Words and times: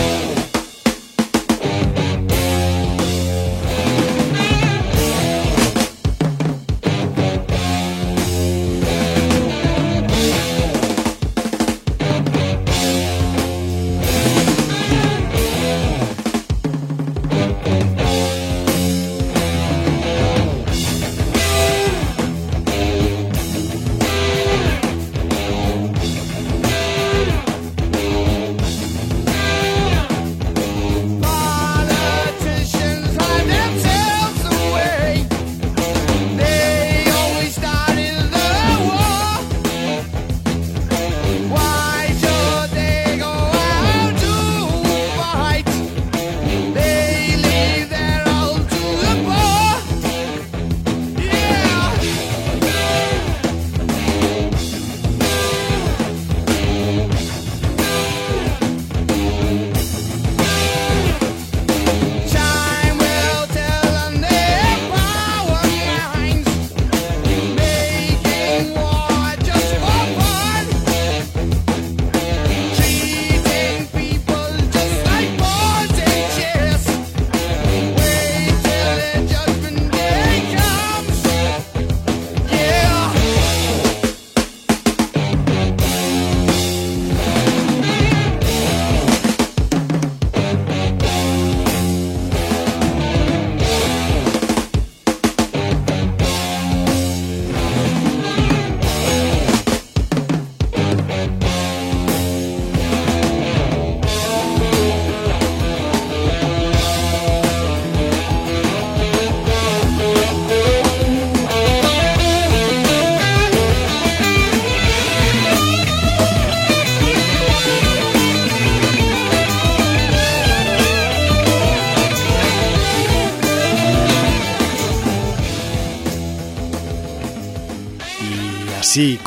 Lord, 0.00 0.24
yeah. 0.24 0.29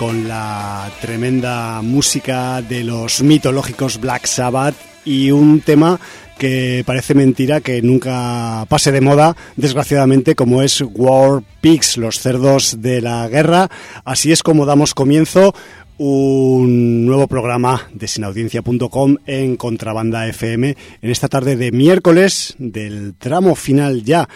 Con 0.05 0.27
la 0.27 0.91
tremenda 0.99 1.81
música 1.81 2.61
de 2.61 2.83
los 2.83 3.23
mitológicos 3.23 4.01
Black 4.01 4.25
Sabbath 4.25 4.75
y 5.05 5.31
un 5.31 5.61
tema 5.61 5.97
que 6.37 6.83
parece 6.85 7.13
mentira 7.13 7.61
que 7.61 7.81
nunca 7.81 8.65
pase 8.67 8.91
de 8.91 8.99
moda, 8.99 9.37
desgraciadamente, 9.55 10.35
como 10.35 10.61
es 10.61 10.83
War 10.93 11.41
Pigs, 11.61 11.95
los 11.95 12.19
cerdos 12.19 12.81
de 12.81 12.99
la 12.99 13.29
guerra. 13.29 13.69
Así 14.03 14.33
es 14.33 14.43
como 14.43 14.65
damos 14.65 14.93
comienzo 14.93 15.55
un 15.97 17.05
nuevo 17.05 17.27
programa 17.27 17.87
de 17.93 18.09
sinaudiencia.com 18.09 19.17
en 19.25 19.55
Contrabanda 19.55 20.27
FM 20.27 20.75
en 21.01 21.09
esta 21.11 21.29
tarde 21.29 21.55
de 21.55 21.71
miércoles 21.71 22.55
del 22.57 23.13
tramo 23.15 23.55
final 23.55 24.03
ya 24.03 24.27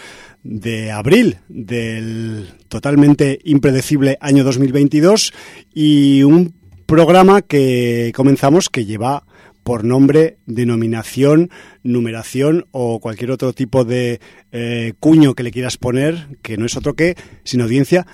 de 0.42 0.90
abril 0.90 1.38
del 1.48 2.48
totalmente 2.68 3.38
impredecible 3.44 4.18
año 4.20 4.44
2022 4.44 5.32
y 5.74 6.22
un 6.22 6.54
programa 6.86 7.42
que 7.42 8.12
comenzamos 8.14 8.68
que 8.68 8.84
lleva 8.84 9.24
por 9.62 9.84
nombre, 9.84 10.38
denominación, 10.46 11.50
numeración 11.82 12.66
o 12.70 13.00
cualquier 13.00 13.30
otro 13.30 13.52
tipo 13.52 13.84
de 13.84 14.18
eh, 14.50 14.94
cuño 14.98 15.34
que 15.34 15.42
le 15.42 15.50
quieras 15.50 15.76
poner, 15.76 16.38
que 16.40 16.56
no 16.56 16.64
es 16.64 16.76
otro 16.76 16.94
que 16.94 17.16
Sin 17.44 17.60
Audiencia 17.60 18.06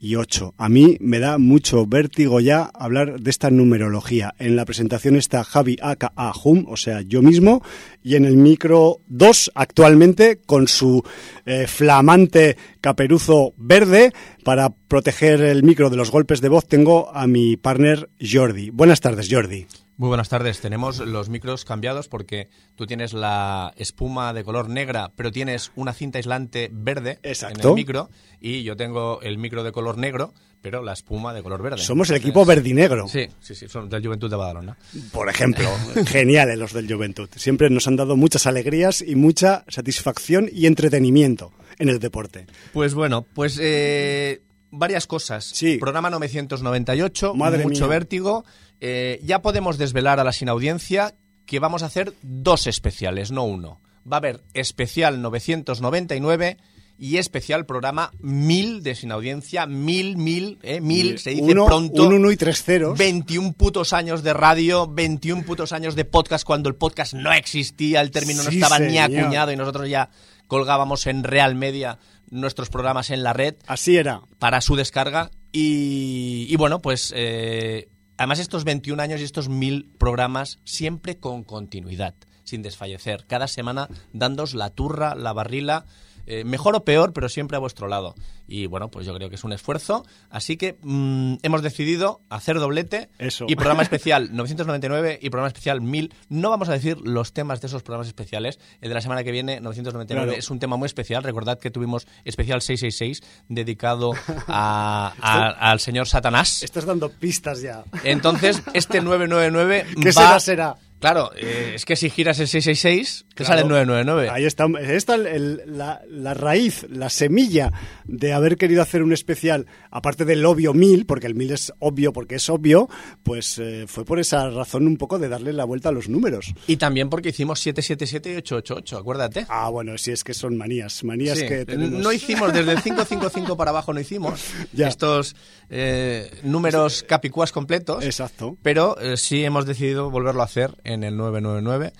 998. 0.00 0.54
A 0.56 0.68
mí 0.68 0.96
me 1.00 1.18
da 1.18 1.38
mucho 1.38 1.86
vértigo 1.86 2.40
ya 2.40 2.70
hablar 2.74 3.20
de 3.20 3.30
esta 3.30 3.50
numerología. 3.50 4.34
En 4.38 4.56
la 4.56 4.64
presentación 4.64 5.16
está 5.16 5.44
Javi 5.44 5.76
Aka 5.80 6.12
Hum, 6.42 6.64
o 6.68 6.76
sea, 6.76 7.02
yo 7.02 7.22
mismo, 7.22 7.62
y 8.02 8.16
en 8.16 8.24
el 8.24 8.36
micro 8.36 9.00
2 9.08 9.52
actualmente 9.54 10.40
con 10.44 10.68
su 10.68 11.02
eh, 11.44 11.66
flamante 11.66 12.56
caperuzo 12.80 13.52
verde 13.56 14.12
para 14.44 14.70
proteger 14.70 15.42
el 15.42 15.62
micro 15.62 15.90
de 15.90 15.96
los 15.96 16.10
golpes 16.10 16.40
de 16.40 16.48
voz 16.48 16.66
tengo 16.66 17.10
a 17.14 17.26
mi 17.26 17.56
partner 17.56 18.08
Jordi. 18.20 18.70
Buenas 18.70 19.00
tardes, 19.00 19.28
Jordi. 19.30 19.66
Muy 20.00 20.08
buenas 20.08 20.30
tardes. 20.30 20.62
Tenemos 20.62 20.98
los 21.00 21.28
micros 21.28 21.66
cambiados 21.66 22.08
porque 22.08 22.48
tú 22.74 22.86
tienes 22.86 23.12
la 23.12 23.74
espuma 23.76 24.32
de 24.32 24.44
color 24.44 24.70
negra, 24.70 25.12
pero 25.14 25.30
tienes 25.30 25.72
una 25.76 25.92
cinta 25.92 26.16
aislante 26.16 26.70
verde 26.72 27.18
en 27.22 27.60
el 27.60 27.74
micro 27.74 28.08
y 28.40 28.62
yo 28.62 28.78
tengo 28.78 29.20
el 29.20 29.36
micro 29.36 29.62
de 29.62 29.72
color 29.72 29.98
negro, 29.98 30.32
pero 30.62 30.82
la 30.82 30.94
espuma 30.94 31.34
de 31.34 31.42
color 31.42 31.60
verde. 31.60 31.82
Somos 31.82 32.08
el 32.08 32.16
equipo 32.16 32.46
verdinegro. 32.46 33.08
Sí, 33.08 33.28
sí, 33.40 33.54
sí, 33.54 33.68
son 33.68 33.90
del 33.90 34.02
Juventud 34.02 34.30
de 34.30 34.36
Badalona. 34.36 34.78
Por 35.12 35.28
ejemplo, 35.28 35.68
geniales 36.06 36.58
los 36.58 36.72
del 36.72 36.90
Juventud. 36.90 37.28
Siempre 37.36 37.68
nos 37.68 37.86
han 37.86 37.96
dado 37.96 38.16
muchas 38.16 38.46
alegrías 38.46 39.02
y 39.02 39.16
mucha 39.16 39.66
satisfacción 39.68 40.48
y 40.50 40.64
entretenimiento 40.64 41.52
en 41.78 41.90
el 41.90 41.98
deporte. 41.98 42.46
Pues 42.72 42.94
bueno, 42.94 43.26
pues 43.34 43.58
eh, 43.60 44.40
varias 44.70 45.06
cosas. 45.06 45.44
Sí. 45.44 45.76
Programa 45.76 46.08
998, 46.08 47.34
Madre 47.34 47.64
mucho 47.64 47.82
mía. 47.82 47.98
vértigo. 47.98 48.44
Eh, 48.80 49.20
ya 49.22 49.42
podemos 49.42 49.78
desvelar 49.78 50.20
a 50.20 50.24
la 50.24 50.32
sinaudiencia 50.32 51.14
que 51.46 51.58
vamos 51.58 51.82
a 51.82 51.86
hacer 51.86 52.14
dos 52.22 52.66
especiales, 52.66 53.30
no 53.30 53.44
uno. 53.44 53.80
Va 54.10 54.16
a 54.16 54.18
haber 54.18 54.40
especial 54.54 55.20
999 55.20 56.56
y 56.96 57.16
especial 57.16 57.64
programa 57.64 58.12
1000 58.20 58.82
de 58.82 58.94
sinaudiencia, 58.94 59.66
1000, 59.66 60.16
1000, 60.16 60.58
eh, 60.62 60.80
1000, 60.80 61.18
se 61.18 61.30
dice 61.30 61.42
uno, 61.42 61.66
pronto. 61.66 62.06
Un 62.06 62.12
uno 62.14 62.30
y 62.30 62.36
tres 62.36 62.62
ceros. 62.62 62.98
21 62.98 63.54
putos 63.54 63.92
años 63.94 64.22
de 64.22 64.34
radio, 64.34 64.86
21 64.86 65.44
putos 65.44 65.72
años 65.72 65.94
de 65.96 66.04
podcast 66.04 66.44
cuando 66.44 66.68
el 66.68 66.74
podcast 66.74 67.14
no 67.14 67.32
existía, 67.32 68.00
el 68.02 68.10
término 68.10 68.42
no 68.42 68.50
estaba 68.50 68.78
ni 68.78 68.98
acuñado 68.98 69.50
y 69.50 69.56
nosotros 69.56 69.88
ya 69.88 70.10
colgábamos 70.46 71.06
en 71.06 71.24
Real 71.24 71.54
Media 71.54 71.98
nuestros 72.30 72.68
programas 72.68 73.10
en 73.10 73.22
la 73.22 73.32
red 73.32 73.56
Así 73.66 73.96
era. 73.96 74.22
para 74.38 74.60
su 74.60 74.76
descarga. 74.76 75.30
Y, 75.52 76.46
y 76.48 76.56
bueno, 76.56 76.80
pues 76.80 77.12
eh, 77.16 77.88
además 78.20 78.38
estos 78.38 78.64
21 78.64 79.02
años 79.02 79.22
y 79.22 79.24
estos 79.24 79.48
1000 79.48 79.94
programas 79.98 80.58
siempre 80.64 81.16
con 81.18 81.42
continuidad. 81.42 82.14
sin 82.44 82.62
desfallecer. 82.62 83.26
Cada 83.28 83.46
semana 83.46 83.88
dándos 84.12 84.54
la 84.54 84.70
turra, 84.70 85.14
la 85.14 85.32
barrila, 85.32 85.86
eh, 86.30 86.44
mejor 86.44 86.76
o 86.76 86.84
peor, 86.84 87.12
pero 87.12 87.28
siempre 87.28 87.56
a 87.56 87.60
vuestro 87.60 87.88
lado. 87.88 88.14
Y 88.46 88.66
bueno, 88.66 88.88
pues 88.90 89.06
yo 89.06 89.14
creo 89.14 89.28
que 89.28 89.34
es 89.36 89.44
un 89.44 89.52
esfuerzo. 89.52 90.04
Así 90.30 90.56
que 90.56 90.78
mm, 90.82 91.34
hemos 91.42 91.62
decidido 91.62 92.20
hacer 92.28 92.58
doblete 92.58 93.10
Eso. 93.18 93.46
y 93.48 93.56
programa 93.56 93.82
especial 93.82 94.28
999 94.34 95.18
y 95.22 95.30
programa 95.30 95.48
especial 95.48 95.80
1000. 95.80 96.14
No 96.28 96.50
vamos 96.50 96.68
a 96.68 96.72
decir 96.72 96.98
los 97.02 97.32
temas 97.32 97.60
de 97.60 97.66
esos 97.66 97.82
programas 97.82 98.06
especiales. 98.08 98.58
El 98.80 98.88
de 98.90 98.94
la 98.94 99.00
semana 99.00 99.24
que 99.24 99.30
viene, 99.32 99.60
999, 99.60 100.26
Claro. 100.26 100.38
es 100.38 100.50
un 100.50 100.58
tema 100.58 100.76
muy 100.76 100.86
especial. 100.86 101.22
Recordad 101.22 101.58
que 101.58 101.70
tuvimos 101.70 102.06
especial 102.24 102.62
666 102.62 103.22
dedicado 103.48 104.12
a- 104.48 105.12
a- 105.20 105.70
al 105.70 105.80
señor 105.80 106.06
Satanás. 106.08 106.62
Estás 106.62 106.84
dando 106.86 107.08
pistas 107.10 107.60
ya. 107.62 107.84
Entonces, 108.04 108.62
este 108.74 109.00
999 109.02 109.86
¿Qué 110.00 110.12
va- 110.12 110.12
será, 110.12 110.40
será? 110.40 110.76
Claro, 111.00 111.30
eh, 111.36 111.72
es 111.74 111.84
que 111.84 111.96
si 111.96 112.10
giras 112.10 112.38
el 112.40 112.46
666, 112.46 113.24
te 113.34 113.44
Claro. 113.44 113.48
sale 113.48 113.62
el 113.62 113.68
999. 113.68 114.28
Ahí 114.30 114.44
está, 114.44 114.66
está 114.80 115.14
el- 115.16 115.26
el- 115.26 115.62
la, 115.66 116.02
la 116.08 116.34
raíz, 116.34 116.86
la 116.90 117.08
semilla 117.10 117.72
de 118.04 118.32
haber 118.32 118.56
querido 118.56 118.82
hacer 118.82 119.02
un 119.02 119.12
especial, 119.12 119.66
aparte 119.90 120.24
del 120.24 120.44
obvio 120.44 120.74
1000, 120.74 121.06
porque 121.06 121.26
el 121.26 121.34
1000 121.34 121.52
es 121.52 121.72
obvio 121.78 122.12
porque 122.12 122.34
es 122.36 122.48
obvio, 122.50 122.88
pues 123.22 123.58
eh, 123.58 123.86
fue 123.88 124.04
por 124.04 124.20
esa 124.20 124.50
razón 124.50 124.86
un 124.86 124.96
poco 124.96 125.18
de 125.18 125.28
darle 125.28 125.52
la 125.52 125.64
vuelta 125.64 125.88
a 125.88 125.92
los 125.92 126.08
números. 126.08 126.52
Y 126.66 126.76
también 126.76 127.08
porque 127.08 127.30
hicimos 127.30 127.60
777 127.60 128.30
y 128.34 128.36
888, 128.36 128.98
acuérdate. 128.98 129.46
Ah, 129.48 129.68
bueno, 129.70 129.96
si 129.98 130.10
es 130.12 130.22
que 130.22 130.34
son 130.34 130.56
manías, 130.56 131.02
manías 131.02 131.38
Sí, 131.38 131.46
que 131.48 131.64
tenemos. 131.64 131.98
No 132.02 132.12
hicimos, 132.12 132.52
desde 132.52 132.72
el 132.72 132.82
555 132.82 133.56
para 133.56 133.70
abajo 133.70 133.92
no 133.94 134.00
hicimos 134.00 134.44
Ya. 134.72 134.88
estos 134.88 135.34
eh, 135.70 136.30
números 136.42 137.04
capicuas 137.04 137.52
completos. 137.52 138.04
Exacto. 138.04 138.56
Pero 138.62 139.00
eh, 139.00 139.16
sí 139.16 139.44
hemos 139.44 139.64
decidido 139.66 140.10
volverlo 140.10 140.42
a 140.42 140.44
hacer 140.44 140.76
en 140.90 141.04
el 141.04 141.16
999. 141.16 141.92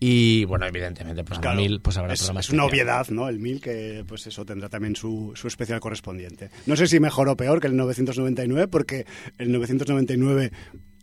Y 0.00 0.44
bueno, 0.44 0.66
evidentemente, 0.66 1.24
pues 1.24 1.38
Claro, 1.38 1.56
mil 1.56 1.80
pues 1.80 1.96
habrá 1.96 2.12
es, 2.12 2.28
es 2.28 2.50
una 2.50 2.64
obviedad, 2.64 3.08
¿no? 3.08 3.28
El 3.28 3.38
1000, 3.38 3.60
que 3.60 4.04
pues 4.06 4.26
eso 4.26 4.44
tendrá 4.44 4.68
también 4.68 4.96
su, 4.96 5.32
su 5.34 5.48
especial 5.48 5.80
correspondiente. 5.80 6.50
No 6.66 6.76
sé 6.76 6.86
si 6.86 7.00
mejor 7.00 7.28
o 7.28 7.36
peor 7.36 7.60
que 7.60 7.68
el 7.68 7.76
999, 7.76 8.68
porque 8.68 9.06
el 9.38 9.52
999 9.52 10.50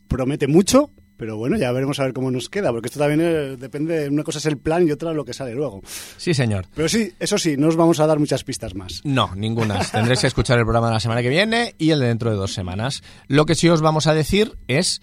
promete 0.08 0.48
mucho, 0.48 0.92
pero 1.22 1.38
bueno, 1.38 1.56
ya 1.56 1.72
veremos 1.72 2.00
a 2.00 2.04
ver 2.04 2.14
cómo 2.14 2.32
nos 2.32 2.50
queda, 2.50 2.72
porque 2.72 2.88
esto 2.88 3.00
también 3.00 3.22
eh, 3.22 3.56
depende, 3.56 4.10
una 4.10 4.24
cosa 4.24 4.40
es 4.40 4.46
el 4.48 4.58
plan 4.58 4.88
y 4.88 4.92
otra 4.92 5.14
lo 5.14 5.24
que 5.24 5.34
sale 5.34 5.54
luego. 5.54 5.82
Sí, 6.18 6.34
señor. 6.34 6.66
Pero 6.76 6.90
sí, 6.90 7.14
eso 7.20 7.38
sí, 7.38 7.58
no 7.58 7.68
os 7.68 7.76
vamos 7.76 8.00
a 8.00 8.08
dar 8.08 8.20
muchas 8.20 8.44
pistas 8.44 8.76
más. 8.76 9.02
No, 9.04 9.34
ninguna. 9.36 9.80
Tendréis 9.92 10.22
que 10.22 10.28
escuchar 10.28 10.60
el 10.60 10.66
programa 10.66 10.88
de 10.88 10.94
la 10.94 11.00
semana 11.00 11.22
que 11.22 11.30
viene 11.30 11.76
y 11.78 11.92
el 11.92 12.00
de 12.00 12.08
dentro 12.08 12.30
de 12.30 12.38
dos 12.38 12.54
semanas. 12.54 13.04
Lo 13.28 13.46
que 13.46 13.56
sí 13.56 13.70
os 13.70 13.82
vamos 13.82 14.08
a 14.08 14.14
decir 14.14 14.58
es 14.68 15.02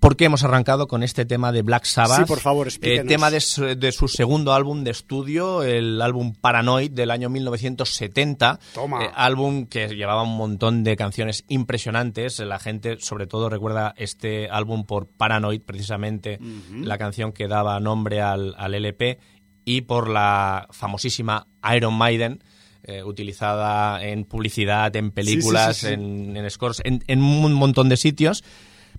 por 0.00 0.16
qué 0.16 0.26
hemos 0.26 0.42
arrancado 0.44 0.88
con 0.88 1.02
este 1.02 1.24
tema 1.24 1.52
de 1.52 1.62
Black 1.62 1.84
Sabbath. 1.84 2.18
Sí, 2.20 2.24
por 2.26 2.40
favor, 2.40 2.66
Eh, 2.66 2.70
explíquenos. 2.70 3.06
tema 3.06 3.30
de 3.30 3.40
su, 3.40 3.64
de 3.64 3.92
su 3.92 4.08
segundo 4.08 4.52
álbum 4.52 4.84
de 4.84 4.90
estudio, 4.90 5.62
el 5.62 6.00
álbum 6.02 6.34
Paranoid 6.34 6.90
del 6.90 7.10
año 7.10 7.28
1970. 7.30 8.58
Toma. 8.74 9.04
Eh, 9.04 9.10
álbum 9.14 9.66
que 9.66 9.88
llevaba 9.88 10.22
un 10.22 10.36
montón 10.36 10.84
de 10.84 10.96
canciones 10.96 11.44
impresionantes. 11.48 12.38
La 12.40 12.58
gente, 12.58 12.98
sobre 13.00 13.26
todo, 13.26 13.48
recuerda 13.48 13.94
este 13.96 14.48
álbum 14.50 14.84
por 14.84 15.06
Paranoid, 15.08 15.62
precisamente 15.62 16.38
la 16.82 16.98
canción 16.98 17.32
que 17.32 17.48
daba 17.48 17.78
nombre 17.80 18.20
al, 18.20 18.54
al 18.58 18.74
LP, 18.74 19.18
y 19.64 19.82
por 19.82 20.08
la 20.08 20.66
famosísima 20.70 21.46
Iron 21.74 21.94
Maiden. 21.94 22.42
eh, 22.82 23.04
utilizada 23.04 24.02
en 24.02 24.24
publicidad, 24.24 24.96
en 24.96 25.10
películas, 25.10 25.76
sí, 25.76 25.88
sí. 25.88 25.92
en, 25.92 26.34
en 26.36 26.50
scores, 26.50 26.80
en, 26.84 27.04
en 27.08 27.22
un 27.22 27.52
montón 27.52 27.90
de 27.90 27.98
sitios, 27.98 28.42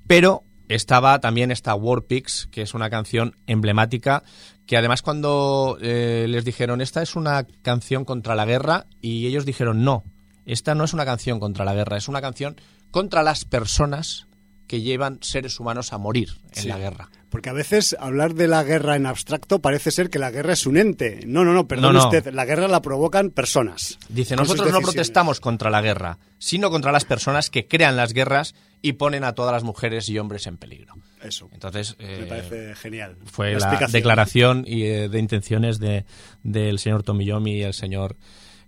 pero 0.05 0.43
estaba 0.75 1.19
también 1.19 1.51
esta 1.51 1.75
War 1.75 2.03
Pigs, 2.03 2.47
que 2.51 2.61
es 2.61 2.73
una 2.73 2.89
canción 2.89 3.35
emblemática, 3.47 4.23
que 4.65 4.77
además 4.77 5.01
cuando 5.01 5.77
eh, 5.81 6.25
les 6.29 6.45
dijeron, 6.45 6.81
esta 6.81 7.01
es 7.01 7.15
una 7.15 7.45
canción 7.61 8.05
contra 8.05 8.35
la 8.35 8.45
guerra, 8.45 8.85
y 9.01 9.27
ellos 9.27 9.45
dijeron, 9.45 9.83
no, 9.83 10.03
esta 10.45 10.75
no 10.75 10.83
es 10.83 10.93
una 10.93 11.05
canción 11.05 11.39
contra 11.39 11.65
la 11.65 11.73
guerra, 11.73 11.97
es 11.97 12.07
una 12.07 12.21
canción 12.21 12.55
contra 12.91 13.23
las 13.23 13.45
personas 13.45 14.27
que 14.67 14.81
llevan 14.81 15.19
seres 15.21 15.59
humanos 15.59 15.91
a 15.91 15.97
morir 15.97 16.29
en 16.55 16.61
Sí. 16.63 16.67
la 16.69 16.77
guerra. 16.77 17.09
Porque 17.29 17.49
a 17.49 17.53
veces 17.53 17.95
hablar 17.99 18.33
de 18.35 18.47
la 18.47 18.63
guerra 18.63 18.95
en 18.95 19.05
abstracto 19.05 19.59
parece 19.59 19.91
ser 19.91 20.09
que 20.09 20.19
la 20.19 20.31
guerra 20.31 20.53
es 20.53 20.65
un 20.65 20.77
ente. 20.77 21.21
No, 21.25 21.43
no, 21.43 21.53
no, 21.53 21.67
perdón 21.67 21.93
No, 21.93 21.99
no. 22.01 22.05
usted, 22.05 22.33
la 22.33 22.45
guerra 22.45 22.67
la 22.69 22.81
provocan 22.81 23.31
personas. 23.31 23.97
Dice, 24.09 24.35
nosotros 24.37 24.71
no 24.71 24.79
protestamos 24.81 25.41
contra 25.41 25.69
la 25.69 25.81
guerra, 25.81 26.19
sino 26.39 26.69
contra 26.69 26.91
las 26.93 27.03
personas 27.05 27.49
que 27.49 27.67
crean 27.67 27.97
las 27.97 28.13
guerras 28.13 28.53
y 28.81 28.93
ponen 28.93 29.23
a 29.23 29.33
todas 29.33 29.53
las 29.53 29.63
mujeres 29.63 30.09
y 30.09 30.17
hombres 30.17 30.47
en 30.47 30.57
peligro. 30.57 30.95
Eso. 31.21 31.49
Entonces, 31.53 31.95
Me 31.99 32.23
eh, 32.23 32.25
parece 32.27 32.75
genial. 32.75 33.17
fue 33.25 33.53
la, 33.59 33.87
declaración 33.91 34.63
y, 34.67 34.83
eh, 34.83 35.07
de 35.09 35.19
intenciones 35.19 35.77
de, 35.79 36.05
del 36.43 36.79
señor 36.79 37.03
Tomiyomi 37.03 37.57
y 37.57 37.61
el 37.63 37.73
señor 37.73 38.17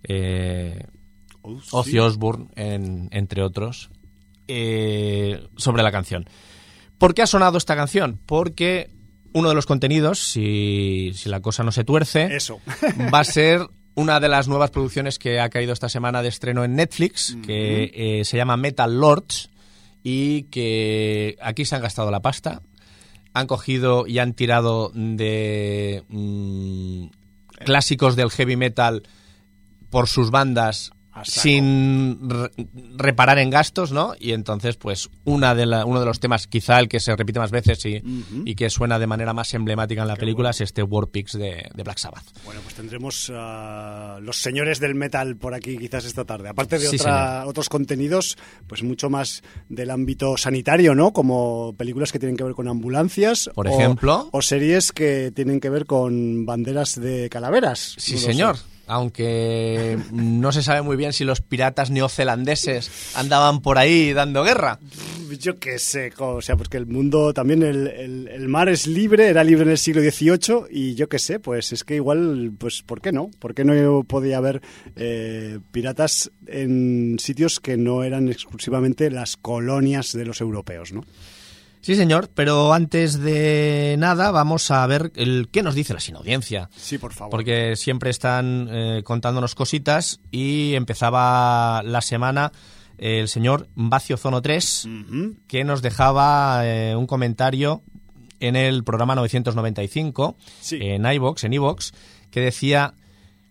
eh, 0.04 0.86
Oh, 1.46 1.60
sí. 1.62 1.70
Ozzy 1.72 2.00
Osbourne, 2.00 2.48
en- 2.56 3.10
entre 3.12 3.42
otros, 3.44 3.90
eh, 4.48 5.46
sobre 5.58 5.84
la 5.84 5.92
canción. 5.92 6.26
¿Por 6.98 7.14
qué 7.14 7.22
ha 7.24 7.28
sonado 7.28 7.58
esta 7.58 7.76
canción? 7.76 8.20
Porque 8.26 8.90
uno 9.34 9.50
de 9.50 9.56
los 9.56 9.66
contenidos, 9.66 10.20
si, 10.20 11.12
si 11.16 11.28
la 11.28 11.42
cosa 11.42 11.64
no 11.64 11.72
se 11.74 11.84
tuerce, 11.84 12.34
Eso. 12.36 12.62
va 13.14 13.20
a 13.20 13.24
ser 13.26 13.62
una 13.96 14.20
de 14.22 14.30
las 14.30 14.48
nuevas 14.48 14.72
producciones 14.72 15.20
que 15.20 15.40
ha 15.42 15.50
caído 15.50 15.74
esta 15.74 15.90
semana 15.90 16.22
de 16.22 16.30
estreno 16.30 16.64
en 16.64 16.76
Netflix, 16.76 17.36
que 17.46 17.92
eh, 17.94 18.26
se 18.26 18.38
llama 18.38 18.56
Metal 18.56 18.98
Lords, 18.98 19.50
y 20.04 20.44
que 20.44 21.38
aquí 21.42 21.66
se 21.66 21.76
han 21.76 21.82
gastado 21.82 22.12
la 22.12 22.22
pasta. 22.22 22.62
Han 23.34 23.48
cogido 23.48 24.06
y 24.06 24.20
han 24.20 24.34
tirado 24.34 24.92
de 24.94 26.04
mm, 26.10 27.06
clásicos 27.66 28.16
del 28.16 28.30
heavy 28.30 28.58
metal 28.58 29.04
por 29.90 30.08
sus 30.08 30.30
bandas. 30.30 30.92
Sin 31.24 32.30
re- 32.30 32.52
reparar 32.96 33.40
en 33.40 33.50
gastos, 33.50 33.92
¿no? 33.92 34.14
Y 34.20 34.32
entonces, 34.32 34.76
pues, 34.78 35.10
una 35.24 35.56
de 35.56 35.66
la- 35.66 35.86
uno 35.86 36.00
de 36.00 36.06
los 36.06 36.20
temas, 36.20 36.48
quizá 36.48 36.80
el 36.80 36.88
que 36.88 37.00
se 37.00 37.16
repite 37.16 37.40
más 37.40 37.52
veces 37.52 37.86
y, 37.86 38.02
y 38.46 38.56
que 38.56 38.70
suena 38.70 39.00
de 39.00 39.08
manera 39.08 39.34
más 39.34 39.54
emblemática 39.54 40.02
en 40.02 40.08
la 40.08 40.16
película, 40.16 40.50
es 40.52 40.62
este 40.62 40.84
War 40.84 41.08
Pigs 41.08 41.34
de, 41.34 41.70
de 41.74 41.84
Black 41.84 41.98
Sabbath. 41.98 42.24
Bueno, 42.46 42.62
pues 42.64 42.76
tendremos 42.76 43.32
a 43.34 44.20
los 44.22 44.42
señores 44.42 44.80
del 44.80 44.96
metal 44.96 45.36
por 45.38 45.54
aquí 45.54 45.78
quizás 45.78 46.06
esta 46.06 46.26
tarde. 46.26 46.50
Aparte 46.50 46.80
de 46.80 46.88
Sí, 46.88 46.96
otra- 46.98 47.46
otros 47.46 47.70
contenidos, 47.70 48.38
pues 48.68 48.84
mucho 48.84 49.10
más 49.10 49.44
del 49.70 49.90
ámbito 49.92 50.38
sanitario, 50.38 50.96
¿no? 50.96 51.12
Como 51.14 51.74
películas 51.78 52.12
que 52.12 52.20
tienen 52.20 52.38
que 52.38 52.44
ver 52.44 52.54
con 52.54 52.68
ambulancias. 52.68 53.50
Por 53.54 53.68
o- 53.68 53.72
ejemplo. 53.72 54.30
O 54.32 54.42
series 54.42 54.92
que 54.92 55.32
tienen 55.36 55.60
que 55.60 55.70
ver 55.70 55.86
con 55.86 56.46
banderas 56.46 57.00
de 57.00 57.30
calaveras. 57.30 57.96
Sí, 57.98 58.14
No 58.14 58.20
señor. 58.20 58.58
sé. 58.58 58.64
Aunque 58.86 59.98
no 60.12 60.52
se 60.52 60.62
sabe 60.62 60.82
muy 60.82 60.98
bien 60.98 61.14
si 61.14 61.24
los 61.24 61.42
piratas 61.42 61.90
neozelandeses 61.90 62.92
andaban 63.16 63.62
por 63.62 63.78
ahí 63.78 64.14
dando 64.14 64.44
guerra. 64.44 64.80
Yo 65.40 65.58
qué 65.58 65.80
sé, 65.80 66.12
o 66.20 66.42
sea, 66.42 66.56
porque 66.58 66.78
el 66.78 66.86
mundo 66.86 67.34
también, 67.34 67.64
el, 67.64 67.88
el- 67.88 68.28
el 68.28 68.48
mar 68.50 68.70
es 68.70 68.86
libre, 68.86 69.28
era 69.30 69.44
libre 69.44 69.64
en 69.64 69.72
el 69.72 69.78
siglo 69.78 70.02
XVIII 70.02 70.66
y 70.70 70.96
yo 70.96 71.10
qué 71.10 71.18
sé, 71.18 71.40
pues 71.40 71.74
es 71.74 71.84
que 71.84 71.96
igual, 71.96 72.52
pues 72.58 72.84
¿por 72.84 73.02
qué 73.02 73.12
no? 73.12 73.32
¿Por 73.40 73.56
qué 73.56 73.64
no 73.64 74.04
podía 74.04 74.38
haber 74.38 74.62
eh, 74.96 75.60
piratas 75.72 76.30
en 76.46 77.18
sitios 77.20 77.60
que 77.60 77.78
no 77.78 78.04
eran 78.04 78.30
exclusivamente 78.30 79.10
las 79.10 79.38
colonias 79.38 80.12
de 80.14 80.26
los 80.26 80.40
europeos, 80.42 80.92
¿no? 80.94 81.04
Sí, 81.84 81.96
señor, 81.96 82.30
pero 82.34 82.72
antes 82.74 83.20
de 83.20 83.96
nada 84.00 84.32
vamos 84.32 84.72
a 84.72 84.88
ver 84.88 85.12
el 85.16 85.50
qué 85.52 85.62
nos 85.64 85.76
dice 85.76 85.94
la 85.94 86.00
sin 86.00 86.16
audiencia. 86.16 86.70
Sí, 86.78 86.98
por 86.98 87.12
favor. 87.14 87.30
Porque 87.32 87.76
siempre 87.76 88.10
están 88.10 88.70
eh, 88.72 89.02
contándonos 89.04 89.54
cositas 89.54 90.22
y 90.32 90.76
empezaba 90.76 91.84
la 91.84 92.00
semana 92.02 92.54
eh, 92.98 93.20
el 93.20 93.28
señor 93.28 93.68
Vacio 93.76 94.16
Zono 94.16 94.42
3 94.42 94.86
Ujú. 94.86 95.36
que 95.46 95.66
nos 95.66 95.82
dejaba 95.82 96.62
eh, 96.66 96.96
un 96.96 97.06
comentario 97.06 97.84
en 98.40 98.56
el 98.56 98.86
programa 98.86 99.16
995 99.16 100.38
Sí. 100.62 100.78
en 100.82 101.06
iVox, 101.06 101.44
en 101.44 101.52
iVox, 101.54 101.92
que 102.32 102.40
decía 102.40 102.94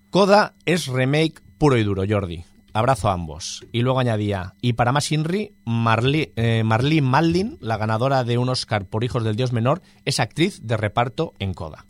Coda 0.08 0.54
es 0.64 0.86
remake 0.86 1.42
puro 1.58 1.76
y 1.76 1.84
duro, 1.84 2.04
Jordi. 2.08 2.44
Abrazo 2.74 3.08
a 3.08 3.12
ambos. 3.12 3.66
Y 3.72 3.82
luego 3.82 4.00
añadía, 4.00 4.54
y 4.62 4.72
para 4.74 4.92
más 4.92 5.10
Inri, 5.12 5.54
Marley, 5.64 6.32
eh, 6.36 6.62
Marlene 6.64 7.02
Mallin, 7.02 7.58
la 7.60 7.76
ganadora 7.76 8.24
de 8.24 8.38
un 8.38 8.48
Oscar 8.48 8.86
por 8.86 9.04
Hijos 9.04 9.24
del 9.24 9.36
Dios 9.36 9.52
Menor, 9.52 9.82
es 10.04 10.20
actriz 10.20 10.60
de 10.62 10.76
reparto 10.76 11.34
en 11.38 11.52
Coda. 11.54 11.86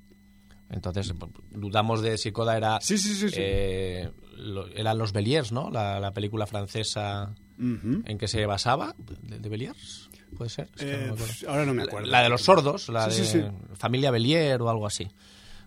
Entonces, 0.71 1.13
dudamos 1.51 2.01
de 2.03 2.17
si 2.19 2.33
Coda 2.33 2.57
era... 2.57 2.79
Sí, 2.81 2.97
sí, 2.99 3.15
sí, 3.15 3.27
eh, 3.37 4.11
lo- 4.39 4.67
eran 4.69 4.97
los 4.99 5.13
Beliers, 5.13 5.53
¿no? 5.53 5.71
La, 5.71 6.01
la 6.01 6.13
película 6.13 6.47
francesa 6.47 7.35
en 7.59 8.19
que 8.19 8.27
se 8.27 8.45
basaba, 8.47 8.95
de, 8.99 9.39
de 9.39 9.49
Beliers, 9.49 10.11
puede 10.37 10.51
ser. 10.51 10.69
Es 10.75 10.85
que 10.85 10.93
no 10.97 10.99
Eh, 10.99 11.11
me 11.11 11.13
pf, 11.17 11.47
ahora 11.47 11.65
no 11.67 11.75
me 11.75 11.83
acuerdo. 11.85 12.09
La 12.11 12.23
de 12.23 12.29
los 12.29 12.43
sordos, 12.43 12.89
la 12.89 13.07
de 13.07 13.53
familia 13.75 14.11
Belier 14.11 14.61
o 14.63 14.69
algo 14.71 14.87
así. 14.87 15.07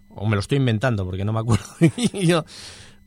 O 0.10 0.26
me 0.26 0.36
lo 0.36 0.40
estoy 0.42 0.58
inventando 0.58 1.06
porque 1.06 1.24
no 1.24 1.32
me 1.34 1.40
acuerdo. 1.40 1.66
Y 1.98 2.26
yo, 2.28 2.44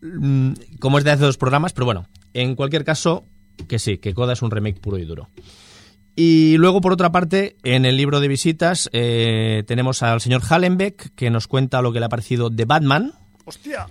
mm, 0.02 0.52
como 0.80 0.98
es 0.98 1.04
de 1.04 1.10
hace 1.10 1.24
dos 1.24 1.36
programas, 1.36 1.72
pero 1.72 1.86
bueno, 1.86 2.06
en 2.34 2.54
cualquier 2.54 2.84
caso, 2.84 3.24
que 3.68 3.78
sí, 3.78 3.98
que 3.98 4.14
Coda 4.14 4.32
es 4.32 4.42
un 4.42 4.50
remake 4.50 4.80
puro 4.80 4.98
y 4.98 5.04
duro. 5.04 5.28
Y 6.20 6.56
luego, 6.56 6.80
por 6.80 6.92
otra 6.92 7.12
parte, 7.12 7.56
en 7.62 7.84
el 7.84 7.96
libro 7.96 8.18
de 8.18 8.26
visitas 8.26 8.90
eh, 8.92 9.62
tenemos 9.68 10.02
al 10.02 10.20
señor 10.20 10.42
Hallenbeck, 10.42 11.14
que 11.14 11.30
nos 11.30 11.46
cuenta 11.46 11.80
lo 11.80 11.92
que 11.92 12.00
le 12.00 12.06
ha 12.06 12.08
parecido 12.08 12.50
de 12.50 12.64
Batman. 12.64 13.12
¡Hostia! 13.44 13.86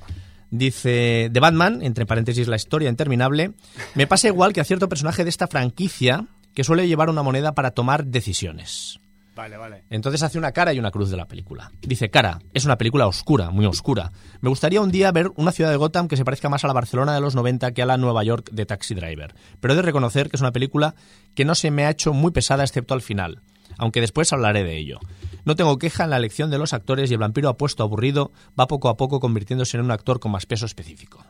Dice, 0.49 1.29
de 1.31 1.39
Batman, 1.39 1.81
entre 1.81 2.05
paréntesis 2.05 2.47
la 2.47 2.57
historia 2.57 2.89
interminable, 2.89 3.53
me 3.95 4.07
pasa 4.07 4.27
igual 4.27 4.51
que 4.51 4.61
a 4.61 4.65
cierto 4.65 4.89
personaje 4.89 5.23
de 5.23 5.29
esta 5.29 5.47
franquicia 5.47 6.25
que 6.53 6.63
suele 6.63 6.87
llevar 6.87 7.09
una 7.09 7.23
moneda 7.23 7.53
para 7.53 7.71
tomar 7.71 8.05
decisiones. 8.05 8.99
Vale, 9.37 9.55
vale. 9.55 9.83
Entonces 9.91 10.23
hace 10.23 10.39
una 10.39 10.51
cara 10.51 10.73
y 10.73 10.79
una 10.79 10.89
cruz 10.89 11.11
de 11.11 11.15
la 11.15 11.27
película. 11.27 11.71
Dice, 11.81 12.09
cara, 12.09 12.39
es 12.55 12.65
una 12.65 12.79
película 12.79 13.05
oscura, 13.05 13.51
muy 13.51 13.67
oscura. 13.67 14.11
Me 14.41 14.49
gustaría 14.49 14.81
un 14.81 14.89
día 14.89 15.11
ver 15.11 15.31
una 15.35 15.51
ciudad 15.51 15.69
de 15.69 15.77
Gotham 15.77 16.07
que 16.07 16.17
se 16.17 16.25
parezca 16.25 16.49
más 16.49 16.63
a 16.63 16.67
la 16.67 16.73
Barcelona 16.73 17.13
de 17.13 17.21
los 17.21 17.35
90 17.35 17.71
que 17.71 17.83
a 17.83 17.85
la 17.85 17.97
Nueva 17.97 18.23
York 18.23 18.49
de 18.51 18.65
Taxi 18.65 18.95
Driver. 18.95 19.35
Pero 19.59 19.73
he 19.73 19.77
de 19.77 19.83
reconocer 19.83 20.31
que 20.31 20.37
es 20.37 20.41
una 20.41 20.53
película 20.53 20.95
que 21.35 21.45
no 21.45 21.53
se 21.53 21.69
me 21.69 21.85
ha 21.85 21.91
hecho 21.91 22.13
muy 22.13 22.31
pesada 22.31 22.63
excepto 22.63 22.95
al 22.95 23.03
final, 23.03 23.43
aunque 23.77 24.01
después 24.01 24.33
hablaré 24.33 24.63
de 24.63 24.75
ello. 24.75 24.99
No 25.45 25.55
tengo 25.55 25.77
queja 25.77 26.05
en 26.05 26.09
la 26.09 26.17
elección 26.17 26.49
de 26.49 26.57
los 26.57 26.73
actores 26.73 27.11
y 27.11 27.13
el 27.13 27.19
vampiro 27.19 27.47
apuesto 27.47 27.83
aburrido 27.83 28.31
va 28.59 28.65
poco 28.65 28.89
a 28.89 28.97
poco 28.97 29.19
convirtiéndose 29.19 29.77
en 29.77 29.83
un 29.83 29.91
actor 29.91 30.19
con 30.19 30.31
más 30.31 30.47
peso 30.47 30.65
específico. 30.65 31.23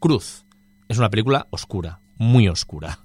Cruz. 0.00 0.44
Es 0.86 0.98
una 0.98 1.08
película 1.08 1.46
oscura, 1.48 2.00
muy 2.18 2.46
oscura. 2.48 2.98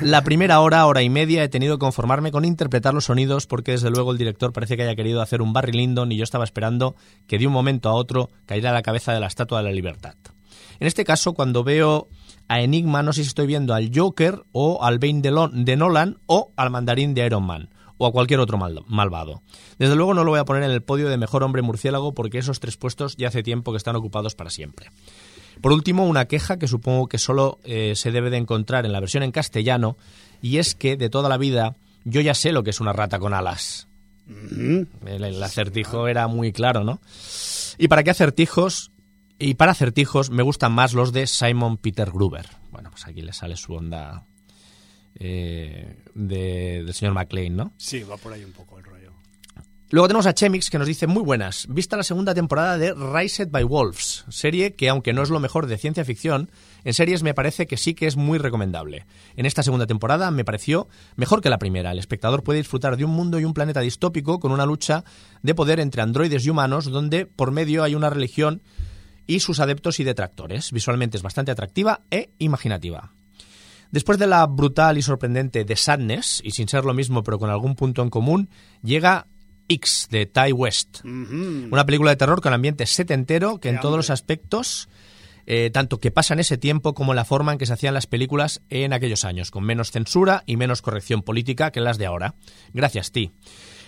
La 0.00 0.22
primera 0.22 0.60
hora, 0.60 0.86
hora 0.86 1.02
y 1.02 1.10
media 1.10 1.42
he 1.44 1.48
tenido 1.48 1.76
que 1.76 1.80
conformarme 1.80 2.30
con 2.32 2.44
interpretar 2.44 2.94
los 2.94 3.04
sonidos 3.06 3.46
porque 3.46 3.72
desde 3.72 3.90
luego 3.90 4.12
el 4.12 4.18
director 4.18 4.52
parece 4.52 4.76
que 4.76 4.82
haya 4.82 4.96
querido 4.96 5.20
hacer 5.20 5.42
un 5.42 5.52
Barry 5.52 5.72
Lyndon 5.72 6.10
y 6.12 6.16
yo 6.16 6.24
estaba 6.24 6.44
esperando 6.44 6.94
que 7.26 7.38
de 7.38 7.46
un 7.46 7.52
momento 7.52 7.88
a 7.88 7.94
otro 7.94 8.30
cayera 8.46 8.72
la 8.72 8.82
cabeza 8.82 9.12
de 9.12 9.20
la 9.20 9.26
Estatua 9.26 9.58
de 9.58 9.64
la 9.64 9.72
Libertad. 9.72 10.14
En 10.80 10.86
este 10.86 11.04
caso, 11.04 11.34
cuando 11.34 11.64
veo 11.64 12.08
a 12.48 12.60
Enigma, 12.60 13.02
no 13.02 13.12
sé 13.12 13.22
si 13.22 13.28
estoy 13.28 13.46
viendo 13.46 13.74
al 13.74 13.90
Joker 13.94 14.42
o 14.52 14.82
al 14.84 14.98
Bane 14.98 15.20
de, 15.22 15.76
Nolan 15.76 16.18
o 16.26 16.52
al 16.56 16.70
mandarín 16.70 17.14
de 17.14 17.24
Iron 17.26 17.44
Man 17.44 17.70
o 17.96 18.06
a 18.06 18.12
cualquier 18.12 18.40
otro 18.40 18.58
mal- 18.58 18.82
malvado. 18.88 19.42
Desde 19.78 19.94
luego 19.94 20.14
no 20.14 20.24
lo 20.24 20.32
voy 20.32 20.40
a 20.40 20.44
poner 20.44 20.64
en 20.64 20.72
el 20.72 20.82
podio 20.82 21.08
de 21.08 21.16
mejor 21.16 21.44
hombre 21.44 21.62
murciélago 21.62 22.12
porque 22.12 22.38
esos 22.38 22.58
tres 22.58 22.76
puestos 22.76 23.16
ya 23.16 23.28
hace 23.28 23.42
tiempo 23.44 23.70
que 23.70 23.76
están 23.78 23.94
ocupados 23.96 24.34
para 24.34 24.50
siempre. 24.50 24.90
Por 25.60 25.72
último, 25.72 26.06
una 26.06 26.26
queja 26.26 26.58
que 26.58 26.68
supongo 26.68 27.08
que 27.08 27.18
solo 27.18 27.58
eh, 27.64 27.94
se 27.96 28.10
debe 28.10 28.30
de 28.30 28.36
encontrar 28.38 28.84
en 28.86 28.92
la 28.92 29.00
versión 29.00 29.22
en 29.22 29.32
castellano, 29.32 29.96
y 30.42 30.58
es 30.58 30.74
que 30.74 30.96
de 30.96 31.08
toda 31.10 31.28
la 31.28 31.36
vida 31.38 31.76
yo 32.04 32.20
ya 32.20 32.34
sé 32.34 32.52
lo 32.52 32.62
que 32.64 32.70
es 32.70 32.80
una 32.80 32.92
rata 32.92 33.18
con 33.18 33.32
alas. 33.34 33.88
El, 34.26 35.24
el 35.24 35.42
acertijo 35.42 36.08
era 36.08 36.26
muy 36.28 36.52
claro, 36.52 36.82
¿no? 36.84 37.00
¿Y 37.78 37.88
para 37.88 38.02
qué 38.02 38.10
acertijos? 38.10 38.90
Y 39.38 39.54
para 39.54 39.72
acertijos 39.72 40.30
me 40.30 40.42
gustan 40.42 40.72
más 40.72 40.94
los 40.94 41.12
de 41.12 41.26
Simon 41.26 41.76
Peter 41.76 42.10
Gruber. 42.10 42.46
Bueno, 42.70 42.90
pues 42.90 43.06
aquí 43.06 43.20
le 43.22 43.32
sale 43.32 43.56
su 43.56 43.74
onda 43.74 44.24
eh, 45.18 45.96
de- 46.14 46.82
del 46.84 46.94
señor 46.94 47.14
McLean, 47.14 47.56
¿no? 47.56 47.72
Sí, 47.76 48.02
va 48.02 48.16
por 48.16 48.32
ahí 48.32 48.44
un 48.44 48.52
poco 48.52 48.78
el 48.78 48.84
rollo. 48.84 48.93
Luego 49.90 50.08
tenemos 50.08 50.26
a 50.26 50.32
Chemix 50.32 50.70
que 50.70 50.78
nos 50.78 50.88
dice 50.88 51.06
muy 51.06 51.22
buenas. 51.22 51.66
Vista 51.68 51.96
la 51.96 52.02
segunda 52.02 52.34
temporada 52.34 52.78
de 52.78 52.94
Raised 52.94 53.50
by 53.50 53.64
Wolves, 53.64 54.24
serie 54.30 54.74
que 54.74 54.88
aunque 54.88 55.12
no 55.12 55.22
es 55.22 55.28
lo 55.28 55.40
mejor 55.40 55.66
de 55.66 55.76
ciencia 55.76 56.06
ficción, 56.06 56.50
en 56.84 56.94
series 56.94 57.22
me 57.22 57.34
parece 57.34 57.66
que 57.66 57.76
sí 57.76 57.94
que 57.94 58.06
es 58.06 58.16
muy 58.16 58.38
recomendable. 58.38 59.06
En 59.36 59.44
esta 59.44 59.62
segunda 59.62 59.86
temporada 59.86 60.30
me 60.30 60.44
pareció 60.44 60.88
mejor 61.16 61.42
que 61.42 61.50
la 61.50 61.58
primera. 61.58 61.92
El 61.92 61.98
espectador 61.98 62.42
puede 62.42 62.60
disfrutar 62.60 62.96
de 62.96 63.04
un 63.04 63.10
mundo 63.10 63.38
y 63.38 63.44
un 63.44 63.52
planeta 63.52 63.80
distópico 63.80 64.40
con 64.40 64.52
una 64.52 64.64
lucha 64.64 65.04
de 65.42 65.54
poder 65.54 65.78
entre 65.80 66.00
androides 66.00 66.46
y 66.46 66.50
humanos 66.50 66.86
donde 66.86 67.26
por 67.26 67.52
medio 67.52 67.82
hay 67.84 67.94
una 67.94 68.08
religión 68.08 68.62
y 69.26 69.40
sus 69.40 69.60
adeptos 69.60 70.00
y 70.00 70.04
detractores. 70.04 70.72
Visualmente 70.72 71.18
es 71.18 71.22
bastante 71.22 71.52
atractiva 71.52 72.00
e 72.10 72.30
imaginativa. 72.38 73.12
Después 73.90 74.18
de 74.18 74.26
la 74.26 74.44
brutal 74.46 74.98
y 74.98 75.02
sorprendente 75.02 75.64
The 75.64 75.76
Sadness, 75.76 76.40
y 76.42 76.50
sin 76.50 76.68
ser 76.68 76.84
lo 76.84 76.94
mismo 76.94 77.22
pero 77.22 77.38
con 77.38 77.50
algún 77.50 77.76
punto 77.76 78.02
en 78.02 78.10
común, 78.10 78.48
llega 78.82 79.28
X 79.68 80.08
de 80.10 80.26
Ty 80.26 80.52
West. 80.52 81.04
Una 81.04 81.86
película 81.86 82.10
de 82.10 82.16
terror 82.16 82.40
con 82.40 82.52
ambiente 82.52 82.86
setentero 82.86 83.58
que 83.58 83.68
en 83.68 83.80
todos 83.80 83.96
los 83.96 84.10
aspectos, 84.10 84.88
eh, 85.46 85.70
tanto 85.72 85.98
que 85.98 86.10
pasa 86.10 86.34
en 86.34 86.40
ese 86.40 86.58
tiempo 86.58 86.94
como 86.94 87.14
la 87.14 87.24
forma 87.24 87.52
en 87.52 87.58
que 87.58 87.66
se 87.66 87.72
hacían 87.72 87.94
las 87.94 88.06
películas 88.06 88.62
en 88.70 88.92
aquellos 88.92 89.24
años, 89.24 89.50
con 89.50 89.64
menos 89.64 89.90
censura 89.90 90.42
y 90.46 90.56
menos 90.56 90.82
corrección 90.82 91.22
política 91.22 91.70
que 91.70 91.80
las 91.80 91.98
de 91.98 92.06
ahora. 92.06 92.34
Gracias, 92.72 93.12
Ti. 93.12 93.32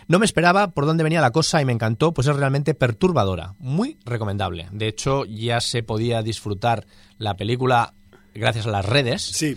No 0.09 0.21
me 0.21 0.25
esperaba 0.25 0.71
por 0.71 0.87
dónde 0.87 1.02
venía 1.02 1.21
la 1.21 1.33
cosa 1.33 1.61
y 1.61 1.64
me 1.64 1.73
encantó, 1.73 2.12
pues 2.12 2.28
es 2.28 2.37
realmente 2.37 2.75
perturbadora. 2.75 3.54
Muy 3.59 3.99
recomendable. 4.04 4.68
De 4.71 4.87
hecho, 4.87 5.25
ya 5.25 5.61
se 5.61 5.83
podía 5.83 6.23
disfrutar 6.23 6.87
la 7.18 7.37
película 7.37 7.95
gracias 8.33 8.66
a 8.66 8.71
las 8.71 8.85
redes, 8.85 9.23
Sí, 9.23 9.56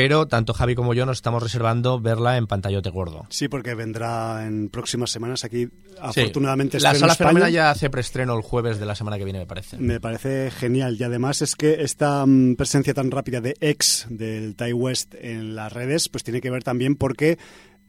pero 0.00 0.26
tanto 0.26 0.54
Javi 0.54 0.74
como 0.74 0.94
yo 0.94 1.04
nos 1.04 1.18
estamos 1.18 1.42
reservando 1.42 2.00
verla 2.00 2.38
en 2.38 2.46
pantallote 2.46 2.88
gordo. 2.90 3.26
sí, 3.28 3.48
porque 3.48 3.74
vendrá 3.74 4.46
en 4.46 4.70
próximas 4.70 5.10
semanas 5.10 5.44
aquí. 5.44 5.66
Sí. 5.66 5.70
Afortunadamente 6.00 6.80
la 6.80 6.92
estreno 6.92 7.12
sala 7.12 7.30
España. 7.30 7.50
ya 7.50 7.70
hace 7.70 7.90
preestreno 7.90 8.34
el 8.34 8.42
jueves 8.42 8.78
de 8.78 8.86
la 8.86 8.94
semana 8.94 9.18
que 9.18 9.24
viene, 9.24 9.40
me 9.40 9.46
parece. 9.46 9.76
Me 9.76 10.00
parece 10.00 10.50
genial 10.50 10.96
y 10.98 11.04
además 11.04 11.42
es 11.42 11.54
que 11.54 11.82
esta 11.82 12.24
mm, 12.26 12.56
presencia 12.56 12.94
tan 12.94 13.10
rápida 13.10 13.42
de 13.42 13.54
ex 13.60 14.06
del 14.08 14.56
Ty 14.56 14.72
West 14.72 15.14
en 15.20 15.54
las 15.54 15.72
redes 15.72 16.08
pues 16.08 16.24
tiene 16.24 16.40
que 16.40 16.50
ver 16.50 16.62
también 16.62 16.96
porque 16.96 17.38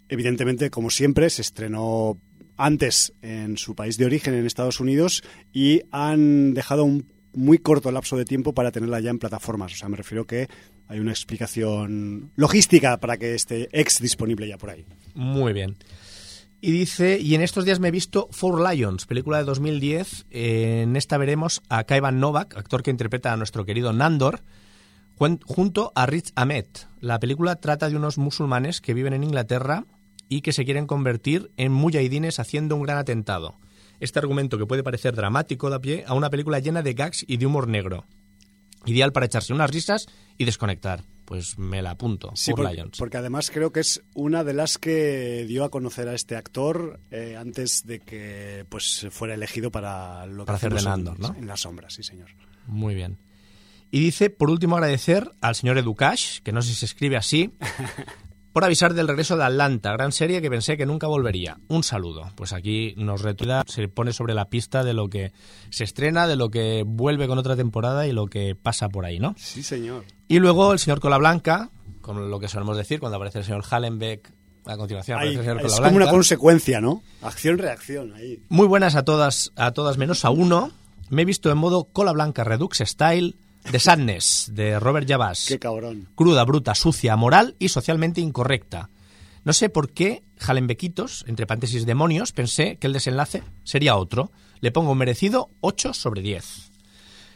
evidentemente 0.09 0.69
como 0.69 0.89
siempre 0.89 1.29
se 1.29 1.41
estrenó 1.41 2.17
antes 2.57 3.13
en 3.21 3.57
su 3.57 3.73
país 3.75 3.97
de 3.97 4.05
origen 4.05 4.33
en 4.33 4.45
Estados 4.45 4.81
Unidos 4.81 5.23
y 5.53 5.81
han 5.91 6.53
dejado 6.53 6.83
un 6.83 7.07
muy 7.33 7.59
corto 7.59 7.91
lapso 7.91 8.17
de 8.17 8.25
tiempo 8.25 8.53
para 8.53 8.71
tenerla 8.71 8.99
ya 8.99 9.09
en 9.09 9.19
plataformas. 9.19 9.73
O 9.73 9.75
sea, 9.77 9.89
me 9.89 9.97
refiero 9.97 10.25
que 10.25 10.49
hay 10.91 10.99
una 10.99 11.11
explicación 11.11 12.31
logística 12.35 12.97
para 12.97 13.17
que 13.17 13.33
esté 13.33 13.69
ex 13.71 13.99
disponible 14.01 14.47
ya 14.47 14.57
por 14.57 14.69
ahí. 14.69 14.85
Muy 15.15 15.53
bien. 15.53 15.75
Y 16.59 16.71
dice, 16.71 17.17
y 17.19 17.33
en 17.33 17.41
estos 17.41 17.65
días 17.65 17.79
me 17.79 17.87
he 17.87 17.91
visto 17.91 18.27
Four 18.31 18.61
Lions, 18.69 19.05
película 19.07 19.39
de 19.39 19.45
2010. 19.45 20.25
Eh, 20.29 20.81
en 20.83 20.95
esta 20.95 21.17
veremos 21.17 21.61
a 21.69 21.83
Kaivan 21.85 22.19
Novak, 22.19 22.55
actor 22.55 22.83
que 22.83 22.91
interpreta 22.91 23.33
a 23.33 23.37
nuestro 23.37 23.65
querido 23.65 23.93
Nandor, 23.93 24.41
jun- 25.17 25.39
junto 25.45 25.91
a 25.95 26.05
Rich 26.05 26.31
Ahmed. 26.35 26.65
La 26.99 27.19
película 27.19 27.55
trata 27.55 27.89
de 27.89 27.95
unos 27.95 28.19
musulmanes 28.19 28.79
que 28.79 28.93
viven 28.93 29.13
en 29.13 29.23
Inglaterra 29.23 29.85
y 30.29 30.41
que 30.41 30.53
se 30.53 30.63
quieren 30.65 30.85
convertir 30.85 31.51
en 31.57 31.71
mujahidines 31.71 32.39
haciendo 32.39 32.75
un 32.75 32.83
gran 32.83 32.99
atentado. 32.99 33.55
Este 33.99 34.19
argumento 34.19 34.57
que 34.59 34.65
puede 34.67 34.83
parecer 34.83 35.15
dramático 35.15 35.69
da 35.69 35.79
pie 35.79 36.03
a 36.05 36.13
una 36.13 36.29
película 36.29 36.59
llena 36.59 36.81
de 36.83 36.93
gags 36.93 37.25
y 37.27 37.37
de 37.37 37.45
humor 37.47 37.67
negro. 37.67 38.05
Ideal 38.85 39.11
para 39.11 39.25
echarse 39.25 39.53
unas 39.53 39.69
risas 39.71 40.07
y 40.37 40.45
desconectar. 40.45 41.03
Pues 41.25 41.57
me 41.57 41.81
la 41.81 41.91
apunto. 41.91 42.31
Sí, 42.35 42.51
Four 42.51 42.63
por- 42.65 42.71
Lions. 42.73 42.97
porque 42.97 43.17
además 43.17 43.51
creo 43.51 43.71
que 43.71 43.79
es 43.79 44.01
una 44.15 44.43
de 44.43 44.53
las 44.53 44.77
que 44.77 45.45
dio 45.47 45.63
a 45.63 45.69
conocer 45.71 46.07
a 46.09 46.13
este 46.13 46.35
actor 46.35 46.99
eh, 47.09 47.37
antes 47.39 47.85
de 47.85 47.99
que 47.99 48.65
pues 48.67 49.07
fuera 49.11 49.33
elegido 49.35 49.71
para 49.71 50.25
lo 50.25 50.45
que 50.45 50.51
hacer 50.51 50.73
de 50.73 50.81
Nandor, 50.81 51.19
¿no? 51.19 51.33
En 51.35 51.47
las 51.47 51.61
sombras, 51.61 51.93
sí, 51.93 52.03
señor. 52.03 52.27
Muy 52.67 52.95
bien. 52.95 53.17
Y 53.91 53.99
dice, 54.01 54.29
por 54.29 54.49
último, 54.49 54.75
agradecer 54.75 55.29
al 55.41 55.55
señor 55.55 55.77
Educash, 55.77 56.39
que 56.41 56.51
no 56.51 56.61
sé 56.61 56.69
si 56.69 56.75
se 56.75 56.85
escribe 56.85 57.17
así, 57.17 57.51
por 58.53 58.65
avisar 58.65 58.93
del 58.93 59.07
regreso 59.07 59.37
de 59.37 59.43
Atlanta, 59.43 59.91
gran 59.93 60.11
serie 60.11 60.41
que 60.41 60.49
pensé 60.49 60.77
que 60.77 60.85
nunca 60.85 61.07
volvería. 61.07 61.57
Un 61.67 61.83
saludo. 61.83 62.31
Pues 62.35 62.53
aquí 62.53 62.93
nos 62.97 63.21
retuida, 63.21 63.63
se 63.67 63.87
pone 63.87 64.13
sobre 64.13 64.33
la 64.33 64.49
pista 64.49 64.83
de 64.83 64.93
lo 64.93 65.09
que 65.09 65.31
se 65.69 65.83
estrena, 65.83 66.27
de 66.27 66.35
lo 66.35 66.49
que 66.49 66.83
vuelve 66.85 67.27
con 67.27 67.37
otra 67.37 67.55
temporada 67.55 68.07
y 68.07 68.11
lo 68.11 68.27
que 68.27 68.55
pasa 68.55 68.89
por 68.89 69.05
ahí, 69.05 69.19
¿no? 69.19 69.35
Sí, 69.37 69.63
señor. 69.63 70.03
Y 70.27 70.39
luego 70.39 70.73
el 70.73 70.79
señor 70.79 70.99
Colablanca, 70.99 71.69
con 72.01 72.29
lo 72.29 72.39
que 72.39 72.47
solemos 72.47 72.77
decir 72.77 72.99
cuando 72.99 73.15
aparece 73.17 73.39
el 73.39 73.45
señor 73.45 73.63
Hallenbeck, 73.69 74.31
a 74.65 74.77
continuación 74.77 75.17
Ahí, 75.17 75.29
aparece 75.29 75.39
el 75.39 75.45
señor 75.45 75.57
es 75.57 75.63
Colablanca. 75.63 75.89
como 75.89 76.03
una 76.03 76.11
consecuencia, 76.11 76.81
¿no? 76.81 77.01
Acción-reacción 77.21 78.13
ahí. 78.13 78.43
Muy 78.49 78.67
buenas 78.67 78.95
a 78.95 79.03
todas, 79.03 79.51
a 79.55 79.71
todas 79.71 79.97
menos 79.97 80.25
a 80.25 80.29
uno. 80.29 80.71
Me 81.09 81.23
he 81.23 81.25
visto 81.25 81.51
en 81.51 81.57
modo 81.57 81.85
cola 81.85 82.11
blanca 82.11 82.43
Redux 82.43 82.79
Style 82.79 83.35
de 83.69 83.79
Sadness, 83.79 84.51
de 84.53 84.79
Robert 84.79 85.07
Javas. 85.07 85.45
Qué 85.47 85.59
cabrón. 85.59 86.09
Cruda, 86.15 86.43
bruta, 86.45 86.75
sucia, 86.75 87.15
moral 87.15 87.55
y 87.59 87.69
socialmente 87.69 88.21
incorrecta. 88.21 88.89
No 89.43 89.53
sé 89.53 89.69
por 89.69 89.91
qué, 89.91 90.23
Jalenbequitos, 90.37 91.25
entre 91.27 91.47
paréntesis 91.47 91.85
demonios, 91.85 92.31
pensé 92.31 92.77
que 92.77 92.87
el 92.87 92.93
desenlace 92.93 93.43
sería 93.63 93.95
otro. 93.95 94.31
Le 94.59 94.71
pongo 94.71 94.91
un 94.91 94.97
merecido 94.97 95.49
8 95.61 95.93
sobre 95.93 96.21
10. 96.21 96.70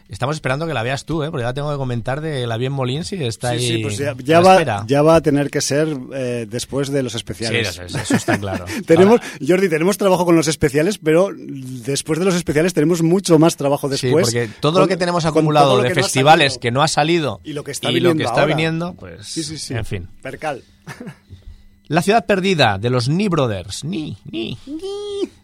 Estamos 0.07 0.35
esperando 0.35 0.67
que 0.67 0.73
la 0.75 0.83
veas 0.83 1.03
tú, 1.03 1.23
¿eh? 1.23 1.31
porque 1.31 1.43
ya 1.45 1.53
tengo 1.53 1.71
que 1.71 1.77
comentar 1.77 2.21
de 2.21 2.45
la 2.45 2.57
bien 2.57 2.71
Molins 2.71 3.11
y 3.11 3.23
está 3.23 3.49
Sí, 3.51 3.55
ahí. 3.55 3.67
sí, 3.67 3.77
pues 3.81 3.97
ya, 3.97 4.39
va, 4.39 4.85
ya 4.85 5.01
va 5.01 5.15
a 5.15 5.21
tener 5.21 5.49
que 5.49 5.61
ser 5.61 5.87
eh, 6.13 6.45
después 6.47 6.89
de 6.89 7.01
los 7.01 7.13
Sí, 7.13 7.17
especiales. 7.17 7.79
eso, 7.83 7.97
eso 7.97 8.15
está 8.15 8.37
claro. 8.37 8.65
tenemos, 8.85 9.19
Ahora- 9.19 9.37
Jordi, 9.47 9.67
tenemos 9.67 9.97
trabajo 9.97 10.23
con 10.23 10.35
los 10.35 10.47
especiales, 10.47 10.99
pero 10.99 11.29
después 11.35 12.19
de 12.19 12.25
los 12.25 12.35
especiales 12.35 12.75
tenemos 12.75 13.01
mucho 13.01 13.39
más 13.39 13.57
trabajo 13.57 13.87
Sí, 13.95 14.05
después. 14.07 14.25
porque 14.27 14.47
todo 14.59 14.73
con- 14.73 14.81
lo 14.83 14.87
que 14.87 14.97
tenemos 14.97 15.25
acumulado 15.25 15.77
de 15.81 15.89
que 15.89 15.95
no 15.95 15.99
ha 15.99 16.03
festivales 16.03 16.51
salido. 16.53 16.59
que 16.61 16.71
no 16.71 16.83
ha 16.83 16.87
salido 16.87 17.41
y 17.43 17.53
lo 17.53 17.63
que 17.63 17.71
está 17.71 17.89
y 17.89 17.95
viniendo 17.95 18.13
lo 18.13 18.17
que 18.17 18.23
está 18.25 18.41
ahora. 18.41 18.55
viniendo, 18.55 18.93
pues 18.93 19.25
Sí, 19.25 19.43
sí, 19.43 19.57
sí. 19.57 19.73
en 19.73 19.85
fin. 19.85 20.07
Percal. 20.21 20.61
La 21.87 22.01
ciudad 22.01 22.25
perdida 22.25 22.79
de 22.79 22.89
los 22.89 23.09
Ni 23.09 23.27
Brothers, 23.27 23.83
Ni, 23.83 24.17
Ni, 24.31 24.57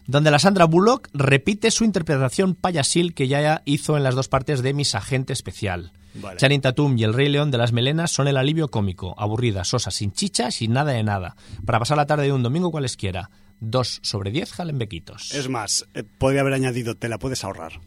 donde 0.06 0.30
la 0.32 0.40
Sandra 0.40 0.64
Bullock 0.64 1.08
repite 1.12 1.70
su 1.70 1.84
interpretación 1.84 2.54
payasil 2.56 3.14
que 3.14 3.28
ya 3.28 3.62
hizo 3.64 3.96
en 3.96 4.02
las 4.02 4.16
dos 4.16 4.28
partes 4.28 4.60
de 4.62 4.74
Mis 4.74 4.96
Agente 4.96 5.32
Especial. 5.32 5.92
Vale. 6.14 6.38
Channing 6.38 6.60
Tatum 6.60 6.98
y 6.98 7.04
el 7.04 7.14
Rey 7.14 7.28
León 7.28 7.50
de 7.50 7.58
las 7.58 7.72
Melenas 7.72 8.10
son 8.10 8.26
el 8.26 8.36
alivio 8.36 8.68
cómico, 8.68 9.14
aburrida, 9.18 9.64
sosa, 9.64 9.90
sin 9.90 10.12
chicha, 10.12 10.50
sin 10.50 10.72
nada 10.72 10.92
de 10.92 11.04
nada. 11.04 11.36
Para 11.64 11.78
pasar 11.78 11.96
la 11.96 12.06
tarde 12.06 12.24
de 12.24 12.32
un 12.32 12.42
domingo 12.42 12.70
cualesquiera. 12.70 13.30
2 13.60 14.00
sobre 14.02 14.32
10 14.32 14.52
jalenbequitos. 14.52 15.32
Es 15.32 15.48
más, 15.48 15.86
eh, 15.94 16.02
podría 16.02 16.40
haber 16.40 16.54
añadido, 16.54 16.96
te 16.96 17.08
la 17.08 17.18
puedes 17.18 17.44
ahorrar. 17.44 17.80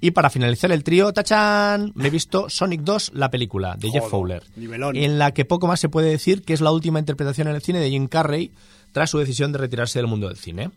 Y 0.00 0.10
para 0.10 0.30
finalizar 0.30 0.70
el 0.72 0.84
trío, 0.84 1.12
tachan, 1.12 1.92
me 1.94 2.08
he 2.08 2.10
visto 2.10 2.48
Sonic 2.50 2.82
2, 2.82 3.12
la 3.14 3.30
película, 3.30 3.76
de 3.78 3.90
Jeff 3.90 4.08
Fowler, 4.08 4.42
nivelón. 4.56 4.96
en 4.96 5.18
la 5.18 5.32
que 5.32 5.44
poco 5.44 5.66
más 5.66 5.80
se 5.80 5.88
puede 5.88 6.10
decir 6.10 6.42
que 6.42 6.52
es 6.52 6.60
la 6.60 6.70
última 6.70 6.98
interpretación 6.98 7.48
en 7.48 7.54
el 7.54 7.62
cine 7.62 7.80
de 7.80 7.90
Jim 7.90 8.06
Carrey 8.06 8.52
tras 8.92 9.10
su 9.10 9.18
decisión 9.18 9.52
de 9.52 9.58
retirarse 9.58 9.98
del 9.98 10.06
mundo 10.06 10.28
del 10.28 10.36
cine. 10.36 10.70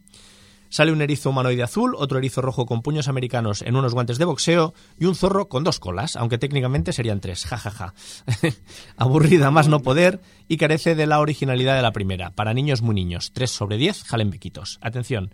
Sale 0.69 0.91
un 0.91 1.01
erizo 1.01 1.31
humanoide 1.31 1.63
azul, 1.63 1.95
otro 1.97 2.19
erizo 2.19 2.41
rojo 2.41 2.67
con 2.67 2.83
puños 2.83 3.07
americanos 3.07 3.63
en 3.63 3.75
unos 3.75 3.95
guantes 3.95 4.19
de 4.19 4.25
boxeo 4.25 4.75
y 4.99 5.05
un 5.05 5.15
zorro 5.15 5.49
con 5.49 5.63
dos 5.63 5.79
colas, 5.79 6.15
aunque 6.15 6.37
técnicamente 6.37 6.93
serían 6.93 7.21
tres. 7.21 7.45
Ja, 7.45 7.57
ja, 7.57 7.71
ja. 7.71 7.93
Aburrida 8.95 9.49
más 9.49 9.67
no 9.67 9.79
poder 9.79 10.21
y 10.47 10.57
carece 10.57 10.93
de 10.93 11.07
la 11.07 11.19
originalidad 11.21 11.75
de 11.75 11.81
la 11.81 11.91
primera. 11.91 12.29
Para 12.29 12.53
niños 12.53 12.83
muy 12.83 12.93
niños. 12.93 13.31
3 13.33 13.49
sobre 13.49 13.77
10, 13.77 14.03
jalen 14.03 14.29
bequitos. 14.29 14.77
Atención. 14.81 15.33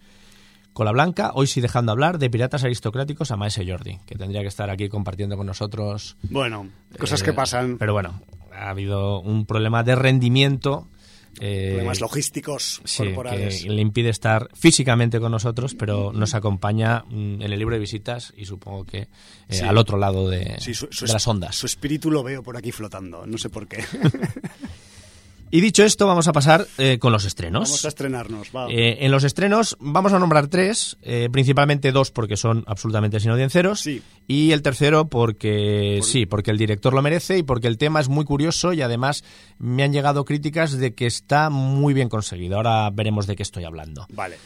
Cola 0.76 0.92
Blanca, 0.92 1.32
hoy 1.36 1.48
sí 1.48 1.62
dejando 1.62 1.94
hablar 1.94 2.20
de 2.20 2.30
piratas 2.30 2.66
aristocráticos 2.66 3.32
a 3.32 3.38
Maese 3.38 3.66
Jordi, 3.66 3.98
que 4.06 4.16
tendría 4.16 4.42
que 4.42 4.50
estar 4.50 4.70
aquí 4.70 4.90
compartiendo 4.90 5.38
con 5.38 5.48
nosotros. 5.48 6.18
Bueno, 6.24 6.68
cosas 7.00 7.22
eh, 7.22 7.24
que 7.24 7.32
pasan, 7.32 7.78
Pero 7.78 7.94
bueno, 7.94 8.22
ha 8.54 8.72
habido 8.72 9.22
un 9.22 9.46
problema 9.46 9.84
de 9.84 9.96
rendimiento. 9.96 10.90
eh, 11.40 11.70
problemas 11.76 12.02
logísticos 12.02 12.82
Sí, 12.84 13.06
corporales. 13.06 13.64
que 13.64 13.70
le 13.70 13.82
impide 13.82 14.10
estar 14.10 14.50
físicamente 14.54 15.18
con 15.22 15.32
nosotros, 15.32 15.76
pero 15.76 16.12
nos 16.12 16.34
acompaña 16.36 17.06
mm, 17.08 17.42
en 17.42 17.54
el 17.54 17.58
libro 17.58 17.76
de 17.76 17.80
visitas 17.80 18.34
y 18.36 18.44
supongo 18.44 18.84
que 18.84 18.98
eh, 19.00 19.08
Sí. 19.48 19.64
al 19.64 19.78
otro 19.78 19.98
lado 19.98 20.28
de, 20.30 20.58
Sí, 20.60 20.74
su- 20.74 20.90
su 20.92 21.06
de 21.06 21.14
las 21.14 21.26
ondas. 21.26 21.56
Su 21.56 21.68
espíritu 21.68 22.12
lo 22.12 22.22
veo 22.22 22.44
por 22.44 22.58
aquí 22.58 22.74
flotando, 22.74 23.26
no 23.26 23.38
sé 23.38 23.50
por 23.50 23.66
qué. 23.66 23.82
Y 25.52 25.62
dicho 25.62 25.84
esto, 25.86 26.06
vamos 26.08 26.28
a 26.28 26.34
pasar 26.34 26.66
eh, 26.78 26.98
con 27.00 27.12
los 27.14 27.24
estrenos. 27.24 27.70
Vamos 27.70 27.86
a 27.86 27.88
estrenarnos, 27.88 28.50
va. 28.54 28.68
Eh, 28.70 28.98
en 29.06 29.12
los 29.12 29.24
estrenos 29.24 29.78
vamos 29.80 30.12
a 30.12 30.20
nombrar 30.20 30.48
tres, 30.48 30.98
eh, 31.02 31.30
principalmente 31.32 31.92
dos 31.92 32.12
porque 32.12 32.36
son 32.36 32.64
absolutamente 32.68 33.20
sin 33.20 33.32
audienciaros 33.32 33.80
Sí. 33.80 34.02
y 34.28 34.52
el 34.52 34.62
tercero 34.64 35.08
porque 35.08 36.02
sí, 36.04 36.26
porque 36.26 36.52
el 36.52 36.58
director 36.58 36.94
lo 36.94 37.02
merece 37.02 37.38
y 37.38 37.44
porque 37.44 37.68
el 37.68 37.78
tema 37.78 38.00
es 38.02 38.10
muy 38.10 38.26
curioso 38.26 38.74
y 38.74 38.82
además 38.82 39.24
me 39.58 39.84
han 39.84 39.94
llegado 39.94 40.26
críticas 40.26 40.74
de 40.74 40.94
que 40.94 41.06
está 41.06 41.50
muy 41.50 41.94
bien 41.94 42.10
conseguido. 42.10 42.58
Ahora 42.58 42.90
veremos 42.92 43.28
de 43.28 43.36
qué 43.36 43.44
estoy 43.44 43.64
hablando. 43.64 44.08
Vale. 44.14 44.38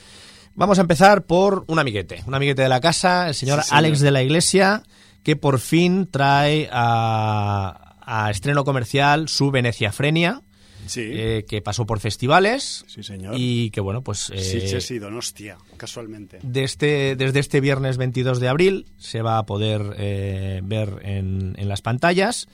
Vamos 0.54 0.78
a 0.78 0.82
empezar 0.82 1.24
por 1.26 1.64
un 1.68 1.80
amiguete, 1.80 2.24
un 2.28 2.36
amiguete 2.36 2.62
de 2.64 2.70
la 2.70 2.82
casa, 2.82 3.30
el 3.30 3.34
señor, 3.36 3.62
Sí, 3.64 3.70
señor. 3.70 3.78
Alex 3.80 4.00
de 4.02 4.12
la 4.12 4.22
Iglesia, 4.22 4.84
que 5.24 5.36
por 5.38 5.60
fin 5.60 6.08
trae 6.12 6.68
a, 6.72 7.96
a 8.02 8.30
estreno 8.30 8.64
comercial 8.66 9.30
su 9.30 9.50
Veneciafrenia, 9.52 10.42
Sí. 10.90 11.02
eh, 11.06 11.46
que 11.48 11.62
pasó 11.62 11.86
por 11.86 12.00
festivales 12.00 12.84
Sí, 12.88 13.04
señor. 13.04 13.36
y 13.38 13.70
que 13.72 13.80
bueno, 13.82 14.02
pues 14.04 14.30
eh, 14.34 14.40
Sitges 14.44 14.92
y 14.92 15.00
Donostia, 15.00 15.58
casualmente. 15.78 16.40
de 16.44 16.64
este, 16.64 17.16
desde 17.16 17.40
este 17.40 17.62
viernes 17.62 17.98
22 17.98 18.40
de 18.40 18.48
abril 18.50 18.86
se 18.98 19.22
va 19.22 19.38
a 19.38 19.46
poder 19.46 19.96
eh, 19.98 20.62
ver 20.64 21.00
en, 21.04 21.56
en 21.58 21.70
las 21.70 21.82
pantallas 21.82 22.48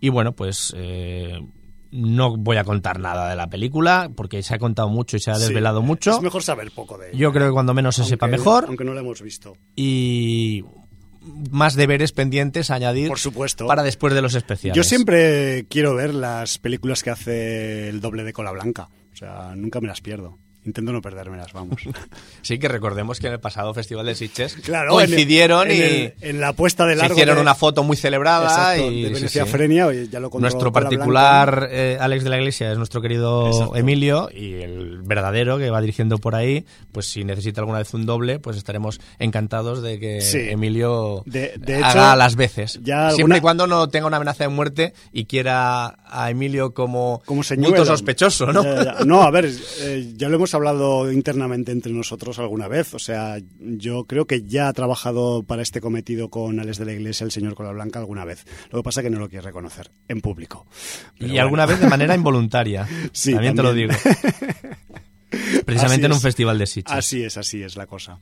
y 0.00 0.10
bueno, 0.10 0.32
pues 0.32 0.72
eh, 0.76 1.40
no 1.90 2.36
voy 2.36 2.58
a 2.58 2.64
contar 2.64 3.00
nada 3.00 3.30
de 3.30 3.34
la 3.36 3.48
película 3.48 4.10
porque 4.14 4.42
se 4.42 4.54
ha 4.54 4.58
contado 4.58 4.88
mucho 4.90 5.16
y 5.16 5.20
se 5.20 5.30
ha 5.30 5.36
Sí, 5.36 5.44
desvelado 5.46 5.80
mucho. 5.82 6.10
Es 6.12 6.20
mejor 6.20 6.42
saber 6.42 6.70
poco 6.70 6.98
de 6.98 7.08
ella. 7.08 7.18
Yo 7.18 7.32
creo 7.32 7.46
que 7.48 7.52
cuando 7.52 7.72
menos 7.74 7.96
se 7.96 8.04
sepa 8.04 8.26
mejor 8.26 8.66
Aunque 8.68 8.84
no 8.84 8.92
la 8.94 9.00
hemos 9.00 9.22
visto. 9.22 9.56
y 9.74 10.62
más 11.50 11.74
deberes 11.74 12.12
pendientes 12.12 12.70
a 12.70 12.74
añadir 12.74 13.08
Por 13.08 13.18
supuesto. 13.18 13.66
para 13.66 13.82
después 13.82 14.14
de 14.14 14.22
los 14.22 14.34
especiales. 14.34 14.76
Yo 14.76 14.84
siempre 14.84 15.66
quiero 15.68 15.94
ver 15.94 16.14
las 16.14 16.58
películas 16.58 17.02
que 17.02 17.10
hace 17.10 17.88
el 17.88 18.00
doble 18.00 18.24
de 18.24 18.32
cola 18.32 18.50
blanca. 18.52 18.88
O 19.12 19.16
sea, 19.16 19.54
nunca 19.56 19.80
me 19.80 19.88
las 19.88 20.00
pierdo. 20.00 20.38
Intento 20.68 20.92
no 20.92 21.00
perdérmelas, 21.02 21.52
vamos. 21.52 21.80
Sí, 22.42 22.58
que 22.58 22.68
recordemos 22.68 23.18
que 23.20 23.26
en 23.26 23.34
el 23.34 23.40
pasado 23.40 23.74
Festival 23.74 24.06
de 24.06 24.14
Sitges 24.14 24.54
Claro, 24.56 24.92
coincidieron 24.92 25.70
en, 25.70 25.76
y 25.76 25.80
el- 25.80 25.88
en, 25.94 26.14
el- 26.20 26.28
en 26.30 26.40
la 26.40 26.52
puesta 26.52 26.86
de 26.86 26.94
se 26.94 26.98
largo 27.00 27.14
hicieron 27.14 27.36
de- 27.36 27.42
una 27.42 27.54
foto 27.54 27.82
muy 27.82 27.96
celebrada 27.96 28.48
Exacto, 28.74 28.90
y 28.92 29.02
de 29.02 29.10
Venecia 29.10 29.44
sí. 29.44 29.50
Frenia, 29.50 29.86
oye, 29.86 30.08
ya 30.08 30.20
lo 30.20 30.30
contó 30.30 30.42
Nuestro 30.42 30.72
particular 30.72 31.68
eh, 31.70 31.96
Alex 32.00 32.24
de 32.24 32.30
la 32.30 32.36
Iglesia 32.38 32.70
es 32.70 32.78
nuestro 32.78 33.00
querido 33.02 33.48
Exacto. 33.48 33.76
Emilio 33.76 34.28
y 34.34 34.54
el 34.62 35.02
verdadero 35.02 35.58
que 35.58 35.70
va 35.70 35.80
dirigiendo 35.80 36.18
por 36.18 36.34
ahí, 36.34 36.64
pues 36.92 37.06
si 37.10 37.24
necesita 37.24 37.60
alguna 37.60 37.78
vez 37.78 37.92
un 37.94 38.06
doble, 38.06 38.38
pues 38.38 38.56
estaremos 38.56 39.00
encantados 39.18 39.82
de 39.82 39.98
que 39.98 40.20
Sí. 40.20 40.38
Emilio 40.50 41.22
De- 41.26 41.54
de 41.58 41.76
haga 41.76 42.08
hecho, 42.10 42.16
las 42.16 42.36
veces. 42.36 42.74
ya 42.82 43.10
Siempre 43.10 43.22
alguna- 43.22 43.36
y 43.38 43.40
cuando 43.40 43.66
no 43.66 43.88
tenga 43.88 44.06
una 44.06 44.16
amenaza 44.18 44.44
de 44.44 44.48
muerte 44.48 44.92
y 45.12 45.24
quiera 45.24 45.96
a 46.06 46.30
Emilio 46.30 46.72
como, 46.74 47.22
como 47.26 47.42
sospechoso, 47.42 48.52
¿no? 48.52 48.62
Ya, 48.64 48.84
ya. 48.98 49.04
No, 49.04 49.22
a 49.22 49.30
ver, 49.30 49.50
eh, 49.80 50.12
ya 50.16 50.28
lo 50.28 50.36
hemos 50.36 50.50
hablado 50.58 51.10
internamente 51.10 51.72
entre 51.72 51.92
nosotros 51.92 52.38
alguna 52.38 52.68
vez. 52.68 52.94
O 52.94 52.98
sea, 52.98 53.38
yo 53.58 54.04
creo 54.04 54.26
que 54.26 54.42
ya 54.42 54.68
ha 54.68 54.72
trabajado 54.72 55.42
para 55.42 55.62
este 55.62 55.80
cometido 55.80 56.28
con 56.28 56.60
Alex 56.60 56.78
de 56.78 56.84
la 56.84 56.92
Iglesia, 56.92 57.24
el 57.24 57.32
señor 57.32 57.54
Cola 57.54 57.72
Blanca, 57.72 57.98
alguna 57.98 58.24
vez. 58.24 58.44
Lo 58.70 58.78
que 58.78 58.82
pasa 58.82 59.00
es 59.00 59.04
que 59.04 59.10
no 59.10 59.18
lo 59.18 59.28
quiere 59.28 59.46
reconocer 59.46 59.90
en 60.08 60.20
público. 60.20 60.66
y 61.16 61.26
bueno. 61.26 61.42
alguna 61.42 61.66
vez 61.66 61.80
de 61.80 61.88
manera 61.88 62.14
involuntaria. 62.16 62.86
Sí, 63.12 63.32
también, 63.32 63.56
te 63.56 63.62
lo 63.62 63.72
digo. 63.72 63.92
Precisamente 65.64 66.06
en 66.06 66.12
un 66.12 66.18
es. 66.18 66.22
festival 66.22 66.58
de 66.58 66.66
Sitges. 66.66 66.96
Así 66.96 67.22
es, 67.22 67.36
así 67.36 67.62
es 67.62 67.76
la 67.76 67.86
cosa. 67.86 68.18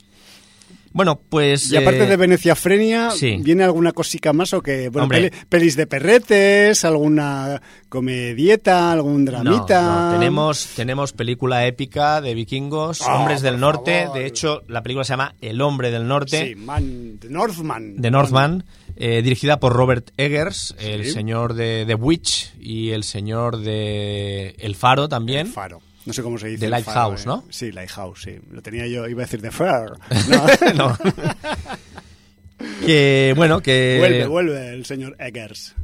Bueno, 0.96 1.20
pues... 1.28 1.70
Y 1.70 1.76
aparte 1.76 2.04
eh, 2.04 2.06
de 2.06 2.16
Venecia 2.16 2.56
Frenia, 2.56 3.10
sí. 3.10 3.36
¿viene 3.42 3.64
alguna 3.64 3.92
cosica 3.92 4.32
más 4.32 4.54
o 4.54 4.62
que 4.62 4.88
Bueno, 4.88 5.04
Hombre. 5.04 5.30
pelis 5.50 5.76
de 5.76 5.86
perretes, 5.86 6.86
alguna 6.86 7.60
comedieta, 7.90 8.92
algún 8.92 9.26
dramita. 9.26 10.06
no, 10.12 10.18
tenemos, 10.18 10.68
tenemos 10.74 11.12
película 11.12 11.66
épica 11.66 12.20
de 12.22 12.32
vikingos, 12.34 13.02
Ah, 13.02 13.18
hombres 13.18 13.42
del 13.42 13.60
norte. 13.60 14.04
favor. 14.04 14.18
De 14.18 14.26
hecho, 14.26 14.62
la 14.68 14.82
película 14.82 15.04
se 15.04 15.12
llama 15.12 15.34
El 15.42 15.60
hombre 15.60 15.90
del 15.90 16.08
norte, 16.08 16.48
Sí, 16.48 16.54
man, 16.54 17.18
The 17.20 17.28
Northman. 17.28 17.96
de 17.96 18.10
Northman, 18.10 18.64
eh, 18.96 19.20
dirigida 19.22 19.60
por 19.60 19.74
Robert 19.74 20.10
Eggers, 20.16 20.74
el 20.78 21.04
señor 21.10 21.52
de 21.52 21.84
The 21.86 21.94
Witch 21.94 22.54
y 22.58 22.92
el 22.92 23.04
señor 23.04 23.58
de 23.58 24.56
El 24.58 24.74
Faro 24.74 25.08
también. 25.08 25.48
El 25.48 25.52
Faro. 25.52 25.82
No 26.06 26.12
sé 26.12 26.22
cómo 26.22 26.38
se 26.38 26.46
dice. 26.48 26.60
The 26.60 26.70
Lighthouse, 26.70 27.22
faro, 27.24 27.36
¿no? 27.36 27.44
eh. 27.46 27.50
Sí, 27.50 27.72
Lighthouse, 27.72 28.22
sí. 28.22 28.38
Lo 28.50 28.62
tenía 28.62 28.86
yo, 28.86 29.06
iba 29.08 29.22
a 29.22 29.26
decir 29.26 29.42
The 29.42 29.50
Fair. 29.50 29.90
No. 30.28 30.46
No. 30.74 30.98
que 32.86 33.34
bueno, 33.36 33.60
que 33.60 33.96
vuelve, 33.98 34.26
vuelve 34.26 34.68
el 34.74 34.86
señor 34.86 35.16
Eggers. 35.18 35.74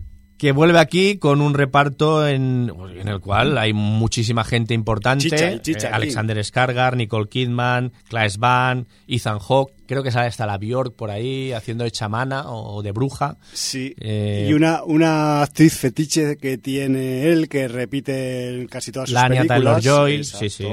Que 0.43 0.51
vuelve 0.51 0.81
aquí 0.81 1.19
con 1.19 1.41
un 1.41 1.55
reparto 1.55 2.27
en, 2.27 2.69
en 2.99 3.07
el 3.07 3.21
cual 3.21 3.57
hay 3.59 3.73
muchísima 3.73 4.43
gente 4.43 4.75
importante. 4.75 5.31
Chicha, 5.31 5.47
hay 5.47 5.61
chicha 5.61 5.87
Eh. 5.87 5.93
Alexander 5.93 6.45
Skargar, 6.45 6.97
Nicole 6.97 7.29
Kidman, 7.29 7.93
Claes 8.09 8.39
Van, 8.39 8.89
Ethan 9.07 9.39
Hawke. 9.39 9.73
Creo 9.87 10.03
que 10.03 10.11
sale 10.11 10.27
hasta 10.27 10.45
la 10.45 10.59
Bjork 10.59 10.97
por 10.97 11.13
ahí 11.13 11.53
haciendo 11.53 11.85
de 11.85 11.93
chamana 11.93 12.51
o 12.51 12.83
de 12.83 12.91
bruja. 12.91 13.37
Sí. 13.53 13.95
Eh, 14.01 14.49
y 14.51 14.53
una, 14.53 14.83
una 14.83 15.43
actriz 15.43 15.77
fetiche 15.79 16.37
que 16.37 16.59
tiene 16.59 17.29
él, 17.29 17.49
que 17.49 17.69
repite 17.69 18.67
casi 18.69 18.91
todas 18.91 19.11
sus 19.11 19.15
La 19.15 19.27
Anya 19.27 19.43
películas. 19.45 19.85
Taylor-Joy, 19.85 20.25
sí, 20.25 20.51
sí. 20.51 20.67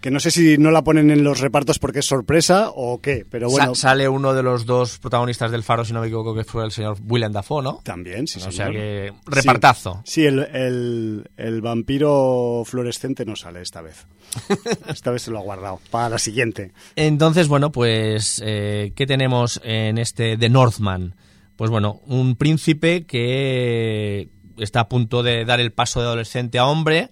Que 0.00 0.10
no 0.12 0.20
sé 0.20 0.30
si 0.30 0.58
no 0.58 0.70
la 0.70 0.84
ponen 0.84 1.10
en 1.10 1.24
los 1.24 1.40
repartos 1.40 1.78
porque 1.80 1.98
es 1.98 2.06
sorpresa 2.06 2.70
o 2.74 3.00
qué, 3.00 3.26
pero 3.28 3.50
bueno. 3.50 3.74
Sa- 3.74 3.88
sale 3.88 4.08
uno 4.08 4.32
de 4.32 4.42
los 4.44 4.64
dos 4.64 4.98
protagonistas 4.98 5.50
del 5.50 5.62
Faro, 5.64 5.84
si 5.84 5.92
no 5.92 6.00
me 6.00 6.06
equivoco, 6.06 6.34
que 6.34 6.44
fue 6.44 6.64
el 6.64 6.70
señor 6.70 6.96
Willem 7.08 7.32
Dafoe, 7.32 7.62
¿no? 7.62 7.80
También, 7.82 8.26
sí, 8.28 8.38
o 8.38 8.42
señor. 8.42 8.54
sea 8.54 8.70
que 8.70 9.12
repartazo. 9.26 10.02
Sí, 10.04 10.12
sí, 10.22 10.26
el, 10.26 10.38
el- 10.54 11.30
el 11.36 11.60
vampiro 11.60 12.62
fluorescente 12.64 13.24
no 13.24 13.34
sale 13.36 13.60
esta 13.62 13.82
vez. 13.82 14.06
esta 14.88 15.10
vez 15.10 15.22
se 15.22 15.30
lo 15.30 15.38
ha 15.38 15.42
guardado 15.42 15.80
para 15.90 16.10
la 16.10 16.18
siguiente. 16.18 16.72
Entonces, 16.96 17.48
bueno, 17.48 17.72
pues, 17.72 18.40
eh, 18.44 18.92
¿qué 18.94 19.06
tenemos 19.06 19.60
en 19.64 19.98
este 19.98 20.36
The 20.36 20.48
Northman? 20.48 21.16
Pues 21.56 21.70
bueno, 21.70 22.00
un 22.06 22.36
príncipe 22.36 23.04
que 23.04 24.28
está 24.58 24.80
a 24.80 24.88
punto 24.88 25.22
de 25.22 25.44
dar 25.44 25.60
el 25.60 25.72
paso 25.72 26.00
de 26.00 26.06
adolescente 26.06 26.58
a 26.58 26.66
hombre 26.66 27.10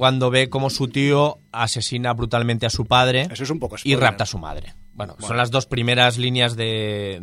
cuando 0.00 0.30
ve 0.30 0.48
cómo 0.48 0.70
su 0.70 0.88
tío 0.88 1.38
asesina 1.52 2.14
brutalmente 2.14 2.64
a 2.64 2.70
su 2.70 2.86
padre 2.86 3.28
Eso 3.30 3.44
es 3.44 3.50
un 3.50 3.58
poco 3.60 3.76
y 3.84 3.94
rapta 3.96 4.24
a 4.24 4.26
su 4.26 4.38
madre. 4.38 4.74
Bueno, 4.94 5.14
son 5.20 5.36
las 5.36 5.50
dos 5.50 5.66
primeras 5.66 6.16
líneas 6.16 6.56
de, 6.56 7.18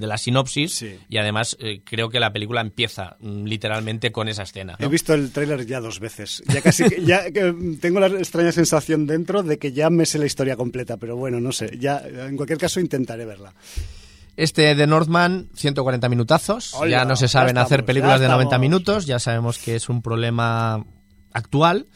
la 0.00 0.18
sinopsis 0.18 0.74
Sí. 0.74 0.98
y 1.08 1.18
además 1.18 1.56
eh, 1.60 1.80
creo 1.84 2.10
que 2.10 2.18
la 2.18 2.32
película 2.32 2.60
empieza 2.60 3.16
mm, 3.20 3.44
literalmente 3.44 4.10
con 4.10 4.28
esa 4.28 4.42
escena. 4.42 4.76
¿no? 4.80 4.84
He 4.86 4.88
visto 4.88 5.14
el 5.14 5.30
tráiler 5.30 5.64
ya 5.64 5.80
dos 5.80 6.00
veces. 6.00 6.42
Ya 6.48 6.60
casi 6.60 6.88
que- 6.88 7.04
ya 7.04 7.30
que 7.30 7.54
tengo 7.80 8.00
la 8.00 8.08
extraña 8.08 8.50
sensación 8.50 9.06
dentro 9.06 9.44
de 9.44 9.58
que 9.58 9.70
ya 9.72 9.88
me 9.88 10.04
sé 10.04 10.18
la 10.18 10.26
historia 10.26 10.56
completa, 10.56 10.96
pero 10.96 11.16
bueno, 11.16 11.40
no 11.40 11.52
sé. 11.52 11.78
Ya 11.78 11.98
en 12.04 12.36
cualquier 12.36 12.58
caso 12.58 12.80
intentaré 12.80 13.24
verla. 13.26 13.54
Este 14.36 14.74
de 14.74 14.86
Northman, 14.88 15.48
140 15.54 16.08
minutazos. 16.08 16.74
Hola, 16.74 16.90
ya 16.90 17.04
no 17.04 17.14
se 17.14 17.28
saben 17.28 17.58
hacer 17.58 17.84
películas 17.84 18.20
de 18.20 18.26
90 18.26 18.42
estamos. 18.48 18.60
minutos. 18.60 19.06
Ya 19.06 19.20
sabemos 19.20 19.58
que 19.58 19.76
es 19.76 19.88
un 19.88 20.02
problema 20.02 20.84
actual. 21.32 21.86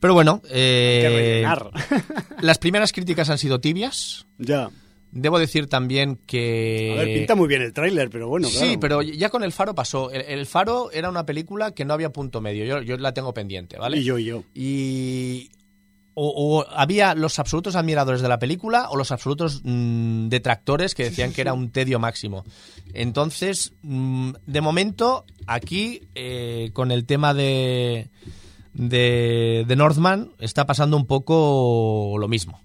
Pero 0.00 0.14
bueno, 0.14 0.42
eh, 0.50 1.46
las 2.40 2.58
primeras 2.58 2.92
críticas 2.92 3.30
han 3.30 3.38
sido 3.38 3.60
tibias. 3.60 4.26
ya. 4.38 4.70
Debo 5.12 5.40
decir 5.40 5.66
también 5.66 6.20
que... 6.24 6.94
A 6.96 7.02
ver, 7.02 7.18
pinta 7.18 7.34
muy 7.34 7.48
bien 7.48 7.62
el 7.62 7.72
tráiler, 7.72 8.10
pero 8.10 8.28
bueno, 8.28 8.48
claro. 8.48 8.64
Sí, 8.64 8.76
pero 8.76 9.02
ya 9.02 9.28
con 9.28 9.42
El 9.42 9.50
Faro 9.50 9.74
pasó. 9.74 10.08
El, 10.12 10.20
El 10.22 10.46
Faro 10.46 10.92
era 10.92 11.08
una 11.10 11.26
película 11.26 11.72
que 11.72 11.84
no 11.84 11.94
había 11.94 12.10
punto 12.10 12.40
medio. 12.40 12.64
Yo, 12.64 12.80
yo 12.80 12.96
la 12.96 13.12
tengo 13.12 13.34
pendiente, 13.34 13.76
¿vale? 13.76 13.98
Y 13.98 14.04
yo, 14.04 14.18
y 14.18 14.24
yo. 14.26 14.44
Y 14.54 15.50
o, 16.14 16.60
o 16.60 16.66
había 16.70 17.14
los 17.14 17.38
absolutos 17.38 17.76
admiradores 17.76 18.20
de 18.20 18.28
la 18.28 18.38
película 18.38 18.88
o 18.90 18.96
los 18.96 19.10
absolutos 19.10 19.62
mm, 19.64 20.28
detractores 20.28 20.94
que 20.94 21.04
decían 21.04 21.32
que 21.32 21.40
era 21.40 21.54
un 21.54 21.70
tedio 21.70 21.98
máximo. 21.98 22.44
Entonces, 22.94 23.72
mm, 23.82 24.32
de 24.46 24.60
momento, 24.60 25.24
aquí, 25.46 26.02
eh, 26.14 26.70
con 26.72 26.90
el 26.90 27.04
tema 27.04 27.34
de, 27.34 28.10
de, 28.72 29.64
de 29.66 29.76
Northman, 29.76 30.32
está 30.38 30.66
pasando 30.66 30.96
un 30.96 31.06
poco 31.06 32.16
lo 32.18 32.28
mismo. 32.28 32.62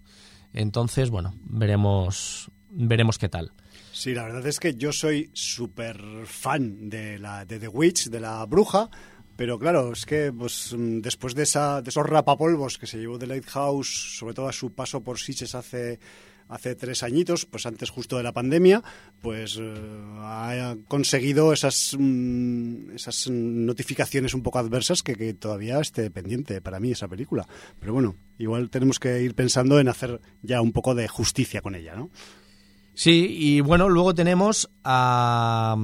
Entonces, 0.53 1.09
bueno, 1.09 1.35
veremos, 1.43 2.49
veremos 2.69 3.17
qué 3.17 3.29
tal. 3.29 3.51
Sí, 3.91 4.13
la 4.13 4.23
verdad 4.23 4.45
es 4.45 4.59
que 4.59 4.75
yo 4.75 4.91
soy 4.91 5.29
súper 5.33 6.01
fan 6.25 6.89
de, 6.89 7.17
la, 7.17 7.45
de 7.45 7.59
The 7.59 7.67
Witch, 7.69 8.09
de 8.09 8.19
la 8.19 8.45
bruja, 8.45 8.89
pero 9.35 9.59
claro, 9.59 9.93
es 9.93 10.05
que 10.05 10.31
pues, 10.31 10.73
mm, 10.77 10.99
después 10.99 11.35
de, 11.35 11.43
esa, 11.43 11.81
de 11.81 11.89
esos 11.89 12.05
rapapolvos 12.05 12.77
que 12.77 12.87
se 12.87 12.97
llevó 12.97 13.17
de 13.17 13.27
Lighthouse, 13.27 14.17
sobre 14.17 14.33
todo 14.33 14.47
a 14.47 14.53
su 14.53 14.73
paso 14.73 15.01
por 15.01 15.19
Sitges 15.19 15.55
hace, 15.55 15.99
hace 16.47 16.75
tres 16.75 17.03
añitos, 17.03 17.45
pues 17.45 17.65
antes 17.65 17.89
justo 17.89 18.17
de 18.17 18.23
la 18.23 18.33
pandemia, 18.33 18.83
pues 19.21 19.57
eh, 19.59 19.73
ha 20.19 20.75
conseguido 20.87 21.53
esas, 21.53 21.95
mm, 21.97 22.91
esas 22.95 23.29
notificaciones 23.29 24.33
un 24.33 24.43
poco 24.43 24.59
adversas 24.59 25.03
que, 25.03 25.15
que 25.15 25.33
todavía 25.33 25.79
esté 25.79 26.09
pendiente 26.11 26.61
para 26.61 26.79
mí 26.79 26.91
esa 26.91 27.07
película. 27.07 27.47
Pero 27.79 27.93
bueno, 27.93 28.15
igual 28.37 28.69
tenemos 28.69 28.99
que 28.99 29.21
ir 29.21 29.35
pensando 29.35 29.79
en 29.79 29.87
hacer 29.87 30.21
ya 30.41 30.61
un 30.61 30.71
poco 30.71 30.95
de 30.95 31.07
justicia 31.07 31.61
con 31.61 31.75
ella, 31.75 31.95
¿no? 31.95 32.09
Sí, 32.93 33.27
y 33.37 33.59
bueno, 33.59 33.89
luego 33.89 34.15
tenemos 34.15 34.69
a 34.83 35.75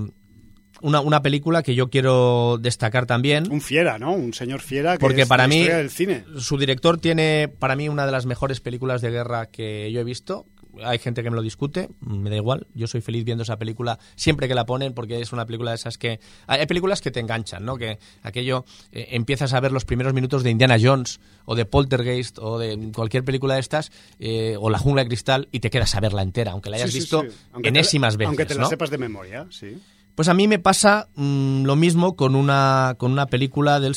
una, 0.82 1.02
una 1.02 1.22
película 1.22 1.64
que 1.64 1.76
yo 1.76 1.90
quiero 1.90 2.58
destacar 2.60 3.06
también. 3.06 3.52
Un 3.52 3.62
fiera, 3.62 3.98
¿no? 4.00 4.14
Un 4.14 4.34
señor 4.34 4.62
fiera 4.62 4.94
que 4.94 5.00
Porque 5.00 5.22
es 5.24 5.28
para 5.28 5.44
la 5.44 5.48
mí, 5.50 5.56
historia 5.58 5.78
del 5.78 5.90
cine. 5.90 6.24
su 6.38 6.58
director 6.58 6.98
tiene 6.98 7.48
para 7.48 7.76
mí 7.76 7.90
una 7.90 8.06
de 8.06 8.12
las 8.12 8.26
mejores 8.26 8.60
películas 8.62 9.02
de 9.02 9.12
guerra 9.12 9.46
que 9.48 9.92
yo 9.92 10.00
he 10.00 10.04
visto. 10.04 10.46
Hay 10.86 11.00
gente 11.00 11.22
que 11.22 11.30
me 11.30 11.36
lo 11.36 11.42
discute, 11.42 11.90
me 12.00 12.30
da 12.30 12.38
igual. 12.38 12.66
Yo 12.74 12.88
soy 12.88 13.02
feliz 13.02 13.26
viendo 13.26 13.44
esa 13.44 13.58
película 13.58 14.00
siempre 14.16 14.48
que 14.48 14.56
la 14.56 14.66
ponen 14.66 14.94
porque 14.94 15.20
es 15.20 15.34
una 15.34 15.46
película 15.46 15.72
de 15.72 15.76
esas 15.76 15.98
que... 15.98 16.22
Hay 16.48 16.66
películas 16.66 17.02
que 17.02 17.12
te 17.12 17.20
enganchan, 17.20 17.66
¿no? 17.66 17.76
Que 17.76 18.00
aquello 18.24 18.64
eh, 18.94 19.10
empiezas 19.12 19.52
a 19.52 19.60
ver 19.60 19.74
los 19.74 19.84
primeros 19.84 20.14
minutos 20.14 20.44
de 20.44 20.50
Indiana 20.50 20.78
Jones 20.82 21.20
o 21.44 21.56
de 21.56 21.66
Poltergeist 21.66 22.40
o 22.40 22.58
de 22.58 22.90
cualquier 22.96 23.26
película 23.26 23.56
de 23.56 23.60
estas 23.60 23.92
eh, 24.20 24.56
o 24.62 24.70
La 24.70 24.80
jungla 24.80 25.02
de 25.04 25.10
cristal 25.10 25.50
y 25.52 25.60
te 25.60 25.70
quedas 25.70 25.94
a 25.96 26.00
verla 26.00 26.22
entera, 26.22 26.54
aunque 26.54 26.70
la 26.70 26.78
hayas 26.78 26.92
Sí, 26.92 27.00
visto 27.00 27.22
sí. 27.24 27.28
Aunque 27.52 27.70
te 27.70 27.74
la- 27.74 27.80
enésimas 27.80 28.16
veces, 28.16 28.28
Aunque 28.30 28.46
te 28.46 28.56
la 28.56 28.62
¿no? 28.62 28.70
sepas 28.70 28.90
de 28.90 28.98
memoria, 28.98 29.48
sí. 29.50 29.78
Pues 30.22 30.30
a 30.30 30.36
mí 30.36 30.48
me 30.48 30.60
pasa 30.60 31.10
mm, 31.16 31.64
lo 31.64 31.76
mismo 31.76 32.16
con 32.16 32.36
una, 32.36 32.94
con 33.00 33.12
una 33.12 33.26
película 33.26 33.80
del, 33.80 33.96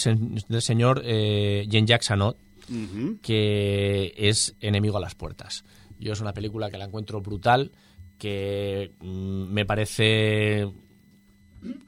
del 0.48 0.62
señor 0.62 1.02
eh, 1.04 1.66
Jean-Jacques 1.68 2.06
Sanot, 2.06 2.38
que 3.20 4.14
es 4.16 4.56
Enemigo 4.60 4.96
a 4.96 5.02
las 5.02 5.14
Puertas. 5.14 5.66
Yo 6.00 6.14
es 6.14 6.22
una 6.22 6.32
película 6.32 6.70
que 6.70 6.78
la 6.78 6.86
encuentro 6.86 7.20
brutal, 7.20 7.72
que 8.16 8.92
mm, 9.00 9.52
me 9.52 9.66
parece 9.66 10.66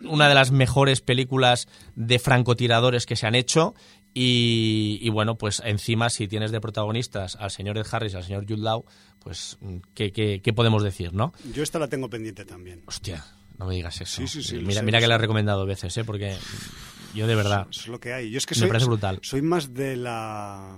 una 0.02 0.28
de 0.28 0.34
las 0.34 0.50
mejores 0.50 1.00
películas 1.00 1.66
de 1.94 2.18
francotiradores 2.18 3.06
que 3.06 3.16
se 3.16 3.26
han 3.26 3.36
hecho. 3.36 3.74
Y, 4.12 4.98
y 5.00 5.08
bueno, 5.08 5.38
pues 5.38 5.62
encima, 5.64 6.10
si 6.10 6.28
tienes 6.28 6.50
de 6.50 6.60
protagonistas 6.60 7.36
al 7.36 7.50
señor 7.50 7.78
Ed 7.78 7.86
Harris 7.90 8.12
y 8.12 8.16
al 8.16 8.24
señor 8.24 8.44
Jude 8.46 8.60
Law, 8.60 8.84
pues, 9.18 9.56
mm, 9.62 9.76
¿qué, 9.94 10.12
qué, 10.12 10.42
qué 10.42 10.52
podemos 10.52 10.82
decir, 10.82 11.14
no? 11.14 11.32
Yo 11.54 11.62
esta 11.62 11.78
la 11.78 11.88
tengo 11.88 12.10
pendiente 12.10 12.44
también. 12.44 12.82
Hostia, 12.86 13.24
no 13.58 13.66
me 13.66 13.74
digas 13.74 14.00
eso. 14.00 14.16
Sí, 14.22 14.26
sí, 14.28 14.42
sí, 14.42 14.58
mira, 14.58 14.82
mira 14.82 15.00
que 15.00 15.06
la 15.06 15.14
he 15.16 15.18
recomendado 15.18 15.64
veces, 15.66 15.96
¿eh? 15.96 16.04
Porque 16.04 16.36
yo 17.14 17.26
de 17.26 17.34
verdad. 17.34 17.66
Es 17.70 17.88
lo 17.88 17.98
que 18.00 18.12
hay. 18.12 18.30
Yo 18.30 18.38
es 18.38 18.46
que 18.46 18.54
Me 18.54 18.60
soy, 18.60 18.68
parece 18.68 18.86
brutal. 18.86 19.18
soy 19.22 19.42
más 19.42 19.72
de 19.74 19.96
la, 19.96 20.76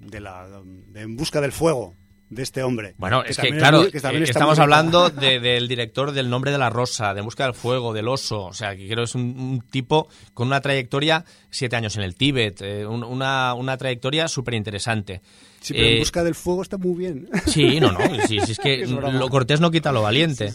de 0.00 0.20
la 0.20 0.48
de 0.88 1.00
En 1.02 1.16
busca 1.16 1.40
del 1.40 1.52
fuego 1.52 1.94
de 2.30 2.42
este 2.42 2.62
hombre. 2.62 2.94
Bueno, 2.96 3.22
es 3.22 3.36
que 3.36 3.50
claro, 3.50 3.82
muy- 3.82 3.90
que 3.90 3.98
eh, 3.98 4.22
estamos 4.24 4.58
hablando 4.58 5.10
de- 5.10 5.38
del 5.38 5.68
director 5.68 6.10
del 6.12 6.30
Nombre 6.30 6.50
de 6.50 6.58
la 6.58 6.70
Rosa, 6.70 7.12
de 7.14 7.20
Busca 7.20 7.44
del 7.44 7.54
Fuego, 7.54 7.92
del 7.92 8.08
Oso, 8.08 8.44
o 8.46 8.52
sea, 8.54 8.74
que 8.74 8.86
creo 8.86 8.96
que 8.98 9.02
es 9.04 9.14
un, 9.14 9.22
un 9.38 9.60
tipo 9.70 10.08
con 10.32 10.48
una 10.48 10.60
trayectoria, 10.60 11.24
siete 11.50 11.76
años 11.76 11.96
en 11.96 12.02
el 12.02 12.16
Tíbet, 12.16 12.60
eh, 12.62 12.86
un- 12.86 13.04
una, 13.04 13.52
una 13.54 13.76
trayectoria 13.76 14.26
súper 14.26 14.54
interesante. 14.54 15.20
Sí, 15.60 15.74
pero 15.74 15.84
Eh, 15.86 15.92
En 15.94 15.98
busca 16.00 16.24
del 16.24 16.34
fuego 16.34 16.62
está 16.62 16.76
muy 16.78 16.96
bien. 16.98 17.28
Sí, 17.46 17.78
no, 17.78 17.92
no, 17.92 18.00
sí, 18.26 18.38
sí, 18.40 18.52
es 18.52 18.58
que 18.58 18.82
Es 18.82 18.90
lo 18.90 19.28
cortés 19.28 19.60
no 19.60 19.70
quita 19.70 19.92
lo 19.92 20.02
valiente. 20.02 20.52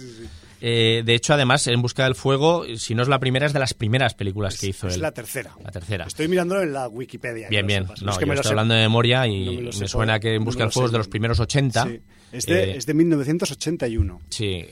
Eh, 0.61 1.03
de 1.05 1.13
hecho, 1.15 1.33
además, 1.33 1.65
En 1.67 1.81
Busca 1.81 2.03
del 2.03 2.15
Fuego, 2.15 2.65
si 2.75 2.93
no 2.95 3.01
es 3.03 3.07
la 3.07 3.19
primera, 3.19 3.45
es 3.45 3.53
de 3.53 3.59
las 3.59 3.73
primeras 3.73 4.13
películas 4.13 4.57
que 4.59 4.67
hizo 4.67 4.87
es 4.87 4.95
él. 4.95 5.01
la 5.01 5.11
tercera. 5.11 5.51
La 5.63 5.71
tercera. 5.71 6.05
Estoy 6.05 6.27
mirándolo 6.27 6.61
en 6.61 6.73
la 6.73 6.87
Wikipedia. 6.87 7.47
Bien, 7.49 7.65
bien. 7.65 7.85
No, 8.01 8.11
es 8.11 8.17
que 8.17 8.25
yo 8.25 8.27
me 8.27 8.35
lo 8.35 8.41
estoy 8.41 8.51
hablando 8.51 8.73
de 8.73 8.81
memoria 8.81 9.25
y 9.27 9.57
No 9.57 9.69
me 9.79 9.87
suena 9.87 10.13
todo. 10.13 10.21
que 10.21 10.35
En 10.35 10.43
Busca 10.43 10.63
del 10.63 10.71
Fuego 10.71 10.87
es 10.87 10.91
de 10.91 10.97
los 10.97 11.07
primeros 11.07 11.39
80. 11.39 11.83
Sí. 11.85 12.01
Es, 12.31 12.45
de, 12.45 12.63
Eh, 12.63 12.77
es 12.77 12.85
de 12.85 12.93
1981. 12.93 14.19
Sí, 14.29 14.65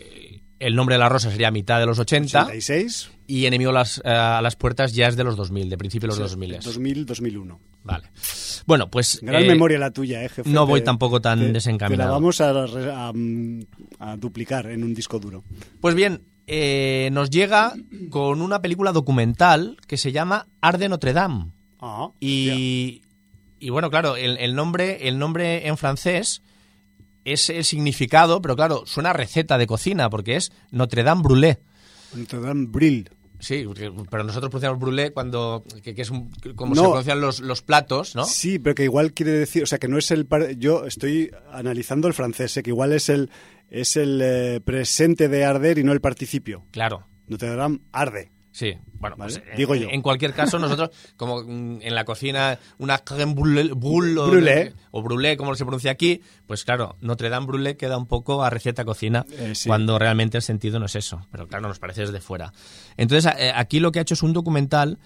El 0.59 0.75
Nombre 0.75 0.95
de 0.95 0.99
la 0.99 1.09
Rosa 1.09 1.31
sería 1.31 1.51
mitad 1.51 1.79
de 1.79 1.85
los 1.85 1.99
80 1.99 2.43
86. 2.47 3.11
Y 3.27 3.45
Enemigo 3.45 3.71
a 3.71 3.73
las, 3.73 3.99
eh, 4.03 4.09
a 4.09 4.41
las 4.41 4.55
Puertas 4.55 4.93
ya 4.93 5.07
es 5.07 5.15
de 5.17 5.23
los 5.23 5.35
2000, 5.35 5.69
de 5.69 5.77
principio 5.77 6.07
de 6.09 6.15
los 6.17 6.31
2000. 6.31 6.59
2000, 6.61 7.05
2001. 7.05 7.59
Vale. 7.83 8.09
Bueno, 8.65 8.89
pues... 8.89 9.19
Gran 9.21 9.43
eh, 9.43 9.47
memoria 9.47 9.77
la 9.79 9.91
tuya, 9.91 10.23
eh, 10.23 10.29
jefe. 10.29 10.49
no 10.49 10.65
Te- 10.65 10.69
voy 10.71 10.81
tampoco 10.83 11.21
tan 11.21 11.39
te- 11.39 11.45
Te 11.47 11.51
desencaminado. 11.53 12.09
la 12.09 12.13
vamos 12.13 12.41
a, 12.41 12.49
a, 12.49 13.11
mm, 13.13 13.61
a 13.99 14.17
duplicar 14.17 14.67
en 14.67 14.83
un 14.83 14.93
disco 14.93 15.19
duro. 15.19 15.43
Pues 15.81 15.93
bien, 15.95 16.23
eh, 16.47 17.09
nos 17.11 17.29
llega 17.29 17.73
con 18.09 18.41
una 18.41 18.61
película 18.61 18.91
documental 18.93 19.77
que 19.87 19.97
se 19.97 20.11
llama 20.11 20.47
Arde 20.61 20.87
Notre 20.89 21.13
Dame. 21.13 21.51
Ah, 21.79 22.09
Y, 22.19 23.01
y 23.59 23.69
bueno, 23.69 23.89
claro, 23.89 24.15
el, 24.15 24.37
el 24.37 24.55
nombre, 24.55 25.07
el 25.07 25.19
nombre 25.19 25.67
en 25.67 25.77
francés 25.77 26.41
es 27.25 27.49
el 27.49 27.63
significado, 27.65 28.41
pero 28.41 28.55
claro, 28.55 28.83
suena 28.85 29.09
a 29.09 29.13
receta 29.13 29.57
de 29.57 29.67
cocina 29.67 30.09
porque 30.09 30.37
es 30.37 30.51
Notre 30.71 31.03
Dame 31.03 31.21
Brûlée. 31.23 31.57
Notre 32.15 32.39
Dame 32.39 32.67
Brill. 32.67 33.09
Sí, 33.39 33.65
pero 34.09 34.23
nosotros 34.23 34.49
pronunciamos 34.49 34.79
brûlé 34.79 35.11
cuando 35.13 35.63
que, 35.83 35.93
que 35.93 36.01
es 36.01 36.09
un- 36.09 36.29
como 36.55 36.73
No. 36.73 36.81
se 36.81 36.87
pronuncian 36.87 37.21
los, 37.21 37.39
los 37.39 37.61
platos, 37.61 38.15
¿no? 38.15 38.25
Sí, 38.25 38.57
pero 38.59 38.73
que 38.75 38.83
igual 38.83 39.13
quiere 39.13 39.31
decir, 39.31 39.63
o 39.63 39.65
sea, 39.67 39.77
que 39.77 39.87
no 39.87 39.97
es 39.97 40.09
el... 40.11 40.25
par- 40.25 40.51
Yo 40.57 40.85
estoy 40.85 41.31
analizando 41.51 42.07
el 42.07 42.13
francés, 42.15 42.57
eh, 42.57 42.63
que 42.63 42.71
igual 42.71 42.93
es 42.93 43.09
el, 43.09 43.29
es 43.69 43.95
el 43.95 44.19
eh, 44.23 44.61
presente 44.63 45.27
de 45.29 45.45
arder 45.45 45.77
y 45.77 45.83
no 45.83 45.91
el 45.91 46.01
participio. 46.01 46.65
Claro. 46.71 47.05
Notre 47.27 47.55
Dame 47.55 47.79
arde. 47.91 48.31
Sí, 48.57 48.73
bueno, 48.93 49.15
Vale, 49.17 49.39
pues, 49.39 49.55
digo 49.55 49.75
en, 49.75 49.81
yo. 49.83 49.89
en 49.91 50.01
cualquier 50.01 50.33
caso, 50.33 50.57
nosotros, 50.57 50.89
como 51.15 51.41
en 51.41 51.93
la 51.93 52.05
cocina, 52.05 52.57
una 52.79 52.97
crème 53.05 53.35
brûlée, 53.35 53.69
brûle, 53.75 54.17
o- 54.19 54.27
Brûlée. 54.31 54.73
o 54.89 55.03
brûlée, 55.03 55.37
como 55.37 55.53
se 55.53 55.63
pronuncia 55.63 55.91
aquí, 55.91 56.21
pues 56.47 56.63
claro, 56.65 56.95
Notre 57.01 57.29
Dame 57.29 57.45
brûlée 57.45 57.77
queda 57.77 57.97
un 57.99 58.07
poco 58.07 58.43
a 58.43 58.49
receta 58.49 58.83
cocina, 58.83 59.27
Eh, 59.31 59.53
sí. 59.53 59.69
cuando 59.69 59.99
realmente 59.99 60.37
el 60.37 60.41
sentido 60.41 60.79
no 60.79 60.87
es 60.87 60.95
eso, 60.95 61.27
pero 61.29 61.47
claro, 61.47 61.67
nos 61.67 61.77
parece 61.77 62.01
desde 62.01 62.19
fuera. 62.19 62.51
Entonces, 62.97 63.31
eh, 63.37 63.51
aquí 63.53 63.79
lo 63.79 63.91
que 63.91 63.99
ha 63.99 64.01
hecho 64.01 64.15
es 64.15 64.23
un 64.23 64.33
documental 64.33 64.97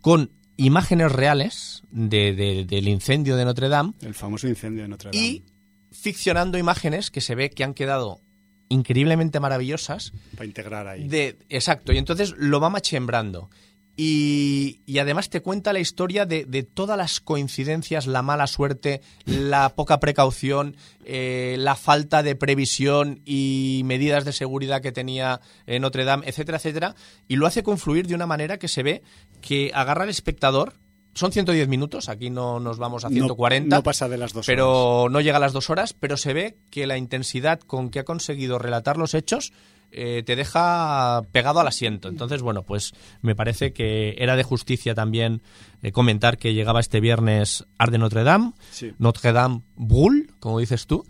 con 0.00 0.30
imágenes 0.56 1.12
reales 1.12 1.82
de- 1.90 2.32
de- 2.34 2.64
del 2.64 2.88
incendio 2.88 3.36
de 3.36 3.44
Notre 3.44 3.68
Dame 3.68 3.92
El 4.00 4.14
famoso 4.14 4.48
incendio 4.48 4.80
de 4.84 4.88
Notre 4.88 5.10
Dame. 5.10 5.22
y 5.22 5.44
ficcionando 5.92 6.56
imágenes 6.56 7.10
que 7.10 7.20
se 7.20 7.34
ve 7.34 7.50
que 7.50 7.64
han 7.64 7.74
quedado 7.74 8.20
increíblemente 8.68 9.40
maravillosas 9.40 10.12
Para 10.36 10.46
integrar 10.46 10.88
ahí. 10.88 11.08
de, 11.08 11.36
exacto, 11.48 11.92
y 11.92 11.98
entonces 11.98 12.34
lo 12.36 12.60
va 12.60 12.70
machembrando. 12.70 13.50
Y, 13.96 14.80
y 14.86 14.98
además 14.98 15.30
te 15.30 15.40
cuenta 15.40 15.72
la 15.72 15.78
historia 15.78 16.26
de, 16.26 16.44
de 16.46 16.64
todas 16.64 16.98
las 16.98 17.20
coincidencias, 17.20 18.08
la 18.08 18.22
mala 18.22 18.48
suerte, 18.48 19.02
la 19.24 19.76
poca 19.76 20.00
precaución, 20.00 20.76
eh, 21.04 21.54
la 21.60 21.76
falta 21.76 22.24
de 22.24 22.34
previsión 22.34 23.20
y 23.24 23.82
medidas 23.84 24.24
de 24.24 24.32
seguridad 24.32 24.82
que 24.82 24.90
tenía 24.90 25.40
eh, 25.66 25.78
Notre 25.78 26.04
Dame, 26.04 26.26
etcétera, 26.26 26.58
etcétera. 26.58 26.96
Y 27.28 27.36
lo 27.36 27.46
hace 27.46 27.62
confluir 27.62 28.08
de 28.08 28.16
una 28.16 28.26
manera 28.26 28.58
que 28.58 28.66
se 28.66 28.82
ve 28.82 29.02
que 29.40 29.70
agarra 29.72 30.02
al 30.02 30.10
espectador. 30.10 30.74
Son 31.14 31.30
110 31.32 31.68
minutos, 31.68 32.08
aquí 32.08 32.28
no 32.30 32.58
nos 32.60 32.78
vamos 32.78 33.04
a 33.04 33.08
No- 33.08 33.14
140. 33.14 33.76
No, 33.76 33.82
pasa 33.82 34.08
de 34.08 34.18
las 34.18 34.32
dos 34.32 34.46
horas. 34.46 34.46
pero 34.46 35.08
no 35.10 35.20
llega 35.20 35.36
a 35.36 35.40
las 35.40 35.52
dos 35.52 35.70
horas, 35.70 35.92
pero 35.92 36.16
se 36.16 36.32
ve 36.34 36.56
que 36.70 36.86
la 36.86 36.98
intensidad 36.98 37.60
con 37.60 37.90
que 37.90 38.00
ha 38.00 38.04
conseguido 38.04 38.58
relatar 38.58 38.96
los 38.96 39.14
hechos 39.14 39.52
eh, 39.96 40.24
te 40.26 40.34
deja 40.34 41.22
pegado 41.30 41.60
al 41.60 41.68
asiento. 41.68 42.08
Entonces, 42.08 42.42
bueno, 42.42 42.64
pues 42.64 42.94
me 43.22 43.36
parece 43.36 43.72
que 43.72 44.16
era 44.18 44.34
de 44.34 44.42
justicia 44.42 44.92
también 44.96 45.40
eh, 45.82 45.92
comentar 45.92 46.36
que 46.36 46.52
llegaba 46.52 46.80
este 46.80 46.98
viernes 46.98 47.64
Arde 47.78 47.98
Notre 47.98 48.24
Dame, 48.24 48.54
Sí. 48.72 48.92
Notre 48.98 49.32
Dame 49.32 49.62
Brûle, 49.76 50.26
como 50.40 50.58
dices 50.58 50.88
tú, 50.88 51.06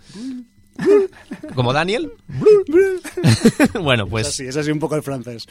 como 1.54 1.72
Daniel. 1.72 2.12
bueno, 3.82 4.04
Es 4.04 4.10
pues 4.10 4.26
así, 4.28 4.44
es 4.46 4.56
así 4.56 4.70
un 4.70 4.78
poco 4.80 4.96
el 4.96 5.02
francés. 5.02 5.46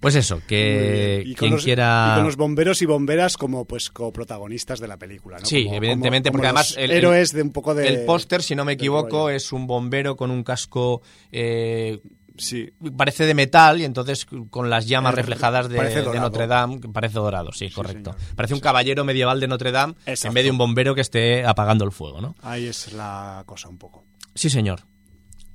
Pues 0.00 0.14
eso, 0.14 0.40
que 0.46 1.22
y, 1.24 1.34
quien 1.34 1.52
los, 1.52 1.64
quiera... 1.64 2.10
y 2.12 2.16
con 2.16 2.24
los 2.26 2.36
bomberos 2.36 2.82
y 2.82 2.86
bomberas 2.86 3.36
como 3.36 3.64
pues 3.64 3.90
coprotagonistas 3.90 4.78
de 4.78 4.88
la 4.88 4.98
película, 4.98 5.38
¿no? 5.38 5.46
Sí, 5.46 5.64
Como- 5.64 5.76
evidentemente, 5.76 6.30
como- 6.30 6.38
porque 6.42 6.48
como 6.48 6.58
además 6.58 6.76
el- 6.78 6.90
héroes 6.90 7.32
de 7.32 7.42
un 7.42 7.50
poco 7.50 7.74
de 7.74 7.88
El 7.88 8.04
póster, 8.04 8.42
si 8.42 8.54
no 8.54 8.64
me 8.64 8.72
equivoco, 8.74 9.30
es 9.30 9.52
un 9.52 9.66
bombero 9.66 10.16
con 10.16 10.30
un 10.30 10.42
casco... 10.44 11.00
eh, 11.32 12.00
sí. 12.36 12.70
parece 12.96 13.24
de 13.24 13.32
metal 13.34 13.80
y 13.80 13.84
entonces 13.84 14.26
con 14.50 14.68
las 14.68 14.86
llamas 14.86 15.14
Eh, 15.14 15.16
reflejadas 15.16 15.68
de, 15.70 15.80
de. 15.82 16.20
Notre 16.20 16.46
Dame, 16.46 16.78
parece 16.92 17.14
dorado, 17.14 17.50
sí, 17.52 17.70
correcto. 17.70 18.12
señor. 18.12 18.34
Parece 18.36 18.52
un 18.54 18.60
caballero 18.60 19.04
medieval 19.04 19.40
de 19.40 19.48
Notre 19.48 19.72
Dame 19.72 19.94
Exacto. 20.04 20.28
en 20.28 20.34
vez 20.34 20.44
de 20.44 20.50
un 20.50 20.58
bombero 20.58 20.94
que 20.94 21.00
esté 21.00 21.46
apagando 21.46 21.86
el 21.86 21.92
fuego, 21.92 22.20
¿no? 22.20 22.34
Ahí 22.42 22.66
es 22.66 22.92
la 22.92 23.42
cosa 23.46 23.70
un 23.70 23.78
poco. 23.78 24.04
Sí, 24.34 24.50
señor. 24.50 24.80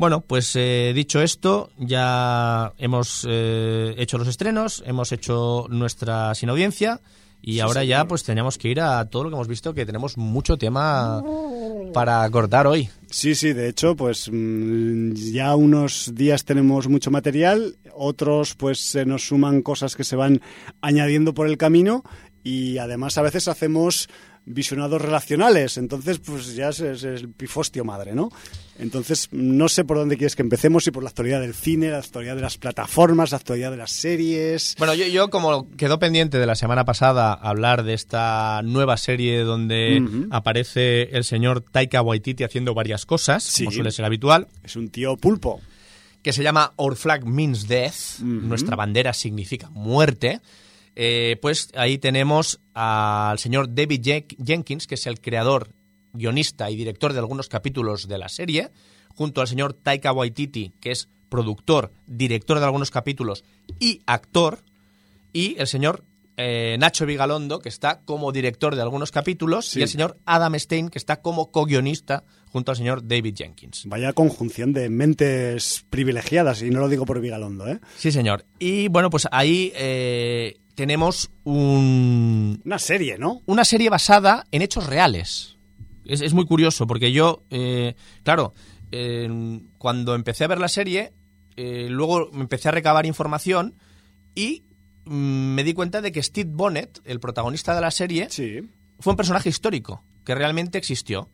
Bueno, 0.02 0.22
pues 0.22 0.56
eh, 0.56 0.94
dicho 0.96 1.22
esto, 1.22 1.70
ya 1.78 2.74
hemos 2.80 3.24
eh, 3.30 3.94
hecho 4.00 4.18
los 4.18 4.28
estrenos, 4.28 4.82
hemos 4.88 5.12
hecho 5.12 5.68
nuestra 5.70 6.34
sin 6.34 6.50
audiencia 6.50 7.02
y 7.40 7.60
ahora 7.60 7.84
ya 7.84 8.08
pues 8.08 8.24
teníamos 8.24 8.58
que 8.58 8.70
ir 8.70 8.82
a 8.82 9.06
todo 9.06 9.26
lo 9.26 9.30
que 9.30 9.36
hemos 9.36 9.48
visto, 9.48 9.76
que 9.76 9.86
tenemos 9.86 10.18
mucho 10.18 10.58
tema 10.58 11.24
para 11.94 12.28
cortar 12.32 12.66
hoy. 12.66 12.90
Sí, 13.12 13.36
sí, 13.36 13.54
de 13.54 13.70
hecho, 13.70 13.96
pues 13.96 14.28
mm, 14.34 15.14
ya 15.14 15.56
unos 15.56 16.16
días 16.16 16.46
tenemos 16.46 16.88
mucho 16.88 17.12
material, 17.12 17.76
otros 17.94 18.56
pues 18.56 18.80
se 18.80 19.06
nos 19.06 19.28
suman 19.28 19.62
cosas 19.62 19.96
que 19.96 20.04
se 20.04 20.16
van 20.16 20.42
añadiendo 20.82 21.36
por 21.36 21.46
el 21.46 21.60
camino 21.60 22.04
y 22.44 22.80
además 22.80 23.20
a 23.20 23.22
veces 23.22 23.48
hacemos 23.48 24.10
visionados 24.46 25.02
relacionales, 25.02 25.78
entonces 25.78 26.18
pues 26.20 26.56
ya 26.56 26.70
es, 26.70 26.80
es 26.80 27.04
el 27.04 27.30
pifostio 27.30 27.86
madre, 27.86 28.14
¿no? 28.16 28.30
Entonces 28.80 29.28
no 29.32 29.70
sé 29.70 29.84
por 29.86 29.98
dónde 29.98 30.18
quieres 30.18 30.36
que 30.36 30.42
empecemos, 30.42 30.84
si 30.84 30.92
por 30.92 31.04
la 31.04 31.10
actualidad 31.10 31.40
del 31.42 31.54
cine, 31.54 31.90
la 31.92 32.00
actualidad 32.00 32.36
de 32.36 32.42
las 32.42 32.58
plataformas, 32.58 33.32
la 33.32 33.38
actualidad 33.38 33.70
de 33.70 33.78
las 33.78 33.92
series... 33.92 34.76
Bueno, 34.80 34.96
yo, 34.96 35.06
yo 35.06 35.30
como 35.30 35.70
quedó 35.78 36.00
pendiente 36.00 36.40
de 36.40 36.48
la 36.48 36.56
semana 36.56 36.86
pasada 36.86 37.34
hablar 37.34 37.84
de 37.84 37.94
esta 37.94 38.62
nueva 38.64 38.98
serie 38.98 39.42
donde 39.44 40.02
aparece 40.32 41.04
el 41.16 41.24
señor 41.24 41.62
Taika 41.62 42.02
Waititi 42.02 42.44
haciendo 42.44 42.74
varias 42.74 43.06
cosas, 43.06 43.44
Sí. 43.44 43.66
como 43.66 43.76
suele 43.76 43.92
ser 43.92 44.06
habitual, 44.06 44.48
Es 44.64 44.76
un 44.76 44.90
tío 44.90 45.18
pulpo. 45.18 45.62
que 46.24 46.34
se 46.34 46.42
llama 46.44 46.74
Our 46.78 46.96
Flag 46.96 47.26
Means 47.26 47.68
Death, 47.68 48.20
nuestra 48.22 48.76
bandera 48.76 49.14
significa 49.14 49.70
muerte, 49.70 50.40
eh, 50.96 51.38
pues 51.42 51.70
ahí 51.76 51.98
tenemos 51.98 52.60
al 52.74 53.40
señor 53.40 53.74
David 53.74 54.02
Jen- 54.04 54.38
Jenkins, 54.46 54.88
que 54.88 54.96
es 54.96 55.08
el 55.08 55.20
creador, 55.22 55.70
guionista 56.14 56.70
y 56.70 56.76
director 56.76 57.14
de 57.14 57.20
algunos 57.20 57.48
capítulos 57.48 58.08
de 58.08 58.18
la 58.18 58.28
serie, 58.30 58.70
junto 59.16 59.42
al 59.42 59.48
señor 59.48 59.74
Taika 59.74 60.12
Waititi, 60.12 60.74
que 60.82 60.92
es 60.92 61.08
productor, 61.30 61.92
director 62.08 62.60
de 62.60 62.66
algunos 62.66 62.92
capítulos 62.92 63.44
y 63.80 64.02
actor, 64.06 64.60
y 65.32 65.56
el 65.60 65.68
señor 65.68 66.04
eh, 66.36 66.76
Nacho 66.80 67.06
Vigalondo, 67.06 67.60
que 67.60 67.70
está 67.70 68.02
como 68.02 68.32
director 68.34 68.76
de 68.76 68.82
algunos 68.82 69.12
capítulos, 69.12 69.68
Sí. 69.68 69.80
y 69.80 69.84
el 69.84 69.90
señor 69.90 70.18
Adam 70.26 70.56
Stein, 70.60 70.90
que 70.90 70.98
está 70.98 71.22
como 71.22 71.52
co-guionista 71.52 72.24
junto 72.52 72.72
al 72.72 72.78
señor 72.78 73.08
David 73.08 73.36
Jenkins. 73.38 73.84
Vaya 73.86 74.14
conjunción 74.14 74.74
de 74.74 74.90
mentes 74.90 75.86
privilegiadas, 75.90 76.62
y 76.62 76.70
no 76.70 76.80
lo 76.80 76.90
digo 76.90 77.06
por 77.06 77.20
Vigalondo, 77.22 77.68
¿eh? 77.68 77.80
Sí, 77.98 78.12
señor. 78.12 78.46
Y 78.60 78.88
bueno, 78.90 79.10
pues 79.10 79.28
ahí 79.32 79.72
eh, 79.76 80.58
tenemos 80.76 81.32
un, 81.44 82.62
Una 82.66 82.80
serie, 82.80 83.18
¿no? 83.18 83.42
una 83.46 83.64
serie 83.66 83.90
basada 83.90 84.46
en 84.52 84.62
hechos 84.62 84.88
reales. 84.88 85.58
Es, 86.06 86.22
es 86.22 86.34
muy 86.34 86.46
curioso 86.46 86.88
porque 86.88 87.12
yo, 87.12 87.44
eh, 87.52 87.96
claro, 88.24 88.54
eh, 88.92 89.62
cuando 89.78 90.16
empecé 90.16 90.44
a 90.44 90.48
ver 90.48 90.60
la 90.60 90.68
serie, 90.68 91.14
eh, 91.56 91.88
luego 91.90 92.30
me 92.34 92.42
empecé 92.42 92.70
a 92.70 92.72
recabar 92.72 93.06
información 93.06 93.76
y 94.36 94.64
mm, 95.06 95.54
me 95.56 95.64
di 95.64 95.74
cuenta 95.74 96.02
de 96.02 96.12
que 96.12 96.22
Steve 96.24 96.50
Bonnet, 96.52 97.00
el 97.06 97.20
protagonista 97.20 97.76
de 97.76 97.82
la 97.82 97.92
serie, 97.92 98.28
Sí. 98.30 98.62
fue 99.00 99.12
un 99.14 99.18
personaje 99.18 99.50
histórico 99.50 100.04
que 100.26 100.36
realmente 100.36 100.78
existió. 100.78 101.30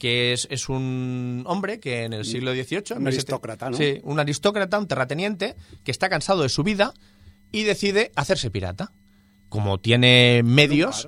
Que 0.00 0.32
es, 0.32 0.48
es 0.50 0.68
un 0.70 1.44
hombre 1.46 1.78
que 1.78 2.04
en 2.04 2.12
el 2.14 2.24
siglo 2.24 2.52
XVIII. 2.52 2.96
Un 2.96 3.06
aristócrata, 3.06 3.70
¿no? 3.70 3.76
Sí, 3.76 4.00
un 4.02 4.18
aristócrata, 4.18 4.78
un 4.78 4.88
terrateniente, 4.88 5.54
que 5.84 5.90
está 5.92 6.08
cansado 6.08 6.42
de 6.42 6.48
su 6.48 6.62
vida 6.64 6.92
y 7.52 7.62
decide 7.64 8.10
hacerse 8.16 8.50
pirata. 8.50 8.92
Como 9.50 9.78
tiene 9.78 10.42
medios, 10.42 11.06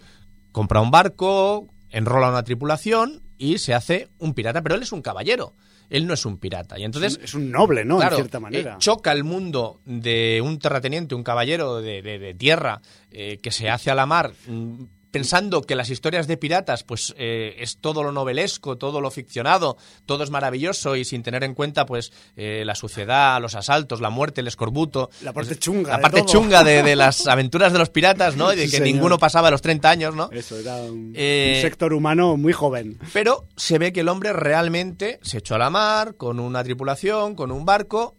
compra 0.53 0.81
un 0.83 0.91
barco, 0.91 1.69
enrola 1.91 2.29
una 2.29 2.43
tripulación 2.45 3.23
y 3.39 3.59
se 3.59 3.73
hace 3.73 4.09
un 4.19 4.35
pirata. 4.35 4.63
Pero 4.63 4.75
él 4.75 4.83
es 4.83 4.93
un 4.93 5.01
caballero, 5.01 5.55
él 5.89 6.07
no 6.07 6.13
es 6.15 6.27
un 6.27 6.37
pirata. 6.37 6.79
Y 6.79 6.85
entonces 6.85 7.19
es 7.23 7.33
un 7.35 7.51
noble, 7.51 7.85
¿no? 7.87 7.97
Claro, 7.97 8.17
en 8.17 8.23
cierta 8.25 8.39
eh, 8.39 8.41
manera. 8.43 8.77
choca 8.79 9.13
el 9.13 9.25
mundo 9.25 9.81
de 9.87 10.43
un 10.45 10.59
terrateniente, 10.59 11.15
un 11.15 11.23
caballero 11.23 11.81
de, 11.81 12.03
de- 12.03 12.19
de 12.19 12.35
tierra 12.35 12.83
eh, 13.11 13.39
que 13.43 13.51
se 13.53 13.71
hace 13.71 13.91
a 13.91 13.95
la 13.95 14.05
mar 14.05 14.33
mm, 14.47 14.83
pensando 15.13 15.63
que 15.63 15.77
las 15.77 15.91
historias 15.91 16.27
de 16.27 16.37
piratas 16.37 16.83
pues 16.83 17.15
eh, 17.17 17.55
es 17.59 17.77
todo 17.77 18.03
lo 18.03 18.11
novelesco, 18.11 18.77
todo 18.77 19.01
lo 19.01 19.11
ficcionado, 19.13 19.77
todo 20.07 20.25
es 20.25 20.31
maravilloso 20.31 20.97
y 20.97 21.05
sin 21.05 21.23
tener 21.23 21.45
en 21.45 21.55
cuenta 21.55 21.87
pues 21.87 22.13
eh, 22.35 22.65
la 22.67 22.75
suciedad, 22.75 23.41
los 23.41 23.55
asaltos, 23.55 24.01
la 24.01 24.11
muerte, 24.11 24.41
el 24.41 24.49
escorbuto. 24.49 25.11
La 25.23 25.33
parte 25.33 25.53
Es- 25.53 25.61
chunga 25.61 25.91
La 25.93 25.97
de 25.99 26.03
parte 26.03 26.19
todo. 26.23 26.29
chunga 26.33 26.65
de, 26.65 26.83
de 26.83 26.97
las 26.97 27.27
aventuras 27.29 27.73
de 27.73 27.79
los 27.79 27.91
piratas, 27.91 28.37
¿no? 28.37 28.53
Y 28.53 28.57
de 28.57 28.69
que 28.69 28.81
ninguno 28.81 29.19
pasaba 29.19 29.51
los 29.51 29.63
30 29.63 29.89
años, 29.91 30.15
¿no? 30.17 30.29
Eso, 30.33 30.57
era 30.59 30.77
un, 30.77 31.13
Eh, 31.15 31.53
un 31.57 31.63
sector 31.63 31.93
humano 31.93 32.37
muy 32.37 32.53
joven. 32.55 32.99
Pero 33.13 33.47
se 33.57 33.79
ve 33.79 33.93
que 33.93 34.01
el 34.01 34.09
hombre 34.09 34.33
realmente 34.33 35.21
se 35.23 35.39
echó 35.39 35.55
a 35.55 35.59
la 35.59 35.71
mar 35.71 36.17
con 36.17 36.41
una 36.41 36.65
tripulación, 36.65 37.35
con 37.35 37.53
un 37.53 37.65
barco, 37.67 38.17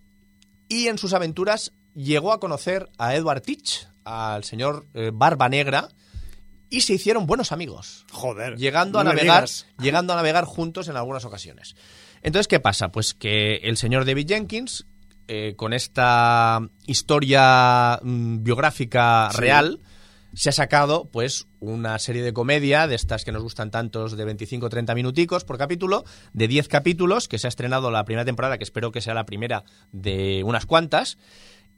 y 0.69 0.87
en 0.87 0.97
sus 0.99 1.13
aventuras 1.13 1.73
llegó 1.95 2.31
a 2.33 2.39
conocer 2.39 2.89
a 2.99 3.15
Edward 3.15 3.41
Teach, 3.41 3.87
al 4.05 4.43
señor 4.43 4.85
eh, 4.93 5.09
Barba 5.11 5.49
Negra, 5.49 5.89
y 6.73 6.81
se 6.81 6.93
hicieron 6.93 7.27
buenos 7.27 7.51
amigos, 7.51 8.05
Joder. 8.11 8.57
llegando 8.57 8.99
a 8.99 9.03
no 9.03 9.11
navegar, 9.11 9.45
llegando 9.79 10.13
a 10.13 10.15
navegar 10.15 10.45
juntos 10.45 10.87
en 10.87 10.97
algunas 10.97 11.23
ocasiones. 11.23 11.75
Entonces, 12.23 12.47
¿qué 12.47 12.59
pasa? 12.59 12.89
Pues 12.91 13.13
que 13.13 13.57
el 13.57 13.77
señor 13.77 14.05
David 14.05 14.27
Jenkins, 14.27 14.85
eh, 15.27 15.53
con 15.55 15.73
esta 15.73 16.59
historia 16.87 17.99
mm, 18.01 18.43
biográfica 18.43 19.29
Sí. 19.31 19.37
real, 19.39 19.81
se 20.33 20.49
ha 20.49 20.51
sacado 20.51 21.05
pues 21.11 21.45
una 21.59 21.99
serie 21.99 22.23
de 22.23 22.33
comedia 22.33 22.87
de 22.87 22.95
estas 22.95 23.23
que 23.23 23.31
nos 23.31 23.43
gustan 23.43 23.69
tantos 23.69 24.17
de 24.17 24.25
25 24.25 24.65
o 24.65 24.69
30 24.69 24.95
minuticos 24.95 25.43
por 25.45 25.59
capítulo, 25.59 26.05
de 26.33 26.47
10 26.47 26.67
capítulos, 26.69 27.27
que 27.27 27.37
se 27.37 27.45
ha 27.45 27.49
estrenado 27.49 27.91
la 27.91 28.03
primera 28.03 28.25
temporada, 28.25 28.57
que 28.57 28.63
espero 28.63 28.91
que 28.91 28.99
sea 29.01 29.13
la 29.13 29.25
primera 29.27 29.63
de 29.91 30.41
unas 30.43 30.65
cuantas, 30.65 31.19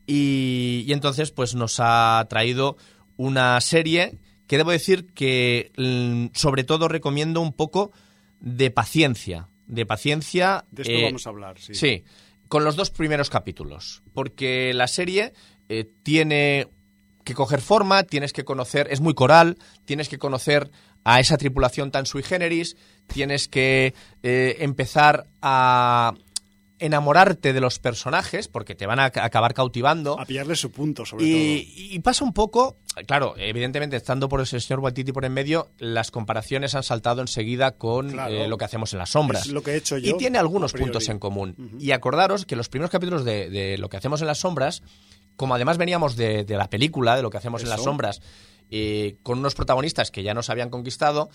y, 0.07 0.85
y 0.87 0.93
entonces 0.93 1.31
pues 1.31 1.53
nos 1.53 1.77
ha 1.79 2.25
traído 2.29 2.77
una 3.17 3.59
serie 3.59 4.19
que 4.47 4.57
debo 4.57 4.71
decir 4.71 5.07
que 5.13 5.71
mm, 5.77 6.35
sobre 6.37 6.63
todo 6.63 6.87
recomiendo 6.87 7.41
un 7.41 7.53
poco 7.53 7.91
de 8.39 8.71
paciencia, 8.71 9.49
de 9.67 9.85
paciencia. 9.85 10.65
De 10.71 10.83
esto 10.83 10.93
eh, 10.93 11.03
vamos 11.03 11.25
a 11.25 11.29
hablar, 11.29 11.59
sí. 11.59 11.73
Sí, 11.73 12.03
con 12.47 12.63
los 12.63 12.75
dos 12.75 12.91
primeros 12.91 13.29
capítulos, 13.29 14.03
porque 14.13 14.73
la 14.73 14.87
serie 14.87 15.33
eh, 15.69 15.89
tiene 16.03 16.67
que 17.23 17.33
coger 17.33 17.61
forma, 17.61 18.03
tienes 18.03 18.33
que 18.33 18.45
conocer, 18.45 18.87
es 18.91 19.01
muy 19.01 19.15
coral, 19.15 19.57
tienes 19.85 20.09
que 20.09 20.19
conocer 20.19 20.69
a 21.03 21.19
esa 21.19 21.37
tripulación 21.37 21.91
tan 21.91 22.05
sui 22.05 22.23
generis, 22.23 22.77
tienes 23.07 23.47
que 23.47 23.93
eh, 24.23 24.57
empezar 24.59 25.27
a 25.41 26.13
enamorarte 26.79 27.53
de 27.53 27.61
los 27.61 27.79
personajes, 27.79 28.47
porque 28.47 28.75
te 28.75 28.85
van 28.85 28.99
a 28.99 29.11
ac- 29.11 29.23
acabar 29.23 29.53
cautivando. 29.53 30.19
A 30.19 30.25
pillarle 30.25 30.55
su 30.55 30.71
punto, 30.71 31.05
sobre 31.05 31.25
Y, 31.25 31.89
y 31.91 31.99
pasa 31.99 32.23
un 32.25 32.33
poco, 32.33 32.77
claro, 33.07 33.33
evidentemente 33.37 33.95
estando 33.95 34.27
por 34.27 34.41
ese 34.41 34.59
señor 34.59 34.81
Waititi 34.81 35.11
por 35.13 35.23
en 35.25 35.33
medio, 35.33 35.69
las 35.77 36.11
comparaciones 36.11 36.75
han 36.75 36.83
saltado 36.83 37.21
enseguida 37.21 37.71
con 37.71 38.09
Claro. 38.11 38.33
eh, 38.33 38.47
lo 38.47 38.57
que 38.57 38.65
hacemos 38.65 38.91
en 38.93 38.99
las 38.99 39.11
sombras. 39.11 39.45
Es 39.45 39.51
lo 39.53 39.63
que 39.63 39.71
he 39.71 39.77
hecho 39.77 39.97
yo, 39.97 40.15
Y 40.15 40.17
tiene 40.17 40.37
algunos 40.37 40.73
puntos 40.73 41.07
en 41.09 41.19
común. 41.19 41.77
Y 41.79 41.91
acordaros 41.91 42.45
que 42.45 42.55
los 42.55 42.67
primeros 42.69 42.91
capítulos 42.91 43.23
de, 43.23 43.49
de 43.49 43.77
lo 43.77 43.87
que 43.89 43.97
hacemos 43.97 44.19
en 44.21 44.27
las 44.27 44.39
sombras, 44.39 44.83
como 45.37 45.55
además 45.55 45.77
veníamos 45.77 46.15
de, 46.15 46.43
de 46.43 46.57
la 46.57 46.69
película, 46.69 47.15
de 47.15 47.21
lo 47.21 47.29
que 47.29 47.37
hacemos 47.37 47.63
en 47.63 47.69
las 47.69 47.83
sombras, 47.83 48.21
eh, 48.71 49.15
con 49.23 49.39
unos 49.39 49.53
protagonistas 49.55 50.11
que 50.11 50.23
ya 50.23 50.33
nos 50.33 50.49
habían 50.49 50.69
conquistado, 50.69 51.29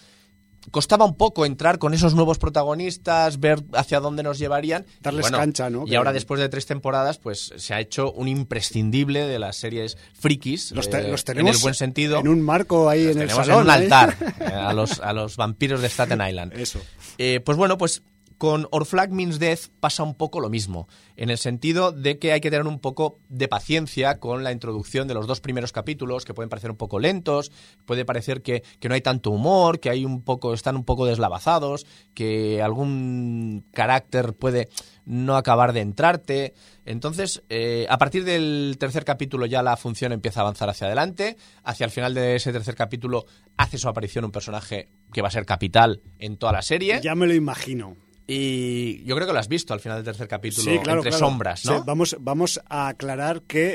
costaba 0.71 1.05
un 1.05 1.17
poco 1.17 1.47
entrar 1.47 1.79
con 1.79 1.95
esos 1.95 2.15
nuevos 2.15 2.39
protagonistas, 2.39 3.41
ver 3.41 3.63
hacia 3.75 4.01
dónde 4.01 4.23
nos 4.23 4.39
llevarían. 4.39 4.87
Darles 5.01 5.23
bueno, 5.23 5.39
cancha, 5.39 5.71
¿no? 5.71 5.85
Y 5.87 5.95
ahora, 5.95 6.13
después 6.13 6.41
de 6.41 6.49
tres 6.49 6.67
temporadas, 6.67 7.19
pues 7.19 7.53
se 7.57 7.75
ha 7.75 7.81
hecho 7.81 8.13
un 8.13 8.29
imprescindible 8.29 9.27
de 9.27 9.39
las 9.39 9.57
series 9.57 9.97
frikis, 10.19 10.73
Los, 10.73 10.91
te- 10.91 10.99
eh, 11.07 11.11
los 11.11 11.21
en 11.21 11.25
tenemos 11.27 11.57
el 11.57 11.63
buen 11.63 11.75
sentido. 11.75 12.19
en 12.21 12.29
un 12.29 12.41
marco 12.43 12.89
ahí 12.89 13.05
Los 13.05 13.17
en 13.17 13.23
el 13.23 13.29
tenemos 13.29 13.47
salón. 13.47 13.61
en 13.61 13.65
un 13.65 13.71
¿eh? 13.71 13.85
altar 13.85 14.17
eh, 14.41 14.45
a, 14.45 14.73
los, 14.73 15.01
a 15.01 15.13
los 15.13 15.37
vampiros 15.37 15.81
de 15.81 15.89
Staten 15.89 16.21
Island. 16.27 16.53
Eso. 16.55 16.81
Eh, 17.19 17.41
pues 17.45 17.57
bueno, 17.59 17.77
pues 17.79 18.03
con 18.41 18.67
Our 18.71 18.87
Flag 18.87 19.13
Means 19.13 19.39
Death 19.39 19.69
pasa 19.81 20.03
un 20.03 20.15
poco 20.15 20.41
lo 20.41 20.49
mismo, 20.49 20.89
en 21.15 21.29
el 21.29 21.37
sentido 21.37 21.93
de 21.93 22.19
que 22.19 22.33
hay 22.33 22.41
que 22.41 22.51
tener 22.51 22.67
un 22.67 22.79
poco 22.79 23.19
de 23.29 23.49
paciencia 23.49 24.19
con 24.19 24.45
la 24.45 24.51
introducción 24.51 25.07
de 25.09 25.13
los 25.13 25.27
dos 25.27 25.43
primeros 25.43 25.73
capítulos, 25.73 26.25
que 26.25 26.33
pueden 26.33 26.49
parecer 26.49 26.71
un 26.71 26.79
poco 26.79 26.99
lentos, 26.99 27.53
puede 27.85 28.07
parecer 28.07 28.41
que, 28.41 28.63
que 28.79 28.89
no 28.89 28.95
hay 28.95 29.03
tanto 29.03 29.31
humor, 29.31 29.79
que 29.79 29.91
hay 29.91 30.07
un 30.07 30.23
poco, 30.23 30.55
están 30.55 30.77
un 30.77 30.85
poco 30.85 31.05
deslavazados, 31.05 31.85
que 32.15 32.63
algún 32.63 33.67
carácter 33.75 34.33
puede 34.33 34.71
no 35.05 35.37
acabar 35.37 35.75
de 35.75 35.81
entrarte. 35.81 36.55
Entonces, 36.87 37.43
eh, 37.51 37.85
a 37.91 37.99
partir 37.99 38.25
del 38.25 38.77
tercer 38.81 39.05
capítulo 39.05 39.45
ya 39.45 39.63
la 39.63 39.77
función 39.77 40.13
empieza 40.13 40.41
a 40.41 40.45
avanzar 40.45 40.71
hacia 40.71 40.87
adelante. 40.87 41.37
Hacia 41.63 41.85
el 41.85 41.91
final 41.91 42.15
de 42.15 42.37
ese 42.37 42.53
tercer 42.53 42.75
capítulo 42.75 43.27
hace 43.59 43.77
su 43.77 43.87
aparición 43.87 44.25
un 44.25 44.33
personaje 44.33 44.89
que 45.13 45.21
va 45.21 45.29
a 45.29 45.31
ser 45.31 45.45
capital 45.45 46.01
en 46.19 46.39
toda 46.39 46.53
la 46.53 46.63
serie. 46.63 47.01
Ya 47.03 47.15
me 47.15 47.27
lo 47.27 47.35
imagino. 47.35 47.97
Y 48.33 49.03
yo 49.05 49.17
creo 49.17 49.27
que 49.27 49.33
lo 49.33 49.41
has 49.41 49.49
visto 49.49 49.75
al 49.75 49.81
final 49.81 49.99
del 49.99 50.05
tercer 50.05 50.29
capítulo, 50.29 50.71
Sí, 50.71 50.79
claro, 50.79 51.01
entre 51.01 51.11
claro. 51.11 51.27
sombras, 51.27 51.61
Sí, 51.61 51.69
¿no? 51.69 51.83
vamos, 51.85 52.17
vamos 52.21 52.61
a 52.69 52.87
aclarar 52.87 53.43
que 53.43 53.73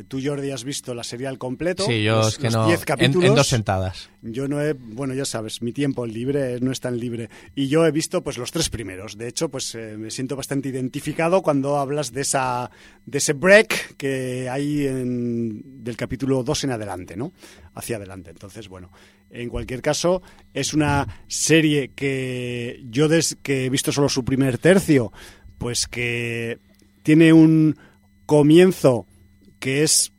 eh, 0.00 0.04
tú, 0.06 0.20
Jordi, 0.22 0.50
has 0.50 0.64
visto 0.64 0.92
la 0.92 1.02
serie 1.02 1.26
al 1.26 1.38
completo. 1.38 1.84
Sí, 1.86 2.02
yo 2.02 2.16
los- 2.16 2.28
es 2.28 2.36
que 2.36 2.44
los 2.44 2.54
no. 2.56 2.66
10 2.66 2.80
En, 2.80 2.84
capítulos. 2.84 3.28
en 3.30 3.34
dos 3.34 3.46
sentadas. 3.46 4.10
Yo 4.20 4.48
no 4.48 4.60
he, 4.60 4.74
bueno, 4.74 5.14
ya 5.14 5.24
sabes, 5.24 5.62
mi 5.62 5.72
tiempo 5.72 6.04
libre 6.04 6.60
no 6.60 6.72
es 6.72 6.80
tan 6.80 6.98
libre. 6.98 7.30
Y 7.54 7.68
yo 7.68 7.86
he 7.86 7.90
visto 7.90 8.22
pues 8.22 8.36
los 8.36 8.52
tres 8.52 8.68
primeros. 8.68 9.16
De 9.16 9.28
hecho, 9.28 9.48
pues 9.48 9.74
eh, 9.74 9.96
me 9.96 10.10
siento 10.10 10.36
bastante 10.36 10.68
identificado 10.68 11.40
cuando 11.40 11.78
hablas 11.78 12.12
de 12.12 12.20
esa 12.20 12.70
de 13.06 13.16
ese 13.18 13.32
break 13.32 13.96
que 13.96 14.48
hay 14.50 14.86
en, 14.86 15.82
del 15.82 15.96
capítulo 15.96 16.42
2 16.42 16.64
en 16.64 16.72
adelante, 16.72 17.16
¿no? 17.16 17.32
Hacia 17.74 17.96
adelante. 17.96 18.28
Entonces, 18.30 18.68
bueno, 18.68 18.90
en 19.30 19.48
cualquier 19.48 19.82
caso, 19.82 20.22
es 20.54 20.74
una 20.74 21.22
serie 21.28 21.90
que 21.94 22.82
yo 22.90 23.08
que 23.42 23.66
he 23.66 23.70
visto 23.70 23.92
solo 23.92 24.08
su 24.08 24.24
primer 24.24 24.58
tercio, 24.58 25.12
pues 25.58 25.86
que 25.86 26.58
tiene 27.02 27.32
un 27.32 27.76
comienzo 28.26 29.06
que 29.58 29.82
es 29.82 30.12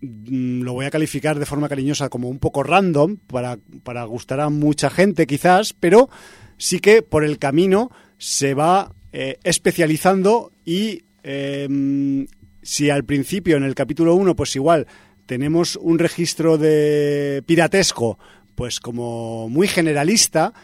mm, 0.00 0.62
lo 0.62 0.72
voy 0.72 0.86
a 0.86 0.90
calificar 0.90 1.38
de 1.38 1.46
forma 1.46 1.68
cariñosa 1.68 2.08
como 2.08 2.28
un 2.28 2.38
poco 2.38 2.62
random 2.62 3.16
para, 3.16 3.58
para 3.82 4.04
gustar 4.04 4.40
a 4.40 4.50
mucha 4.50 4.90
gente 4.90 5.26
quizás, 5.26 5.72
pero 5.72 6.08
sí 6.56 6.78
que 6.78 7.02
por 7.02 7.24
el 7.24 7.38
camino 7.38 7.90
se 8.18 8.54
va 8.54 8.92
eh, 9.12 9.38
especializando 9.44 10.52
y 10.64 11.02
eh, 11.22 12.26
si 12.62 12.90
al 12.90 13.04
principio 13.04 13.56
en 13.56 13.64
el 13.64 13.74
capítulo 13.74 14.14
1 14.14 14.36
pues 14.36 14.54
igual 14.56 14.86
tenemos 15.26 15.76
un 15.76 15.98
registro 15.98 16.56
de 16.58 17.42
piratesco 17.46 18.18
pues 18.54 18.80
como 18.80 19.50
muy 19.50 19.68
generalista, 19.68 20.54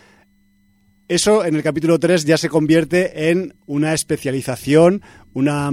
eso 1.09 1.45
en 1.45 1.57
el 1.57 1.63
capítulo 1.63 1.99
3 1.99 2.25
ya 2.25 2.39
se 2.39 2.49
convierte 2.49 3.31
en 3.31 3.55
una 3.67 3.93
especialización, 3.93 5.03
una 5.35 5.73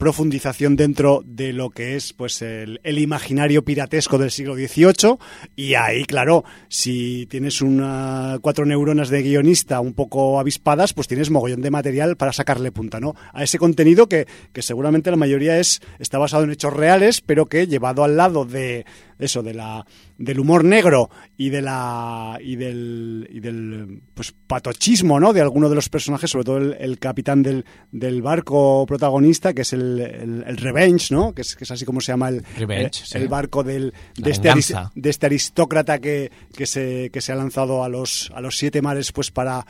profundización 0.00 0.76
dentro 0.76 1.22
de 1.26 1.52
lo 1.52 1.68
que 1.68 1.94
es 1.94 2.14
pues 2.14 2.40
el, 2.40 2.80
imaginario 2.82 3.62
piratesco 3.62 4.16
del 4.16 4.30
siglo 4.30 4.54
XVIII 4.54 5.18
y 5.56 5.74
ahí 5.74 6.06
claro 6.06 6.42
si 6.68 7.26
tienes 7.26 7.60
una 7.60 8.38
cuatro 8.40 8.64
neuronas 8.64 9.10
de 9.10 9.22
guionista 9.22 9.78
un 9.78 9.92
poco 9.92 10.40
avispadas 10.40 10.94
pues 10.94 11.06
tienes 11.06 11.30
mogollón 11.30 11.60
de 11.60 11.70
material 11.70 12.16
para 12.16 12.32
sacarle 12.32 12.72
punta 12.72 12.98
no 12.98 13.14
a 13.34 13.42
ese 13.42 13.58
contenido 13.58 14.08
que, 14.08 14.26
que 14.54 14.62
seguramente 14.62 15.10
la 15.10 15.18
mayoría 15.18 15.58
es 15.58 15.82
está 15.98 16.16
basado 16.16 16.44
en 16.44 16.52
hechos 16.52 16.72
reales 16.72 17.20
pero 17.20 17.44
que 17.44 17.66
llevado 17.66 18.02
al 18.02 18.16
lado 18.16 18.46
de 18.46 18.86
eso 19.20 19.42
de 19.42 19.54
la 19.54 19.84
del 20.18 20.40
humor 20.40 20.64
negro 20.64 21.10
y 21.36 21.50
de 21.50 21.62
la 21.62 22.38
y 22.42 22.56
del 22.56 23.28
y 23.30 23.40
del 23.40 24.02
pues 24.14 24.32
patochismo 24.46 25.18
no 25.20 25.32
de 25.32 25.40
alguno 25.40 25.68
de 25.68 25.74
los 25.74 25.88
personajes 25.88 26.30
sobre 26.30 26.44
todo 26.44 26.58
el, 26.58 26.76
el 26.78 26.98
capitán 26.98 27.42
del, 27.42 27.64
del 27.92 28.22
barco 28.22 28.84
protagonista 28.86 29.54
que 29.54 29.62
es 29.62 29.72
el, 29.72 30.00
el, 30.00 30.44
el 30.46 30.56
Revenge 30.56 31.14
no 31.14 31.32
que 31.34 31.42
es, 31.42 31.56
que 31.56 31.64
es 31.64 31.70
así 31.70 31.84
como 31.84 32.00
se 32.00 32.12
llama 32.12 32.28
el 32.28 32.44
Revenge, 32.56 33.04
sí. 33.04 33.26
barco 33.28 33.62
del 33.62 33.92
de 34.16 34.30
este, 34.30 34.50
aris- 34.50 34.90
de 34.94 35.10
este 35.10 35.26
aristócrata 35.26 35.98
que, 35.98 36.30
que 36.56 36.66
se 36.66 37.10
que 37.12 37.20
se 37.20 37.32
ha 37.32 37.36
lanzado 37.36 37.84
a 37.84 37.88
los 37.88 38.30
a 38.34 38.40
los 38.40 38.56
siete 38.56 38.82
mares 38.82 39.12
pues 39.12 39.30
para 39.30 39.66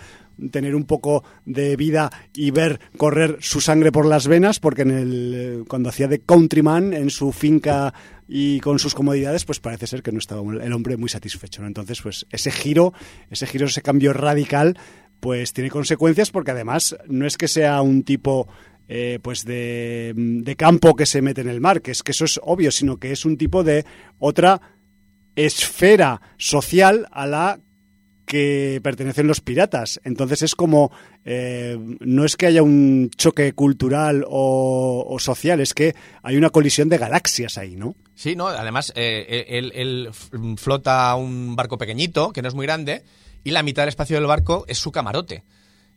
tener 0.48 0.74
un 0.74 0.85
poco 0.85 1.24
de 1.44 1.76
vida 1.76 2.11
y 2.35 2.50
ver 2.50 2.81
correr 2.96 3.38
su 3.40 3.61
sangre 3.61 3.92
por 3.92 4.07
las 4.07 4.26
venas 4.26 4.61
porque 4.61 4.83
en 4.83 4.90
el 4.90 5.35
eh, 5.35 5.64
cuando 5.68 5.88
hacía 5.88 6.09
de 6.09 6.20
countryman 6.20 6.94
en 6.94 7.11
su 7.11 7.33
finca 7.33 7.92
y 8.29 8.61
con 8.61 8.79
sus 8.79 8.94
comodidades 8.94 9.44
pues 9.44 9.61
parece 9.61 9.87
ser 9.87 10.03
que 10.03 10.12
no 10.12 10.18
estaba 10.18 10.42
el 10.62 10.72
hombre 10.72 10.96
muy 10.96 11.09
satisfecho 11.09 11.64
entonces 11.64 12.00
pues 12.00 12.26
ese 12.31 12.50
giro 12.50 12.92
ese 13.31 13.46
giro 13.46 13.66
ese 13.66 13.83
cambio 13.83 14.12
radical 14.12 14.79
pues 15.20 15.53
tiene 15.53 15.70
consecuencias 15.70 16.31
porque 16.31 16.53
además 16.53 16.96
no 17.09 17.26
es 17.26 17.37
que 17.37 17.48
sea 17.48 17.83
un 17.83 18.03
tipo 18.03 18.48
eh, 18.88 19.18
pues 19.22 19.44
de, 19.44 20.12
de 20.16 20.57
campo 20.57 20.96
que 20.96 21.07
se 21.07 21.22
mete 21.22 21.42
en 21.42 21.48
el 21.48 21.61
mar 21.61 21.83
que 21.83 21.90
es 21.90 22.03
que 22.03 22.12
eso 22.12 22.24
es 22.24 22.40
obvio 22.42 22.70
sino 22.70 22.96
que 22.96 23.12
es 23.12 23.24
un 23.24 23.37
tipo 23.37 23.62
de 23.62 23.85
otra 24.18 24.61
esfera 25.37 26.20
social 26.37 27.07
a 27.12 27.26
la 27.26 27.61
que 28.30 28.78
pertenecen 28.84 29.26
los 29.26 29.40
piratas. 29.40 30.00
Entonces 30.04 30.42
es 30.42 30.54
como, 30.54 30.92
eh, 31.24 31.76
no 31.98 32.24
es 32.24 32.36
que 32.36 32.46
haya 32.46 32.62
un 32.62 33.10
choque 33.16 33.54
cultural 33.54 34.24
o, 34.28 35.16
social, 35.18 35.58
es 35.58 35.74
que 35.74 35.96
hay 36.22 36.36
una 36.36 36.50
colisión 36.50 36.88
de 36.88 36.98
galaxias 36.98 37.58
ahí, 37.58 37.74
¿no? 37.74 37.96
Sí, 38.14 38.36
no, 38.36 38.46
además 38.46 38.92
eh, 38.94 39.46
él, 39.48 39.72
él 39.74 40.10
flota 40.58 41.12
un 41.16 41.56
barco 41.56 41.76
pequeñito, 41.76 42.32
que 42.32 42.40
no 42.40 42.46
es 42.46 42.54
muy 42.54 42.66
grande, 42.66 43.02
y 43.42 43.50
la 43.50 43.64
mitad 43.64 43.82
del 43.82 43.88
espacio 43.88 44.14
del 44.14 44.26
barco 44.26 44.64
es 44.68 44.78
su 44.78 44.92
camarote. 44.92 45.42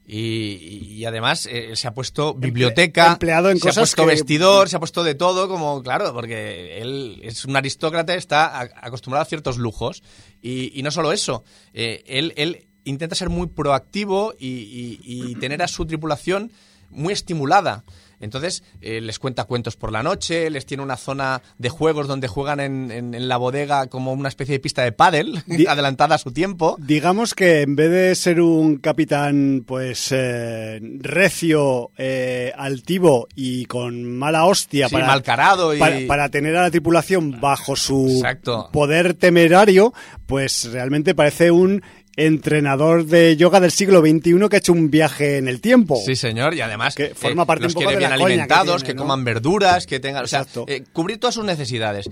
Y, 0.06 0.96
y 0.98 1.06
además 1.06 1.48
eh, 1.50 1.76
se 1.76 1.88
ha 1.88 1.94
puesto 1.94 2.34
biblioteca, 2.34 3.14
empleado 3.14 3.50
en 3.50 3.58
se 3.60 3.68
ha 3.68 3.72
cosas 3.72 3.82
puesto 3.84 4.04
que- 4.04 4.08
vestidor, 4.10 4.68
se 4.70 4.76
ha 4.76 4.80
puesto 4.80 5.04
de 5.04 5.16
todo, 5.16 5.48
como 5.48 5.82
claro, 5.82 6.14
porque 6.14 6.80
él 6.82 7.22
es 7.24 7.46
un 7.46 7.56
aristócrata, 7.56 8.14
está 8.16 8.48
a- 8.60 8.70
acostumbrado 8.82 9.22
a 9.24 9.26
ciertos 9.26 9.58
lujos. 9.58 10.04
Y, 10.42 10.78
y 10.78 10.84
no 10.84 10.92
solo 10.92 11.14
eso, 11.14 11.44
eh, 11.74 12.04
él, 12.06 12.34
él 12.36 12.68
intenta 12.84 13.16
ser 13.16 13.30
muy 13.30 13.48
proactivo 13.48 14.34
y 14.38 15.36
tener 15.36 15.62
a 15.64 15.68
su 15.70 15.86
tripulación 15.86 16.52
muy 16.90 17.14
estimulada. 17.14 17.84
Entonces, 18.24 18.64
eh, 18.82 19.02
les 19.02 19.20
cuenta 19.20 19.44
cuentos 19.44 19.76
por 19.76 19.92
la 19.92 20.02
noche, 20.04 20.50
les 20.50 20.66
tiene 20.66 20.82
una 20.84 20.98
zona 20.98 21.42
de 21.58 21.70
juegos 21.70 22.08
donde 22.08 22.28
juegan 22.28 22.60
en, 22.60 22.92
en- 22.92 23.14
en 23.14 23.28
la 23.28 23.38
bodega 23.38 23.88
como 23.88 24.14
una 24.14 24.30
especie 24.30 24.54
de 24.54 24.60
pista 24.60 24.82
de 24.84 24.92
pádel, 24.92 25.44
adelantada 25.68 26.16
a 26.16 26.18
su 26.18 26.32
tiempo. 26.32 26.76
Digamos 26.80 27.34
que 27.34 27.62
en 27.62 27.76
vez 27.76 27.92
de 27.92 28.16
ser 28.16 28.42
un 28.42 28.78
capitán, 28.78 29.64
pues, 29.68 30.10
eh, 30.12 30.80
recio, 31.00 31.92
eh, 31.98 32.52
altivo 32.56 33.28
y 33.36 33.66
con 33.66 34.04
mala 34.18 34.46
hostia 34.46 34.88
Sí, 34.88 34.94
para, 34.94 35.08
malcarado 35.08 35.74
y- 35.76 35.80
para, 35.80 35.98
para 36.08 36.30
tener 36.30 36.56
a 36.58 36.64
la 36.64 36.72
tripulación 36.72 37.40
bajo 37.42 37.76
su 37.76 38.08
Exacto. 38.10 38.70
poder 38.72 39.14
temerario, 39.14 39.94
pues 40.26 40.72
realmente 40.72 41.14
parece 41.16 41.52
un 41.52 41.82
entrenador 42.16 43.06
de 43.06 43.36
yoga 43.38 43.60
del 43.60 43.72
siglo 43.72 44.02
XXI 44.02 44.50
que 44.50 44.56
ha 44.56 44.60
hecho 44.60 44.74
un 44.74 44.90
viaje 44.92 45.38
en 45.38 45.48
el 45.48 45.62
tiempo. 45.62 46.00
Sí, 46.06 46.16
señor, 46.16 46.54
y 46.54 46.62
además 46.62 46.96
Que 46.96 47.14
forma 47.16 47.46
parte 47.46 47.64
los 47.64 47.72
un 47.72 47.82
poco 47.82 47.88
quiere 47.90 48.04
de 48.04 48.10
la 48.10 48.16
bien 48.16 48.20
que 48.20 48.26
alimentados, 48.26 48.82
que, 48.84 48.88
tiene, 48.88 48.98
¿no? 48.98 49.04
coman 49.04 49.24
verduras, 49.24 49.88
que 49.88 50.00
tengan, 50.00 50.24
o 50.24 50.28
sea, 50.28 50.40
Exacto. 50.42 50.66
eh, 50.68 50.84
cubrir 50.94 51.20
todas 51.20 51.36
sus 51.36 51.46
necesidades. 51.46 52.10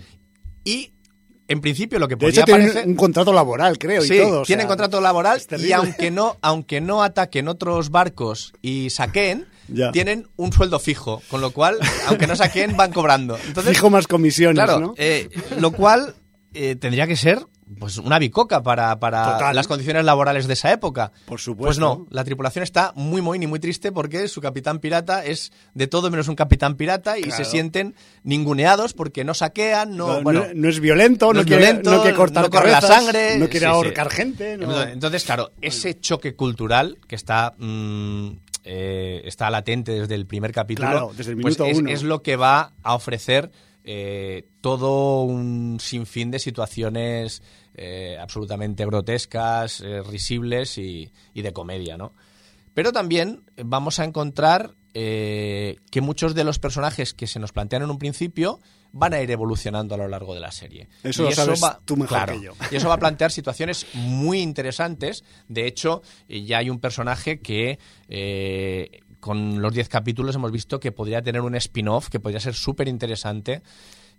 Y 0.63 0.93
en 1.47 1.61
principio 1.61 1.99
lo 1.99 2.07
que 2.07 2.15
de 2.15 2.19
podría 2.19 2.41
hecho, 2.41 2.45
tienen 2.45 2.67
parecer 2.67 2.87
un 2.87 2.95
contrato 2.95 3.33
laboral, 3.33 3.77
creo, 3.77 4.01
Sí, 4.01 4.15
y 4.15 4.17
todo. 4.19 4.41
o 4.41 4.45
tienen 4.45 4.63
sea, 4.63 4.69
contrato 4.69 5.01
laboral 5.01 5.41
y 5.59 5.71
aunque 5.73 6.09
no, 6.11 6.37
aunque 6.41 6.81
no 6.81 7.03
ataquen 7.03 7.47
otros 7.47 7.89
barcos 7.89 8.53
y 8.61 8.89
saqueen, 8.89 9.45
Ya. 9.67 9.91
tienen 9.91 10.27
un 10.35 10.51
sueldo 10.51 10.79
fijo, 10.79 11.21
con 11.29 11.41
lo 11.41 11.51
cual, 11.51 11.77
aunque 12.07 12.25
no 12.27 12.35
saqueen, 12.35 12.75
van 12.77 12.91
cobrando. 12.91 13.37
Entonces, 13.47 13.73
Fijo 13.73 13.89
más 13.89 14.07
comisiones, 14.07 14.55
claro, 14.63 14.79
¿no? 14.79 14.93
eh, 14.97 15.29
lo 15.59 15.71
cual 15.71 16.15
eh, 16.53 16.75
tendría 16.75 17.05
que 17.07 17.15
ser 17.15 17.39
pues 17.79 17.97
una 17.97 18.19
bicoca 18.19 18.61
para, 18.63 18.99
para 18.99 19.33
Total. 19.33 19.55
las 19.55 19.67
condiciones 19.67 20.03
laborales 20.05 20.47
de 20.47 20.53
esa 20.53 20.71
época. 20.71 21.11
Por 21.25 21.39
supuesto. 21.39 21.65
Pues 21.67 21.79
no, 21.79 22.05
la 22.09 22.23
tripulación 22.23 22.63
está 22.63 22.91
muy 22.95 23.21
muy 23.21 23.39
ni 23.39 23.47
muy 23.47 23.59
triste 23.59 23.91
porque 23.91 24.27
su 24.27 24.41
capitán 24.41 24.79
pirata 24.79 25.23
es 25.25 25.51
de 25.73 25.87
todo 25.87 26.09
menos 26.11 26.27
un 26.27 26.35
capitán 26.35 26.75
pirata 26.75 27.17
y 27.17 27.23
Claro. 27.23 27.43
se 27.43 27.49
sienten 27.49 27.95
ninguneados 28.23 28.93
porque 28.93 29.23
no 29.23 29.33
saquean, 29.33 29.95
no, 29.95 30.07
No, 30.17 30.21
bueno, 30.23 30.45
no- 30.47 30.53
no 30.53 30.69
es 30.69 30.79
violento, 30.79 31.27
no, 31.27 31.33
no 31.33 31.39
es 31.41 31.45
quiere, 31.45 31.63
violento, 31.63 31.91
no 31.91 32.01
quiere 32.01 32.15
cortar 32.17 32.49
la 32.67 32.81
sangre, 32.81 33.37
no 33.37 33.45
quiere 33.49 33.65
sí, 33.67 33.71
sí. 33.71 33.75
ahorcar 33.75 34.09
gente. 34.09 34.53
Entonces, 34.53 35.23
claro, 35.23 35.51
ese 35.61 35.99
choque 35.99 36.35
cultural 36.35 36.97
que 37.07 37.15
está 37.15 37.53
mm, 37.57 38.29
eh, 38.63 39.21
está 39.25 39.49
latente 39.49 39.91
desde 39.93 40.13
el 40.15 40.25
primer 40.27 40.51
capítulo, 40.51 40.87
Claro, 40.89 41.11
desde 41.17 41.31
el 41.31 41.37
pues 41.41 41.57
minuto 41.57 41.71
es, 41.71 41.77
uno. 41.79 41.89
es 41.89 42.03
lo 42.03 42.21
que 42.21 42.35
va 42.35 42.73
a 42.83 42.93
ofrecer 42.95 43.51
eh, 43.83 44.45
todo 44.61 45.23
un 45.23 45.79
sinfín 45.79 46.29
de 46.29 46.37
situaciones 46.37 47.41
eh, 47.83 48.15
absolutamente 48.19 48.85
grotescas, 48.85 49.81
eh, 49.81 50.03
risibles 50.03 50.77
y, 50.77 51.11
y 51.33 51.41
de 51.41 51.51
comedia, 51.51 51.97
¿no? 51.97 52.13
Pero 52.75 52.91
también 52.91 53.43
vamos 53.57 53.97
a 53.97 54.03
encontrar 54.03 54.75
eh, 54.93 55.77
que 55.89 55.99
muchos 55.99 56.35
de 56.35 56.43
los 56.43 56.59
personajes 56.59 57.15
que 57.15 57.25
se 57.25 57.39
nos 57.39 57.53
plantean 57.53 57.81
en 57.81 57.89
un 57.89 57.97
principio 57.97 58.59
van 58.91 59.15
a 59.15 59.21
ir 59.21 59.31
evolucionando 59.31 59.95
a 59.95 59.97
lo 59.97 60.07
largo 60.07 60.35
de 60.35 60.41
la 60.41 60.51
serie. 60.51 60.89
Eso 61.01 61.23
Y 61.23 61.29
lo 61.29 61.31
sabes 61.31 61.61
tú 61.83 61.97
mejor 61.97 62.17
claro, 62.19 62.33
que 62.33 62.45
yo. 62.45 62.53
y 62.69 62.75
eso 62.75 62.87
va 62.87 62.93
a 62.93 62.99
plantear 62.99 63.31
situaciones 63.31 63.87
muy 63.95 64.41
interesantes. 64.41 65.23
De 65.47 65.65
hecho, 65.65 66.03
ya 66.27 66.59
hay 66.59 66.69
un 66.69 66.79
personaje 66.79 67.39
que 67.39 67.79
con 69.19 69.59
los 69.59 69.73
10 69.73 69.89
capítulos 69.89 70.35
hemos 70.35 70.51
visto 70.51 70.79
que 70.79 70.91
podría 70.91 71.23
tener 71.23 71.41
un 71.41 71.55
spin-off, 71.55 72.09
que 72.09 72.19
podría 72.19 72.39
ser 72.39 72.53
súper 72.53 72.87
interesante. 72.87 73.63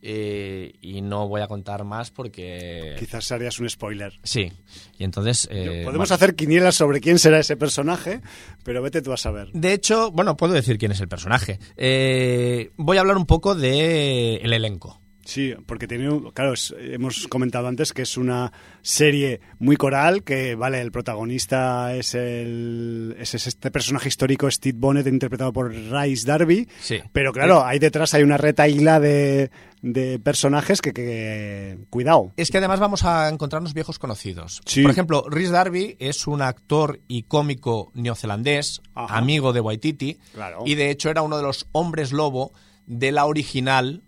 Eh, 0.03 0.75
y 0.81 1.01
no 1.01 1.29
voy 1.29 1.41
a 1.41 1.47
contar 1.47 1.85
más 1.85 2.11
porque... 2.11 2.97
Quizás 2.99 3.31
harías 3.33 3.59
un 3.61 3.71
spoiler. 3.71 4.13
Sí, 4.25 4.53
y 4.99 5.05
entonces... 5.05 5.49
eh, 5.51 5.83
Podemos 5.85 6.09
bueno. 6.09 6.15
hacer 6.15 6.35
quinielas 6.35 6.75
sobre 6.75 7.01
quién 7.01 7.19
será 7.19 7.39
ese 7.39 7.57
personaje, 7.57 8.21
pero 8.65 8.83
vete 8.83 9.01
tú 9.01 9.13
a 9.13 9.17
saber. 9.17 9.49
De 9.53 9.73
hecho, 9.73 10.11
bueno, 10.11 10.37
puedo 10.37 10.53
decir 10.53 10.77
quién 10.79 10.93
es 10.93 11.01
el 11.01 11.09
personaje. 11.09 11.59
Eh, 11.77 12.71
voy 12.77 12.97
a 12.97 13.01
hablar 13.01 13.17
un 13.17 13.27
poco 13.27 13.55
de 13.55 14.37
el 14.37 14.53
elenco. 14.53 15.01
Sí, 15.25 15.55
porque 15.67 15.87
tiene, 15.87 16.09
claro, 16.35 16.53
es- 16.55 16.75
hemos 16.79 17.29
comentado 17.29 17.69
antes 17.69 17.93
que 17.93 18.03
es 18.03 18.17
una 18.17 18.53
serie 18.83 19.41
muy 19.61 19.77
coral, 19.77 20.25
que 20.25 20.55
vale, 20.57 20.81
el 20.81 20.91
protagonista 20.91 21.95
es 21.95 22.15
el 22.15 23.17
es 23.19 23.35
este 23.35 23.71
personaje 23.71 24.09
histórico 24.09 24.51
Steve 24.51 24.77
Bonnet 24.79 25.07
interpretado 25.07 25.53
por 25.53 25.73
Rice 25.73 26.27
Darby, 26.27 26.69
Sí. 26.81 26.99
pero 27.13 27.33
claro, 27.33 27.65
ahí 27.65 27.79
detrás 27.79 28.15
hay 28.15 28.23
una 28.25 28.37
retaíla 28.37 28.99
de, 28.99 29.51
de 29.81 30.19
personajes 30.19 30.81
que, 30.83 30.93
que 30.93 31.79
cuidado. 31.91 32.33
Es 32.37 32.51
que 32.51 32.59
además 32.59 32.81
vamos 32.81 33.05
a 33.05 33.29
encontrarnos 33.29 33.75
viejos 33.75 33.99
conocidos. 33.99 34.61
Sí. 34.67 34.83
Por 34.83 34.91
ejemplo, 34.91 35.25
Rhys 35.29 35.51
Darby 35.51 35.97
es 36.01 36.27
un 36.27 36.43
actor 36.43 37.01
y 37.07 37.23
cómico 37.25 37.93
neozelandés, 37.95 38.83
Ajá. 38.95 39.17
amigo 39.19 39.53
de 39.53 39.61
Waititi, 39.61 40.19
Claro. 40.35 40.63
y 40.67 40.75
de 40.75 40.91
hecho 40.91 41.11
era 41.11 41.23
uno 41.23 41.37
de 41.37 41.43
los 41.45 41.67
hombres 41.73 42.13
lobo 42.13 42.53
de 42.87 43.13
la 43.13 43.27
original 43.27 44.03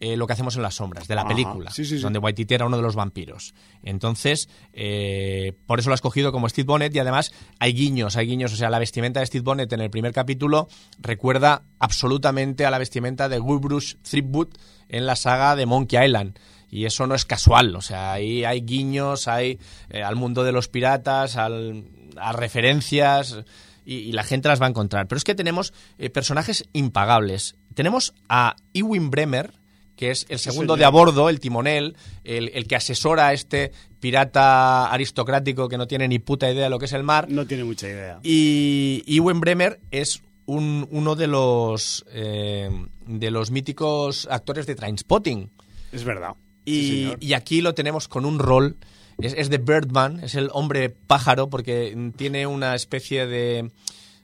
eh, 0.00 0.16
Lo 0.16 0.26
que 0.26 0.32
hacemos 0.34 0.56
en 0.56 0.62
las 0.62 0.74
sombras, 0.74 1.08
de 1.08 1.14
la 1.14 1.22
Ajá. 1.22 1.28
película, 1.30 1.70
Sí, 1.70 1.84
sí, 1.84 1.96
sí. 1.96 2.02
donde 2.02 2.18
Waititi 2.18 2.54
era 2.54 2.66
uno 2.66 2.76
de 2.76 2.82
los 2.82 2.94
vampiros. 2.96 3.54
Entonces, 3.82 4.48
eh, 4.72 5.54
por 5.66 5.78
eso 5.80 5.88
lo 5.88 5.94
ha 5.94 5.96
escogido 5.96 6.32
como 6.32 6.48
Steve 6.48 6.66
Bonnet 6.66 6.94
y 6.94 6.98
además 6.98 7.32
hay 7.58 7.72
guiños, 7.72 8.16
hay 8.16 8.26
guiños, 8.26 8.52
o 8.52 8.56
sea, 8.56 8.68
la 8.70 8.78
vestimenta 8.78 9.20
de 9.20 9.26
Steve 9.26 9.42
Bonnet 9.42 9.72
en 9.72 9.80
el 9.80 9.90
primer 9.90 10.12
capítulo 10.12 10.68
recuerda 10.98 11.62
absolutamente 11.78 12.66
a 12.66 12.70
la 12.70 12.78
vestimenta 12.78 13.28
de 13.28 13.38
Guybrush 13.38 13.94
Threepwood 14.02 14.48
en 14.88 15.06
la 15.06 15.16
saga 15.16 15.56
de 15.56 15.66
Monkey 15.66 16.04
Island. 16.04 16.38
Y 16.68 16.84
eso 16.84 17.06
no 17.06 17.14
es 17.14 17.24
casual, 17.24 17.74
o 17.76 17.80
sea, 17.80 18.12
ahí 18.12 18.44
hay 18.44 18.60
guiños, 18.62 19.28
hay 19.28 19.58
eh, 19.88 20.02
al 20.02 20.16
mundo 20.16 20.42
de 20.44 20.52
los 20.52 20.68
piratas, 20.68 21.36
al- 21.36 21.84
a 22.18 22.32
referencias, 22.32 23.38
y, 23.84 23.94
y 23.98 24.12
la 24.12 24.24
gente 24.24 24.48
las 24.48 24.60
va 24.60 24.66
a 24.66 24.70
encontrar. 24.70 25.06
Pero 25.06 25.16
es 25.16 25.22
que 25.24 25.34
tenemos 25.36 25.72
personajes 26.12 26.68
impagables. 26.72 27.54
Tenemos 27.74 28.14
a 28.28 28.56
Ewan 28.74 29.10
Bremer, 29.10 29.52
que 29.96 30.10
es 30.10 30.26
el 30.28 30.38
segundo 30.38 30.76
de 30.76 30.84
a 30.84 30.90
bordo, 30.90 31.28
el 31.30 31.40
timonel, 31.40 31.96
el, 32.22 32.50
el 32.54 32.66
que 32.66 32.76
asesora 32.76 33.28
a 33.28 33.32
este 33.32 33.72
pirata 33.98 34.92
aristocrático 34.92 35.68
que 35.68 35.78
no 35.78 35.86
tiene 35.86 36.06
ni 36.06 36.18
puta 36.18 36.50
idea 36.50 36.64
de 36.64 36.70
lo 36.70 36.78
que 36.78 36.84
es 36.84 36.92
el 36.92 37.02
mar. 37.02 37.26
No 37.30 37.46
tiene 37.46 37.64
mucha 37.64 37.88
idea. 37.88 38.20
Y 38.22 39.02
Ewan 39.08 39.40
Bremer 39.40 39.80
es 39.90 40.22
un- 40.44 40.86
uno 40.90 41.16
de 41.16 41.26
los, 41.26 42.04
eh, 42.12 42.70
de 43.06 43.30
los 43.30 43.50
míticos 43.50 44.28
actores 44.30 44.66
de 44.66 44.74
Trainspotting. 44.76 45.50
Es 45.92 46.04
verdad. 46.04 46.34
Y, 46.64 46.72
Sí, 46.88 47.12
y 47.20 47.32
aquí 47.32 47.60
lo 47.62 47.74
tenemos 47.74 48.06
con 48.06 48.24
un 48.24 48.38
rol. 48.38 48.76
Es, 49.18 49.32
es 49.36 49.48
de 49.48 49.58
Birdman, 49.58 50.20
es 50.22 50.34
el 50.34 50.50
hombre 50.52 50.90
pájaro, 50.90 51.48
porque 51.48 51.96
tiene 52.16 52.46
una 52.46 52.74
especie 52.74 53.26
de. 53.26 53.70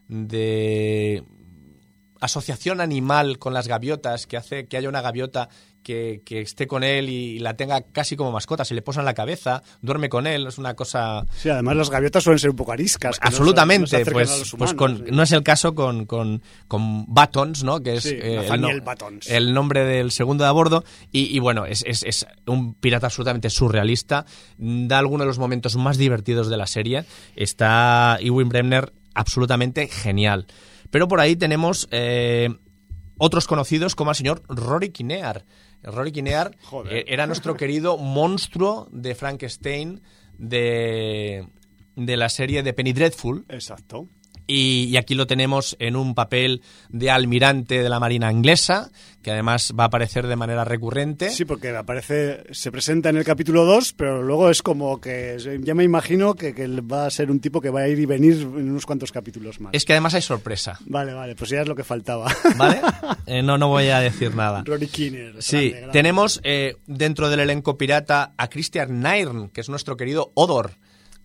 de 0.09 1.25
asociación 2.23 2.81
animal 2.81 3.39
con 3.39 3.53
las 3.53 3.69
gaviotas 3.69 4.27
que 4.27 4.37
hace 4.37 4.67
que 4.67 4.77
haya 4.77 4.89
una 4.89 5.03
gaviota 5.03 5.49
que, 5.83 6.23
que 6.25 6.41
esté 6.41 6.69
con 6.69 6.85
él 6.85 7.09
y 7.09 7.41
la 7.41 7.55
tenga 7.57 7.81
casi 7.83 8.15
como 8.15 8.31
mascota. 8.31 8.65
Se 8.65 8.73
le 8.75 8.83
posa 8.83 9.01
en 9.01 9.05
la 9.07 9.15
cabeza, 9.15 9.65
duerme 9.81 10.09
con 10.09 10.29
él, 10.29 10.47
es 10.47 10.57
una 10.57 10.75
cosa. 10.75 11.27
Sí, 11.37 11.49
además 11.49 11.75
las 11.75 11.91
gaviotas 11.91 12.23
suelen 12.23 12.39
ser 12.39 12.51
un 12.51 12.57
poco 12.57 12.71
ariscas. 12.71 13.11
no 13.11 13.15
se- 13.17 13.21
no 13.21 13.27
Absolutamente, 13.29 13.87
se 13.89 13.97
a 13.97 14.05
pues, 14.05 14.55
pues 14.57 14.75
con, 14.75 14.99
sí. 14.99 15.05
no 15.11 15.25
es 15.25 15.33
el 15.33 15.43
caso 15.43 15.75
con, 15.75 16.07
con, 16.07 16.41
con 16.69 17.05
Buttons, 17.07 17.65
¿no? 17.65 17.81
Que 17.83 17.97
es 17.97 18.05
Sí, 18.05 18.11
eh, 18.15 18.47
el, 18.49 18.61
no- 18.61 19.53
nombre 19.53 19.85
del 19.85 20.13
segundo 20.13 20.45
de 20.45 20.51
a 20.51 20.53
bordo. 20.53 20.85
Y, 21.11 21.37
y 21.37 21.41
bueno, 21.41 21.67
es, 21.67 21.83
es- 21.85 22.05
es 22.05 22.27
un 22.47 22.75
pirata 22.75 23.07
absolutamente 23.09 23.51
surrealista. 23.51 24.25
Da 24.59 25.01
algunos 25.01 25.25
de 25.25 25.27
los 25.27 25.39
momentos 25.41 25.75
más 25.75 25.99
divertidos 25.99 26.49
de 26.49 26.57
la 26.59 26.69
serie. 26.69 27.05
Está 27.35 28.19
Ewan 28.21 28.49
Bremner 28.49 28.93
absolutamente 29.15 29.89
genial. 29.89 30.47
Pero 30.93 31.09
por 31.09 31.21
ahí 31.21 31.37
tenemos 31.37 31.89
eh, 31.91 32.51
otros 33.17 33.47
conocidos 33.47 33.95
como 33.95 34.11
el 34.11 34.17
señor 34.17 34.43
Rory 34.47 34.91
Kinnear. 34.91 35.45
Rory 35.83 36.13
Kinnear 36.13 36.55
Joder. 36.65 36.93
eh, 36.93 37.05
era 37.09 37.27
nuestro 37.27 37.57
querido 37.57 37.97
monstruo 37.97 38.89
de 38.93 39.15
Frankenstein 39.15 40.03
de, 40.37 41.49
de 41.97 42.17
la 42.19 42.29
serie 42.29 42.63
de 42.63 42.75
Penny 42.75 42.93
Dreadful. 42.93 43.47
Exacto. 43.49 44.07
Y, 44.47 44.85
y 44.85 44.97
aquí 44.97 45.15
lo 45.15 45.27
tenemos 45.27 45.77
en 45.79 45.97
un 45.97 46.15
papel 46.15 46.63
de 46.89 47.11
almirante 47.11 47.83
de 47.83 47.89
la 47.89 48.01
Marina 48.01 48.31
inglesa, 48.31 48.91
que 49.23 49.31
además 49.31 49.73
va 49.79 49.85
a 49.85 49.87
aparecer 49.87 50.27
de 50.27 50.37
manera 50.37 50.65
recurrente. 50.65 51.31
Sí, 51.31 51.45
porque 51.45 51.75
aparece, 51.75 52.45
se 52.51 52.71
presenta 52.73 53.09
en 53.09 53.17
el 53.17 53.25
capítulo 53.25 53.65
2, 53.65 53.95
pero 53.95 54.23
luego 54.23 54.51
es 54.51 54.63
como 54.63 55.01
que 55.01 55.39
ya 55.63 55.75
me 55.75 55.85
imagino 55.85 56.35
que, 56.35 56.55
que 56.55 56.67
va 56.81 57.07
a 57.07 57.11
ser 57.11 57.31
un 57.31 57.41
tipo 57.41 57.61
que 57.61 57.71
va 57.71 57.81
a 57.81 57.89
ir 57.89 57.99
y 57.99 58.07
venir 58.07 58.41
en 58.43 58.71
unos 58.71 58.85
cuantos 58.87 59.13
capítulos 59.13 59.61
más. 59.61 59.73
Es 59.75 59.85
que 59.85 59.93
además 59.93 60.15
hay 60.15 60.23
sorpresa, 60.23 60.79
Vale, 60.87 61.15
vale, 61.15 61.35
pues 61.35 61.51
ya 61.51 61.63
es 61.63 61.69
lo 61.69 61.75
que 61.77 61.85
faltaba. 61.85 62.33
¿vale? 62.57 62.81
Eh, 63.27 63.43
no, 63.43 63.57
no 63.57 63.69
voy 63.69 63.89
a 63.89 64.01
decir 64.01 64.35
nada. 64.35 64.63
Rory 64.65 64.89
Kinnear. 64.89 65.35
Sí, 65.39 65.57
grande, 65.57 65.71
grande. 65.71 65.93
tenemos 65.93 66.41
eh, 66.43 66.77
dentro 66.87 67.31
del 67.31 67.41
elenco 67.41 67.79
pirata 67.79 68.35
a 68.37 68.49
Christian 68.49 69.01
Nairn, 69.01 69.49
que 69.51 69.61
es 69.61 69.69
nuestro 69.69 69.97
querido 69.97 70.33
Odor 70.35 70.73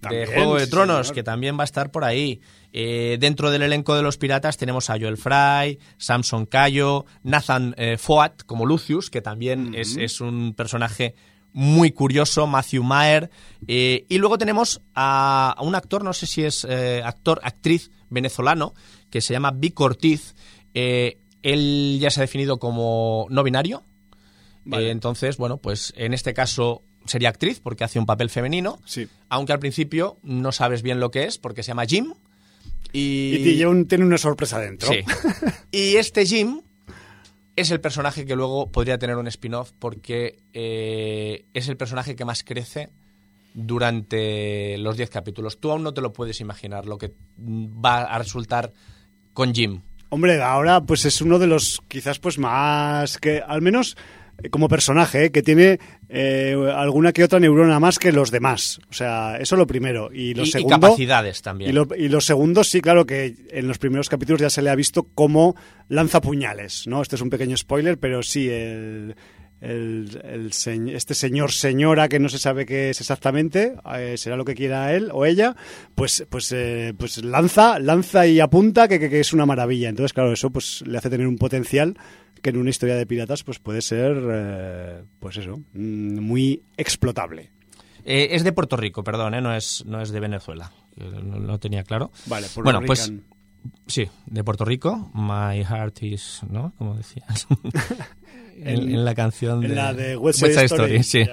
de 0.02 0.26
Juego 0.28 0.56
de 0.58 0.68
Tronos, 0.68 1.12
que 1.12 1.24
también 1.24 1.58
va 1.58 1.64
a 1.64 1.66
estar 1.66 1.92
por 1.92 2.04
ahí. 2.04 2.42
Eh, 2.72 3.18
dentro 3.20 3.50
del 3.50 3.64
elenco 3.64 3.96
de 3.96 4.02
los 4.02 4.18
piratas 4.18 4.58
tenemos 4.58 4.90
a 4.90 5.00
Joel 5.00 5.18
Fry, 5.18 5.80
Samson 5.98 6.46
Cayo, 6.46 7.06
Nathan 7.24 7.74
eh, 7.78 7.98
Foat 7.98 8.44
como 8.44 8.66
Lucius, 8.66 9.10
que 9.10 9.22
también 9.22 9.74
es, 9.76 9.98
es 9.98 10.22
un 10.22 10.54
personaje 10.54 11.16
muy 11.54 11.92
curioso, 11.92 12.46
Matthew 12.46 12.84
Maher. 12.84 13.32
eh, 13.68 14.06
y 14.08 14.18
luego 14.20 14.38
tenemos 14.38 14.82
a, 14.94 15.56
a 15.58 15.64
un 15.64 15.74
actor, 15.76 16.04
no 16.04 16.14
sé 16.14 16.28
si 16.28 16.44
es 16.44 16.66
actor, 17.04 17.40
actriz 17.44 17.90
venezolano, 18.10 18.74
que 19.10 19.22
se 19.22 19.34
llama 19.34 19.52
Vic 19.52 19.80
Ortiz. 19.80 20.36
Él 20.74 21.98
ya 22.00 22.10
se 22.12 22.20
ha 22.20 22.22
definido 22.22 22.60
como 22.60 23.26
no 23.30 23.44
binario. 23.44 23.84
Vale. 24.66 24.92
Entonces, 24.92 25.38
bueno, 25.38 25.58
pues 25.58 25.94
en 25.96 26.14
este 26.14 26.34
caso 26.34 26.84
sería 27.08 27.30
actriz 27.30 27.60
porque 27.62 27.84
hace 27.84 28.00
un 28.00 28.06
papel 28.06 28.30
femenino. 28.30 28.80
Sí. 28.86 29.08
Aunque 29.30 29.54
al 29.54 29.60
principio 29.60 30.18
no 30.24 30.52
sabes 30.52 30.82
bien 30.82 31.00
lo 31.00 31.12
que 31.12 31.24
es 31.26 31.38
porque 31.38 31.64
se 31.64 31.70
llama 31.70 31.86
Jim. 31.86 32.14
Y, 32.94 33.36
Y 33.36 33.44
tiene 33.44 33.68
un- 33.68 33.88
tiene 33.88 34.06
una 34.06 34.18
sorpresa 34.18 34.60
dentro. 34.60 34.90
Sí. 34.90 35.00
Y 35.72 35.96
este 35.98 36.26
Jim 36.26 36.62
es 37.56 37.72
el 37.72 37.82
personaje 37.82 38.26
que 38.26 38.36
luego 38.36 38.72
podría 38.72 38.98
tener 38.98 39.18
un 39.18 39.28
spin-off 39.28 39.72
porque 39.80 40.40
eh, 40.54 41.46
es 41.54 41.68
el 41.68 41.76
personaje 41.78 42.16
que 42.16 42.24
más 42.26 42.44
crece 42.44 42.90
durante 43.54 44.78
los 44.78 44.96
10 44.98 45.10
capítulos. 45.10 45.60
Tú 45.60 45.72
aún 45.72 45.84
no 45.84 45.94
te 45.94 46.02
lo 46.02 46.14
puedes 46.14 46.40
imaginar 46.40 46.86
lo 46.86 46.98
que 46.98 47.14
va 47.40 48.04
a 48.04 48.18
resultar 48.20 48.72
con 49.34 49.54
Jim. 49.54 49.82
Hombre, 50.10 50.42
ahora 50.42 50.82
pues 50.82 51.04
es 51.06 51.22
uno 51.22 51.38
de 51.40 51.48
los 51.48 51.82
quizás 51.88 52.20
pues 52.20 52.38
más 52.38 53.18
que 53.18 53.42
al 53.46 53.62
menos 53.62 53.98
como 54.52 54.68
personaje, 54.68 55.26
eh, 55.26 55.32
que 55.32 55.42
tiene 55.42 55.80
eh, 56.10 56.56
alguna 56.76 57.12
que 57.12 57.24
otra 57.24 57.40
neurona 57.40 57.80
más 57.80 57.98
que 58.00 58.12
los 58.12 58.30
demás. 58.32 58.80
O 58.90 58.94
sea, 58.94 59.38
eso 59.40 59.56
lo 59.56 59.66
primero. 59.68 60.10
Y 60.14 60.34
lo 60.36 60.44
Y- 60.44 60.48
y 60.48 60.52
segundo. 60.52 60.80
capacidades 60.80 61.42
también. 61.42 61.72
Y 61.72 61.74
lo, 61.74 61.88
y 61.98 62.08
lo 62.08 62.22
segundo, 62.22 62.64
sí, 62.64 62.80
claro 62.82 63.06
que 63.06 63.36
en 63.52 63.68
los 63.68 63.78
primeros 63.80 64.10
capítulos 64.10 64.40
ya 64.42 64.50
se 64.50 64.62
le 64.62 64.70
ha 64.70 64.76
visto 64.76 65.08
cómo 65.16 65.56
lanza 65.90 66.22
puñales, 66.22 66.86
¿no? 66.88 67.02
Este 67.02 67.16
es 67.16 67.22
un 67.22 67.30
pequeño 67.30 67.58
spoiler, 67.58 67.98
pero 67.98 68.22
sí, 68.24 68.48
el, 68.50 69.16
el- 69.62 70.22
el 70.24 70.54
se- 70.54 70.94
este 70.96 71.14
señor, 71.14 71.52
señora, 71.52 72.08
que 72.10 72.20
no 72.20 72.30
se 72.30 72.38
sabe 72.40 72.66
qué 72.66 72.92
es 72.92 73.02
exactamente, 73.02 73.76
eh, 73.96 74.16
será 74.18 74.36
lo 74.38 74.46
que 74.46 74.54
quiera 74.56 74.94
él 74.94 75.10
o 75.12 75.26
ella, 75.26 75.56
pues, 75.96 76.26
pues, 76.30 76.52
eh, 76.52 76.94
pues 76.98 77.24
lanza, 77.24 77.80
lanza 77.80 78.28
y 78.28 78.40
apunta 78.40 78.88
que, 78.88 79.00
que- 79.00 79.10
que 79.10 79.20
es 79.20 79.34
una 79.34 79.46
maravilla. 79.46 79.90
Entonces, 79.90 80.14
claro, 80.14 80.32
eso 80.32 80.50
pues 80.52 80.84
le 80.86 80.98
hace 80.98 81.10
tener 81.10 81.28
un 81.28 81.38
potencial 81.38 81.98
que 82.42 82.52
en 82.52 82.58
una 82.58 82.70
historia 82.70 82.96
de 82.96 83.06
piratas 83.08 83.44
pues 83.44 83.58
puede 83.60 83.82
ser, 83.82 84.16
eh, 84.32 85.04
pues 85.20 85.38
eso, 85.38 85.58
mm, 85.74 86.20
muy 86.20 86.62
explotable. 86.78 87.52
Eh, 88.06 88.30
es 88.36 88.44
de 88.44 88.54
Puerto 88.54 88.78
Rico, 88.78 89.04
perdón, 89.04 89.34
eh, 89.34 89.42
no, 89.42 89.54
es, 89.56 89.84
no 89.86 90.02
es 90.02 90.12
de 90.12 90.20
Venezuela. 90.20 90.72
No 90.96 91.60
tenía 91.60 91.84
claro. 91.84 92.12
Vale, 92.26 92.48
por 92.56 92.64
bueno, 92.64 92.82
pues 92.86 93.12
sí, 93.88 94.08
de 94.26 94.44
Puerto 94.44 94.66
Rico. 94.66 95.12
My 95.14 95.64
heart 95.64 96.02
is, 96.04 96.42
¿no? 96.50 96.74
Como 96.78 96.96
decías. 96.96 97.48
en, 98.58 98.68
En- 98.84 98.90
en 98.96 99.06
la 99.06 99.16
canción 99.16 99.62
de, 99.62 99.68
En 99.68 99.76
la 99.76 99.94
de 99.94 100.16
West 100.18 100.42
West 100.42 100.56
Side 100.56 100.68
Side 100.70 100.76
Story. 100.84 101.04
sí. 101.04 101.26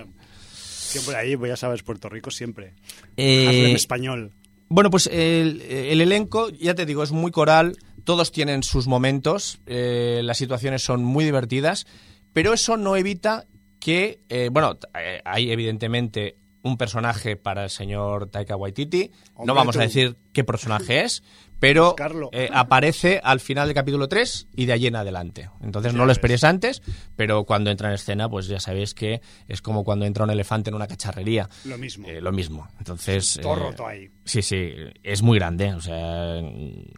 Siempre 0.52 1.16
ahí, 1.16 1.36
pues 1.36 1.48
ya 1.50 1.56
sabes, 1.56 1.82
Puerto 1.82 2.08
Rico 2.08 2.30
siempre. 2.30 2.74
Eh, 3.16 3.70
en 3.70 3.74
español. 3.76 4.32
Bueno, 4.68 4.90
pues 4.90 5.08
el, 5.08 5.60
el 5.62 6.00
elenco, 6.00 6.50
ya 6.50 6.74
te 6.74 6.86
digo, 6.86 7.02
es 7.02 7.10
muy 7.10 7.30
coral, 7.32 7.76
todos 8.04 8.30
tienen 8.32 8.62
sus 8.62 8.86
momentos, 8.86 9.60
eh, 9.66 10.20
las 10.22 10.38
situaciones 10.38 10.82
son 10.84 11.02
muy 11.04 11.24
divertidas, 11.24 11.86
pero 12.32 12.52
eso 12.54 12.76
no 12.76 12.96
evita 12.96 13.44
que, 13.80 14.20
eh, 14.28 14.48
bueno, 14.52 14.78
eh, 14.98 15.20
hay 15.24 15.50
evidentemente 15.50 16.36
un 16.62 16.78
personaje 16.78 17.36
para 17.36 17.64
el 17.64 17.70
señor 17.70 18.30
Taika 18.30 18.56
Waititi. 18.56 19.10
Hombre, 19.34 19.46
no 19.46 19.54
vamos 19.54 19.76
a 19.76 19.80
decir 19.80 20.16
qué 20.32 20.44
personaje 20.44 21.02
es, 21.04 21.22
pero 21.60 21.94
eh, 22.32 22.48
aparece 22.52 23.20
al 23.22 23.40
final 23.40 23.68
del 23.68 23.74
capítulo 23.74 24.08
3 24.08 24.48
y 24.54 24.66
de 24.66 24.72
allí 24.72 24.86
en 24.86 24.96
adelante. 24.96 25.50
Entonces 25.62 25.94
no 25.94 26.06
lo 26.06 26.12
esperéis 26.12 26.44
antes, 26.44 26.82
pero 27.16 27.44
cuando 27.44 27.70
entra 27.70 27.88
en 27.88 27.94
escena, 27.94 28.28
pues 28.28 28.46
ya 28.46 28.60
sabéis 28.60 28.94
que 28.94 29.20
es 29.48 29.62
como 29.62 29.84
cuando 29.84 30.04
entra 30.04 30.24
un 30.24 30.30
elefante 30.30 30.70
en 30.70 30.74
una 30.74 30.86
cacharrería. 30.86 31.48
Lo 31.64 31.78
mismo. 31.78 32.08
Eh, 32.08 32.20
lo 32.20 32.32
mismo. 32.32 32.68
Entonces. 32.78 33.38
Todo 33.40 33.54
eh, 33.54 33.60
roto 33.60 33.86
ahí. 33.86 34.10
Sí, 34.24 34.42
sí, 34.42 34.72
es 35.02 35.22
muy 35.22 35.38
grande. 35.38 35.72
O 35.74 35.80
sea, 35.80 36.40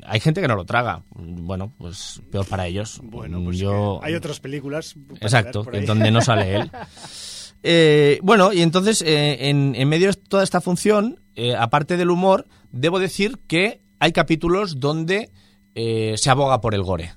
hay 0.06 0.20
gente 0.20 0.40
que 0.40 0.48
no 0.48 0.56
lo 0.56 0.64
traga. 0.64 1.02
Bueno, 1.10 1.72
pues 1.78 2.20
peor 2.30 2.46
para 2.46 2.66
ellos. 2.66 3.00
Bueno, 3.02 3.42
pues 3.44 3.58
yo. 3.58 4.00
hay 4.02 4.14
otras 4.14 4.40
películas. 4.40 4.96
Exacto, 5.20 5.66
en 5.72 5.86
donde 5.86 6.10
no 6.10 6.20
sale 6.20 6.56
él. 6.56 6.70
Eh, 7.62 8.20
bueno, 8.22 8.52
y 8.52 8.62
entonces, 8.62 9.02
eh, 9.02 9.48
en, 9.48 9.74
en 9.74 9.88
medio 9.88 10.08
de 10.08 10.14
toda 10.14 10.44
esta 10.44 10.60
función, 10.60 11.20
eh, 11.34 11.54
aparte 11.56 11.96
del 11.96 12.10
humor, 12.10 12.46
debo 12.70 12.98
decir 12.98 13.40
que 13.48 13.80
hay 14.06 14.12
capítulos 14.12 14.78
donde 14.80 15.30
eh, 15.74 16.14
se 16.16 16.30
aboga 16.30 16.60
por 16.60 16.74
el 16.74 16.82
gore. 16.82 17.12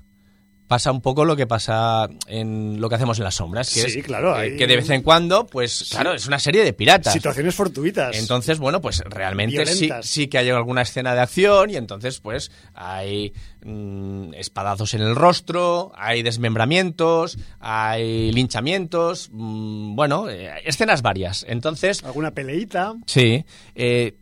Pasa 0.66 0.92
un 0.92 1.00
poco 1.00 1.24
lo 1.24 1.34
que 1.34 1.48
pasa 1.48 2.08
en 2.28 2.80
lo 2.80 2.88
que 2.88 2.94
hacemos 2.94 3.18
en 3.18 3.24
las 3.24 3.34
sombras, 3.34 3.74
que 3.74 3.80
Sí, 3.88 3.98
es 3.98 4.04
claro, 4.04 4.36
eh, 4.36 4.40
hay- 4.52 4.56
que 4.56 4.68
de 4.68 4.76
vez 4.76 4.88
en 4.90 5.02
cuando, 5.02 5.44
pues 5.46 5.88
claro, 5.90 6.14
es 6.14 6.28
una 6.28 6.38
serie 6.38 6.62
de 6.62 6.72
piratas. 6.72 7.12
Situaciones 7.12 7.56
fortuitas. 7.56 8.16
Entonces, 8.16 8.60
bueno, 8.60 8.80
pues 8.80 9.00
realmente 9.04 9.66
sí, 9.66 9.90
sí 10.02 10.28
que 10.28 10.38
hay 10.38 10.48
alguna 10.50 10.82
escena 10.82 11.12
de 11.16 11.22
acción 11.22 11.70
y 11.70 11.76
entonces 11.76 12.20
pues 12.20 12.52
hay 12.72 13.32
mm, 13.64 14.34
espadazos 14.34 14.94
en 14.94 15.02
el 15.02 15.16
rostro, 15.16 15.90
hay 15.96 16.22
desmembramientos, 16.22 17.36
hay 17.58 18.30
linchamientos, 18.30 19.28
mm, 19.32 19.96
bueno, 19.96 20.28
eh, 20.30 20.50
escenas 20.64 21.02
varias. 21.02 21.44
Entonces, 21.48 22.04
Alguna 22.04 22.30
peleita. 22.30 22.94
sí, 23.06 23.44
eh, 23.74 24.14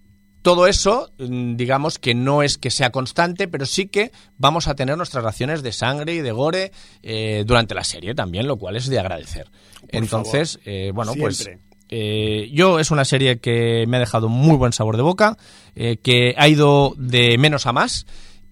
todo 0.48 0.66
eso, 0.66 1.10
mm, 1.18 1.56
digamos 1.56 1.98
que 1.98 2.14
no 2.14 2.42
es 2.42 2.56
que 2.56 2.70
sea 2.70 2.88
constante, 2.88 3.48
pero 3.48 3.66
sí 3.66 3.88
que 3.88 4.12
vamos 4.38 4.66
a 4.66 4.74
tener 4.74 4.96
nuestras 4.96 5.22
raciones 5.22 5.62
de 5.62 5.72
sangre 5.72 6.14
y 6.14 6.22
de 6.22 6.32
gore 6.32 6.72
eh, 7.02 7.44
durante 7.46 7.74
la 7.74 7.84
serie 7.84 8.14
también, 8.14 8.46
lo 8.46 8.56
cual 8.56 8.76
es 8.76 8.88
de 8.88 8.98
agradecer. 8.98 9.50
Entonces, 9.90 10.58
eh, 10.64 10.90
bueno, 10.94 11.12
pues 11.20 11.50
eh, 11.90 12.48
yo 12.50 12.78
es 12.78 12.90
una 12.90 13.04
serie 13.04 13.40
que 13.40 13.84
me 13.88 13.98
ha 13.98 14.00
dejado 14.00 14.30
muy 14.30 14.56
buen 14.56 14.72
sabor 14.72 14.96
de 14.96 15.02
boca, 15.02 15.36
eh, 15.74 15.98
que 16.02 16.34
ha 16.38 16.48
ido 16.48 16.94
de 16.96 17.36
menos 17.36 17.66
a 17.66 17.74
más 17.74 18.06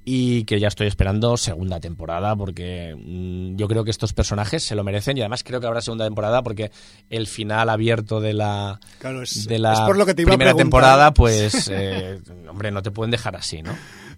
y 0.09 0.45
que 0.45 0.61
ya 0.61 0.69
estoy 0.69 0.87
esperando 0.87 1.37
segunda 1.37 1.81
temporada 1.81 2.37
porque 2.37 2.95
mm, 2.97 3.57
yo 3.57 3.67
creo 3.67 3.83
que 3.83 3.91
estos 3.91 4.13
personajes 4.13 4.63
se 4.63 4.77
lo 4.77 4.85
merecen 4.85 5.17
y 5.17 5.21
además 5.21 5.43
creo 5.43 5.61
que 5.61 5.67
habrá 5.67 5.81
segunda 5.81 6.05
temporada 6.05 6.43
porque 6.45 6.71
el 7.11 7.27
final 7.27 7.69
abierto 7.69 8.21
de 8.21 8.33
la 8.33 8.79
Claro, 9.01 9.21
es- 9.23 9.47
de 9.49 9.59
la 9.59 9.73
es 9.73 9.81
por 9.81 9.99
lo 9.99 10.07
que 10.07 10.15
te 10.15 10.23
iba 10.23 10.31
a 10.31 10.37
primera 10.37 10.55
temporada 10.55 11.13
pues 11.13 11.69
eh, 11.73 12.21
hombre 12.49 12.71
no 12.71 12.83
te 12.83 12.93
pueden 12.93 13.11
dejar 13.11 13.35
así 13.35 13.63
no 13.63 13.77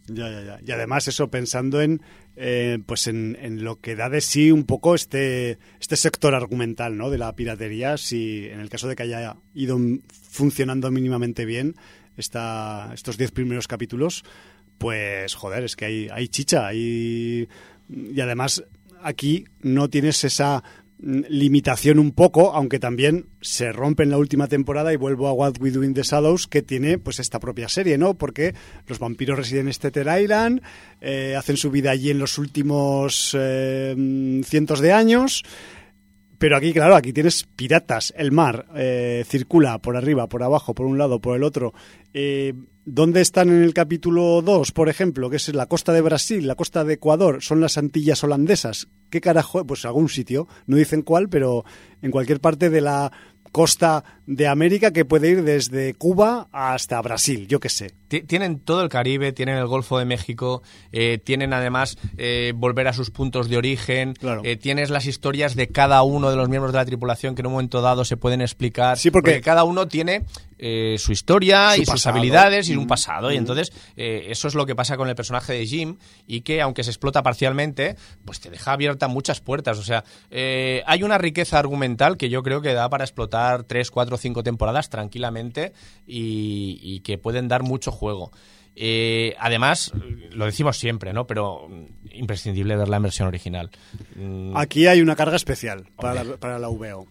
Ya, 0.08 0.28
ya, 0.30 0.42
ya. 0.42 0.60
Y 0.66 0.70
además 0.72 1.08
eso 1.08 1.28
pensando 1.30 1.80
en 1.80 2.02
eh, 2.36 2.78
pues 2.84 3.06
en, 3.06 3.36
en 3.40 3.64
lo 3.64 3.80
que 3.80 3.96
da 3.96 4.10
de 4.10 4.20
sí 4.20 4.52
un 4.52 4.64
poco 4.64 4.94
este, 4.94 5.58
este 5.80 5.96
sector 5.96 6.34
argumental 6.34 6.96
¿no? 6.98 7.08
de 7.10 7.16
la 7.18 7.34
piratería, 7.34 7.96
si 7.96 8.46
en 8.46 8.60
el 8.60 8.68
caso 8.68 8.88
de 8.88 8.94
que 8.96 9.02
haya 9.04 9.36
ido 9.54 9.78
funcionando 10.30 10.90
mínimamente 10.90 11.44
bien 11.46 11.74
esta, 12.16 12.90
estos 12.94 13.16
diez 13.16 13.30
primeros 13.30 13.68
capítulos, 13.68 14.24
pues 14.78 15.34
joder, 15.34 15.64
es 15.64 15.76
que 15.76 16.08
hay, 16.12 16.28
chicha, 16.28 16.72
y 16.72 17.48
además 18.20 18.62
aquí 19.02 19.44
no 19.60 19.88
tienes 19.88 20.24
esa 20.24 20.62
mm, 20.98 21.20
limitación 21.28 21.98
un 21.98 22.12
poco, 22.12 22.52
aunque 22.54 22.78
también 22.78 23.26
se 23.40 23.72
rompe 23.72 24.02
en 24.02 24.10
la 24.10 24.18
última 24.18 24.48
temporada 24.48 24.92
y 24.92 24.96
vuelvo 24.96 25.28
a 25.28 25.32
What 25.32 25.54
We 25.60 25.70
Do 25.70 25.84
in 25.84 25.94
the 25.94 26.02
Shadows, 26.02 26.46
que 26.46 26.62
tiene 26.62 26.98
pues 26.98 27.18
esta 27.20 27.40
propia 27.40 27.68
serie, 27.68 27.98
¿no? 27.98 28.14
Porque 28.14 28.54
los 28.86 28.98
vampiros 28.98 29.38
residen 29.38 29.66
en 29.66 29.72
Stater 29.72 30.08
Island, 30.20 30.62
eh, 31.00 31.36
hacen 31.36 31.56
su 31.56 31.70
vida 31.70 31.90
allí 31.90 32.10
en 32.10 32.18
los 32.18 32.38
últimos 32.38 33.36
eh, 33.38 33.94
mm, 33.96 34.42
cientos 34.42 34.80
de 34.80 34.92
años, 34.92 35.44
pero 36.38 36.56
aquí, 36.56 36.72
claro, 36.72 36.94
aquí 36.94 37.12
tienes 37.12 37.48
piratas, 37.56 38.14
el 38.16 38.30
mar 38.30 38.66
eh, 38.76 39.24
circula 39.26 39.78
por 39.78 39.96
arriba, 39.96 40.28
por 40.28 40.44
abajo, 40.44 40.72
por 40.72 40.86
un 40.86 40.96
lado, 40.96 41.20
por 41.20 41.36
el 41.36 41.42
otro. 41.42 41.74
¿Dónde 42.90 43.20
están 43.20 43.50
en 43.50 43.62
el 43.62 43.74
capítulo 43.74 44.40
2, 44.40 44.72
por 44.72 44.88
ejemplo? 44.88 45.28
Que 45.28 45.36
es 45.36 45.54
la 45.54 45.66
costa 45.66 45.92
de 45.92 46.00
Brasil, 46.00 46.48
la 46.48 46.54
costa 46.54 46.84
de 46.84 46.94
Ecuador, 46.94 47.42
son 47.42 47.60
las 47.60 47.76
Antillas 47.76 48.24
holandesas. 48.24 48.88
¿Qué 49.10 49.20
carajo? 49.20 49.62
Pues 49.66 49.84
algún 49.84 50.08
sitio, 50.08 50.48
no 50.66 50.78
dicen 50.78 51.02
cuál, 51.02 51.28
pero 51.28 51.66
en 52.00 52.10
cualquier 52.10 52.40
parte 52.40 52.70
de 52.70 52.80
la 52.80 53.12
costa 53.52 54.17
de 54.30 54.46
América 54.46 54.92
que 54.92 55.06
puede 55.06 55.30
ir 55.30 55.42
desde 55.42 55.94
Cuba 55.94 56.48
hasta 56.52 57.00
Brasil, 57.00 57.48
yo 57.48 57.60
qué 57.60 57.70
sé. 57.70 57.94
Ti- 58.08 58.22
Tienen 58.22 58.60
todo 58.60 58.82
el 58.82 58.90
Caribe, 58.90 59.32
tienen 59.32 59.56
el 59.56 59.66
Golfo 59.66 59.98
de 59.98 60.04
México, 60.04 60.62
eh, 60.92 61.18
tienen 61.22 61.54
además 61.54 61.96
eh, 62.18 62.52
volver 62.54 62.88
a 62.88 62.92
sus 62.92 63.10
puntos 63.10 63.48
de 63.48 63.56
origen, 63.56 64.12
Claro. 64.12 64.42
eh, 64.44 64.56
tienes 64.56 64.90
las 64.90 65.06
historias 65.06 65.56
de 65.56 65.68
cada 65.68 66.02
uno 66.02 66.28
de 66.30 66.36
los 66.36 66.50
miembros 66.50 66.72
de 66.72 66.78
la 66.78 66.84
tripulación 66.84 67.34
que 67.34 67.40
en 67.40 67.46
un 67.46 67.52
momento 67.54 67.80
dado 67.80 68.04
se 68.04 68.18
pueden 68.18 68.42
explicar, 68.42 68.98
Sí, 68.98 69.10
porque- 69.10 69.40
cada 69.40 69.64
uno 69.64 69.88
tiene 69.88 70.24
eh, 70.60 70.96
su 70.98 71.12
historia 71.12 71.74
Su 71.76 71.82
y 71.82 71.86
sus 71.86 72.04
habilidades 72.08 72.68
y 72.68 72.74
un 72.76 72.84
Mm, 72.84 72.88
pasado, 72.88 73.30
y 73.30 73.36
mm. 73.36 73.38
entonces 73.38 73.72
eh, 73.96 74.26
eso 74.28 74.48
es 74.48 74.56
lo 74.56 74.66
que 74.66 74.74
pasa 74.74 74.96
con 74.96 75.08
el 75.08 75.14
personaje 75.14 75.52
de 75.52 75.64
Jim 75.66 75.96
y 76.26 76.40
que 76.40 76.60
aunque 76.60 76.82
se 76.82 76.90
explota 76.90 77.22
parcialmente, 77.22 77.94
pues 78.24 78.40
te 78.40 78.50
deja 78.50 78.72
abiertas 78.72 79.08
muchas 79.08 79.40
puertas, 79.40 79.78
o 79.78 79.84
sea, 79.84 80.02
eh, 80.32 80.82
hay 80.86 81.02
una 81.04 81.16
riqueza 81.16 81.58
argumental 81.60 82.16
que 82.16 82.28
yo 82.28 82.42
creo 82.42 82.60
que 82.60 82.74
da 82.74 82.90
para 82.90 83.04
explotar 83.04 83.62
tres, 83.62 83.92
cuatro, 83.92 84.17
cinco 84.18 84.42
temporadas 84.42 84.90
tranquilamente 84.90 85.72
y, 86.06 86.78
y 86.82 87.00
que 87.00 87.18
pueden 87.18 87.48
dar 87.48 87.62
mucho 87.62 87.90
juego. 87.92 88.30
Eh, 88.80 89.34
además, 89.40 89.92
lo 90.30 90.44
decimos 90.44 90.76
siempre, 90.76 91.12
¿no? 91.12 91.26
Pero 91.26 91.68
mm, 91.68 91.84
imprescindible 92.12 92.76
verla 92.76 92.98
en 92.98 93.02
versión 93.02 93.26
original. 93.26 93.70
Mm, 94.14 94.56
Aquí 94.56 94.86
hay 94.86 95.00
una 95.00 95.16
carga 95.16 95.34
especial 95.34 95.88
para 95.96 96.22
la, 96.22 96.36
para 96.36 96.58
la 96.60 96.68
VO. 96.68 97.08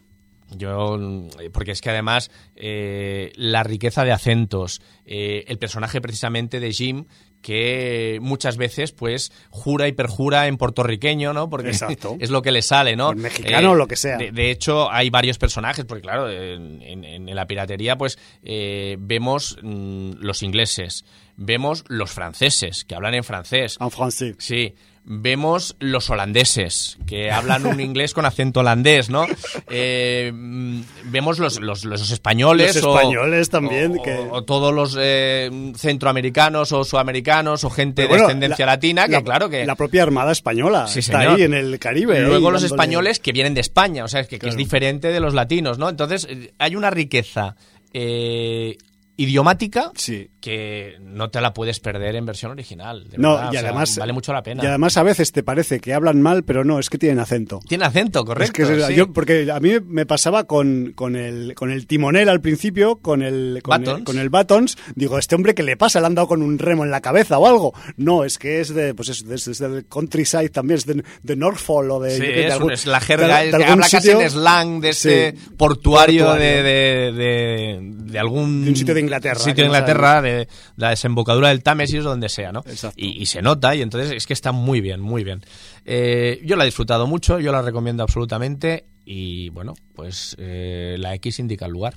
Yo, 0.56 0.98
mm, 0.98 1.28
porque 1.52 1.72
es 1.72 1.82
que 1.82 1.90
además 1.90 2.32
eh, 2.56 3.34
la 3.36 3.64
riqueza 3.64 4.06
de 4.06 4.14
acentos, 4.14 4.82
eh, 5.06 5.44
el 5.48 5.58
personaje 5.58 6.00
precisamente 6.00 6.62
de 6.62 6.72
Jim, 6.72 7.04
que 7.52 8.20
muchas 8.22 8.58
veces 8.58 8.92
pues 8.92 9.32
jura 9.50 9.88
y 9.88 9.94
perjura 9.94 10.48
en 10.48 10.58
puertorriqueño, 10.58 11.32
¿no? 11.32 11.50
Porque 11.50 11.70
Exacto. 11.70 12.18
es 12.20 12.30
lo 12.30 12.42
que 12.42 12.52
le 12.52 12.62
sale, 12.62 12.98
¿no? 12.98 13.14
En 13.14 13.20
mexicano 13.20 13.72
o 13.72 13.76
lo 13.76 13.88
que 13.88 13.96
sea. 13.96 14.18
De, 14.18 14.34
de 14.34 14.52
hecho, 14.52 14.92
hay 14.92 15.10
varios 15.10 15.38
personajes, 15.38 15.86
porque 15.86 16.02
claro, 16.02 16.30
en, 16.30 16.82
en- 16.82 17.06
en 17.06 17.36
la 17.36 17.48
piratería 17.48 17.98
pues 17.98 18.20
eh, 18.44 18.98
vemos 19.00 19.58
mm, 19.62 20.16
los 20.20 20.44
ingleses, 20.44 21.06
vemos 21.38 21.86
los 21.88 22.12
franceses, 22.12 22.84
que 22.84 22.96
hablan 22.96 23.14
en 23.14 23.24
francés, 23.24 23.78
En 23.80 23.92
francés. 23.92 24.36
Sí, 24.40 24.76
vemos 25.10 25.78
los 25.80 26.10
holandeses, 26.10 26.98
que 27.08 27.32
hablan 27.32 27.66
un 27.66 27.80
inglés 27.80 28.14
con 28.14 28.26
acento 28.26 28.60
holandés, 28.60 29.10
¿no? 29.10 29.26
Eh, 29.70 30.32
mm, 30.36 30.82
vemos 31.06 31.40
los, 31.40 31.62
los, 31.62 31.86
los 31.86 32.12
españoles. 32.12 32.76
Los 32.76 32.84
o- 32.84 32.98
españoles 32.98 33.50
también, 33.50 33.98
O, 33.98 34.04
que- 34.04 34.28
o 34.30 34.44
todos 34.44 34.74
los 34.74 34.98
eh, 35.00 35.50
centroamericanos 35.78 36.74
o 36.74 36.84
sudamericanos 36.84 37.64
o 37.64 37.70
gente 37.70 38.06
de 38.08 38.50
la- 38.50 38.66
latina, 38.66 39.06
que 39.06 39.14
la- 39.14 39.24
claro 39.24 39.50
que... 39.50 39.66
La 39.66 39.76
propia 39.76 40.04
Armada 40.04 40.34
Española 40.34 40.88
Sí, 40.88 41.00
está 41.00 41.20
ahí 41.20 41.42
en 41.44 41.54
el 41.54 41.80
Caribe. 41.80 42.20
Luego 42.22 42.52
los 42.52 42.64
españoles 42.64 43.20
que 43.20 43.32
vienen 43.32 43.54
de 43.54 43.62
España, 43.62 44.04
o 44.04 44.08
sea, 44.10 44.20
es 44.20 44.28
que, 44.28 44.40
que 44.40 44.50
es 44.50 44.58
diferente 44.58 45.08
de 45.14 45.20
los 45.22 45.34
latinos, 45.34 45.78
¿no? 45.80 45.88
Entonces, 45.88 46.28
eh, 46.30 46.54
hay 46.60 46.76
una 46.76 46.90
riqueza 46.90 47.56
eh, 47.94 48.78
idiomática 49.18 49.92
Sí. 49.96 50.30
que 50.40 50.96
no 51.02 51.30
te 51.30 51.42
la 51.42 51.54
puedes 51.54 51.80
perder 51.80 52.16
en 52.16 52.26
versión 52.26 52.52
original. 52.52 53.10
de 53.10 53.18
No, 53.18 53.34
verdad, 53.36 53.46
y 53.46 53.48
o 53.48 53.60
sea, 53.60 53.70
además. 53.70 53.98
vale 53.98 54.14
mucho 54.14 54.32
la 54.34 54.44
pena. 54.44 54.64
Y 54.64 54.68
además 54.68 54.96
a 54.98 55.04
veces 55.04 55.32
te 55.32 55.44
parece 55.44 55.80
que 55.80 55.94
hablan 55.94 56.22
mal, 56.22 56.44
pero 56.44 56.64
no, 56.64 56.80
es 56.80 56.90
que 56.90 56.98
tienen 56.98 57.20
acento. 57.20 57.60
Tiene 57.68 57.86
acento, 57.86 58.24
correcto. 58.24 58.62
Es 58.64 58.70
que 58.70 58.78
es- 58.78 58.86
sí. 58.86 58.96
yo- 58.96 59.12
porque 59.12 59.52
a 59.52 59.60
mí 59.60 59.72
me 59.86 60.06
pasaba 60.06 60.46
con, 60.46 60.94
con, 60.96 61.16
el, 61.16 61.56
con 61.56 61.72
el 61.72 61.88
timonel 61.88 62.30
al 62.30 62.42
principio, 62.42 62.98
con 62.98 63.22
el, 63.24 63.60
con, 63.64 63.84
el, 63.88 64.04
con 64.04 64.20
el 64.20 64.30
Buttons. 64.30 64.78
Digo, 64.96 65.18
¿este 65.18 65.36
hombre 65.36 65.56
qué 65.56 65.64
le 65.64 65.76
pasa? 65.78 66.00
¿Le 66.00 66.06
han 66.06 66.16
dado 66.16 66.28
con 66.28 66.42
un 66.42 66.60
remo 66.60 66.84
en 66.86 66.92
la 66.92 67.02
cabeza 67.02 67.40
o 67.40 67.48
algo? 67.48 67.74
No, 67.98 68.24
es 68.24 68.38
que 68.38 68.62
es 68.62 68.74
de, 68.74 68.94
pues 68.94 69.10
es, 69.10 69.24
es- 69.24 69.48
es 69.48 69.58
del 69.60 69.86
countryside 69.88 70.50
también, 70.50 70.78
es 70.78 70.86
de, 70.86 71.04
de 71.24 71.36
Norfolk 71.36 71.92
o 71.92 72.00
de... 72.00 72.12
Sí, 72.12 72.22
de 72.22 72.48
es, 72.48 72.54
algún- 72.54 72.72
es 72.72 72.86
la 72.86 73.00
de- 73.00 73.06
jerga, 73.06 73.40
de 73.40 73.50
es 73.50 73.56
que 73.56 73.64
habla 73.66 73.90
casi 73.90 73.98
sitio- 74.08 74.22
en 74.22 74.30
slang 74.30 74.80
de 74.80 74.90
ese 74.90 75.32
Sí, 75.36 75.48
portuario, 75.58 76.26
portuario. 76.26 76.34
De, 76.34 76.64
de, 76.64 77.12
de- 77.14 77.80
de 78.12 78.20
algún 78.20 78.64
De 78.64 78.70
un 78.70 78.76
sitio 78.76 78.94
de 78.94 79.07
Inglaterra, 79.08 79.40
sitio 79.40 79.64
de 79.64 79.68
Inglaterra, 79.68 80.22
de 80.22 80.48
la 80.76 80.90
desembocadura 80.92 81.50
del 81.50 81.64
Támesis, 81.64 82.04
donde 82.04 82.30
sea, 82.30 82.52
¿no? 82.52 82.60
Exacto. 82.68 82.96
Y, 83.02 83.22
y 83.22 83.26
se 83.26 83.42
nota, 83.42 83.74
y 83.76 83.82
entonces 83.82 84.12
es 84.12 84.26
que 84.28 84.34
está 84.34 84.52
muy 84.52 84.82
bien, 84.82 85.00
muy 85.02 85.24
bien. 85.24 85.44
Eh, 85.86 86.42
yo 86.46 86.56
la 86.56 86.64
he 86.64 86.68
disfrutado 86.68 87.08
mucho, 87.08 87.40
yo 87.40 87.52
la 87.52 87.62
recomiendo 87.62 88.04
absolutamente, 88.04 88.86
y 89.06 89.50
bueno, 89.50 89.74
pues 89.96 90.36
eh, 90.40 90.96
la 91.00 91.14
X 91.16 91.40
indica 91.40 91.66
el 91.66 91.72
lugar. 91.72 91.96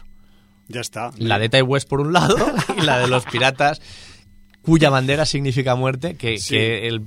Ya 0.69 0.81
está. 0.81 1.11
La 1.19 1.39
de 1.41 1.49
Tai 1.49 1.63
West 1.63 1.89
por 1.89 2.01
un 2.01 2.13
lado 2.13 2.37
y 2.79 2.83
la 2.83 2.99
de 3.01 3.09
los 3.09 3.25
piratas, 3.25 3.81
cuya 4.63 4.91
bandera 4.91 5.27
significa 5.27 5.75
muerte, 5.75 6.15
que, 6.15 6.39
Sí. 6.39 6.51
que 6.55 6.87
el, 6.87 7.03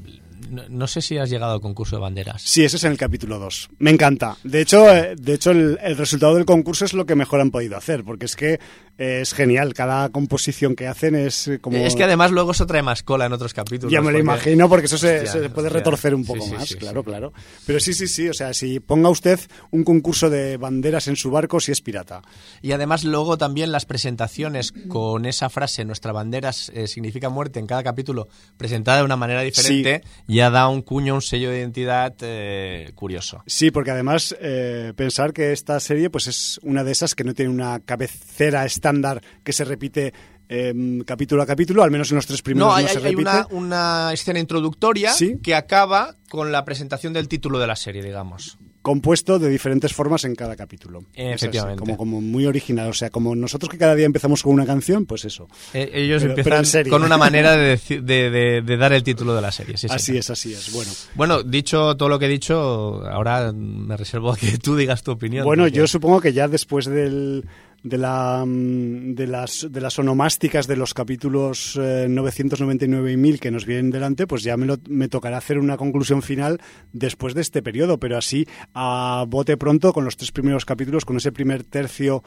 no, 0.49 0.63
no 0.67 0.87
sé 0.87 1.01
si 1.01 1.17
has 1.17 1.29
llegado 1.29 1.53
al 1.53 1.61
concurso 1.61 1.95
de 1.95 2.01
banderas. 2.01 2.41
Sí, 2.41 2.65
ese 2.65 2.75
es 2.75 2.83
en 2.83 2.91
el 2.91 2.97
capítulo 2.97 3.39
2. 3.39 3.69
Me 3.79 3.91
encanta. 3.91 4.35
De 4.43 4.59
hecho, 4.61 4.93
eh, 4.93 5.15
de 5.17 5.33
hecho 5.35 5.51
el, 5.51 5.79
el 5.81 5.95
resultado 5.95 6.35
del 6.35 6.43
concurso 6.45 6.83
es 6.83 6.93
lo 6.93 7.05
que 7.05 7.15
mejor 7.15 7.39
han 7.39 7.51
podido 7.51 7.77
hacer, 7.77 8.03
porque 8.03 8.25
es 8.25 8.35
que 8.35 8.59
es 8.97 9.33
genial. 9.33 9.73
Cada 9.73 10.09
composición 10.09 10.75
que 10.75 10.87
hacen 10.87 11.15
es 11.15 11.49
como... 11.61 11.77
Es 11.77 11.95
que 11.95 12.03
además 12.03 12.31
luego 12.31 12.51
eso 12.51 12.65
trae 12.67 12.81
más 12.83 13.03
cola 13.03 13.25
en 13.25 13.33
otros 13.33 13.53
capítulos. 13.53 13.91
Ya 13.91 13.99
me 14.01 14.05
lo 14.11 14.11
porque- 14.11 14.19
imagino, 14.21 14.69
porque 14.69 14.85
eso 14.85 14.97
se, 14.97 15.15
Hostia, 15.21 15.31
se 15.31 15.49
puede 15.49 15.67
hostia. 15.67 15.79
retorcer 15.79 16.15
un 16.15 16.25
poco 16.25 16.45
sí, 16.45 16.51
más, 16.51 16.67
sí, 16.67 16.75
claro, 16.75 17.01
sí. 17.01 17.05
claro. 17.05 17.33
Pero 17.65 17.79
sí, 17.79 17.93
sí, 17.93 18.07
sí, 18.07 18.29
o 18.29 18.33
sea, 18.33 18.53
si 18.53 18.79
ponga 18.79 19.09
usted 19.09 19.39
un 19.71 19.83
concurso 19.83 20.29
de 20.29 20.57
banderas 20.57 21.07
en 21.07 21.15
su 21.15 21.31
barco, 21.31 21.59
si 21.59 21.71
es 21.71 21.81
pirata. 21.81 22.21
Y 22.61 22.71
además 22.71 23.03
luego 23.03 23.37
también 23.37 23.71
las 23.71 23.85
presentaciones 23.85 24.73
con 24.87 25.25
esa 25.25 25.49
frase, 25.49 25.85
nuestra 25.85 26.11
bandera 26.11 26.51
eh, 26.73 26.87
significa 26.87 27.29
muerte 27.29 27.59
en 27.59 27.67
cada 27.67 27.83
capítulo, 27.83 28.27
presentada 28.57 28.99
de 28.99 29.03
una 29.05 29.15
manera 29.15 29.41
diferente, 29.41 30.03
ya 30.27 30.49
da 30.49 30.67
un 30.67 30.81
cuño, 30.81 31.15
un 31.15 31.21
sello 31.21 31.49
de 31.49 31.59
identidad 31.59 32.13
eh, 32.21 32.91
curioso. 32.95 33.43
Sí, 33.47 33.71
porque 33.71 33.91
además 33.91 34.35
eh, 34.39 34.93
pensar 34.95 35.33
que 35.33 35.51
esta 35.51 35.79
serie 35.79 36.09
pues 36.09 36.27
es 36.27 36.59
una 36.63 36.83
de 36.83 36.91
esas 36.91 37.15
que 37.15 37.23
no 37.23 37.33
tiene 37.33 37.51
una 37.51 37.79
cabecera 37.79 38.65
estándar 38.83 39.21
que 39.43 39.53
se 39.53 39.63
repite 39.63 40.13
eh, 40.49 40.73
capítulo 41.07 41.41
a 41.41 41.45
capítulo, 41.45 41.83
al 41.83 41.89
menos 41.91 42.11
en 42.11 42.17
los 42.17 42.27
tres 42.27 42.41
primeros 42.41 42.67
No, 42.67 42.71
no, 42.73 42.77
hay, 42.77 42.87
se 42.87 42.97
hay- 42.97 43.03
repite. 43.05 43.21
una, 43.21 43.47
una 43.51 44.13
escena 44.13 44.39
introductoria 44.39 45.13
Sí. 45.13 45.37
que 45.41 45.55
acaba 45.55 46.15
con 46.29 46.51
la 46.51 46.65
presentación 46.65 47.13
del 47.13 47.27
título 47.29 47.59
de 47.59 47.67
la 47.67 47.75
serie, 47.77 48.03
digamos. 48.03 48.57
compuesto 48.83 49.39
de 49.39 49.47
diferentes 49.47 49.93
formas 49.93 50.25
en 50.25 50.35
cada 50.35 50.57
capítulo. 50.57 51.05
Es 51.13 51.35
Efectivamente. 51.41 51.79
como, 51.79 51.95
como 51.95 52.19
muy 52.19 52.45
original. 52.45 52.89
O 52.89 52.93
sea, 52.93 53.09
como 53.09 53.33
nosotros 53.33 53.69
que 53.71 53.77
cada 53.77 53.95
día 53.95 54.05
empezamos 54.05 54.43
con 54.43 54.51
una 54.51 54.65
canción, 54.65 55.05
pues 55.05 55.23
eso. 55.23 55.47
Eh, 55.73 55.89
ellos 55.93 56.21
Pero- 56.21 56.35
empiezan 56.37 56.89
con 56.89 57.01
una 57.01 57.17
manera 57.17 57.55
de, 57.55 57.77
de- 58.03 58.29
de- 58.29 58.61
de 58.61 58.77
dar 58.77 58.91
el 58.91 59.01
título 59.01 59.33
de 59.35 59.41
la 59.41 59.53
serie. 59.53 59.77
sí, 59.77 59.87
así 59.89 60.17
es, 60.17 60.29
así 60.29 60.51
es. 60.53 60.73
Bueno, 60.73 60.91
Bueno, 61.15 61.43
dicho 61.43 61.95
todo 61.95 62.09
lo 62.09 62.19
que 62.19 62.25
he 62.25 62.29
dicho, 62.29 63.07
ahora 63.07 63.53
me 63.53 63.95
reservo 63.95 64.33
a 64.33 64.35
que 64.35 64.57
tú 64.57 64.75
digas 64.75 65.01
tu 65.01 65.11
opinión. 65.11 65.45
bueno 65.45 65.63
porque- 65.63 65.77
yo 65.77 65.87
supongo 65.87 66.19
que 66.19 66.33
ya 66.33 66.49
después 66.49 66.85
del, 66.85 67.45
de, 67.83 67.97
la, 67.97 68.43
mm, 68.45 69.13
de, 69.13 69.27
las, 69.27 69.67
de 69.69 69.81
las 69.81 69.99
onomásticas 69.99 70.67
de 70.67 70.77
los 70.77 70.93
capítulos 70.93 71.77
eh, 71.81 72.07
999 72.09 73.11
y 73.11 73.17
1000 73.17 73.39
que 73.39 73.51
nos 73.51 73.65
vienen 73.65 73.91
delante, 73.91 74.25
pues 74.25 74.41
ya 74.43 74.55
me, 74.57 74.65
lo- 74.65 74.77
me 74.87 75.09
tocará 75.09 75.37
hacer 75.37 75.59
una 75.59 75.77
conclusión 75.77 76.21
final 76.21 76.59
después 76.93 77.33
de 77.33 77.41
este 77.41 77.61
periodo. 77.61 77.99
Pero 77.99 78.17
así, 78.17 78.47
a 78.73 79.25
bote 79.27 79.57
pronto, 79.57 79.93
con 79.93 80.05
los 80.05 80.17
tres 80.17 80.31
primeros 80.31 80.65
capítulos, 80.65 81.05
con 81.05 81.17
ese 81.17 81.31
primer 81.31 81.63
tercio 81.63 82.23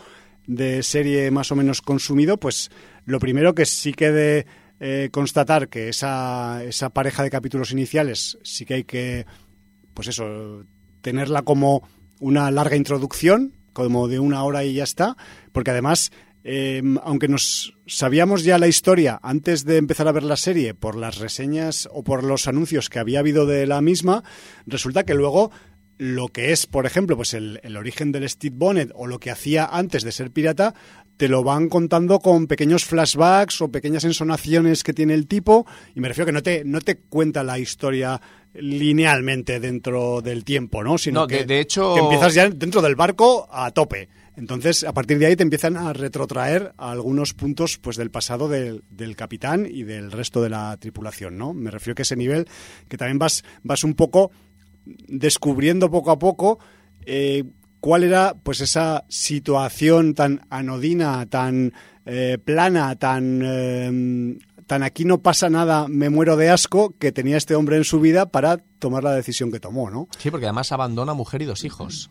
de 0.47 0.83
serie 0.83 1.31
más 1.33 1.51
o 1.51 1.57
menos 1.57 1.83
consumido, 1.83 2.37
pues 2.39 2.71
lo 3.05 3.19
primero 3.19 3.55
que 3.55 3.65
sí 3.67 3.93
que 3.93 4.13
de 4.13 4.47
eh, 4.79 5.09
constatar 5.11 5.69
que 5.69 5.89
esa, 5.89 6.63
esa 6.65 6.91
pareja 6.91 7.23
de 7.23 7.31
capítulos 7.31 7.73
iniciales 7.73 8.39
sí 8.45 8.65
que 8.65 8.75
hay 8.75 8.85
que, 8.85 9.27
pues 9.95 10.07
eso, 10.09 10.63
tenerla 11.01 11.43
como 11.43 11.89
una 12.21 12.51
larga 12.53 12.77
introducción, 12.77 13.55
como 13.77 14.09
de 14.09 14.19
una 14.19 14.43
hora 14.43 14.65
y 14.65 14.73
ya 14.73 14.85
está, 14.85 15.19
porque 15.53 15.71
además, 15.71 16.11
eh, 16.45 16.83
aunque 17.03 17.29
nos 17.29 17.75
sabíamos 17.87 18.43
ya 18.43 18.59
la 18.59 18.69
historia 18.69 19.21
antes 19.23 19.67
de 19.67 19.77
empezar 19.77 20.09
a 20.09 20.13
ver 20.13 20.23
la 20.23 20.39
serie 20.39 20.73
por 20.73 20.97
las 20.97 21.19
reseñas 21.19 21.87
o 21.93 22.03
por 22.03 22.25
los 22.25 22.49
anuncios 22.49 22.89
que 22.89 22.99
había 22.99 23.19
habido 23.19 23.45
de 23.45 23.67
la 23.67 23.83
misma, 23.83 24.25
resulta 24.65 25.05
que 25.05 25.13
luego 25.13 25.51
lo 25.99 26.29
que 26.29 26.53
es, 26.53 26.67
por 26.67 26.87
ejemplo, 26.87 27.17
pues 27.17 27.35
el, 27.35 27.61
el 27.63 27.77
origen 27.77 28.13
del 28.13 28.27
Steve 28.31 28.57
Bonnet 28.57 28.93
o 28.95 29.07
lo 29.07 29.19
que 29.19 29.31
hacía 29.31 29.67
antes 29.67 30.05
de 30.05 30.13
ser 30.13 30.31
pirata, 30.31 30.75
te 31.17 31.29
lo 31.29 31.43
van 31.43 31.69
contando 31.69 32.19
con 32.19 32.47
pequeños 32.47 32.85
flashbacks 32.85 33.61
o 33.63 33.69
pequeñas 33.71 34.05
ensonaciones 34.05 34.83
que 34.85 34.93
tiene 34.93 35.15
el 35.15 35.27
tipo, 35.27 35.67
y 35.95 36.01
me 36.01 36.09
refiero 36.09 36.27
que 36.27 36.33
no 36.33 36.43
te, 36.43 36.65
no 36.65 36.81
te 36.81 36.97
cuenta 36.99 37.43
la 37.43 37.59
historia 37.59 38.21
linealmente 38.55 39.61
dentro 39.61 40.21
del 40.23 40.45
tiempo, 40.45 40.83
¿no? 40.85 40.99
Sino 40.99 41.21
No, 41.21 41.27
que, 41.27 41.39
de- 41.39 41.47
de 41.47 41.61
hecho- 41.61 41.95
que 41.95 42.01
empiezas 42.01 42.35
ya 42.35 42.49
dentro 42.51 42.83
del 42.83 42.97
barco 42.97 43.49
a 43.51 43.71
tope. 43.71 44.09
Entonces, 44.37 44.85
a 44.85 44.93
partir 44.93 45.19
de 45.19 45.25
ahí 45.27 45.37
te 45.37 45.43
empiezan 45.43 45.79
a 45.79 45.95
retrotraer 45.95 46.73
a 46.77 46.91
algunos 46.91 47.33
puntos 47.33 47.79
pues 47.79 47.97
del 47.97 48.11
pasado 48.11 48.49
del, 48.49 48.85
del 48.91 49.17
capitán 49.17 49.67
y 49.71 49.83
del 49.85 50.13
resto 50.13 50.43
de 50.43 50.51
la 50.51 50.77
tripulación, 50.77 51.39
¿no? 51.39 51.55
Me 51.55 51.71
refiero 51.71 51.95
que 51.95 52.03
ese 52.03 52.17
nivel 52.17 52.47
que 52.89 52.99
también 52.99 53.19
vas, 53.19 53.45
vas 53.63 53.83
un 53.83 53.95
poco 53.95 54.31
descubriendo 55.09 55.91
poco 55.91 56.11
a 56.11 56.19
poco 56.19 56.59
eh, 57.07 57.45
cuál 57.81 58.05
era 58.05 58.35
pues 58.43 58.61
esa 58.61 59.05
situación 59.09 60.15
tan 60.15 60.47
anodina, 60.51 61.27
tan 61.27 61.73
eh, 62.05 62.39
plana, 62.43 62.97
tan 62.97 63.43
eh, 63.45 64.39
tan 64.67 64.83
aquí 64.83 65.05
no 65.05 65.19
pasa 65.19 65.49
nada, 65.49 65.87
me 65.89 66.11
muero 66.11 66.37
de 66.37 66.51
asco 66.51 66.95
que 66.99 67.13
tenía 67.13 67.37
este 67.37 67.55
hombre 67.55 67.77
en 67.77 67.85
su 67.85 68.01
vida 68.01 68.27
para 68.27 68.59
tomar 68.79 69.05
la 69.05 69.13
decisión 69.13 69.53
que 69.53 69.61
tomó, 69.61 69.91
¿no? 69.91 70.09
Sí, 70.19 70.31
porque 70.31 70.47
además 70.47 70.73
abandona 70.73 71.15
mujer 71.15 71.43
y 71.43 71.45
dos 71.45 71.65
hijos. 71.65 72.11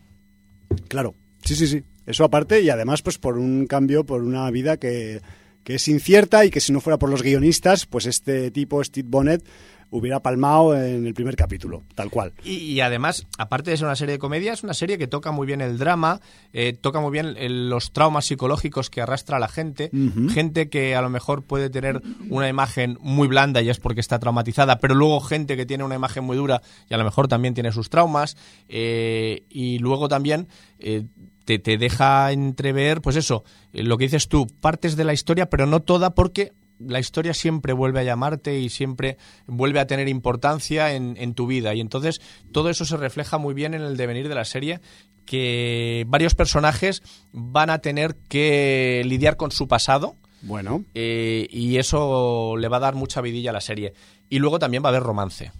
Claro, 0.88 1.14
sí, 1.44 1.54
sí, 1.54 1.66
sí. 1.66 1.84
Eso 2.06 2.24
aparte 2.24 2.62
y 2.62 2.70
además 2.70 3.02
pues 3.02 3.18
por 3.18 3.36
un 3.38 3.66
cambio, 3.66 4.06
por 4.06 4.22
una 4.22 4.50
vida 4.50 4.78
que, 4.78 5.20
que 5.64 5.74
es 5.74 5.88
incierta 5.88 6.44
y 6.44 6.50
que 6.50 6.60
si 6.60 6.72
no 6.72 6.80
fuera 6.80 6.98
por 6.98 7.10
los 7.10 7.22
guionistas, 7.22 7.86
pues 7.86 8.06
este 8.06 8.50
tipo, 8.50 8.82
Steve 8.82 9.08
Bonnet, 9.10 9.44
hubiera 9.90 10.20
palmado 10.20 10.76
en 10.76 11.06
el 11.06 11.14
primer 11.14 11.36
capítulo, 11.36 11.84
tal 11.94 12.10
cual. 12.10 12.32
Y, 12.44 12.54
y 12.56 12.80
además, 12.80 13.26
aparte 13.38 13.70
de 13.70 13.76
ser 13.76 13.86
una 13.86 13.96
serie 13.96 14.14
de 14.14 14.18
comedia, 14.18 14.52
es 14.52 14.62
una 14.62 14.74
serie 14.74 14.98
que 14.98 15.06
toca 15.06 15.30
muy 15.30 15.46
bien 15.46 15.60
el 15.60 15.78
drama, 15.78 16.20
eh, 16.52 16.72
toca 16.72 17.00
muy 17.00 17.10
bien 17.12 17.34
el- 17.38 17.70
los 17.70 17.92
traumas 17.92 18.24
psicológicos 18.26 18.90
que 18.90 19.00
arrastra 19.00 19.38
la 19.38 19.48
gente, 19.48 19.90
gente 20.30 20.68
que 20.68 20.94
a 20.96 21.02
lo 21.02 21.08
mejor 21.10 21.44
puede 21.44 21.70
tener 21.70 22.02
una 22.30 22.48
imagen 22.48 22.98
muy 23.00 23.28
blanda 23.28 23.62
y 23.62 23.70
es 23.70 23.78
porque 23.78 24.00
está 24.00 24.18
traumatizada, 24.18 24.78
pero 24.78 24.94
luego 24.94 25.20
gente 25.20 25.56
que 25.56 25.66
tiene 25.66 25.84
una 25.84 25.94
imagen 25.94 26.24
muy 26.24 26.36
dura 26.36 26.62
y 26.90 26.94
a 26.94 26.98
lo 26.98 27.04
mejor 27.04 27.28
también 27.28 27.54
tiene 27.54 27.70
sus 27.72 27.88
traumas, 27.88 28.36
eh, 28.68 29.44
y 29.48 29.78
luego 29.78 30.08
también 30.08 30.48
eh, 30.78 31.04
te, 31.44 31.58
te 31.58 31.78
deja 31.78 32.32
entrever, 32.32 33.00
pues 33.00 33.16
eso, 33.16 33.44
eh, 33.72 33.82
lo 33.82 33.96
que 33.98 34.04
dices 34.04 34.28
tú, 34.28 34.46
partes 34.60 34.96
de 34.96 35.04
la 35.04 35.12
historia, 35.12 35.48
pero 35.48 35.66
no 35.66 35.80
toda 35.80 36.10
porque 36.14 36.52
la 36.78 36.98
historia 36.98 37.34
siempre 37.34 37.72
vuelve 37.72 38.00
a 38.00 38.04
llamarte 38.04 38.58
y 38.58 38.68
siempre 38.68 39.16
vuelve 39.46 39.80
a 39.80 39.86
tener 39.86 40.08
importancia 40.08 40.92
en, 40.92 41.16
en 41.18 41.34
tu 41.34 41.46
vida. 41.46 41.74
Y 41.74 41.80
entonces 41.80 42.20
todo 42.52 42.70
eso 42.70 42.84
se 42.84 42.96
refleja 42.96 43.38
muy 43.38 43.54
bien 43.54 43.74
en 43.74 43.82
el 43.82 43.96
devenir 43.96 44.28
de 44.28 44.34
la 44.34 44.44
serie, 44.44 44.80
que 45.26 46.04
varios 46.08 46.34
personajes 46.34 47.02
van 47.32 47.68
a 47.68 47.80
tener 47.80 48.16
que 48.28 49.02
lidiar 49.04 49.36
con 49.36 49.50
su 49.50 49.68
pasado. 49.68 50.16
Bueno, 50.42 50.84
eh, 50.94 51.48
y 51.50 51.76
eso 51.76 52.56
le 52.56 52.68
va 52.68 52.78
a 52.78 52.80
dar 52.80 52.94
mucha 52.94 53.20
vidilla 53.20 53.50
a 53.50 53.52
la 53.52 53.60
serie. 53.60 53.92
Y 54.30 54.38
luego 54.38 54.58
también 54.58 54.82
va 54.82 54.88
a 54.88 54.90
haber 54.90 55.02
romance. 55.02 55.52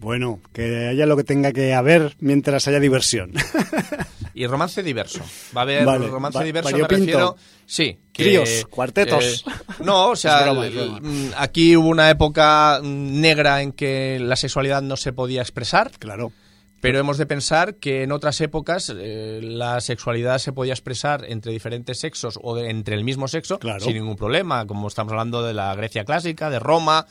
bueno, 0.00 0.40
que 0.52 0.88
haya 0.88 1.06
lo 1.06 1.16
que 1.16 1.24
tenga 1.24 1.52
que 1.52 1.74
haber 1.74 2.14
mientras 2.20 2.68
haya 2.68 2.78
diversión. 2.78 3.32
Y 4.38 4.46
romance 4.46 4.82
diverso. 4.82 5.20
Va 5.56 5.60
a 5.60 5.62
haber 5.62 5.84
Vale, 5.86 6.08
romance 6.08 6.38
va- 6.38 6.44
diverso, 6.44 6.76
me 6.76 6.86
refiero. 6.86 7.36
Sí. 7.64 7.98
que, 8.12 8.22
Tríos, 8.24 8.66
cuartetos. 8.68 9.44
eh, 9.46 9.50
no, 9.82 10.10
o 10.10 10.16
sea, 10.16 10.42
broma, 10.42 10.68
broma. 10.68 11.00
mm, 11.00 11.30
aquí 11.38 11.74
hubo 11.74 11.88
una 11.88 12.10
época 12.10 12.80
mm, 12.82 13.18
negra 13.20 13.62
en 13.62 13.72
que 13.72 14.18
la 14.20 14.36
sexualidad 14.36 14.82
no 14.82 14.96
se 14.98 15.12
podía 15.14 15.40
expresar. 15.40 15.90
claro. 15.98 16.32
Pero 16.78 16.98
hemos 17.00 17.16
de 17.16 17.24
pensar 17.24 17.76
que 17.76 18.02
en 18.02 18.12
otras 18.12 18.38
épocas 18.42 18.92
eh, 18.94 19.40
la 19.42 19.80
sexualidad 19.80 20.38
se 20.38 20.52
podía 20.52 20.74
expresar 20.74 21.24
entre 21.26 21.50
diferentes 21.50 21.98
sexos 21.98 22.38
o 22.40 22.54
de- 22.54 22.68
entre 22.68 22.94
el 22.94 23.02
mismo 23.02 23.26
sexo 23.28 23.58
Claro. 23.58 23.80
sin 23.80 23.94
ningún 23.94 24.14
problema, 24.14 24.66
como 24.66 24.86
estamos 24.86 25.10
hablando 25.12 25.42
de 25.42 25.54
la 25.54 25.74
Grecia 25.74 26.04
clásica, 26.04 26.50
de 26.50 26.58
Roma. 26.58 27.06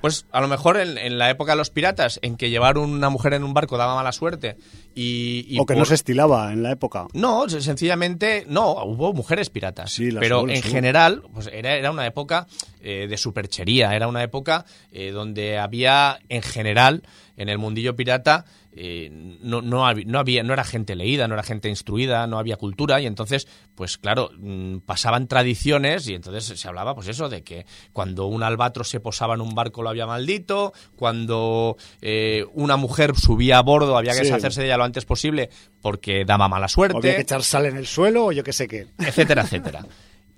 Pues 0.00 0.24
a 0.30 0.40
lo 0.40 0.46
mejor 0.46 0.78
en, 0.78 0.96
en 0.96 1.18
la 1.18 1.28
época 1.30 1.52
de 1.52 1.56
los 1.58 1.70
piratas, 1.70 2.20
en 2.22 2.36
que 2.36 2.48
llevar 2.48 2.78
una 2.78 3.10
mujer 3.10 3.34
en 3.34 3.42
un 3.42 3.52
barco 3.52 3.76
daba 3.76 3.96
mala 3.96 4.12
suerte 4.12 4.56
y, 5.00 5.46
y 5.48 5.58
o 5.60 5.66
que 5.66 5.76
no 5.76 5.84
se 5.84 5.94
estilaba 5.94 6.52
en 6.52 6.62
la 6.62 6.72
época. 6.72 7.06
no, 7.12 7.48
se- 7.48 7.60
sencillamente, 7.60 8.44
no, 8.48 8.72
hubo 8.84 9.12
mujeres 9.12 9.50
piratas. 9.50 9.92
Sí, 9.92 10.10
las 10.10 10.20
pero 10.20 10.48
en 10.48 10.62
general, 10.62 11.22
pues 11.32 11.48
era, 11.52 11.76
era 11.76 11.90
una 11.90 12.06
época 12.06 12.46
eh, 12.80 13.06
de 13.08 13.16
superchería, 13.16 13.94
era 13.94 14.08
una 14.08 14.22
época 14.22 14.64
eh, 14.90 15.10
donde 15.10 15.58
había, 15.58 16.18
en 16.28 16.42
general, 16.42 17.02
en 17.36 17.48
el 17.48 17.58
mundillo 17.58 17.94
pirata, 17.94 18.44
eh, 18.80 19.08
no, 19.42 19.60
no, 19.62 19.92
no 19.94 20.18
había, 20.18 20.42
no 20.42 20.52
era 20.52 20.62
gente 20.64 20.94
leída, 20.94 21.26
no 21.26 21.34
era 21.34 21.42
gente 21.42 21.68
instruida, 21.68 22.26
no 22.28 22.38
había 22.38 22.56
cultura, 22.56 23.00
y 23.00 23.06
entonces, 23.06 23.48
pues 23.74 23.98
claro, 23.98 24.30
mm, 24.38 24.78
pasaban 24.78 25.26
tradiciones, 25.26 26.08
y 26.08 26.14
entonces 26.14 26.60
se 26.60 26.68
hablaba, 26.68 26.94
pues 26.94 27.08
eso, 27.08 27.28
de 27.28 27.42
que 27.42 27.66
cuando 27.92 28.26
un 28.26 28.42
albatros 28.42 28.88
se 28.88 29.00
posaba 29.00 29.34
en 29.34 29.40
un 29.40 29.54
barco 29.54 29.82
lo 29.82 29.88
había 29.88 30.06
maldito, 30.06 30.72
cuando 30.96 31.76
eh, 32.02 32.44
una 32.54 32.76
mujer 32.76 33.14
subía 33.16 33.58
a 33.58 33.62
bordo 33.62 33.96
había 33.96 34.12
que 34.12 34.18
Sí. 34.18 34.24
deshacerse 34.24 34.60
de 34.60 34.66
ella 34.66 34.76
lo 34.76 34.84
antes 34.88 35.04
posible 35.04 35.48
porque 35.80 36.24
daba 36.26 36.48
mala 36.48 36.66
O 36.66 36.68
suerte, 36.68 36.98
había 36.98 37.14
que 37.16 37.22
echar 37.22 37.42
sal 37.44 37.66
en 37.66 37.76
el 37.76 37.86
suelo 37.86 38.26
o 38.26 38.32
yo 38.32 38.42
qué 38.42 38.52
sé 38.52 38.66
qué. 38.66 38.86
etcétera, 38.98 39.42
etcétera. 39.44 39.86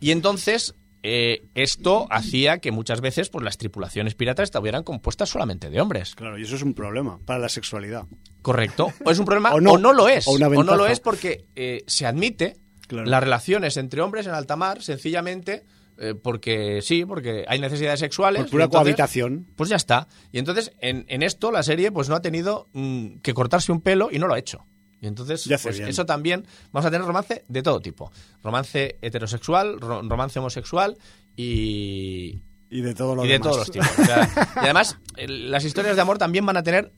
Y 0.01 0.11
entonces 0.11 0.75
eh, 1.03 1.45
esto 1.55 2.07
hacía 2.11 2.59
que 2.59 2.73
muchas 2.73 3.01
veces 3.01 3.31
pues, 3.31 3.43
las 3.43 3.57
tripulaciones 3.57 4.15
piratas 4.15 4.45
estuvieran 4.45 4.83
compuestas 4.83 5.31
solamente 5.31 5.71
de 5.71 5.81
hombres. 5.81 6.15
Claro, 6.15 6.39
y 6.39 6.43
eso 6.43 6.57
es 6.57 6.63
un 6.63 6.75
problema 6.75 7.19
para 7.25 7.39
la 7.39 7.49
sexualidad. 7.49 8.05
Correcto. 8.43 8.93
O 9.05 9.11
es 9.11 9.19
un 9.19 9.25
problema 9.25 9.51
O 9.55 9.61
no. 9.61 9.73
o 9.73 9.79
no 9.79 9.93
lo 9.95 10.09
es. 10.09 10.27
O 10.29 10.39
no 10.39 10.77
lo 10.77 10.87
es 10.87 11.01
porque 11.01 11.47
eh, 11.57 11.83
se 11.87 12.05
admite 12.07 12.57
Claro. 12.87 13.07
las 13.09 13.23
relaciones 13.23 13.77
entre 13.77 14.01
hombres 14.03 14.27
en 14.27 14.35
alta 14.35 14.57
mar 14.57 14.83
sencillamente 14.83 15.63
eh, 16.01 16.15
porque 16.21 16.81
sí, 16.83 17.05
porque 17.05 17.45
hay 17.47 17.61
necesidades 17.61 18.01
sexuales. 18.01 18.43
Por 18.43 18.51
pura 18.51 18.65
entonces, 18.65 18.83
cohabitación. 18.95 19.47
Pues 19.55 19.69
ya 19.71 19.77
está. 19.77 20.09
Y 20.33 20.39
entonces 20.39 20.73
en, 20.81 21.05
en 21.09 21.23
esto 21.23 21.53
la 21.53 21.63
serie 21.63 21.93
pues 21.93 22.09
no 22.09 22.17
ha 22.17 22.23
tenido 22.23 22.69
mm, 22.73 23.19
que 23.23 23.35
cortarse 23.35 23.71
un 23.71 23.81
pelo 23.81 24.09
y 24.11 24.19
no 24.19 24.27
lo 24.27 24.35
ha 24.35 24.39
hecho. 24.39 24.67
Y 25.03 25.07
entonces, 25.07 25.47
pues, 25.63 25.79
eso 25.81 26.05
también, 26.05 26.45
vamos 26.73 26.85
a 26.87 26.91
tener 26.91 27.07
romance 27.07 27.43
de 27.49 27.63
todo 27.63 27.81
tipo. 27.81 28.13
Romance 28.43 28.99
heterosexual, 29.01 29.81
ro- 29.81 30.03
romance 30.03 30.39
homosexual 30.39 30.99
y, 31.37 32.43
Y 32.71 32.81
de 32.83 32.95
todo 32.95 33.15
lo 33.15 33.25
y 33.25 33.29
de 33.29 33.39
todos 33.39 33.57
los 33.57 33.71
tipos. 33.71 33.89
O 33.99 34.05
sea, 34.05 34.29
y 34.57 34.59
además, 34.59 34.99
el- 35.17 35.51
las 35.51 35.65
historias 35.65 35.97
de 35.97 36.03
amor 36.03 36.19
también 36.19 36.45
van 36.45 36.57
a 36.59 36.63
tener 36.63 36.93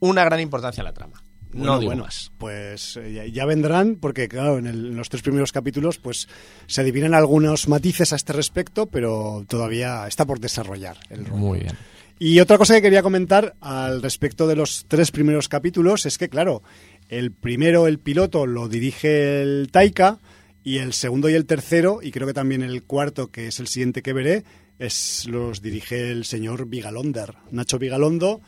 una 0.00 0.22
gran 0.24 0.40
importancia 0.40 0.82
en 0.82 0.84
la 0.84 0.92
trama. 0.92 1.22
No 1.56 1.62
Bueno, 1.62 1.78
digo 1.80 1.90
bueno, 1.90 2.04
más. 2.04 2.30
Pues 2.38 2.96
eh, 2.96 3.12
ya, 3.12 3.26
ya 3.26 3.44
vendrán, 3.46 3.96
porque 3.96 4.28
claro, 4.28 4.58
en, 4.58 4.66
el- 4.66 4.86
en 4.86 4.96
los 4.96 5.08
tres 5.08 5.22
primeros 5.22 5.52
capítulos 5.52 5.98
pues 5.98 6.28
se 6.66 6.80
adivinan 6.82 7.14
algunos 7.14 7.68
matices 7.68 8.12
a 8.12 8.16
este 8.16 8.32
respecto, 8.32 8.86
pero 8.86 9.44
todavía 9.48 10.06
está 10.06 10.24
por 10.26 10.38
desarrollar 10.40 10.96
el 11.10 11.24
rollo. 11.24 11.36
Muy 11.36 11.60
bien. 11.60 11.72
Y 12.18 12.40
otra 12.40 12.56
cosa 12.56 12.74
que 12.74 12.82
quería 12.82 13.02
comentar 13.02 13.54
al 13.60 14.00
respecto 14.02 14.46
de 14.46 14.56
los 14.56 14.86
tres 14.88 15.10
primeros 15.10 15.48
capítulos 15.50 16.06
es 16.06 16.16
que, 16.16 16.28
claro, 16.30 16.62
el 17.08 17.30
primero, 17.30 17.86
el 17.86 17.98
piloto, 17.98 18.46
lo 18.46 18.68
dirige 18.68 19.42
el 19.42 19.68
Taika 19.70 20.18
y 20.64 20.78
el 20.78 20.92
segundo 20.94 21.28
y 21.28 21.34
el 21.34 21.44
tercero, 21.46 22.00
y 22.02 22.10
creo 22.12 22.26
que 22.26 22.32
también 22.32 22.62
el 22.62 22.82
cuarto, 22.84 23.28
que 23.30 23.48
es 23.48 23.60
el 23.60 23.66
siguiente 23.66 24.02
que 24.02 24.14
veré, 24.14 24.44
es, 24.78 25.26
los 25.28 25.60
dirige 25.62 26.10
el 26.10 26.24
señor 26.24 26.66
Vigalonder, 26.66 27.34
Nacho 27.50 27.78
Vigalondo. 27.78 28.40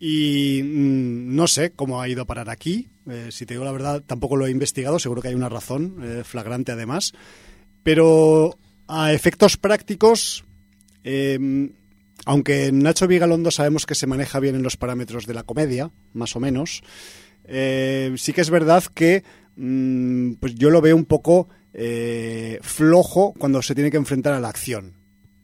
Y 0.00 0.62
mm, 0.62 1.34
no 1.34 1.46
sé 1.46 1.72
cómo 1.72 2.00
ha 2.00 2.08
ido 2.08 2.22
a 2.22 2.26
parar 2.26 2.50
aquí. 2.50 2.88
Eh, 3.08 3.28
si 3.30 3.46
te 3.46 3.54
digo 3.54 3.64
la 3.64 3.72
verdad, 3.72 4.02
tampoco 4.06 4.36
lo 4.36 4.46
he 4.46 4.50
investigado. 4.50 4.98
Seguro 4.98 5.22
que 5.22 5.28
hay 5.28 5.34
una 5.34 5.48
razón 5.48 5.96
eh, 6.02 6.24
flagrante 6.24 6.72
además. 6.72 7.12
Pero 7.82 8.58
a 8.86 9.12
efectos 9.12 9.56
prácticos, 9.56 10.44
eh, 11.04 11.70
aunque 12.24 12.70
Nacho 12.72 13.06
Vigalondo 13.06 13.50
sabemos 13.50 13.86
que 13.86 13.94
se 13.94 14.06
maneja 14.06 14.40
bien 14.40 14.54
en 14.54 14.62
los 14.62 14.76
parámetros 14.76 15.26
de 15.26 15.34
la 15.34 15.42
comedia, 15.42 15.90
más 16.12 16.36
o 16.36 16.40
menos, 16.40 16.82
eh, 17.44 18.14
sí 18.16 18.32
que 18.32 18.42
es 18.42 18.50
verdad 18.50 18.84
que 18.94 19.24
mm, 19.56 20.34
pues 20.34 20.54
yo 20.54 20.70
lo 20.70 20.80
veo 20.80 20.96
un 20.96 21.06
poco 21.06 21.48
flojo 22.60 23.34
cuando 23.38 23.62
se 23.62 23.72
tiene 23.72 23.92
que 23.92 23.98
enfrentar 23.98 24.34
a 24.34 24.40
la 24.40 24.48
acción. 24.48 24.97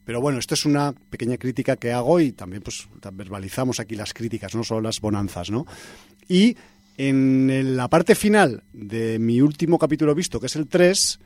Pero 0.05 0.21
bueno, 0.21 0.39
esto 0.39 0.53
es 0.53 0.65
una 0.65 0.93
pequeña 1.09 1.37
crítica 1.37 1.75
que 1.75 1.91
hago 1.91 2.19
y 2.19 2.31
también 2.31 2.61
pues 2.61 2.87
verbalizamos 3.13 3.79
aquí 3.79 3.95
las 3.95 4.13
críticas, 4.13 4.55
no 4.55 4.63
solo 4.63 4.81
las 4.81 5.01
bonanzas, 5.01 5.49
¿no? 5.49 5.65
Y 6.27 6.55
en 6.97 7.75
la 7.75 7.89
parte 7.89 8.15
final 8.15 8.63
de 8.71 9.19
mi 9.19 9.41
último 9.41 9.77
capítulo 9.77 10.15
visto, 10.15 10.39
que 10.39 10.45
es 10.45 10.55
el 10.55 10.67
3, 10.67 11.19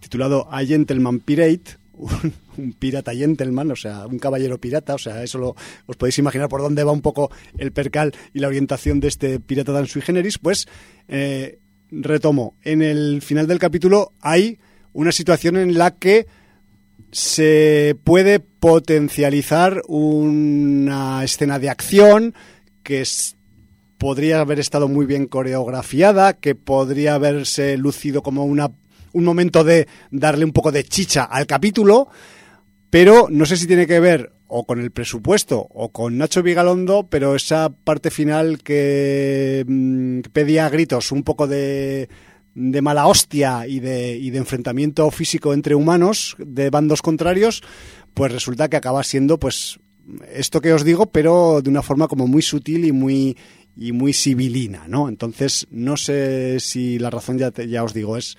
titulado 0.00 0.48
A 0.50 0.64
Gentleman 0.64 1.20
Pirate, 1.20 1.78
un, 1.94 2.32
un 2.56 2.72
pirata 2.72 3.14
gentleman, 3.14 3.70
o 3.70 3.76
sea, 3.76 4.06
un 4.06 4.18
caballero 4.18 4.58
pirata, 4.58 4.94
o 4.94 4.98
sea, 4.98 5.22
eso 5.22 5.38
lo, 5.38 5.56
os 5.86 5.96
podéis 5.96 6.18
imaginar 6.18 6.48
por 6.48 6.60
dónde 6.60 6.84
va 6.84 6.92
un 6.92 7.02
poco 7.02 7.30
el 7.58 7.72
percal 7.72 8.14
y 8.32 8.40
la 8.40 8.48
orientación 8.48 9.00
de 9.00 9.08
este 9.08 9.40
pirata 9.40 9.72
tan 9.72 9.86
sui 9.86 10.02
generis, 10.02 10.38
pues 10.38 10.66
eh, 11.08 11.58
retomo, 11.90 12.54
en 12.62 12.82
el 12.82 13.22
final 13.22 13.46
del 13.46 13.58
capítulo 13.58 14.12
hay 14.20 14.58
una 14.92 15.12
situación 15.12 15.56
en 15.56 15.76
la 15.76 15.92
que 15.92 16.26
se 17.14 17.96
puede 18.02 18.40
potencializar 18.40 19.82
una 19.86 21.22
escena 21.22 21.60
de 21.60 21.70
acción 21.70 22.34
que 22.82 23.04
podría 23.98 24.40
haber 24.40 24.58
estado 24.58 24.88
muy 24.88 25.06
bien 25.06 25.28
coreografiada, 25.28 26.32
que 26.32 26.56
podría 26.56 27.14
haberse 27.14 27.76
lucido 27.76 28.20
como 28.24 28.44
una, 28.44 28.72
un 29.12 29.24
momento 29.24 29.62
de 29.62 29.86
darle 30.10 30.44
un 30.44 30.50
poco 30.50 30.72
de 30.72 30.82
chicha 30.82 31.22
al 31.22 31.46
capítulo, 31.46 32.08
pero 32.90 33.28
no 33.30 33.46
sé 33.46 33.58
si 33.58 33.68
tiene 33.68 33.86
que 33.86 34.00
ver 34.00 34.32
o 34.48 34.66
con 34.66 34.80
el 34.80 34.90
presupuesto 34.90 35.68
o 35.70 35.90
con 35.90 36.18
Nacho 36.18 36.42
Vigalondo, 36.42 37.06
pero 37.08 37.36
esa 37.36 37.70
parte 37.70 38.10
final 38.10 38.58
que 38.58 39.64
mm, 39.68 40.20
pedía 40.32 40.66
a 40.66 40.70
gritos 40.70 41.12
un 41.12 41.22
poco 41.22 41.46
de, 41.46 42.08
de 42.54 42.82
mala 42.82 43.06
hostia 43.06 43.66
y 43.66 43.80
de, 43.80 44.16
y 44.16 44.30
de 44.30 44.38
enfrentamiento 44.38 45.10
físico 45.10 45.52
entre 45.54 45.74
humanos 45.74 46.36
de 46.38 46.70
bandos 46.70 47.02
contrarios, 47.02 47.62
pues 48.14 48.30
resulta 48.32 48.68
que 48.68 48.76
acaba 48.76 49.02
siendo 49.02 49.38
pues 49.38 49.78
esto 50.32 50.60
que 50.60 50.72
os 50.72 50.84
digo, 50.84 51.06
pero 51.06 51.60
de 51.62 51.70
una 51.70 51.82
forma 51.82 52.08
como 52.08 52.26
muy 52.26 52.42
sutil 52.42 52.84
y 52.84 52.92
muy 52.92 53.36
y 53.76 53.90
muy 53.90 54.12
civilina, 54.12 54.86
¿no? 54.86 55.08
Entonces, 55.08 55.66
no 55.70 55.96
sé 55.96 56.60
si 56.60 56.96
la 57.00 57.10
razón 57.10 57.38
ya, 57.38 57.50
te- 57.50 57.66
ya 57.68 57.82
os 57.82 57.92
digo 57.92 58.16
es 58.16 58.36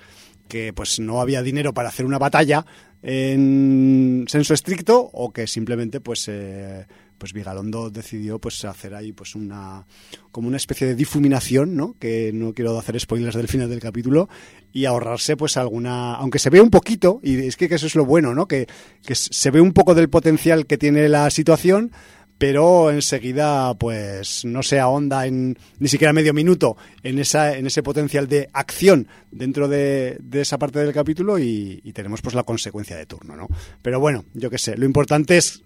que 0.47 0.71
pues 0.71 0.99
no 0.99 1.19
había 1.19 1.41
dinero 1.41 1.73
para 1.73 1.89
hacer 1.89 2.05
una 2.05 2.19
batalla 2.19 2.65
en 3.01 4.25
senso 4.27 4.53
estricto 4.53 5.09
o 5.11 5.31
que 5.31 5.47
simplemente 5.47 5.99
pues 5.99 6.25
eh, 6.29 6.85
pues 7.17 7.33
Vigalondo 7.33 7.89
decidió 7.89 8.39
pues 8.39 8.63
hacer 8.65 8.95
ahí 8.95 9.11
pues 9.11 9.35
una 9.35 9.85
como 10.31 10.47
una 10.47 10.57
especie 10.57 10.87
de 10.87 10.95
difuminación 10.95 11.75
no 11.75 11.95
que 11.99 12.31
no 12.33 12.53
quiero 12.53 12.77
hacer 12.77 12.99
spoilers 12.99 13.35
del 13.35 13.47
final 13.47 13.69
del 13.69 13.79
capítulo 13.79 14.29
y 14.71 14.85
ahorrarse 14.85 15.37
pues 15.37 15.57
alguna 15.57 16.15
aunque 16.15 16.39
se 16.39 16.49
ve 16.49 16.61
un 16.61 16.69
poquito 16.69 17.19
y 17.23 17.45
es 17.45 17.55
que, 17.55 17.65
eso 17.65 17.87
es 17.87 17.95
lo 17.95 18.05
bueno 18.05 18.33
no 18.33 18.47
que, 18.47 18.67
que 19.05 19.15
se 19.15 19.51
ve 19.51 19.61
un 19.61 19.73
poco 19.73 19.95
del 19.95 20.09
potencial 20.09 20.65
que 20.65 20.77
tiene 20.77 21.07
la 21.09 21.29
situación 21.29 21.91
pero 22.37 22.91
enseguida 22.91 23.73
pues 23.75 24.43
no 24.43 24.61
se 24.61 24.79
ahonda 24.79 25.25
en 25.25 25.57
ni 25.79 25.87
siquiera 25.87 26.11
medio 26.11 26.33
minuto 26.33 26.75
en 27.03 27.19
esa 27.19 27.57
en 27.57 27.65
ese 27.65 27.81
potencial 27.81 28.27
de 28.27 28.49
acción 28.51 29.07
dentro 29.31 29.67
de, 29.67 30.17
de 30.19 30.41
esa 30.41 30.57
parte 30.57 30.79
del 30.79 30.93
capítulo 30.93 31.39
y, 31.39 31.79
y 31.83 31.93
tenemos 31.93 32.21
pues 32.21 32.35
la 32.35 32.43
consecuencia 32.43 32.97
de 32.97 33.05
turno 33.05 33.35
no 33.37 33.47
pero 33.81 33.99
bueno 33.99 34.25
yo 34.33 34.49
qué 34.49 34.57
sé 34.57 34.77
lo 34.77 34.85
importante 34.85 35.37
es 35.37 35.63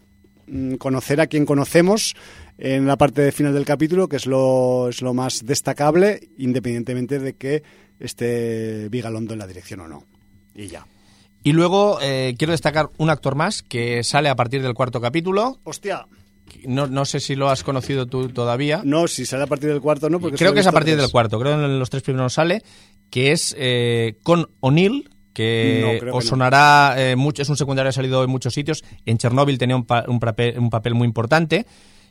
conocer 0.78 1.22
a 1.22 1.28
quien 1.28 1.46
conocemos 1.46 2.16
en 2.58 2.86
la 2.86 2.98
parte 2.98 3.32
final 3.32 3.54
del 3.54 3.66
capítulo 3.66 4.08
que 4.10 4.18
es 4.18 4.26
lo 4.26 4.90
es 4.90 5.02
lo 5.02 5.14
más 5.14 5.46
destacable 5.46 6.30
independientemente 6.38 7.20
de 7.20 7.34
que 7.34 7.64
esté 8.00 8.90
Vigalondo 8.90 9.34
en 9.34 9.40
la 9.40 9.48
dirección 9.48 9.82
o 9.82 9.88
no 9.88 10.06
y 10.56 10.68
ya 10.68 10.86
Y 11.44 11.54
luego 11.54 12.00
eh, 12.02 12.36
quiero 12.38 12.52
destacar 12.52 12.90
un 12.98 13.10
actor 13.10 13.36
más 13.36 13.64
que 13.64 14.04
sale 14.04 14.30
a 14.30 14.36
partir 14.36 14.62
del 14.62 14.74
cuarto 14.74 15.00
capítulo. 15.00 15.60
hostia 15.64 16.06
No, 16.66 16.88
no 16.88 17.06
sé 17.06 17.20
si 17.20 17.36
lo 17.36 17.50
has 17.50 17.64
conocido 17.64 18.08
tú 18.08 18.30
todavía. 18.30 18.82
no 18.84 19.08
si 19.08 19.26
sale 19.26 19.44
a 19.44 19.48
partir 19.48 19.70
del 19.70 19.82
cuarto 19.82 20.10
no 20.10 20.20
porque 20.20 20.38
creo 20.38 20.54
que 20.54 20.60
es 20.60 20.68
a 20.68 20.72
partir 20.72 20.96
tres. 20.96 21.04
del 21.04 21.12
cuarto, 21.12 21.40
creo 21.40 21.58
que 21.58 21.66
en 21.66 21.80
los 21.80 21.90
tres 21.90 22.04
primeros 22.04 22.34
sale, 22.34 22.62
que 23.10 23.32
es 23.32 23.56
eh, 23.58 24.18
con 24.24 24.50
O'Neill, 24.60 25.10
que 25.44 26.02
No, 26.04 26.18
os 26.18 26.26
no. 26.26 26.30
sonará 26.30 26.96
eh, 26.98 27.16
mucho, 27.16 27.42
es 27.42 27.50
un 27.50 27.58
secundario 27.58 27.88
que 27.88 27.90
ha 27.90 27.94
salido 27.94 28.24
en 28.24 28.30
muchos 28.30 28.54
sitios. 28.54 28.84
En 29.06 29.18
Chernóbil 29.18 29.58
tenía 29.58 29.76
un, 29.76 29.86
pa- 29.86 30.06
un 30.08 30.20
papel, 30.20 30.60
un 30.60 30.70
papel 30.70 30.96
muy 30.96 31.06
importante. 31.06 31.66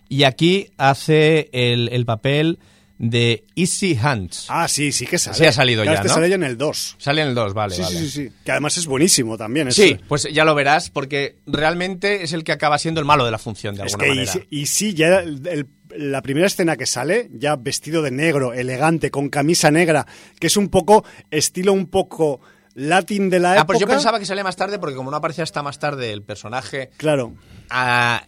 Y 0.09 0.23
aquí 0.25 0.69
hace 0.79 1.51
el, 1.53 1.89
el 1.93 2.05
papel 2.07 2.59
de 2.97 3.45
Easy 3.55 3.97
Hands. 4.03 4.47
Ah, 4.49 4.67
sí, 4.67 4.91
sí 4.91 5.07
que 5.07 5.19
sale. 5.19 5.37
Sí 5.37 5.45
ha 5.45 5.53
salido 5.53 5.83
Claro, 5.83 5.95
ya, 5.97 6.01
este 6.01 6.09
¿no? 6.09 6.15
sale 6.15 6.29
ya 6.31 6.35
en 6.37 6.43
el 6.45 6.57
2. 6.59 6.97
Sale 6.99 7.23
en 7.23 7.29
el 7.29 7.35
2, 7.35 7.55
vale, 7.55 7.75
sí, 7.77 7.83
vale. 7.83 7.97
sí, 7.99 8.09
sí, 8.09 8.25
sí. 8.25 8.33
Que 8.45 8.51
además 8.53 8.77
es 8.79 8.87
buenísimo 8.87 9.37
también. 9.37 9.71
Sí, 9.71 9.97
pues 10.09 10.27
ya 10.33 10.45
lo 10.45 10.55
verás, 10.55 10.91
porque 10.91 11.37
realmente 11.47 12.23
es 12.25 12.33
el 12.33 12.43
que 12.43 12.53
acaba 12.53 12.79
siendo 12.79 12.99
el 13.01 13.07
malo 13.07 13.25
de 13.25 13.31
la 13.31 13.39
función, 13.39 13.77
de 13.77 13.85
Es 13.85 13.95
alguna 13.95 14.05
que 14.05 14.13
y, 14.15 14.17
manera. 14.17 14.33
sí- 14.33 14.43
y 14.51 14.67
sí, 14.67 14.95
ya 14.95 15.19
el- 15.21 15.47
el- 15.47 15.67
la 15.97 16.23
primera 16.23 16.47
escena 16.47 16.77
que 16.77 16.87
sale, 16.87 17.29
ya 17.33 17.57
vestido 17.57 18.03
de 18.03 18.11
negro, 18.11 18.53
elegante, 18.53 19.11
con 19.11 19.29
camisa 19.31 19.71
negra, 19.71 20.07
que 20.41 20.47
es 20.49 20.57
un 20.57 20.69
poco, 20.69 21.05
estilo 21.31 21.73
un 21.73 21.87
poco 21.87 22.41
latín 22.79 23.29
de 23.29 23.41
la 23.41 23.51
época. 23.55 23.63
Ah, 23.63 23.67
pues 23.67 23.79
yo 23.81 23.87
pensaba 23.87 24.19
que 24.19 24.25
salía 24.25 24.45
más 24.45 24.57
tarde, 24.57 24.79
porque 24.79 24.95
como 24.97 25.11
no 25.11 25.17
aparecía 25.17 25.45
hasta 25.45 25.63
más 25.63 25.79
tarde 25.79 26.13
el 26.13 26.23
personaje 26.23 26.91
Claro. 26.97 27.35
ah, 27.71 28.25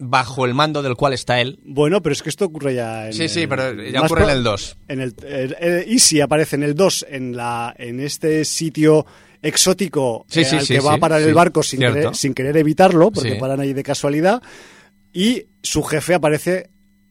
bajo 0.00 0.44
el 0.46 0.54
mando 0.54 0.82
del 0.82 0.94
cual 0.96 1.12
está 1.12 1.40
él. 1.40 1.58
Bueno, 1.64 2.02
pero 2.02 2.12
es 2.12 2.22
que 2.22 2.28
esto 2.28 2.44
ocurre 2.44 2.74
ya 2.74 3.06
en 3.06 3.12
Sí, 3.12 3.28
sí, 3.28 3.46
pero 3.46 3.72
ya 3.82 4.02
ocurre 4.02 4.24
en 4.24 4.30
el 4.30 4.42
2. 4.44 4.76
En 4.88 5.00
el, 5.00 5.14
el- 5.26 5.56
el- 5.60 5.92
Easy 5.92 6.20
aparece 6.20 6.56
en 6.56 6.62
el 6.64 6.74
2, 6.74 7.06
en, 7.08 7.36
la, 7.36 7.74
en 7.78 8.00
este 8.00 8.44
sitio 8.44 9.06
exótico 9.42 10.24
Sí, 10.28 10.40
eh, 10.40 10.44
sí, 10.44 10.56
al 10.56 10.66
sí, 10.66 10.74
que 10.74 10.80
va 10.80 10.94
a 10.94 10.98
parar 10.98 11.22
el 11.22 11.34
barco 11.34 11.62
sin 11.62 11.80
querer, 11.80 12.14
sin 12.14 12.34
querer 12.34 12.56
evitarlo, 12.56 13.10
porque 13.10 13.36
paran 13.36 13.60
ahí 13.60 13.72
de 13.72 13.82
casualidad. 13.82 14.42
Y 15.12 15.46
su 15.62 15.82
jefe 15.82 16.14
aparece 16.14 16.70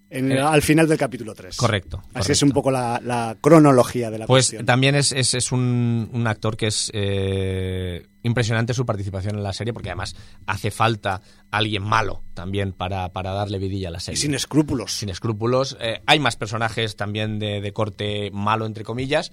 en 0.09 0.31
Eh, 0.31 0.39
al 0.39 0.61
final 0.61 0.87
del 0.87 0.97
capítulo 0.97 1.33
3. 1.35 1.57
correcto, 1.57 1.97
Así 1.97 2.07
correcto. 2.13 2.31
es 2.31 2.41
un 2.43 2.51
poco 2.51 2.71
la, 2.71 3.01
la 3.03 3.37
cronología 3.41 4.09
de 4.09 4.19
la 4.19 4.25
Pues 4.27 4.45
cuestión. 4.47 4.65
también 4.65 4.95
es, 4.95 5.11
es, 5.11 5.33
es 5.33 5.51
un, 5.51 6.09
un 6.13 6.27
actor 6.27 6.55
que 6.55 6.67
es 6.67 6.89
eh, 6.93 8.05
impresionante 8.23 8.73
su 8.73 8.85
participación 8.85 9.35
en 9.35 9.43
la 9.43 9.53
serie, 9.53 9.73
porque 9.73 9.89
además 9.89 10.15
hace 10.45 10.71
falta 10.71 11.21
alguien 11.51 11.83
malo 11.83 12.23
también 12.33 12.71
para, 12.73 13.09
para 13.09 13.31
darle 13.31 13.57
vidilla 13.59 13.89
a 13.89 13.91
la 13.91 13.97
Y 13.97 14.01
serie. 14.01 14.21
sin 14.21 14.33
escrúpulos. 14.33 14.93
sin 14.93 15.09
escrúpulos. 15.09 15.77
Eh, 15.81 16.01
hay 16.05 16.19
más 16.19 16.35
personajes 16.37 16.95
también 16.95 17.39
de, 17.39 17.59
de 17.61 17.73
corte 17.73 18.29
malo, 18.31 18.65
entre 18.65 18.83
comillas, 18.83 19.31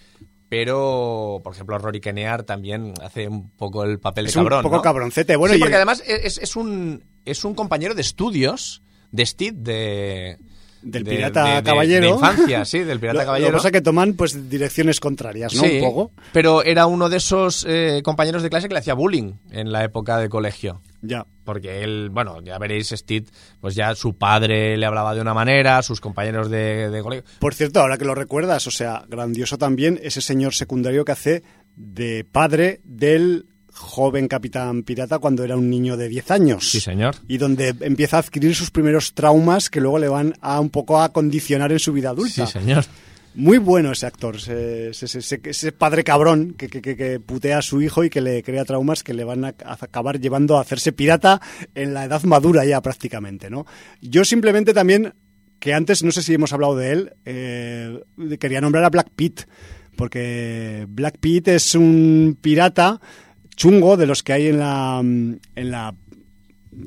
pero, 0.48 1.40
por 1.42 1.52
ejemplo, 1.54 1.78
Rory 1.78 2.00
Kennear 2.00 2.44
también 2.44 2.94
hace 3.02 3.26
un 3.28 3.50
poco 3.50 3.84
el 3.84 3.98
papel 3.98 4.26
Es 4.26 4.34
de 4.34 4.40
un 4.40 4.44
cabrón. 4.46 4.62
poco 4.62 4.76
¿no? 4.76 4.82
cabroncete. 4.82 5.36
Bueno, 5.36 5.54
sí, 5.54 5.58
y 5.58 5.60
porque 5.60 5.74
el- 5.74 5.76
además 5.82 6.02
es, 6.06 6.38
es 6.38 6.54
un, 6.56 7.02
es 7.24 7.44
un 7.44 7.54
compañero 7.54 7.94
de 7.94 8.02
estudios 8.02 8.82
de 9.10 9.26
Steve, 9.26 9.56
de... 9.58 10.38
Del 10.84 11.02
de- 11.04 11.10
pirata 11.10 11.44
de- 11.44 11.54
de- 11.56 11.62
caballero. 11.62 12.06
De 12.06 12.12
infancia, 12.12 12.64
sí, 12.64 12.80
del 12.80 13.00
pirata 13.00 13.20
Lo- 13.20 13.24
caballero. 13.24 13.48
Lo 13.50 13.52
que 13.54 13.58
pasa 13.58 13.70
que 13.70 13.80
toman 13.80 14.12
pues 14.14 14.48
direcciones 14.50 15.00
contrarias, 15.00 15.54
¿no? 15.54 15.62
Sí, 15.62 15.78
Un 15.78 15.84
poco. 15.84 16.12
pero 16.32 16.62
era 16.62 16.86
uno 16.86 17.08
de 17.08 17.16
esos 17.16 17.64
eh, 17.68 18.02
compañeros 18.04 18.42
de 18.42 18.50
clase 18.50 18.68
que 18.68 18.74
le 18.74 18.80
hacía 18.80 18.94
bullying 18.94 19.32
en 19.50 19.72
la 19.72 19.82
época 19.84 20.18
de 20.18 20.28
colegio. 20.28 20.82
Ya. 21.00 21.26
Porque 21.44 21.82
él, 21.84 22.08
bueno, 22.10 22.40
ya 22.42 22.58
veréis, 22.58 22.88
Steve, 22.88 23.26
pues 23.60 23.74
ya 23.74 23.94
su 23.94 24.14
padre 24.16 24.76
le 24.78 24.86
hablaba 24.86 25.14
de 25.14 25.20
una 25.20 25.34
manera, 25.34 25.82
sus 25.82 26.00
compañeros 26.00 26.48
de, 26.50 26.88
de 26.90 27.02
colegio. 27.02 27.24
Por 27.38 27.54
cierto, 27.54 27.80
ahora 27.80 27.98
que 27.98 28.04
lo 28.06 28.14
recuerdas, 28.14 28.66
o 28.66 28.70
sea, 28.70 29.04
grandioso 29.08 29.58
también 29.58 30.00
ese 30.02 30.20
señor 30.22 30.54
secundario 30.54 31.04
que 31.04 31.12
hace 31.12 31.42
de 31.76 32.24
padre 32.30 32.80
del 32.84 33.46
joven 33.74 34.28
capitán 34.28 34.84
pirata 34.84 35.18
cuando 35.18 35.42
era 35.44 35.56
un 35.56 35.68
niño 35.68 35.96
de 35.96 36.08
10 36.08 36.30
años. 36.30 36.70
Sí, 36.70 36.80
señor. 36.80 37.16
Y 37.28 37.38
donde 37.38 37.74
empieza 37.80 38.16
a 38.16 38.20
adquirir 38.20 38.54
sus 38.54 38.70
primeros 38.70 39.12
traumas 39.14 39.68
que 39.68 39.80
luego 39.80 39.98
le 39.98 40.08
van 40.08 40.34
a 40.40 40.60
un 40.60 40.70
poco 40.70 41.02
a 41.02 41.12
condicionar 41.12 41.72
en 41.72 41.80
su 41.80 41.92
vida 41.92 42.10
adulta. 42.10 42.46
Sí, 42.46 42.52
señor. 42.52 42.84
Muy 43.36 43.58
bueno 43.58 43.90
ese 43.90 44.06
actor, 44.06 44.36
ese, 44.36 44.90
ese- 44.90 45.18
ese- 45.18 45.40
ese 45.42 45.72
padre 45.72 46.04
cabrón 46.04 46.54
que, 46.56 46.68
que- 46.68 47.18
putea 47.18 47.58
a 47.58 47.62
su 47.62 47.82
hijo 47.82 48.04
y 48.04 48.10
que 48.10 48.20
le 48.20 48.44
crea 48.44 48.64
traumas 48.64 49.02
que 49.02 49.12
le 49.12 49.24
van 49.24 49.44
a, 49.44 49.48
a 49.64 49.72
acabar 49.80 50.20
llevando 50.20 50.56
a 50.56 50.60
hacerse 50.60 50.92
pirata 50.92 51.40
en 51.74 51.94
la 51.94 52.04
edad 52.04 52.22
madura 52.22 52.64
ya 52.64 52.80
prácticamente, 52.80 53.50
¿no? 53.50 53.66
Yo 54.00 54.24
simplemente 54.24 54.72
también, 54.72 55.14
que 55.58 55.74
antes 55.74 56.04
no 56.04 56.12
sé 56.12 56.22
si 56.22 56.32
hemos 56.32 56.52
hablado 56.52 56.76
de 56.76 56.92
él, 56.92 57.12
eh, 57.24 57.98
quería 58.38 58.60
nombrar 58.60 58.84
a 58.84 58.90
Black 58.90 59.08
Pete, 59.16 59.46
porque 59.96 60.86
Black 60.88 61.18
Pete 61.18 61.56
es 61.56 61.74
un 61.74 62.38
pirata 62.40 63.00
chungo 63.56 63.96
de 63.96 64.06
los 64.06 64.22
que 64.22 64.32
hay 64.32 64.48
en 64.48 64.58
la 64.58 65.00
en 65.00 65.70
la 65.70 65.94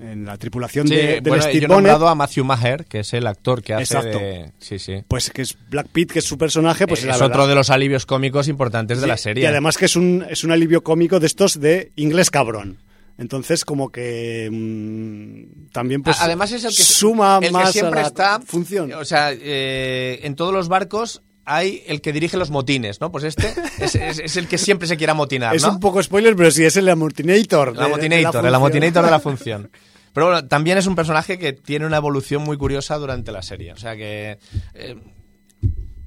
en 0.01 0.25
la 0.25 0.37
tripulación 0.37 0.87
Sí, 0.87 0.95
de, 0.95 1.21
bueno, 1.21 1.41
Steve 1.43 1.61
yo 1.61 1.65
he 1.65 1.69
nombrado 1.69 2.07
a 2.07 2.15
Matthew 2.15 2.43
Maher, 2.43 2.85
que 2.85 2.99
es 2.99 3.13
el 3.13 3.25
actor 3.25 3.61
que 3.61 3.73
hace 3.73 3.83
Exacto. 3.83 4.19
de... 4.19 4.51
Sí, 4.59 4.79
sí. 4.79 5.03
Pues 5.07 5.29
que 5.29 5.43
es 5.43 5.57
Black 5.69 5.87
Pete, 5.87 6.13
que 6.13 6.19
es 6.19 6.25
su 6.25 6.37
personaje, 6.37 6.87
pues 6.87 7.05
la 7.05 7.15
es 7.15 7.21
otro 7.21 7.47
de 7.47 7.55
los 7.55 7.69
alivios 7.69 8.05
cómicos 8.05 8.47
importantes 8.47 8.99
de 8.99 9.07
la 9.07 9.17
serie. 9.17 9.43
Y 9.43 9.47
además 9.47 9.77
que 9.77 9.85
es 9.85 9.95
un, 9.95 10.25
es 10.29 10.43
un 10.43 10.51
alivio 10.51 10.83
cómico 10.83 11.19
de 11.19 11.27
estos 11.27 11.59
de 11.59 11.91
inglés 11.95 12.29
cabrón. 12.29 12.79
Entonces, 13.17 13.65
como 13.65 13.89
que 13.89 14.47
mm, 14.51 15.71
también 15.71 16.03
pues 16.03 16.21
Además 16.21 16.51
es 16.51 16.63
el 16.63 16.75
que 16.75 16.83
suma 16.83 17.39
el 17.41 17.47
que 17.47 17.51
más 17.51 17.71
siempre 17.71 17.99
a 17.99 18.03
la 18.03 18.07
está 18.09 18.39
función. 18.41 18.93
O 18.93 19.05
sea, 19.05 19.31
eh, 19.33 20.19
en 20.23 20.35
todos 20.35 20.53
los 20.53 20.67
barcos 20.67 21.23
hay 21.47 21.81
el 21.87 22.01
que 22.01 22.11
dirige 22.13 22.37
los 22.37 22.51
motines, 22.51 23.01
¿no? 23.01 23.11
Pues 23.11 23.23
este 23.23 23.53
es, 23.79 23.95
es- 23.95 24.19
es 24.19 24.37
el 24.37 24.47
que 24.47 24.57
siempre 24.57 24.87
se 24.87 24.97
quiere 24.97 25.11
amotinar, 25.11 25.55
es 25.55 25.63
un 25.63 25.79
poco 25.79 26.03
spoiler, 26.03 26.35
pero 26.35 26.51
sí 26.51 26.63
es 26.65 26.75
el 26.77 26.87
amortinator. 26.89 27.69
El 27.69 27.81
amotinator, 27.81 28.45
el 28.45 28.53
amotinator 28.55 29.05
de 29.05 29.11
la 29.11 29.19
función. 29.19 29.71
Pero 30.13 30.27
bueno, 30.27 30.47
también 30.47 30.77
es 30.77 30.87
un 30.87 30.95
personaje 30.95 31.37
que 31.39 31.53
tiene 31.53 31.85
una 31.85 31.97
evolución 31.97 32.43
muy 32.43 32.57
curiosa 32.57 32.97
durante 32.97 33.31
la 33.31 33.41
serie. 33.41 33.71
O 33.73 33.77
sea 33.77 33.95
que. 33.95 34.37
eh, 34.73 34.95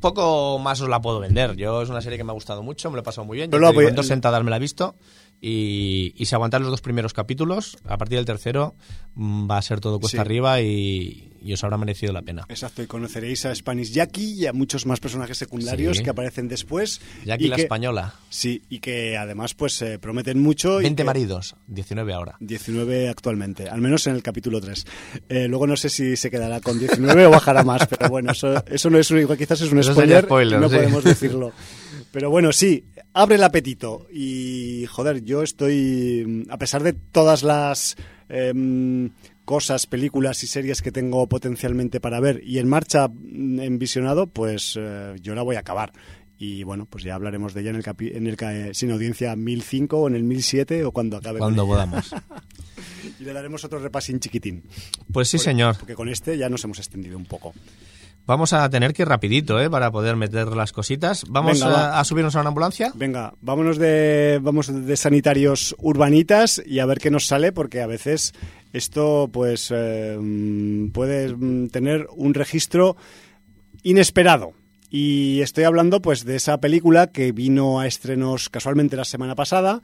poco 0.00 0.58
más 0.58 0.80
os 0.80 0.88
la 0.88 1.00
puedo 1.00 1.20
vender. 1.20 1.56
Yo 1.56 1.82
es 1.82 1.88
una 1.90 2.00
serie 2.00 2.16
que 2.18 2.24
me 2.24 2.30
ha 2.30 2.34
gustado 2.34 2.62
mucho, 2.62 2.90
me 2.90 2.96
lo 2.96 3.00
he 3.00 3.04
pasado 3.04 3.26
muy 3.26 3.36
bien. 3.36 3.50
Yo 3.50 3.58
la 3.58 3.68
digo, 3.68 3.80
voy- 3.82 3.86
en 3.88 3.94
dos 3.94 4.06
sentadas 4.06 4.42
me 4.42 4.50
la 4.50 4.56
he 4.56 4.60
visto. 4.60 4.94
Y, 5.42 6.12
y 6.16 6.24
si 6.26 6.34
aguantan 6.34 6.62
los 6.62 6.70
dos 6.70 6.80
primeros 6.80 7.12
capítulos, 7.14 7.76
a 7.86 7.96
partir 7.98 8.16
del 8.18 8.26
tercero 8.26 8.74
mm, 9.14 9.50
va 9.50 9.58
a 9.58 9.62
ser 9.62 9.80
todo 9.80 9.98
cuesta 10.00 10.16
Sí. 10.18 10.20
arriba 10.20 10.60
y, 10.60 11.29
y 11.42 11.52
os 11.52 11.62
habrá 11.64 11.76
merecido 11.78 12.12
la 12.12 12.22
pena. 12.22 12.44
Exacto, 12.48 12.82
y 12.82 12.86
conoceréis 12.86 13.44
a 13.46 13.54
Spanish 13.54 13.92
Jackie 13.92 14.32
y 14.34 14.46
a 14.46 14.52
muchos 14.52 14.86
más 14.86 15.00
personajes 15.00 15.38
secundarios 15.38 15.98
Sí. 15.98 16.02
que 16.04 16.10
aparecen 16.10 16.48
después. 16.48 17.00
Jackie 17.24 17.44
y 17.44 17.48
la 17.48 17.56
que- 17.56 17.62
española. 17.62 18.14
Sí, 18.28 18.62
y 18.68 18.78
que 18.80 19.16
además 19.16 19.54
pues 19.54 19.80
eh, 19.82 19.98
prometen 19.98 20.40
mucho. 20.40 20.80
y 20.80 20.84
20 20.84 21.02
que- 21.02 21.06
maridos, 21.06 21.56
19 21.66 22.12
ahora. 22.12 22.36
19 22.40 23.08
actualmente, 23.08 23.68
al 23.68 23.80
menos 23.80 24.06
en 24.06 24.14
el 24.14 24.22
capítulo 24.22 24.60
3. 24.60 24.84
Eh, 25.28 25.48
luego 25.48 25.66
no 25.66 25.76
sé 25.76 25.88
si 25.88 26.16
se 26.16 26.30
quedará 26.30 26.60
con 26.60 26.78
19 26.78 27.26
o 27.26 27.30
bajará 27.30 27.62
más, 27.64 27.86
pero 27.86 28.08
bueno, 28.08 28.32
eso, 28.32 28.64
eso 28.66 28.90
no 28.90 28.98
es 28.98 29.10
un, 29.10 29.18
igual 29.20 29.38
quizás 29.38 29.60
es 29.60 29.72
un 29.72 29.78
Eso 29.80 29.92
spoiler, 29.92 30.24
spoiler, 30.24 30.60
no 30.60 30.68
sí. 30.68 30.76
podemos 30.76 31.04
decirlo. 31.04 31.52
Pero 32.12 32.28
bueno, 32.28 32.52
sí, 32.52 32.84
abre 33.12 33.36
el 33.36 33.44
apetito 33.44 34.08
y 34.12 34.84
joder, 34.86 35.22
yo 35.24 35.42
estoy, 35.44 36.44
a 36.50 36.58
pesar 36.58 36.82
de 36.82 36.92
todas 36.92 37.42
las 37.44 37.96
em, 38.28 39.10
cosas, 39.50 39.88
películas 39.88 40.44
y 40.44 40.46
series 40.46 40.80
que 40.80 40.92
tengo 40.92 41.28
potencialmente 41.28 41.98
para 41.98 42.20
ver 42.20 42.40
y 42.44 42.58
en 42.60 42.68
marcha 42.68 43.08
mm, 43.08 43.58
en 43.58 43.78
visionado, 43.80 44.28
pues 44.28 44.78
eh, 44.80 45.16
yo 45.20 45.34
la 45.34 45.42
voy 45.42 45.56
a 45.56 45.58
acabar. 45.58 45.92
Y 46.38 46.62
bueno, 46.62 46.86
pues 46.86 47.02
ya 47.02 47.16
hablaremos 47.16 47.52
de 47.52 47.62
ella 47.62 47.70
en 47.70 47.76
el, 47.76 47.82
capi- 47.82 48.14
en 48.16 48.28
el 48.28 48.36
eh, 48.40 48.70
sin 48.74 48.92
audiencia 48.92 49.34
1005 49.34 49.98
o 49.98 50.06
en 50.08 50.14
el 50.14 50.22
1007 50.22 50.84
o 50.84 50.92
cuando 50.92 51.16
acabe. 51.16 51.40
Cuando 51.40 51.66
podamos. 51.66 52.14
Y 53.18 53.24
le 53.24 53.32
daremos 53.32 53.64
otro 53.64 53.78
repasín 53.78 54.20
chiquitín. 54.20 54.62
Pues 55.12 55.28
sí, 55.28 55.38
señor. 55.38 55.76
Porque 55.78 55.94
con 55.94 56.08
este 56.08 56.38
ya 56.38 56.48
nos 56.48 56.64
hemos 56.64 56.78
extendido 56.78 57.18
un 57.18 57.24
poco. 57.26 57.52
Vamos 58.26 58.52
a 58.52 58.68
tener 58.70 58.92
que 58.92 59.02
ir 59.02 59.08
rapidito, 59.08 59.60
¿eh? 59.60 59.68
Para 59.68 59.90
poder 59.90 60.16
meter 60.16 60.46
las 60.48 60.72
cositas. 60.72 61.24
Vamos 61.28 61.60
Venga, 61.60 61.66
a, 61.66 61.70
va. 61.90 62.00
a 62.00 62.04
subirnos 62.04 62.36
a 62.36 62.40
una 62.40 62.48
ambulancia. 62.48 62.92
Venga, 62.94 63.34
vámonos 63.40 63.76
de, 63.78 64.38
vamos 64.42 64.68
de 64.86 64.96
sanitarios 64.96 65.74
urbanitas 65.78 66.62
y 66.64 66.78
a 66.78 66.86
ver 66.86 66.98
qué 66.98 67.10
nos 67.10 67.26
sale, 67.26 67.52
porque 67.52 67.80
a 67.82 67.86
veces 67.86 68.32
esto 68.72 69.28
pues 69.32 69.72
eh, 69.74 70.18
puede 70.92 71.34
mm, 71.34 71.68
tener 71.68 72.06
un 72.14 72.34
registro 72.34 72.96
inesperado. 73.82 74.52
Y 74.90 75.40
estoy 75.40 75.64
hablando 75.64 76.02
pues 76.02 76.24
de 76.24 76.36
esa 76.36 76.58
película 76.58 77.06
que 77.06 77.32
vino 77.32 77.78
a 77.78 77.86
estrenos 77.86 78.48
casualmente 78.48 78.96
la 78.96 79.04
semana 79.04 79.36
pasada. 79.36 79.82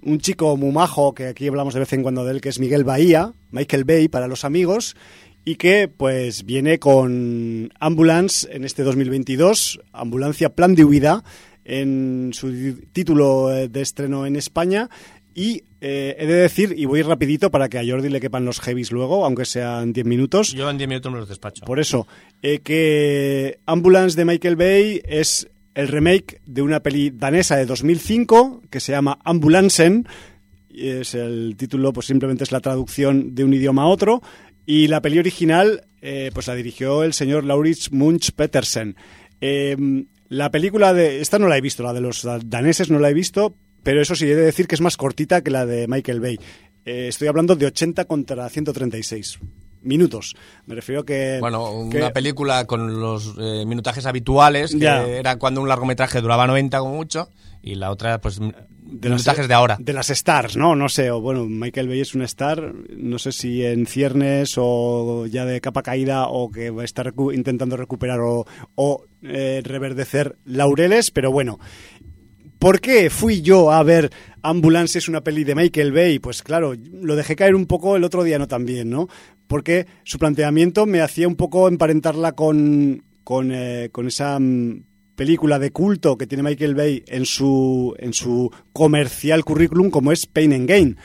Un 0.00 0.20
chico 0.20 0.56
muy 0.56 0.70
majo, 0.70 1.12
que 1.12 1.26
aquí 1.26 1.48
hablamos 1.48 1.74
de 1.74 1.80
vez 1.80 1.92
en 1.92 2.02
cuando 2.02 2.24
de 2.24 2.32
él, 2.32 2.40
que 2.40 2.48
es 2.48 2.60
Miguel 2.60 2.84
Bahía, 2.84 3.32
Michael 3.50 3.84
Bay 3.84 4.06
para 4.06 4.28
los 4.28 4.44
amigos, 4.44 4.94
y 5.44 5.56
que 5.56 5.88
pues 5.88 6.44
viene 6.44 6.78
con 6.78 7.72
Ambulance 7.80 8.48
en 8.52 8.64
este 8.64 8.84
2022, 8.84 9.80
Ambulancia 9.92 10.50
Plan 10.50 10.76
de 10.76 10.84
Huida, 10.84 11.24
en 11.64 12.30
su 12.32 12.78
título 12.92 13.52
eh, 13.52 13.68
de 13.68 13.82
estreno 13.82 14.24
en 14.24 14.36
España. 14.36 14.88
Y 15.38 15.62
eh, 15.80 16.16
he 16.18 16.26
de 16.26 16.34
decir, 16.34 16.74
y 16.76 16.84
voy 16.84 17.02
rapidito 17.02 17.52
para 17.52 17.68
que 17.68 17.78
a 17.78 17.84
Jordi 17.86 18.08
le 18.08 18.20
quepan 18.20 18.44
los 18.44 18.58
heavies 18.58 18.90
luego, 18.90 19.24
aunque 19.24 19.44
sean 19.44 19.92
10 19.92 20.04
minutos. 20.04 20.50
Yo 20.50 20.68
en 20.68 20.78
10 20.78 20.88
minutos 20.88 21.12
me 21.12 21.18
los 21.20 21.28
despacho. 21.28 21.64
Por 21.64 21.78
eso, 21.78 22.08
eh, 22.42 22.58
que 22.58 23.60
Ambulance 23.64 24.16
de 24.16 24.24
Michael 24.24 24.56
Bay 24.56 25.00
es 25.04 25.48
el 25.76 25.86
remake 25.86 26.40
de 26.44 26.62
una 26.62 26.80
peli 26.80 27.10
danesa 27.10 27.54
de 27.54 27.66
2005 27.66 28.62
que 28.68 28.80
se 28.80 28.90
llama 28.90 29.20
Ambulancen. 29.22 30.08
Y 30.68 30.88
Es 30.88 31.14
el 31.14 31.54
título, 31.56 31.92
pues 31.92 32.06
simplemente 32.06 32.42
es 32.42 32.50
la 32.50 32.58
traducción 32.58 33.36
de 33.36 33.44
un 33.44 33.54
idioma 33.54 33.82
a 33.82 33.86
otro. 33.86 34.20
Y 34.66 34.88
la 34.88 35.00
peli 35.00 35.20
original, 35.20 35.84
eh, 36.02 36.32
pues 36.34 36.48
la 36.48 36.56
dirigió 36.56 37.04
el 37.04 37.12
señor 37.12 37.44
Laurits 37.44 37.92
Munch 37.92 38.32
Petersen. 38.32 38.96
Eh, 39.40 39.76
la 40.28 40.50
película 40.50 40.92
de. 40.92 41.20
Esta 41.20 41.38
no 41.38 41.46
la 41.46 41.56
he 41.56 41.60
visto, 41.60 41.84
la 41.84 41.92
de 41.92 42.00
los 42.00 42.26
daneses 42.46 42.90
no 42.90 42.98
la 42.98 43.10
he 43.10 43.14
visto, 43.14 43.54
pero 43.88 44.02
eso 44.02 44.14
sí, 44.14 44.26
he 44.26 44.34
de 44.36 44.42
decir 44.42 44.66
que 44.68 44.74
es 44.74 44.82
más 44.82 44.98
cortita 44.98 45.40
que 45.40 45.50
la 45.50 45.64
de 45.64 45.88
Michael 45.88 46.20
Bay. 46.20 46.38
Eh, 46.84 47.08
estoy 47.08 47.26
hablando 47.28 47.56
de 47.56 47.64
80 47.64 48.04
contra 48.04 48.46
136 48.50 49.38
minutos. 49.80 50.36
Me 50.66 50.74
refiero 50.74 51.06
que. 51.06 51.38
Bueno, 51.40 51.88
que- 51.90 51.96
una 51.96 52.10
película 52.12 52.66
con 52.66 53.00
los 53.00 53.34
eh, 53.38 53.64
minutajes 53.66 54.04
habituales, 54.04 54.72
que 54.72 54.80
Ya. 54.80 55.06
era 55.06 55.36
cuando 55.38 55.62
un 55.62 55.68
largometraje 55.68 56.20
duraba 56.20 56.46
90 56.46 56.80
como 56.80 56.96
mucho, 56.96 57.30
y 57.62 57.76
la 57.76 57.90
otra, 57.90 58.20
pues, 58.20 58.38
de 58.40 59.08
las- 59.08 59.20
minutajes 59.20 59.48
de 59.48 59.54
ahora. 59.54 59.78
De 59.80 59.92
las 59.94 60.10
stars, 60.10 60.58
¿no? 60.58 60.76
No 60.76 60.90
sé, 60.90 61.10
o 61.10 61.20
bueno, 61.22 61.46
Michael 61.46 61.88
Bay 61.88 62.00
es 62.00 62.14
una 62.14 62.26
star, 62.26 62.74
no 62.90 63.18
sé 63.18 63.32
si 63.32 63.64
en 63.64 63.86
ciernes 63.86 64.54
o 64.58 65.24
ya 65.26 65.46
de 65.46 65.62
capa 65.62 65.82
caída 65.82 66.26
o 66.28 66.50
que 66.50 66.68
va 66.70 66.82
a 66.82 66.84
estar 66.84 67.10
recu- 67.14 67.34
intentando 67.34 67.76
recuperar 67.78 68.20
o, 68.20 68.46
o, 68.74 69.04
eh, 69.22 69.62
reverdecer 69.64 70.36
laureles, 70.44 71.10
pero 71.10 71.30
bueno. 71.32 71.58
¿Por 72.58 72.80
qué 72.80 73.08
fui 73.08 73.40
yo 73.40 73.70
a 73.70 73.82
ver 73.84 74.10
Ambulance 74.42 74.98
es 74.98 75.08
una 75.08 75.22
peli 75.22 75.44
de 75.44 75.54
Michael 75.54 75.92
Bay? 75.92 76.18
Pues 76.18 76.42
claro, 76.42 76.74
lo 76.92 77.14
dejé 77.14 77.36
caer 77.36 77.54
un 77.54 77.66
poco 77.66 77.96
el 77.96 78.02
otro 78.02 78.24
día, 78.24 78.38
no 78.38 78.48
también, 78.48 78.90
¿no? 78.90 79.08
Porque 79.46 79.86
su 80.02 80.18
planteamiento 80.18 80.84
me 80.84 81.00
hacía 81.00 81.28
un 81.28 81.36
poco 81.36 81.68
emparentarla 81.68 82.32
con, 82.32 83.04
con, 83.22 83.52
eh, 83.52 83.90
esa 84.06 84.38
mm, 84.40 84.82
película 85.14 85.60
de 85.60 85.70
culto 85.70 86.18
que 86.18 86.26
tiene 86.26 86.42
Michael 86.42 86.74
Bay 86.74 87.04
en 87.06 87.26
su, 87.26 87.94
en 87.98 88.12
su 88.12 88.50
comercial 88.72 89.44
currículum, 89.44 89.90
como 89.90 90.10
es 90.10 90.26
Pain 90.26 90.52
and 90.52 90.68
Gain. 90.68 90.96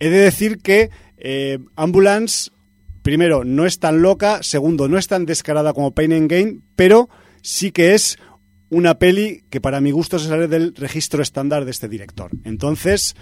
He 0.00 0.10
de 0.10 0.18
decir 0.18 0.58
que 0.58 0.90
eh, 1.16 1.58
Ambulance, 1.74 2.50
primero, 3.00 3.44
no 3.44 3.64
es 3.64 3.78
tan 3.78 4.02
loca, 4.02 4.42
segundo, 4.42 4.88
no 4.88 4.98
es 4.98 5.08
tan 5.08 5.24
descarada 5.24 5.72
como 5.72 5.92
Pain 5.92 6.12
and 6.12 6.30
Gain, 6.30 6.62
pero 6.76 7.08
sí 7.40 7.72
que 7.72 7.94
es 7.94 8.18
una 8.70 8.98
peli 8.98 9.44
que 9.50 9.60
para 9.60 9.80
mi 9.80 9.90
gusto 9.90 10.18
se 10.18 10.28
sale 10.28 10.48
del 10.48 10.74
registro 10.74 11.22
estándar 11.22 11.64
de 11.64 11.70
este 11.70 11.88
director. 11.88 12.30
Entonces, 12.44 13.16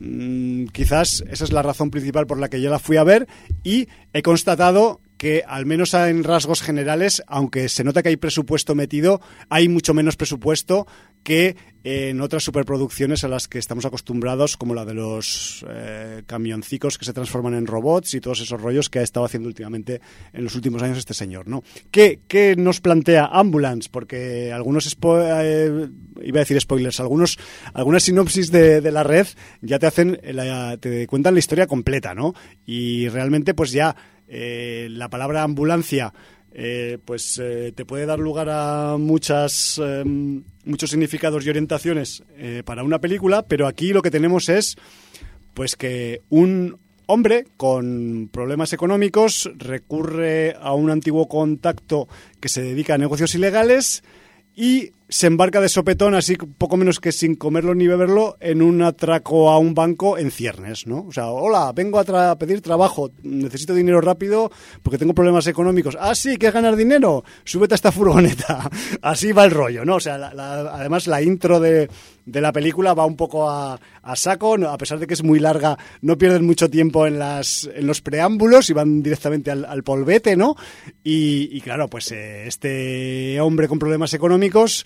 mm, 0.00 0.66
quizás 0.66 1.24
esa 1.28 1.44
es 1.44 1.52
la 1.52 1.62
razón 1.62 1.90
principal 1.90 2.26
por 2.26 2.38
la 2.38 2.48
que 2.48 2.60
yo 2.60 2.70
la 2.70 2.78
fui 2.78 2.96
a 2.96 3.04
ver 3.04 3.26
y 3.62 3.88
he 4.12 4.22
constatado 4.22 5.00
que 5.16 5.42
al 5.46 5.66
menos 5.66 5.94
en 5.94 6.24
rasgos 6.24 6.62
generales, 6.62 7.22
aunque 7.26 7.68
se 7.68 7.84
nota 7.84 8.02
que 8.02 8.10
hay 8.10 8.16
presupuesto 8.16 8.74
metido, 8.74 9.20
hay 9.48 9.68
mucho 9.68 9.94
menos 9.94 10.16
presupuesto 10.16 10.86
que 11.22 11.56
en 11.82 12.20
otras 12.20 12.44
superproducciones 12.44 13.24
a 13.24 13.28
las 13.28 13.48
que 13.48 13.58
estamos 13.58 13.84
acostumbrados, 13.84 14.56
como 14.56 14.74
la 14.74 14.84
de 14.84 14.94
los 14.94 15.64
eh, 15.68 16.22
camioncicos 16.26 16.98
que 16.98 17.04
se 17.04 17.12
transforman 17.12 17.54
en 17.54 17.66
robots 17.66 18.14
y 18.14 18.20
todos 18.20 18.40
esos 18.40 18.60
rollos 18.60 18.90
que 18.90 18.98
ha 18.98 19.02
estado 19.02 19.26
haciendo 19.26 19.48
últimamente 19.48 20.00
en 20.32 20.44
los 20.44 20.54
últimos 20.54 20.82
años 20.82 20.98
este 20.98 21.14
señor, 21.14 21.48
¿no? 21.48 21.62
¿Qué, 21.90 22.54
nos 22.58 22.80
plantea 22.80 23.26
Ambulance? 23.26 23.88
Porque 23.90 24.52
algunos, 24.52 24.86
eh, 24.86 25.88
iba 26.22 26.38
a 26.38 26.42
decir 26.44 26.60
spoilers, 26.60 27.00
algunos, 27.00 27.38
algunas 27.72 28.02
sinopsis 28.04 28.50
de, 28.52 28.80
de 28.80 28.92
la 28.92 29.02
red 29.02 29.26
ya 29.62 29.78
te 29.78 29.86
hacen, 29.86 30.20
la- 30.22 30.76
te 30.76 31.06
cuentan 31.06 31.34
la 31.34 31.40
historia 31.40 31.66
completa, 31.66 32.14
¿no? 32.14 32.34
Y 32.66 33.08
realmente 33.08 33.54
pues 33.54 33.72
ya 33.72 33.96
eh, 34.28 34.88
la 34.90 35.08
palabra 35.08 35.42
ambulancia 35.42 36.12
eh, 36.58 36.96
pues 37.04 37.38
eh, 37.38 37.72
te 37.76 37.84
puede 37.84 38.06
dar 38.06 38.18
lugar 38.18 38.48
a 38.48 38.96
muchas 38.98 39.78
eh, 39.78 40.04
muchos 40.64 40.88
significados 40.88 41.44
y 41.44 41.50
orientaciones 41.50 42.24
para 42.64 42.82
una 42.82 42.98
película, 42.98 43.42
pero 43.42 43.66
aquí 43.66 43.92
lo 43.92 44.00
que 44.00 44.10
tenemos 44.10 44.48
es 44.48 44.76
pues 45.52 45.76
que 45.76 46.22
un 46.30 46.78
hombre 47.04 47.44
con 47.58 48.30
problemas 48.32 48.72
económicos 48.72 49.50
recurre 49.58 50.56
a 50.58 50.72
un 50.72 50.90
antiguo 50.90 51.28
contacto 51.28 52.08
que 52.40 52.48
se 52.48 52.62
dedica 52.62 52.94
a 52.94 52.98
negocios 52.98 53.34
ilegales 53.34 54.02
y 54.54 54.92
se 55.08 55.26
embarca 55.28 55.60
de 55.60 55.68
sopetón, 55.68 56.14
así 56.14 56.36
poco 56.36 56.76
menos 56.76 56.98
que 56.98 57.12
sin 57.12 57.36
comerlo 57.36 57.74
ni 57.74 57.86
beberlo, 57.86 58.36
en 58.40 58.60
un 58.60 58.82
atraco 58.82 59.50
a 59.50 59.58
un 59.58 59.74
banco 59.74 60.18
en 60.18 60.30
ciernes, 60.30 60.86
¿no? 60.86 61.06
O 61.08 61.12
sea, 61.12 61.28
hola, 61.28 61.72
vengo 61.72 61.98
a, 62.00 62.04
tra- 62.04 62.30
a 62.30 62.38
pedir 62.38 62.60
trabajo, 62.60 63.10
necesito 63.22 63.72
dinero 63.74 64.00
rápido 64.00 64.50
porque 64.82 64.98
tengo 64.98 65.14
problemas 65.14 65.46
económicos. 65.46 65.96
Ah, 66.00 66.14
sí, 66.14 66.36
¿quieres 66.36 66.54
ganar 66.54 66.74
dinero? 66.76 67.22
Súbete 67.44 67.74
a 67.74 67.76
esta 67.76 67.92
furgoneta. 67.92 68.68
Así 69.02 69.30
va 69.32 69.44
el 69.44 69.52
rollo, 69.52 69.84
¿no? 69.84 69.96
O 69.96 70.00
sea, 70.00 70.18
la- 70.18 70.72
además 70.74 71.06
la 71.06 71.22
intro 71.22 71.60
de, 71.60 71.88
de 72.24 72.40
la 72.40 72.52
película 72.52 72.92
va 72.94 73.06
un 73.06 73.16
poco 73.16 73.48
a, 73.48 73.78
a 74.02 74.16
saco, 74.16 74.54
a 74.54 74.76
pesar 74.78 74.98
de 74.98 75.06
que 75.06 75.14
es 75.14 75.22
muy 75.22 75.38
larga, 75.38 75.78
no 76.00 76.18
pierden 76.18 76.44
mucho 76.44 76.68
tiempo 76.68 77.06
en, 77.06 77.18
las, 77.20 77.70
en 77.72 77.86
los 77.86 78.00
preámbulos 78.00 78.70
y 78.70 78.72
van 78.72 79.02
directamente 79.04 79.52
al, 79.52 79.64
al 79.66 79.84
polvete, 79.84 80.36
¿no? 80.36 80.56
Y, 81.04 81.48
y 81.56 81.60
claro, 81.60 81.88
pues 81.88 82.10
eh, 82.10 82.48
este 82.48 83.40
hombre 83.40 83.68
con 83.68 83.78
problemas 83.78 84.12
económicos 84.12 84.84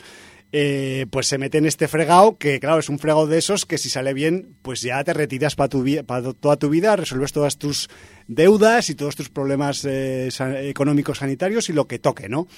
eh, 0.52 1.06
pues 1.10 1.26
se 1.28 1.38
mete 1.38 1.58
en 1.58 1.66
este 1.66 1.86
fregado, 1.88 2.36
que 2.36 2.58
claro, 2.60 2.80
es 2.80 2.88
un 2.88 2.98
fregado 2.98 3.26
de 3.26 3.38
esos 3.38 3.66
que 3.66 3.78
si 3.78 3.88
sale 3.88 4.14
bien, 4.14 4.56
pues 4.62 4.80
ya 4.80 5.02
te 5.04 5.12
retiras 5.14 5.54
para 5.54 5.68
tu 5.68 5.82
vi- 5.82 6.02
pa 6.02 6.20
toda 6.22 6.56
tu 6.56 6.68
vida, 6.68 6.96
resuelves 6.96 7.32
todas 7.32 7.56
tus 7.58 7.88
deudas 8.26 8.90
y 8.90 8.94
todos 8.94 9.14
tus 9.16 9.28
problemas 9.28 9.84
eh, 9.84 10.28
económicos 10.68 11.18
sanitarios 11.18 11.68
y 11.68 11.72
lo 11.72 11.86
que 11.86 11.98
toque, 11.98 12.28
¿no? 12.28 12.48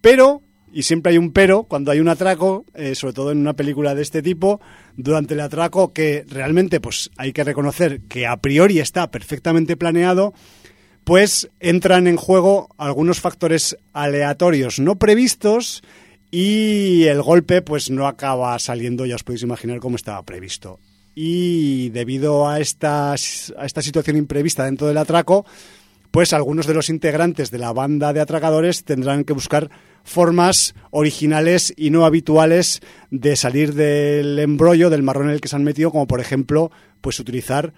Pero, 0.00 0.42
y 0.72 0.82
siempre 0.82 1.12
hay 1.12 1.18
un 1.18 1.32
pero, 1.32 1.64
cuando 1.64 1.90
hay 1.90 2.00
un 2.00 2.08
atraco, 2.08 2.64
eh, 2.74 2.94
sobre 2.94 3.14
todo 3.14 3.32
en 3.32 3.38
una 3.38 3.54
película 3.54 3.94
de 3.94 4.02
este 4.02 4.22
tipo, 4.22 4.60
durante 4.96 5.34
el 5.34 5.40
atraco 5.40 5.92
que 5.92 6.24
realmente 6.28 6.80
pues 6.80 7.10
hay 7.16 7.32
que 7.32 7.44
reconocer 7.44 8.00
que 8.02 8.26
a 8.26 8.36
priori 8.36 8.78
está 8.80 9.10
perfectamente 9.10 9.76
planeado, 9.76 10.34
pues 11.04 11.50
entran 11.60 12.06
en 12.06 12.16
juego 12.16 12.68
algunos 12.78 13.20
factores 13.20 13.76
aleatorios 13.92 14.78
no 14.78 14.96
previstos 14.96 15.82
y 16.36 17.04
el 17.04 17.22
golpe 17.22 17.62
pues 17.62 17.90
no 17.90 18.08
acaba 18.08 18.58
saliendo, 18.58 19.06
ya 19.06 19.14
os 19.14 19.22
podéis 19.22 19.44
imaginar 19.44 19.78
cómo 19.78 19.94
estaba 19.94 20.20
previsto. 20.24 20.80
Y 21.14 21.90
debido 21.90 22.48
a 22.48 22.58
esta, 22.58 23.12
a 23.12 23.14
esta 23.14 23.82
situación 23.82 24.16
imprevista 24.16 24.64
dentro 24.64 24.88
del 24.88 24.98
atraco, 24.98 25.46
pues 26.10 26.32
algunos 26.32 26.66
de 26.66 26.74
los 26.74 26.90
integrantes 26.90 27.52
de 27.52 27.58
la 27.58 27.72
banda 27.72 28.12
de 28.12 28.20
atracadores 28.20 28.82
tendrán 28.82 29.22
que 29.22 29.32
buscar 29.32 29.70
formas 30.02 30.74
originales 30.90 31.72
y 31.76 31.90
no 31.90 32.04
habituales 32.04 32.80
de 33.12 33.36
salir 33.36 33.74
del 33.74 34.36
embrollo, 34.40 34.90
del 34.90 35.04
marrón 35.04 35.28
en 35.28 35.34
el 35.34 35.40
que 35.40 35.46
se 35.46 35.54
han 35.54 35.62
metido, 35.62 35.92
como 35.92 36.08
por 36.08 36.20
ejemplo, 36.20 36.72
pues 37.00 37.20
utilizar 37.20 37.74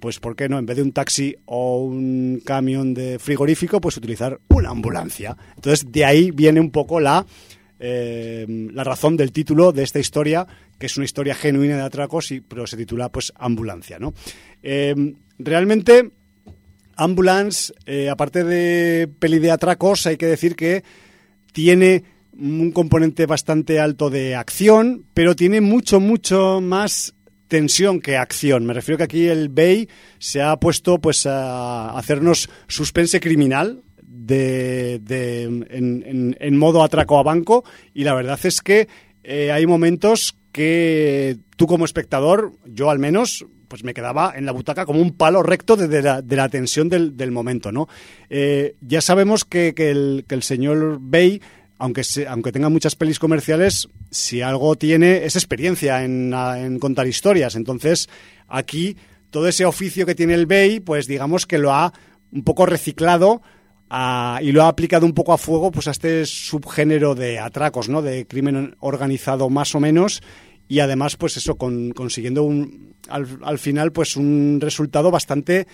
pues 0.00 0.18
¿por 0.18 0.34
qué 0.34 0.48
no? 0.48 0.58
En 0.58 0.66
vez 0.66 0.76
de 0.76 0.82
un 0.82 0.92
taxi 0.92 1.36
o 1.44 1.84
un 1.84 2.42
camión 2.44 2.94
de 2.94 3.18
frigorífico, 3.18 3.80
pues 3.80 3.96
utilizar 3.96 4.40
una 4.48 4.70
ambulancia. 4.70 5.36
Entonces, 5.54 5.90
de 5.90 6.04
ahí 6.04 6.30
viene 6.30 6.60
un 6.60 6.70
poco 6.70 6.98
la, 6.98 7.26
eh, 7.78 8.46
la 8.72 8.84
razón 8.84 9.16
del 9.16 9.32
título 9.32 9.72
de 9.72 9.82
esta 9.82 9.98
historia, 9.98 10.46
que 10.78 10.86
es 10.86 10.96
una 10.96 11.04
historia 11.04 11.34
genuina 11.34 11.76
de 11.76 11.82
atracos, 11.82 12.30
y, 12.32 12.40
pero 12.40 12.66
se 12.66 12.76
titula 12.76 13.10
pues 13.10 13.32
Ambulancia, 13.36 13.98
¿no? 13.98 14.14
Eh, 14.62 15.14
realmente, 15.38 16.10
Ambulance, 16.96 17.72
eh, 17.86 18.08
aparte 18.10 18.44
de 18.44 19.08
peli 19.08 19.38
de 19.38 19.50
atracos, 19.50 20.06
hay 20.06 20.16
que 20.16 20.26
decir 20.26 20.56
que 20.56 20.82
tiene 21.52 22.04
un 22.38 22.70
componente 22.72 23.26
bastante 23.26 23.80
alto 23.80 24.10
de 24.10 24.34
acción, 24.34 25.04
pero 25.14 25.36
tiene 25.36 25.60
mucho, 25.60 26.00
mucho 26.00 26.60
más 26.60 27.14
tensión 27.50 28.00
que 28.00 28.16
acción. 28.16 28.64
Me 28.64 28.72
refiero 28.72 28.96
que 28.96 29.04
aquí 29.04 29.26
el 29.26 29.50
Bay 29.50 29.88
se 30.18 30.40
ha 30.40 30.56
puesto 30.56 30.98
pues 30.98 31.26
a 31.26 31.90
hacernos 31.98 32.48
suspense 32.68 33.20
criminal 33.20 33.82
de, 34.02 34.98
de- 35.00 35.42
en, 35.44 36.36
en- 36.40 36.56
modo 36.56 36.82
atraco 36.82 37.18
a 37.18 37.22
banco 37.22 37.64
y 37.92 38.04
la 38.04 38.14
verdad 38.14 38.38
es 38.44 38.60
que 38.62 38.88
eh, 39.24 39.52
hay 39.52 39.66
momentos 39.66 40.36
que 40.52 41.36
tú 41.56 41.66
como 41.66 41.84
espectador, 41.84 42.52
yo 42.64 42.90
al 42.90 42.98
menos, 42.98 43.46
pues 43.68 43.84
me 43.84 43.94
quedaba 43.94 44.32
en 44.36 44.46
la 44.46 44.52
butaca 44.52 44.84
como 44.86 45.00
un 45.00 45.12
palo 45.16 45.42
recto 45.42 45.76
de, 45.76 46.02
la, 46.02 46.22
de 46.22 46.36
la 46.36 46.48
tensión 46.48 46.88
del, 46.88 47.16
del 47.16 47.30
momento, 47.30 47.70
¿no? 47.70 47.88
Eh, 48.28 48.74
ya 48.80 49.00
sabemos 49.00 49.44
que, 49.44 49.74
que 49.74 49.90
el, 49.90 50.24
que 50.26 50.34
el 50.34 50.42
señor 50.42 50.98
Bay 51.00 51.40
aunque, 51.80 52.04
se- 52.04 52.28
aunque 52.28 52.52
tenga 52.52 52.68
muchas 52.68 52.94
pelis 52.94 53.18
comerciales, 53.18 53.88
si 54.10 54.40
algo 54.42 54.76
tiene 54.76 55.24
es 55.24 55.34
experiencia 55.34 56.04
en, 56.04 56.32
contar 56.78 57.06
historias. 57.08 57.56
Entonces, 57.56 58.08
aquí 58.46 58.96
todo 59.30 59.48
ese 59.48 59.64
oficio 59.64 60.06
que 60.06 60.14
tiene 60.14 60.34
el 60.34 60.46
Bay, 60.46 60.80
pues 60.80 61.06
digamos 61.08 61.46
que 61.46 61.58
lo 61.58 61.72
ha 61.72 61.92
un 62.32 62.44
poco 62.44 62.66
reciclado 62.66 63.42
y 64.40 64.52
lo 64.52 64.62
ha 64.62 64.68
aplicado 64.68 65.04
un 65.04 65.14
poco 65.14 65.32
a 65.32 65.38
fuego 65.38 65.72
pues 65.72 65.88
a 65.88 65.90
este 65.90 66.24
subgénero 66.24 67.14
de 67.16 67.40
atracos, 67.40 67.88
¿no? 67.88 68.02
De 68.02 68.24
crimen 68.26 68.76
organizado 68.78 69.50
más 69.50 69.74
o 69.74 69.80
menos 69.80 70.22
y 70.68 70.78
además 70.78 71.16
pues 71.16 71.36
eso 71.36 71.56
con- 71.56 71.90
consiguiendo 71.90 72.44
un, 72.44 72.94
al, 73.08 73.26
al 73.42 73.58
final 73.58 73.90
pues 73.90 74.16
un 74.16 74.58
resultado 74.60 75.10
bastante 75.10 75.66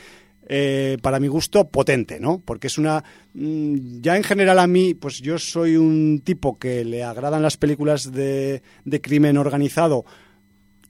eh, 0.49 0.97
para 1.03 1.19
mi 1.19 1.27
gusto 1.27 1.69
potente, 1.69 2.21
¿no? 2.21 2.41
Porque 2.45 2.69
es 2.69 2.79
una 2.79 3.03
mm, 3.35 4.01
ya 4.01 4.17
en 4.17 4.23
general 4.23 4.61
a 4.61 4.67
mí 4.67 4.95
pues 4.95 5.21
yo 5.21 5.39
soy 5.39 5.77
un 5.77 6.21
tipo 6.25 6.57
que 6.59 6.85
le 6.85 7.03
agradan 7.03 7.43
las 7.43 7.57
películas 7.57 8.13
de, 8.13 8.63
crimen 9.03 9.39
organizado 9.39 10.05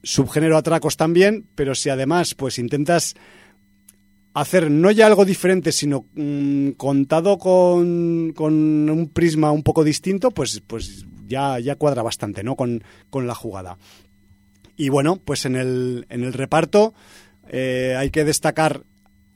subgénero 0.03 0.59
atracos 0.59 0.99
también, 0.99 1.47
pero 1.55 1.75
si 1.75 1.89
además 1.89 2.35
pues 2.35 2.59
intentas 2.59 3.15
hacer 4.35 4.71
no 4.71 4.91
ya 4.91 5.07
algo 5.07 5.25
diferente, 5.25 5.73
sino 5.73 6.05
mm, 6.15 6.73
contado 6.73 7.39
con, 7.39 8.35
con 8.37 8.53
un 8.91 9.09
prisma 9.09 9.53
un 9.53 9.63
poco 9.63 9.85
distinto, 9.85 10.31
pues, 10.33 10.63
pues 10.67 11.07
ya, 11.27 11.59
ya 11.59 11.77
cuadra 11.77 12.03
bastante, 12.03 12.45
¿no? 12.45 12.57
Con, 12.57 12.85
con 13.09 13.27
la 13.27 13.35
jugada. 13.35 13.79
Y 14.77 14.91
bueno, 14.91 15.17
pues 15.17 15.47
en 15.47 15.57
el, 15.57 16.05
en 16.11 16.25
el 16.25 16.35
reparto 16.35 16.93
eh, 17.49 17.95
hay 17.99 18.11
que 18.11 18.25
destacar 18.25 18.83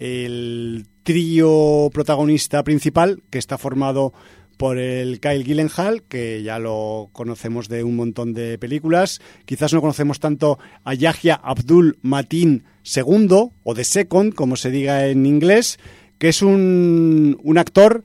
el 0.01 0.87
trío 1.05 1.91
protagonista 1.93 2.65
principal, 2.65 3.23
que 3.31 3.39
está 3.39 3.59
formado 3.59 4.13
por 4.57 4.79
el 4.79 5.21
Kyle 5.21 5.45
Gyllenhaal, 5.45 6.03
que 6.03 6.43
ya 6.43 6.59
lo 6.59 7.09
conocemos 7.13 7.69
de 7.69 7.85
un 7.85 7.97
montón 7.97 8.35
de 8.35 8.59
películas. 8.59 9.21
Quizás 9.47 9.73
no 9.73 9.81
conocemos 9.81 10.21
tanto 10.21 10.59
a 10.85 10.93
Yahya 10.95 11.41
Abdul 11.43 11.99
Matin 12.03 12.65
II, 12.85 13.51
o 13.63 13.75
The 13.75 13.85
Second, 13.85 14.35
como 14.35 14.57
se 14.57 14.71
diga 14.71 15.07
en 15.07 15.25
inglés, 15.25 15.79
que 16.19 16.29
es 16.29 16.43
un, 16.43 17.39
un 17.43 17.59
actor 17.59 18.05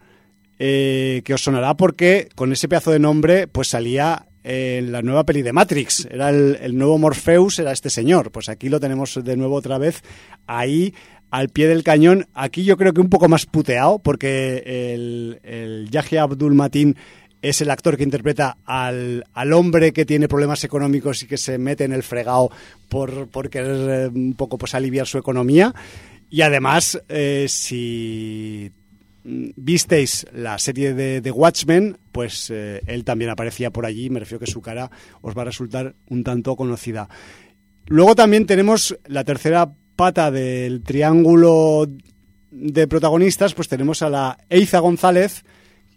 eh, 0.57 1.21
que 1.25 1.33
os 1.33 1.41
sonará 1.41 1.75
porque 1.75 2.29
con 2.35 2.53
ese 2.53 2.69
pedazo 2.69 2.91
de 2.91 2.99
nombre 2.99 3.47
pues 3.47 3.67
salía 3.67 4.27
en 4.45 4.91
la 4.91 5.01
nueva 5.01 5.25
peli 5.25 5.41
de 5.41 5.51
Matrix. 5.51 6.07
Era 6.09 6.29
el, 6.29 6.57
el 6.61 6.77
nuevo 6.77 6.97
Morpheus, 6.97 7.59
era 7.59 7.73
este 7.73 7.89
señor. 7.89 8.31
Pues 8.31 8.47
aquí 8.47 8.69
lo 8.69 8.79
tenemos 8.79 9.19
de 9.21 9.35
nuevo 9.35 9.55
otra 9.55 9.77
vez 9.77 10.03
ahí 10.47 10.93
al 11.36 11.49
pie 11.49 11.67
del 11.67 11.83
cañón. 11.83 12.27
Aquí 12.33 12.63
yo 12.63 12.77
creo 12.77 12.93
que 12.93 13.01
un 13.01 13.09
poco 13.09 13.27
más 13.27 13.45
puteado 13.45 13.99
porque 13.99 14.63
el, 14.65 15.39
el 15.43 15.89
Yahya 15.91 16.23
Abdul 16.23 16.53
Matin 16.53 16.95
es 17.41 17.59
el 17.59 17.71
actor 17.71 17.97
que 17.97 18.03
interpreta 18.03 18.57
al, 18.63 19.25
al 19.33 19.51
hombre 19.51 19.91
que 19.91 20.05
tiene 20.05 20.29
problemas 20.29 20.63
económicos 20.63 21.23
y 21.23 21.27
que 21.27 21.38
se 21.38 21.57
mete 21.57 21.83
en 21.83 21.91
el 21.91 22.03
fregado 22.03 22.51
por, 22.88 23.27
por 23.27 23.49
querer 23.49 24.05
eh, 24.05 24.07
un 24.07 24.33
poco 24.36 24.57
pues 24.57 24.75
aliviar 24.75 25.07
su 25.07 25.17
economía. 25.17 25.75
Y 26.29 26.41
además, 26.41 27.01
eh, 27.09 27.47
si 27.49 28.71
visteis 29.25 30.25
la 30.33 30.57
serie 30.57 30.93
de, 30.93 31.19
de 31.19 31.31
Watchmen, 31.31 31.97
pues 32.13 32.49
eh, 32.49 32.81
él 32.88 33.03
también 33.03 33.29
aparecía 33.29 33.71
por 33.71 33.86
allí. 33.86 34.09
Me 34.09 34.21
refiero 34.21 34.39
que 34.39 34.49
su 34.49 34.61
cara 34.61 34.89
os 35.21 35.38
va 35.38 35.41
a 35.41 35.45
resultar 35.45 35.95
un 36.09 36.23
tanto 36.23 36.55
conocida. 36.55 37.09
Luego 37.88 38.15
también 38.15 38.45
tenemos 38.45 38.97
la 39.05 39.25
tercera 39.25 39.73
pata 39.95 40.31
del 40.31 40.83
triángulo 40.83 41.87
de 42.51 42.87
protagonistas, 42.87 43.53
pues 43.53 43.67
tenemos 43.67 44.01
a 44.01 44.09
la 44.09 44.37
Eiza 44.49 44.79
González, 44.79 45.43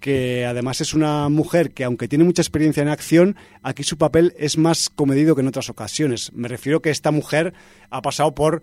que 0.00 0.46
además 0.46 0.80
es 0.80 0.94
una 0.94 1.28
mujer 1.28 1.72
que 1.72 1.84
aunque 1.84 2.08
tiene 2.08 2.24
mucha 2.24 2.42
experiencia 2.42 2.82
en 2.82 2.88
acción, 2.88 3.36
aquí 3.62 3.82
su 3.82 3.98
papel 3.98 4.34
es 4.38 4.58
más 4.58 4.90
comedido 4.90 5.34
que 5.34 5.42
en 5.42 5.48
otras 5.48 5.70
ocasiones. 5.70 6.32
Me 6.32 6.48
refiero 6.48 6.80
que 6.80 6.90
esta 6.90 7.10
mujer 7.10 7.54
ha 7.90 8.02
pasado 8.02 8.34
por 8.34 8.62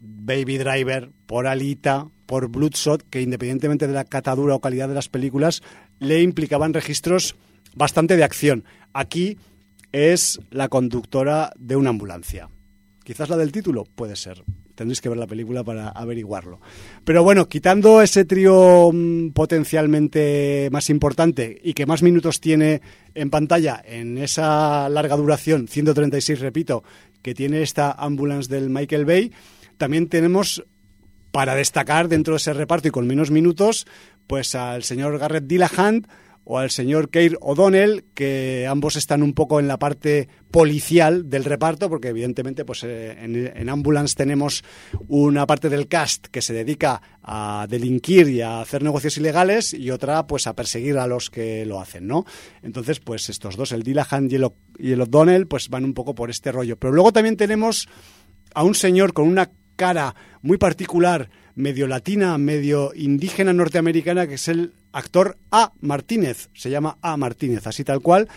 Baby 0.00 0.58
Driver, 0.58 1.10
por 1.26 1.46
Alita, 1.46 2.08
por 2.26 2.48
Bloodshot, 2.48 3.08
que 3.08 3.22
independientemente 3.22 3.86
de 3.86 3.92
la 3.94 4.04
catadura 4.04 4.54
o 4.54 4.60
calidad 4.60 4.88
de 4.88 4.94
las 4.94 5.08
películas, 5.08 5.62
le 5.98 6.22
implicaban 6.22 6.74
registros 6.74 7.36
bastante 7.74 8.16
de 8.16 8.24
acción. 8.24 8.64
Aquí 8.92 9.38
es 9.92 10.40
la 10.50 10.68
conductora 10.68 11.52
de 11.58 11.76
una 11.76 11.90
ambulancia. 11.90 12.48
Quizás 13.04 13.28
la 13.28 13.36
del 13.36 13.52
título, 13.52 13.84
puede 13.84 14.16
ser. 14.16 14.44
Tendréis 14.74 15.00
que 15.00 15.08
ver 15.08 15.18
la 15.18 15.26
película 15.26 15.64
para 15.64 15.88
averiguarlo. 15.88 16.60
Pero 17.04 17.22
bueno, 17.22 17.48
quitando 17.48 18.00
ese 18.00 18.24
trío 18.24 18.90
mm, 18.92 19.30
potencialmente 19.30 20.68
más 20.70 20.88
importante 20.90 21.60
y 21.62 21.74
que 21.74 21.86
más 21.86 22.02
minutos 22.02 22.40
tiene 22.40 22.80
en 23.14 23.30
pantalla 23.30 23.82
en 23.84 24.18
esa 24.18 24.88
larga 24.88 25.16
duración, 25.16 25.68
136, 25.68 26.40
repito, 26.40 26.84
que 27.22 27.34
tiene 27.34 27.62
esta 27.62 27.92
ambulance 27.92 28.52
del 28.52 28.70
Michael 28.70 29.04
Bay, 29.04 29.32
también 29.76 30.08
tenemos 30.08 30.64
para 31.32 31.54
destacar 31.54 32.08
dentro 32.08 32.34
de 32.34 32.38
ese 32.38 32.52
reparto 32.52 32.88
y 32.88 32.90
con 32.90 33.06
menos 33.06 33.30
minutos, 33.30 33.86
pues 34.26 34.54
al 34.54 34.84
señor 34.84 35.18
Garrett 35.18 35.46
Dillahunt 35.46 36.06
o 36.44 36.58
al 36.58 36.70
señor 36.70 37.08
Keir 37.10 37.38
O'Donnell, 37.40 38.04
que 38.14 38.66
ambos 38.68 38.96
están 38.96 39.22
un 39.22 39.32
poco 39.32 39.60
en 39.60 39.68
la 39.68 39.78
parte 39.78 40.28
policial 40.50 41.30
del 41.30 41.44
reparto, 41.44 41.88
porque 41.88 42.08
evidentemente 42.08 42.64
pues 42.64 42.82
eh, 42.84 43.16
en, 43.20 43.68
Ambulance 43.68 44.16
tenemos 44.16 44.64
una 45.08 45.46
parte 45.46 45.68
del 45.68 45.88
cast 45.88 46.26
que 46.26 46.42
se 46.42 46.52
dedica 46.52 47.00
a 47.22 47.66
delinquir 47.68 48.28
y 48.28 48.40
a 48.40 48.60
hacer 48.60 48.82
negocios 48.82 49.16
ilegales 49.16 49.72
y 49.72 49.90
otra 49.90 50.26
pues 50.26 50.46
a 50.46 50.54
perseguir 50.54 50.98
a 50.98 51.06
los 51.06 51.30
que 51.30 51.64
lo 51.64 51.80
hacen, 51.80 52.06
¿no? 52.06 52.24
Entonces 52.62 53.00
pues 53.00 53.28
estos 53.28 53.56
dos, 53.56 53.72
el 53.72 53.82
Dillahunt 53.82 54.32
y 54.32 54.36
el, 54.36 54.48
y 54.78 54.92
el 54.92 55.00
O'Donnell, 55.00 55.46
pues 55.46 55.68
van 55.68 55.84
un 55.84 55.94
poco 55.94 56.14
por 56.14 56.28
este 56.28 56.52
rollo. 56.52 56.76
Pero 56.76 56.92
luego 56.92 57.12
también 57.12 57.36
tenemos 57.36 57.88
a 58.54 58.64
un 58.64 58.74
señor 58.74 59.12
con 59.12 59.28
una 59.28 59.50
cara 59.76 60.14
muy 60.42 60.58
particular, 60.58 61.30
medio 61.54 61.86
latina, 61.86 62.36
medio 62.38 62.92
indígena 62.94 63.52
norteamericana, 63.52 64.26
que 64.26 64.34
es 64.34 64.48
el 64.48 64.72
actor 64.92 65.38
A. 65.50 65.72
Martínez, 65.80 66.48
se 66.54 66.70
llama 66.70 66.98
A. 67.02 67.16
Martínez, 67.16 67.66
así 67.66 67.84
tal 67.84 68.00
cual, 68.00 68.28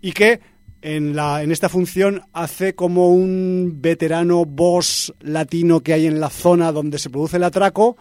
y 0.00 0.12
que 0.12 0.40
en, 0.82 1.16
la, 1.16 1.42
en 1.42 1.50
esta 1.50 1.68
función 1.68 2.22
hace 2.32 2.74
como 2.74 3.10
un 3.10 3.78
veterano 3.80 4.44
boss 4.44 5.14
latino 5.20 5.80
que 5.80 5.94
hay 5.94 6.06
en 6.06 6.20
la 6.20 6.30
zona 6.30 6.72
donde 6.72 6.98
se 6.98 7.10
produce 7.10 7.38
el 7.38 7.44
atraco 7.44 7.96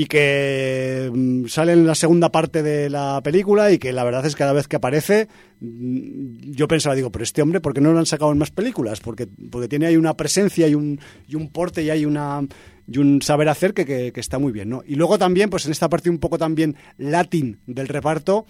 y 0.00 0.06
que 0.06 1.10
mm, 1.12 1.46
sale 1.46 1.72
en 1.72 1.84
la 1.84 1.96
segunda 1.96 2.30
parte 2.30 2.62
de 2.62 2.88
la 2.88 3.20
película 3.24 3.72
y 3.72 3.78
que 3.78 3.92
la 3.92 4.04
verdad 4.04 4.24
es 4.26 4.34
que 4.34 4.38
cada 4.38 4.52
vez 4.52 4.68
que 4.68 4.76
aparece 4.76 5.26
mm, 5.60 6.52
yo 6.52 6.68
pensaba, 6.68 6.94
digo, 6.94 7.10
pero 7.10 7.24
este 7.24 7.42
hombre, 7.42 7.60
¿por 7.60 7.74
qué 7.74 7.80
no 7.80 7.92
lo 7.92 7.98
han 7.98 8.06
sacado 8.06 8.30
en 8.30 8.38
más 8.38 8.52
películas? 8.52 9.00
Porque, 9.00 9.26
porque 9.50 9.66
tiene 9.66 9.86
ahí 9.86 9.96
una 9.96 10.14
presencia 10.14 10.68
y 10.68 10.76
un, 10.76 11.00
y 11.26 11.34
un 11.34 11.48
porte 11.50 11.82
y 11.82 11.90
hay 11.90 12.04
una 12.04 12.46
y 12.86 12.98
un 12.98 13.20
saber 13.22 13.48
hacer 13.48 13.74
que, 13.74 13.84
que- 13.84 14.20
está 14.20 14.38
muy 14.38 14.52
bien, 14.52 14.68
¿no? 14.70 14.82
Y 14.86 14.94
luego 14.94 15.18
también, 15.18 15.50
pues 15.50 15.66
en 15.66 15.72
esta 15.72 15.88
parte 15.88 16.08
un 16.10 16.18
poco 16.18 16.38
también 16.38 16.76
latín 16.96 17.58
del 17.66 17.88
reparto, 17.88 18.46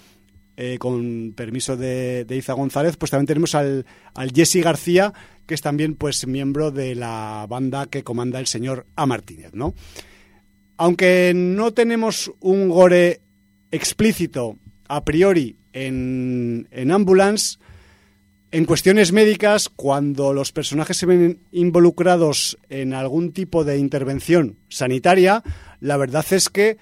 eh, 0.59 0.77
con 0.79 1.33
permiso 1.35 1.77
de, 1.79 2.25
de 2.27 2.37
Iza 2.37 2.53
González, 2.53 2.97
pues 2.99 3.11
también 3.11 3.27
tenemos 3.27 3.55
al, 3.55 3.87
al 4.15 4.31
Jesse 4.33 4.63
García, 4.63 5.13
que 5.47 5.55
es 5.55 5.61
también 5.63 5.95
pues 5.95 6.27
miembro 6.27 6.71
de 6.71 6.95
la 6.95 7.47
banda 7.49 7.87
que 7.87 8.05
comanda 8.05 8.39
el 8.39 8.47
señor 8.47 8.87
A. 8.97 9.07
Martínez, 9.07 9.55
¿no? 9.55 9.73
Aunque 10.79 11.33
no 11.35 11.73
tenemos 11.73 12.33
un 12.41 12.69
gore 12.69 13.21
explícito 13.71 14.57
a 14.89 15.05
priori 15.05 15.57
en, 15.73 16.69
en 16.71 16.91
Ambulance, 16.91 17.59
en 18.51 18.65
cuestiones 18.65 19.13
médicas, 19.13 19.69
cuando 19.69 20.33
los 20.33 20.53
personajes 20.53 20.97
se 20.97 21.05
ven 21.05 21.41
involucrados 21.53 22.57
en 22.71 22.95
algún 22.95 23.33
tipo 23.33 23.65
de 23.65 23.79
intervención 23.79 24.57
sanitaria, 24.71 25.43
la 25.81 25.99
verdad 25.99 26.25
es 26.31 26.49
que 26.49 26.79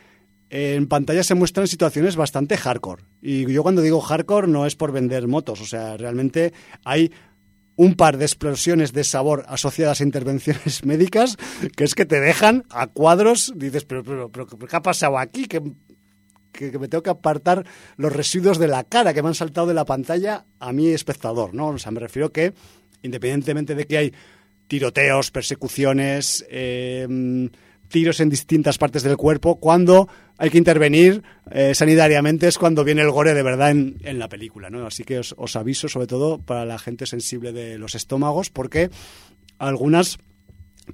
en 0.51 0.87
pantalla 0.87 1.25
se 1.25 1.35
muestran 1.35 1.67
situaciones 1.67 2.15
bastante 2.15 2.57
hardcore. 2.57 3.03
Y 3.21 3.51
yo 3.51 3.63
cuando 3.65 3.83
digo 3.83 4.01
hardcore 4.01 4.47
no 4.47 4.65
es 4.65 4.77
por 4.77 4.93
vender 4.93 5.27
motos, 5.27 5.61
o 5.61 5.67
sea, 5.67 5.97
realmente 5.97 6.53
hay 6.85 7.11
un 7.77 7.95
par 7.95 8.17
de 8.17 8.25
explosiones 8.25 8.93
de 8.93 9.05
sabor 9.05 9.45
asociadas 9.49 10.01
a 10.01 10.05
intervenciones 10.05 10.85
médicas 10.85 11.37
que 11.77 11.85
es 11.85 11.95
que 11.95 12.07
te 12.07 12.21
dejan 12.21 12.65
a 12.71 12.87
cuadros, 12.87 13.53
dices, 13.55 13.85
pero, 13.85 14.03
pero, 14.03 14.31
pero 14.31 14.47
¿qué 14.47 14.77
ha 14.77 14.83
pasado 14.83 15.19
aquí? 15.19 15.47
Que, 15.47 15.63
que, 16.53 16.79
me 16.79 16.89
tengo 16.89 17.03
que 17.03 17.11
apartar 17.11 17.65
los 17.97 18.13
residuos 18.13 18.59
de 18.59 18.69
la 18.69 18.85
cara 18.85 19.13
que 19.13 19.23
me 19.23 19.29
han 19.29 19.35
saltado 19.35 19.67
de 19.67 19.75
la 19.75 19.85
pantalla 19.85 20.47
a 20.59 20.73
mi 20.73 20.89
espectador, 20.89 21.55
¿no? 21.55 21.69
O 21.69 21.79
sea, 21.79 21.93
me 21.93 22.01
refiero 22.01 22.33
que, 22.33 22.55
independientemente 23.03 23.75
de 23.75 23.87
que 23.87 23.99
hay 23.99 24.13
tiroteos, 24.67 25.31
persecuciones, 25.31 26.45
eh, 26.51 27.07
tiros 27.89 28.21
en 28.21 28.29
distintas 28.29 28.79
partes 28.79 29.03
del 29.03 29.17
cuerpo, 29.17 29.61
cuando 29.61 30.09
hay 30.39 30.51
que 30.51 30.59
intervenir 30.59 31.23
eh, 31.51 31.75
sanitariamente 31.75 32.49
es 32.49 32.59
cuando 32.59 32.85
viene 32.85 33.03
el 33.03 33.11
gore 33.11 33.35
de 33.35 33.43
verdad 33.43 33.71
en, 33.71 33.97
en 34.03 34.19
la 34.19 34.29
película, 34.29 34.71
¿no? 34.71 34.87
Así 34.87 35.05
que 35.05 35.19
os, 35.19 35.35
os 35.39 35.57
aviso, 35.57 35.89
sobre 35.89 36.07
todo 36.07 36.39
para 36.39 36.65
la 36.65 36.79
gente 36.79 37.07
sensible 37.07 37.53
de 37.53 37.79
los 37.79 37.95
estómagos, 37.95 38.51
porque 38.51 38.91
algunas 39.59 40.19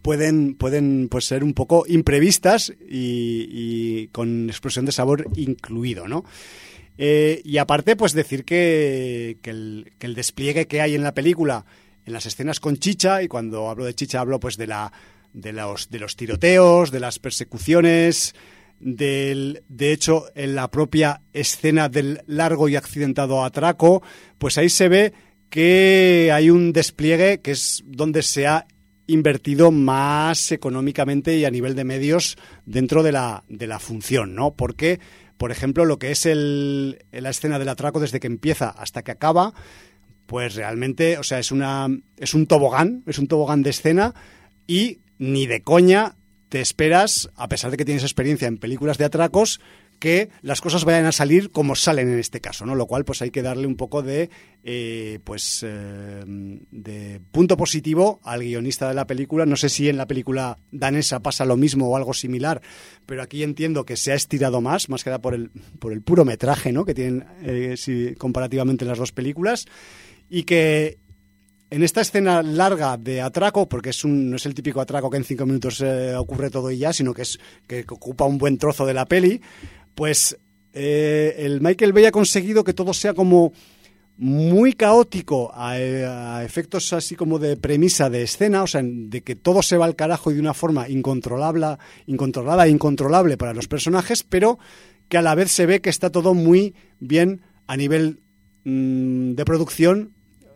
pueden, 0.00 0.54
pueden 0.54 1.08
pues, 1.08 1.26
ser 1.26 1.44
un 1.44 1.52
poco 1.52 1.84
imprevistas 1.86 2.72
y, 2.88 4.08
con 4.08 4.48
explosión 4.48 4.86
de 4.86 4.92
sabor 4.92 5.26
incluido, 5.36 6.08
¿no? 6.08 6.24
Eh, 6.98 7.40
y 7.44 7.58
aparte, 7.58 7.96
pues 7.96 8.12
decir 8.12 8.44
que, 8.44 9.38
que, 9.42 9.50
el, 9.50 9.92
que 9.98 10.06
el 10.06 10.14
despliegue 10.14 10.66
que 10.66 10.80
hay 10.80 10.94
en 10.94 11.02
la 11.02 11.14
película, 11.14 11.64
en 12.04 12.12
las 12.12 12.26
escenas 12.26 12.60
con 12.60 12.76
Chicha, 12.76 13.22
y 13.22 13.28
cuando 13.28 13.68
hablo 13.68 13.84
de 13.84 13.94
Chicha 13.94 14.20
hablo 14.20 14.38
pues 14.40 14.56
de 14.56 14.66
la 14.66 14.92
de 15.32 15.52
los, 15.52 15.90
de 15.90 15.98
los 15.98 16.16
tiroteos, 16.16 16.90
de 16.90 17.00
las 17.00 17.18
persecuciones, 17.18 18.34
del, 18.80 19.62
de 19.68 19.92
hecho, 19.92 20.26
en 20.34 20.54
la 20.54 20.70
propia 20.70 21.22
escena 21.32 21.88
del 21.88 22.22
largo 22.26 22.68
y 22.68 22.76
accidentado 22.76 23.44
atraco, 23.44 24.02
pues 24.38 24.58
ahí 24.58 24.68
se 24.68 24.88
ve 24.88 25.12
que 25.48 26.30
hay 26.32 26.50
un 26.50 26.72
despliegue 26.72 27.40
que 27.40 27.52
es 27.52 27.84
donde 27.86 28.22
se 28.22 28.46
ha 28.46 28.66
invertido 29.06 29.70
más 29.70 30.52
económicamente 30.52 31.36
y 31.36 31.44
a 31.44 31.50
nivel 31.50 31.74
de 31.74 31.84
medios 31.84 32.36
dentro 32.64 33.02
de 33.02 33.12
la, 33.12 33.44
de 33.48 33.66
la 33.66 33.78
función, 33.78 34.34
¿no? 34.34 34.54
Porque, 34.54 35.00
por 35.36 35.52
ejemplo, 35.52 35.84
lo 35.84 35.98
que 35.98 36.10
es 36.10 36.26
el, 36.26 37.04
la 37.12 37.30
escena 37.30 37.58
del 37.58 37.68
atraco 37.68 38.00
desde 38.00 38.20
que 38.20 38.26
empieza 38.26 38.70
hasta 38.70 39.02
que 39.02 39.10
acaba, 39.10 39.52
pues 40.26 40.54
realmente, 40.54 41.18
o 41.18 41.22
sea, 41.22 41.38
es 41.38 41.52
una 41.52 41.88
es 42.16 42.34
un 42.34 42.46
tobogán, 42.46 43.02
es 43.06 43.18
un 43.18 43.28
tobogán 43.28 43.62
de 43.62 43.70
escena 43.70 44.14
y 44.66 45.00
ni 45.22 45.46
de 45.46 45.62
coña 45.62 46.16
te 46.48 46.60
esperas, 46.60 47.30
a 47.36 47.48
pesar 47.48 47.70
de 47.70 47.76
que 47.76 47.84
tienes 47.84 48.02
experiencia 48.02 48.48
en 48.48 48.58
películas 48.58 48.98
de 48.98 49.04
atracos, 49.04 49.60
que 50.00 50.30
las 50.42 50.60
cosas 50.60 50.84
vayan 50.84 51.06
a 51.06 51.12
salir 51.12 51.52
como 51.52 51.76
salen 51.76 52.08
en 52.08 52.18
este 52.18 52.40
caso, 52.40 52.66
¿no? 52.66 52.74
Lo 52.74 52.86
cual, 52.88 53.04
pues 53.04 53.22
hay 53.22 53.30
que 53.30 53.40
darle 53.40 53.68
un 53.68 53.76
poco 53.76 54.02
de, 54.02 54.30
eh, 54.64 55.20
pues, 55.22 55.64
eh, 55.64 56.24
de 56.26 57.20
punto 57.30 57.56
positivo 57.56 58.20
al 58.24 58.40
guionista 58.40 58.88
de 58.88 58.94
la 58.94 59.06
película. 59.06 59.46
No 59.46 59.54
sé 59.54 59.68
si 59.68 59.88
en 59.88 59.96
la 59.96 60.08
película 60.08 60.58
danesa 60.72 61.20
pasa 61.20 61.44
lo 61.44 61.56
mismo 61.56 61.88
o 61.88 61.96
algo 61.96 62.14
similar, 62.14 62.60
pero 63.06 63.22
aquí 63.22 63.44
entiendo 63.44 63.84
que 63.84 63.96
se 63.96 64.10
ha 64.10 64.16
estirado 64.16 64.60
más, 64.60 64.88
más 64.88 65.04
que 65.04 65.10
nada 65.10 65.22
por 65.22 65.34
el, 65.34 65.52
por 65.78 65.92
el 65.92 66.02
puro 66.02 66.24
metraje, 66.24 66.72
¿no? 66.72 66.84
Que 66.84 66.94
tienen 66.94 67.24
eh, 67.42 67.76
si, 67.76 68.16
comparativamente 68.16 68.84
las 68.84 68.98
dos 68.98 69.12
películas 69.12 69.66
y 70.28 70.42
que 70.42 70.98
en 71.72 71.82
esta 71.82 72.02
escena 72.02 72.42
larga 72.42 72.98
de 72.98 73.22
atraco, 73.22 73.66
porque 73.66 73.90
es 73.90 74.04
un, 74.04 74.28
no 74.28 74.36
es 74.36 74.44
el 74.44 74.52
típico 74.52 74.82
atraco 74.82 75.08
que 75.08 75.16
en 75.16 75.24
cinco 75.24 75.46
minutos 75.46 75.80
eh, 75.80 76.14
ocurre 76.14 76.50
todo 76.50 76.70
y 76.70 76.76
ya, 76.76 76.92
sino 76.92 77.14
que 77.14 77.22
es 77.22 77.40
que 77.66 77.86
ocupa 77.88 78.26
un 78.26 78.36
buen 78.36 78.58
trozo 78.58 78.84
de 78.84 78.92
la 78.92 79.06
peli, 79.06 79.40
pues 79.94 80.36
eh, 80.74 81.34
el 81.38 81.62
Michael 81.62 81.94
Bay 81.94 82.04
ha 82.04 82.12
conseguido 82.12 82.62
que 82.62 82.74
todo 82.74 82.92
sea 82.92 83.14
como 83.14 83.54
muy 84.18 84.74
caótico 84.74 85.50
a, 85.54 85.70
a, 85.70 86.44
efectos 86.44 86.92
así 86.92 87.16
como 87.16 87.38
de 87.38 87.56
premisa 87.56 88.10
de 88.10 88.24
escena, 88.24 88.64
o 88.64 88.66
sea, 88.66 88.82
de 88.84 89.22
que 89.22 89.34
todo 89.34 89.62
se 89.62 89.78
va 89.78 89.86
al 89.86 89.96
carajo 89.96 90.30
y 90.30 90.34
de 90.34 90.40
una 90.40 90.52
forma 90.52 90.90
incontrolable, 90.90 91.78
incontrolada 92.04 92.66
e 92.66 92.70
incontrolable 92.70 93.38
para 93.38 93.54
los 93.54 93.66
personajes, 93.66 94.22
pero 94.24 94.58
que 95.08 95.16
a 95.16 95.22
la 95.22 95.34
vez 95.34 95.50
se 95.50 95.64
ve 95.64 95.80
que 95.80 95.88
está 95.88 96.10
todo 96.10 96.34
muy 96.34 96.74
bien 97.00 97.40
a 97.66 97.78
nivel 97.78 98.20
mmm, 98.64 99.32
de 99.32 99.44
producción 99.46 100.12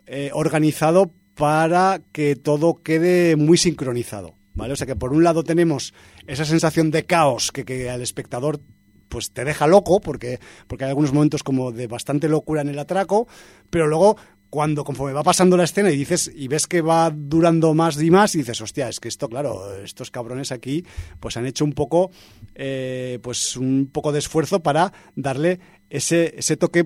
eh, 0.07 0.31
organizado 0.33 1.11
para 1.35 2.01
que 2.11 2.35
todo 2.35 2.81
quede 2.81 3.35
muy 3.35 3.57
sincronizado. 3.57 4.35
¿Vale? 4.55 4.73
O 4.73 4.75
sea 4.75 4.87
que 4.87 4.95
por 4.95 5.13
un 5.13 5.23
lado 5.23 5.43
tenemos 5.43 5.93
esa 6.25 6.43
sensación 6.43 6.89
de 6.89 7.05
caos 7.05 7.51
que, 7.51 7.63
que 7.63 7.91
al 7.91 8.01
espectador 8.01 8.59
pues 9.07 9.31
te 9.31 9.45
deja 9.45 9.67
loco 9.67 9.99
porque, 9.99 10.39
porque 10.67 10.85
hay 10.85 10.89
algunos 10.89 11.13
momentos 11.13 11.43
como 11.43 11.71
de 11.71 11.87
bastante 11.87 12.27
locura 12.27 12.61
en 12.61 12.69
el 12.69 12.79
atraco, 12.79 13.27
pero 13.69 13.87
luego 13.87 14.17
cuando 14.49 14.83
conforme 14.83 15.13
va 15.13 15.23
pasando 15.23 15.57
la 15.57 15.65
escena 15.65 15.91
y 15.91 15.97
dices 15.97 16.31
y 16.33 16.47
ves 16.47 16.67
que 16.67 16.81
va 16.81 17.11
durando 17.13 17.73
más 17.73 18.01
y 18.01 18.09
más 18.09 18.33
y 18.33 18.39
dices 18.39 18.61
hostia 18.61 18.87
es 18.87 18.99
que 18.99 19.09
esto 19.09 19.27
claro 19.27 19.75
estos 19.83 20.09
cabrones 20.09 20.53
aquí 20.53 20.85
pues 21.19 21.35
han 21.35 21.45
hecho 21.45 21.65
un 21.65 21.73
poco 21.73 22.11
eh, 22.55 23.19
pues 23.21 23.57
un 23.57 23.89
poco 23.91 24.13
de 24.13 24.19
esfuerzo 24.19 24.61
para 24.61 24.93
darle 25.15 25.59
ese 25.89 26.33
ese 26.37 26.55
toque 26.55 26.85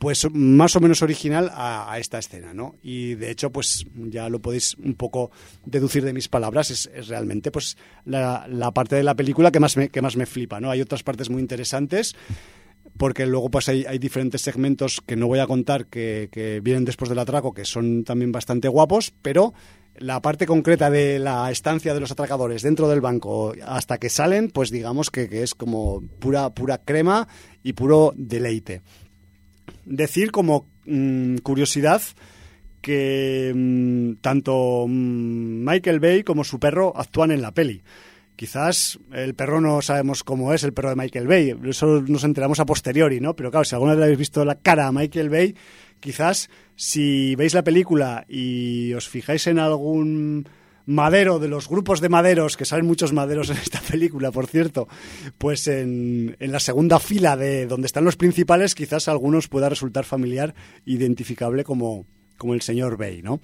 pues 0.00 0.26
más 0.32 0.74
o 0.76 0.80
menos 0.80 1.02
original 1.02 1.50
a, 1.52 1.94
esta 1.98 2.18
escena, 2.18 2.54
¿no? 2.54 2.76
Y 2.82 3.16
de 3.16 3.30
hecho, 3.30 3.52
pues 3.52 3.84
ya 3.94 4.30
lo 4.30 4.40
podéis 4.40 4.74
un 4.78 4.94
poco 4.94 5.30
deducir 5.66 6.02
de 6.06 6.14
mis 6.14 6.26
palabras, 6.26 6.70
es, 6.70 6.88
realmente 7.06 7.50
pues 7.50 7.76
la, 8.06 8.48
parte 8.72 8.96
de 8.96 9.02
la 9.02 9.14
película 9.14 9.52
que 9.52 9.60
más 9.60 9.76
me, 9.76 9.90
que 9.90 10.00
más 10.00 10.16
me 10.16 10.24
flipa, 10.24 10.58
¿no? 10.58 10.70
Hay 10.70 10.80
otras 10.80 11.02
partes 11.02 11.28
muy 11.28 11.42
interesantes 11.42 12.16
porque 12.96 13.26
luego 13.26 13.50
pues 13.50 13.68
hay, 13.68 13.84
hay 13.84 13.98
diferentes 13.98 14.40
segmentos 14.40 15.02
que 15.04 15.16
no 15.16 15.26
voy 15.26 15.38
a 15.38 15.46
contar 15.46 15.84
que, 15.84 16.30
que 16.32 16.60
vienen 16.60 16.86
después 16.86 17.10
del 17.10 17.18
atraco 17.18 17.52
que 17.52 17.66
son 17.66 18.02
también 18.02 18.32
bastante 18.32 18.68
guapos, 18.68 19.12
pero 19.20 19.52
la 19.96 20.22
parte 20.22 20.46
concreta 20.46 20.88
de 20.88 21.18
la 21.18 21.50
estancia 21.50 21.92
de 21.92 22.00
los 22.00 22.10
atracadores 22.10 22.62
dentro 22.62 22.88
del 22.88 23.02
banco 23.02 23.52
hasta 23.66 23.98
que 23.98 24.08
salen, 24.08 24.48
pues 24.50 24.70
digamos 24.70 25.10
que, 25.10 25.28
que 25.28 25.42
es 25.42 25.54
como 25.54 26.00
pura, 26.20 26.54
pura 26.54 26.78
crema 26.78 27.28
y 27.62 27.74
puro 27.74 28.14
deleite 28.16 28.80
decir 29.84 30.30
como 30.30 30.66
mm, 30.86 31.36
curiosidad 31.38 32.02
que 32.80 33.52
mm, 33.54 34.20
tanto 34.20 34.86
mm, 34.88 35.64
Michael 35.64 36.00
Bay 36.00 36.22
como 36.22 36.44
su 36.44 36.58
perro 36.58 36.92
actúan 36.96 37.30
en 37.30 37.42
la 37.42 37.52
peli. 37.52 37.82
Quizás 38.36 38.98
el 39.12 39.34
perro 39.34 39.60
no 39.60 39.82
sabemos 39.82 40.24
cómo 40.24 40.54
es 40.54 40.64
el 40.64 40.72
perro 40.72 40.88
de 40.88 40.96
Michael 40.96 41.26
Bay, 41.26 41.54
eso 41.68 42.02
nos 42.06 42.24
enteramos 42.24 42.58
a 42.58 42.64
posteriori, 42.64 43.20
¿no? 43.20 43.36
Pero 43.36 43.50
claro, 43.50 43.64
si 43.64 43.74
alguna 43.74 43.94
vez 43.94 44.04
habéis 44.04 44.18
visto 44.18 44.44
la 44.46 44.54
cara 44.54 44.86
a 44.86 44.92
Michael 44.92 45.28
Bay, 45.28 45.54
quizás 46.00 46.48
si 46.74 47.34
veis 47.36 47.52
la 47.52 47.62
película 47.62 48.24
y 48.26 48.94
os 48.94 49.10
fijáis 49.10 49.46
en 49.46 49.58
algún 49.58 50.48
madero 50.86 51.38
de 51.38 51.48
los 51.48 51.68
grupos 51.68 52.00
de 52.00 52.08
maderos, 52.08 52.56
que 52.56 52.64
salen 52.64 52.86
muchos 52.86 53.12
maderos 53.12 53.50
en 53.50 53.56
esta 53.56 53.80
película, 53.80 54.30
por 54.30 54.46
cierto, 54.46 54.88
pues 55.38 55.68
en, 55.68 56.36
en, 56.38 56.52
la 56.52 56.60
segunda 56.60 56.98
fila 56.98 57.36
de 57.36 57.66
donde 57.66 57.86
están 57.86 58.04
los 58.04 58.16
principales, 58.16 58.74
quizás 58.74 59.08
a 59.08 59.12
algunos 59.12 59.48
pueda 59.48 59.68
resultar 59.68 60.04
familiar, 60.04 60.54
identificable 60.84 61.64
como, 61.64 62.06
como 62.36 62.54
el 62.54 62.62
señor 62.62 62.96
Bay, 62.96 63.22
¿no? 63.22 63.40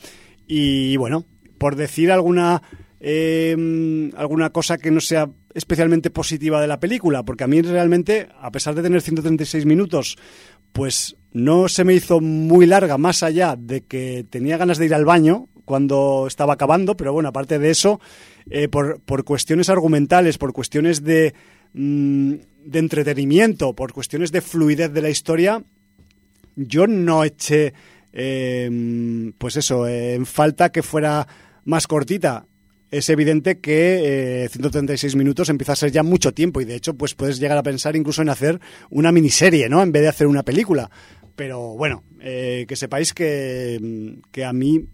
Y 0.47 0.97
bueno, 0.97 1.27
por 1.59 1.77
decir 1.77 2.13
alguna, 2.13 2.63
eh, 3.01 4.11
alguna 4.17 4.51
cosa 4.51 4.79
que 4.79 4.91
no 4.91 5.01
sea 5.01 5.31
especialmente 5.55 6.11
positiva 6.11 6.61
de 6.61 6.67
la 6.67 6.81
película, 6.81 7.25
porque 7.25 7.45
a 7.45 7.47
mí 7.47 7.63
realmente, 7.63 8.29
a 8.41 8.51
pesar 8.51 8.75
de 8.75 8.83
tener 8.83 9.01
136 9.01 9.65
minutos, 9.65 10.17
pues 10.73 11.17
no 11.33 11.69
se 11.69 11.85
me 11.85 11.95
hizo 11.95 12.21
muy 12.21 12.67
larga, 12.67 12.99
más 12.99 13.23
allá 13.23 13.57
de 13.59 13.83
que 13.83 14.27
tenía 14.29 14.59
ganas 14.59 14.79
de 14.79 14.87
ir 14.87 14.95
al 14.95 15.05
baño, 15.05 15.49
cuando 15.67 16.25
estaba 16.27 16.55
acabando, 16.55 16.97
pero 16.97 17.13
bueno, 17.13 17.29
aparte 17.29 17.59
de 17.59 17.69
eso, 17.69 18.01
eh, 18.49 18.69
por, 18.69 19.01
por, 19.01 19.25
cuestiones 19.25 19.69
argumentales, 19.69 20.39
por 20.39 20.55
cuestiones 20.55 21.05
de, 21.05 21.35
mmm, 21.75 22.33
de, 22.65 22.79
entretenimiento, 22.79 23.75
por 23.75 23.93
cuestiones 23.93 24.33
de 24.33 24.41
fluidez 24.41 24.91
de 24.95 25.03
la 25.03 25.11
historia, 25.11 25.63
yo 26.55 26.87
no 26.87 27.23
eché, 27.25 27.75
eh, 28.15 29.33
pues 29.37 29.57
eso, 29.57 29.87
eh, 29.87 30.15
en 30.15 30.25
falta 30.25 30.71
que 30.73 30.83
fuera 30.83 31.27
más 31.67 31.87
cortita. 31.87 32.47
Es 32.91 33.11
evidente 33.11 33.59
que 33.59 34.45
eh, 34.45 34.49
136 34.49 35.17
minutos 35.17 35.49
empieza 35.49 35.73
a 35.73 35.77
ser 35.77 35.91
ya 35.91 36.05
mucho 36.05 36.33
tiempo 36.33 36.61
y 36.61 36.65
de 36.65 36.77
hecho 36.77 36.95
pues 36.95 37.15
puedes 37.15 37.41
llegar 37.41 37.59
a 37.59 37.63
pensar 37.63 37.97
incluso 37.97 38.23
en 38.23 38.29
hacer 38.29 38.61
una 38.91 39.11
miniserie, 39.11 39.69
¿no? 39.69 39.83
En 39.83 39.91
vez 39.91 40.03
de 40.03 40.09
hacer 40.09 40.29
una 40.29 40.45
película. 40.45 40.91
Pero 41.35 41.77
bueno, 41.77 42.05
eh, 42.21 42.65
que 42.69 42.77
sepáis 42.77 43.13
que, 43.13 44.21
que 44.31 44.45
a 44.45 44.53
mí 44.53 44.87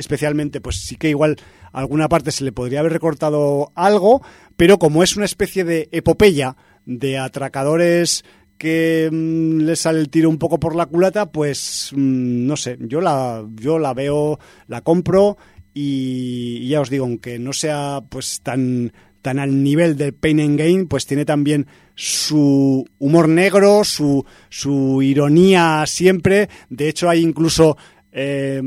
especialmente, 0.00 0.60
pues 0.60 0.76
sí 0.80 0.96
que 0.96 1.10
igual 1.10 1.36
alguna 1.72 2.08
parte 2.08 2.32
se 2.32 2.42
le 2.42 2.52
podría 2.52 2.80
haber 2.80 2.92
recortado 2.92 3.70
algo, 3.76 4.22
pero 4.56 4.78
como 4.78 5.02
es 5.02 5.16
una 5.16 5.26
especie 5.26 5.62
de 5.64 5.88
epopeya 5.92 6.56
de 6.86 7.18
atracadores 7.18 8.24
que 8.58 9.08
mmm, 9.12 9.60
le 9.60 9.76
sale 9.76 10.00
el 10.00 10.10
tiro 10.10 10.28
un 10.28 10.38
poco 10.38 10.58
por 10.58 10.74
la 10.74 10.86
culata, 10.86 11.30
pues 11.30 11.90
mmm, 11.94 12.46
no 12.46 12.56
sé, 12.56 12.76
yo 12.80 13.00
la, 13.00 13.46
yo 13.54 13.78
la 13.78 13.94
veo, 13.94 14.40
la 14.66 14.80
compro 14.80 15.36
y, 15.72 16.58
y 16.62 16.68
ya 16.68 16.80
os 16.80 16.90
digo, 16.90 17.04
aunque 17.04 17.38
no 17.38 17.52
sea 17.52 18.02
pues 18.08 18.40
tan 18.40 18.92
tan 19.22 19.38
al 19.38 19.62
nivel 19.62 19.96
del 19.96 20.14
Pain 20.14 20.40
and 20.40 20.58
Gain, 20.58 20.86
pues 20.86 21.06
tiene 21.06 21.24
también 21.24 21.66
su 21.94 22.86
humor 22.98 23.28
negro, 23.28 23.84
su, 23.84 24.24
su 24.48 25.02
ironía 25.02 25.84
siempre. 25.86 26.48
De 26.70 26.88
hecho, 26.88 27.10
hay 27.10 27.20
incluso 27.20 27.76
eh, 28.12 28.62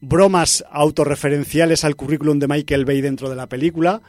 bromas 0.00 0.64
autorreferenciales 0.70 1.84
al 1.84 1.96
currículum 1.96 2.38
de 2.38 2.48
Michael 2.48 2.84
Bay 2.84 3.00
dentro 3.00 3.28
de 3.28 3.36
la 3.36 3.48
película, 3.48 4.02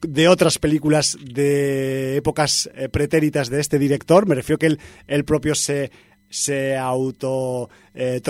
de 0.00 0.28
otras 0.28 0.58
películas 0.58 1.18
de 1.22 2.16
épocas 2.16 2.70
eh, 2.74 2.88
pretéritas 2.88 3.50
de 3.50 3.60
este 3.60 3.78
director. 3.78 4.26
Me 4.26 4.34
refiero 4.34 4.58
que 4.58 4.76
él, 5.06 5.24
propio 5.24 5.54
se, 5.54 5.90
se 6.30 6.76
auto 6.76 7.68
eh, 7.94 8.20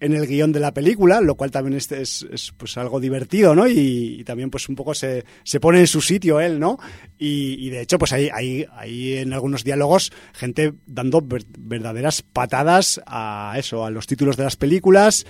en 0.00 0.14
el 0.14 0.26
guion 0.26 0.52
de 0.52 0.60
la 0.60 0.72
película, 0.72 1.20
lo 1.20 1.34
cual 1.34 1.50
también 1.50 1.76
es, 1.76 1.90
es, 1.92 2.26
es 2.32 2.52
pues 2.56 2.76
algo 2.78 3.00
divertido, 3.00 3.54
¿no? 3.54 3.66
Y, 3.66 4.16
y, 4.20 4.24
también 4.24 4.50
pues 4.50 4.68
un 4.68 4.76
poco 4.76 4.94
se, 4.94 5.24
se 5.44 5.60
pone 5.60 5.80
en 5.80 5.86
su 5.86 6.00
sitio 6.00 6.40
él, 6.40 6.58
¿no? 6.58 6.78
Y, 7.18 7.66
y 7.66 7.70
de 7.70 7.82
hecho 7.82 7.98
pues 7.98 8.12
hay, 8.12 8.28
hay, 8.32 8.66
hay, 8.76 9.14
en 9.18 9.32
algunos 9.32 9.64
diálogos 9.64 10.12
gente 10.32 10.74
dando 10.86 11.20
ver, 11.22 11.44
verdaderas 11.58 12.22
patadas 12.22 13.00
a 13.06 13.54
eso, 13.56 13.84
a 13.84 13.90
los 13.90 14.06
títulos 14.06 14.36
de 14.36 14.44
las 14.44 14.56
películas, 14.56 15.26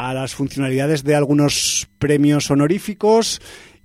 a 0.00 0.14
las 0.14 0.34
funcionalidades 0.34 1.04
de 1.04 1.14
algunos 1.14 1.90
premios 1.98 2.50
honoríficos. 2.50 3.38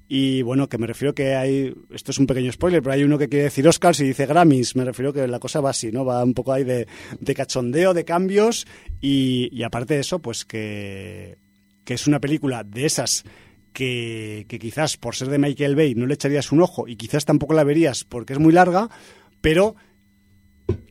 Y 0.07 0.43
bueno, 0.43 0.69
que 0.69 0.77
me 0.77 0.87
refiero 0.87 1.13
que 1.13 1.35
hay, 1.35 1.75
esto 1.91 2.11
es 2.11 2.19
un 2.19 2.25
pequeño 2.25 2.53
spoiler, 2.53 2.81
pero 2.81 2.93
hay 2.93 3.03
uno 3.03 3.17
que 3.17 3.27
quiere 3.27 3.45
decir 3.45 3.67
Oscars 3.67 3.99
y 3.99 4.05
dice 4.05 4.25
Grammys, 4.25 4.77
me 4.77 4.85
refiero 4.85 5.11
que 5.11 5.27
la 5.27 5.39
cosa 5.39 5.59
va 5.59 5.71
así, 5.71 5.91
¿no? 5.91 6.05
Va 6.05 6.23
un 6.23 6.33
poco 6.33 6.53
ahí 6.53 6.63
de, 6.63 6.87
de 7.19 7.35
cachondeo, 7.35 7.93
de 7.93 8.05
cambios. 8.05 8.65
Y, 9.01 9.49
y, 9.51 9.63
aparte 9.63 9.95
de 9.95 9.99
eso, 9.99 10.19
pues 10.19 10.45
que, 10.45 11.37
que 11.83 11.95
es 11.95 12.07
una 12.07 12.21
película 12.21 12.63
de 12.63 12.85
esas 12.85 13.25
que, 13.73 14.45
que 14.47 14.57
quizás 14.57 14.95
por 14.95 15.15
ser 15.15 15.27
de 15.27 15.37
Michael 15.37 15.75
Bay 15.75 15.95
no 15.95 16.05
le 16.05 16.13
echarías 16.13 16.53
un 16.53 16.61
ojo 16.61 16.87
y 16.87 16.95
quizás 16.95 17.25
tampoco 17.25 17.55
la 17.55 17.65
verías 17.65 18.05
porque 18.05 18.31
es 18.31 18.39
muy 18.39 18.53
larga, 18.53 18.89
pero 19.41 19.75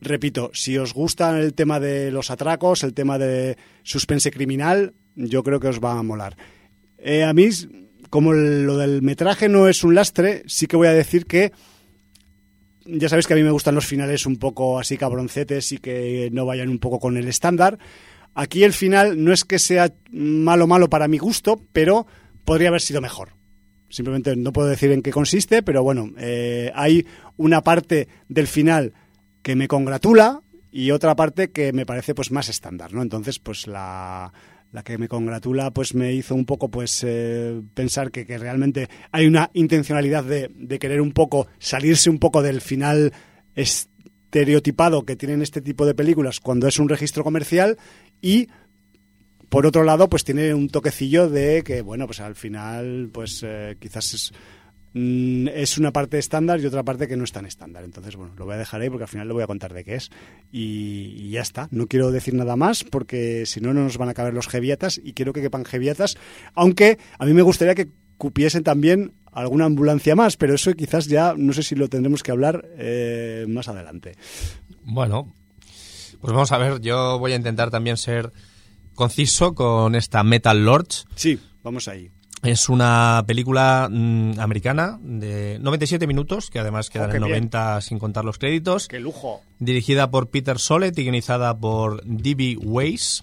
repito, 0.02 0.50
si 0.52 0.76
os 0.76 0.92
gusta 0.92 1.40
el 1.40 1.54
tema 1.54 1.80
de 1.80 2.10
los 2.10 2.30
atracos, 2.30 2.84
el 2.84 2.92
tema 2.92 3.16
de 3.16 3.56
suspense 3.84 4.30
criminal, 4.30 4.92
yo 5.14 5.42
creo 5.42 5.60
que 5.60 5.68
os 5.68 5.80
va 5.80 5.98
a 5.98 6.02
molar. 6.02 6.36
Eh, 6.98 7.24
a 7.24 7.32
mí 7.32 7.48
como 8.10 8.32
lo 8.32 8.76
del 8.78 9.02
metraje 9.02 9.48
no 9.48 9.68
es 9.68 9.82
un 9.82 9.94
lastre, 9.94 10.44
sí 10.46 10.66
que 10.66 10.76
voy 10.76 10.86
a 10.86 10.92
decir 10.92 11.26
que 11.26 11.52
ya 12.86 13.08
sabéis 13.08 13.26
que 13.26 13.32
a 13.32 13.36
mí 13.36 13.42
me 13.42 13.50
gustan 13.50 13.74
los 13.74 13.86
finales 13.86 14.24
un 14.26 14.36
poco 14.36 14.78
así 14.78 14.96
cabroncetes 14.96 15.72
y 15.72 15.78
que 15.78 16.28
no 16.32 16.46
vayan 16.46 16.68
un 16.68 16.78
poco 16.78 17.00
con 17.00 17.16
el 17.16 17.26
estándar. 17.28 17.78
Aquí 18.34 18.62
el 18.62 18.72
final 18.72 19.22
no 19.24 19.32
es 19.32 19.44
que 19.44 19.58
sea 19.58 19.92
malo 20.12 20.66
malo 20.66 20.88
para 20.88 21.08
mi 21.08 21.18
gusto, 21.18 21.60
pero 21.72 22.06
podría 22.44 22.68
haber 22.68 22.82
sido 22.82 23.00
mejor. 23.00 23.30
Simplemente 23.88 24.36
no 24.36 24.52
puedo 24.52 24.68
decir 24.68 24.92
en 24.92 25.02
qué 25.02 25.10
consiste, 25.10 25.62
pero 25.62 25.82
bueno, 25.82 26.10
eh, 26.18 26.70
hay 26.74 27.06
una 27.36 27.62
parte 27.62 28.08
del 28.28 28.46
final 28.46 28.92
que 29.42 29.56
me 29.56 29.68
congratula 29.68 30.42
y 30.70 30.90
otra 30.90 31.14
parte 31.14 31.50
que 31.50 31.72
me 31.72 31.86
parece 31.86 32.14
pues 32.14 32.30
más 32.32 32.48
estándar, 32.48 32.92
¿no? 32.92 33.02
Entonces, 33.02 33.38
pues 33.38 33.66
la, 33.66 34.32
la 34.74 34.82
que 34.82 34.98
me 34.98 35.06
congratula 35.06 35.70
pues 35.70 35.94
me 35.94 36.12
hizo 36.12 36.34
un 36.34 36.44
poco 36.44 36.68
pues 36.68 37.04
eh, 37.06 37.62
pensar 37.74 38.10
que, 38.10 38.26
que, 38.26 38.36
realmente 38.38 38.88
hay 39.12 39.26
una 39.26 39.48
intencionalidad 39.54 40.24
de, 40.24 40.50
de, 40.52 40.78
querer 40.80 41.00
un 41.00 41.12
poco 41.12 41.46
salirse 41.60 42.10
un 42.10 42.18
poco 42.18 42.42
del 42.42 42.60
final 42.60 43.12
estereotipado 43.54 45.04
que 45.04 45.14
tienen 45.14 45.42
este 45.42 45.60
tipo 45.60 45.86
de 45.86 45.94
películas 45.94 46.40
cuando 46.40 46.66
es 46.66 46.80
un 46.80 46.88
registro 46.88 47.22
comercial 47.22 47.78
y 48.20 48.48
por 49.48 49.64
otro 49.64 49.84
lado 49.84 50.08
pues 50.08 50.24
tiene 50.24 50.52
un 50.52 50.68
toquecillo 50.68 51.30
de 51.30 51.62
que 51.62 51.80
bueno 51.80 52.06
pues 52.06 52.18
al 52.18 52.34
final 52.34 53.10
pues 53.12 53.44
eh, 53.46 53.76
quizás 53.78 54.12
es 54.12 54.32
Mm, 54.94 55.48
es 55.48 55.76
una 55.76 55.92
parte 55.92 56.18
estándar 56.18 56.60
y 56.60 56.66
otra 56.66 56.84
parte 56.84 57.08
que 57.08 57.16
no 57.16 57.24
es 57.24 57.32
tan 57.32 57.46
estándar. 57.46 57.84
Entonces, 57.84 58.16
bueno, 58.16 58.32
lo 58.36 58.44
voy 58.44 58.54
a 58.54 58.58
dejar 58.58 58.80
ahí 58.80 58.88
porque 58.88 59.04
al 59.04 59.08
final 59.08 59.26
le 59.26 59.34
voy 59.34 59.42
a 59.42 59.46
contar 59.46 59.74
de 59.74 59.84
qué 59.84 59.96
es. 59.96 60.10
Y, 60.52 61.14
y 61.16 61.30
ya 61.30 61.42
está. 61.42 61.68
No 61.72 61.86
quiero 61.86 62.10
decir 62.10 62.34
nada 62.34 62.56
más 62.56 62.84
porque 62.84 63.44
si 63.44 63.60
no, 63.60 63.74
no 63.74 63.82
nos 63.82 63.98
van 63.98 64.08
a 64.08 64.14
caber 64.14 64.32
los 64.32 64.48
geviatas 64.48 65.00
y 65.02 65.12
quiero 65.12 65.32
que 65.32 65.42
quepan 65.42 65.64
geviatas. 65.64 66.16
Aunque 66.54 66.98
a 67.18 67.26
mí 67.26 67.34
me 67.34 67.42
gustaría 67.42 67.74
que 67.74 67.88
cupiesen 68.16 68.62
también 68.62 69.12
alguna 69.32 69.64
ambulancia 69.64 70.14
más, 70.14 70.36
pero 70.36 70.54
eso 70.54 70.72
quizás 70.74 71.06
ya 71.06 71.34
no 71.36 71.52
sé 71.52 71.62
si 71.62 71.74
lo 71.74 71.88
tendremos 71.88 72.22
que 72.22 72.30
hablar 72.30 72.64
eh, 72.78 73.46
más 73.48 73.68
adelante. 73.68 74.12
Bueno, 74.84 75.34
pues 76.20 76.32
vamos 76.32 76.52
a 76.52 76.58
ver. 76.58 76.80
Yo 76.80 77.18
voy 77.18 77.32
a 77.32 77.36
intentar 77.36 77.70
también 77.70 77.96
ser 77.96 78.32
conciso 78.94 79.54
con 79.54 79.94
esta 79.96 80.22
Metal 80.22 80.64
Lords. 80.64 81.06
Sí, 81.16 81.40
vamos 81.62 81.88
ahí. 81.88 82.10
Es 82.44 82.68
una 82.68 83.24
película 83.26 83.88
mmm, 83.90 84.38
americana 84.38 84.98
de 85.02 85.58
97 85.60 86.06
minutos, 86.06 86.50
que 86.50 86.58
además 86.58 86.90
quedan 86.90 87.10
oh, 87.10 87.14
en 87.14 87.20
90 87.22 87.70
bien. 87.70 87.82
sin 87.82 87.98
contar 87.98 88.24
los 88.26 88.38
créditos. 88.38 88.86
¡Qué 88.86 89.00
lujo! 89.00 89.42
Dirigida 89.58 90.10
por 90.10 90.28
Peter 90.28 90.58
Solet 90.58 90.96
y 90.98 91.02
guionizada 91.04 91.56
por 91.56 92.04
D.B. 92.04 92.58
Weiss. 92.62 93.22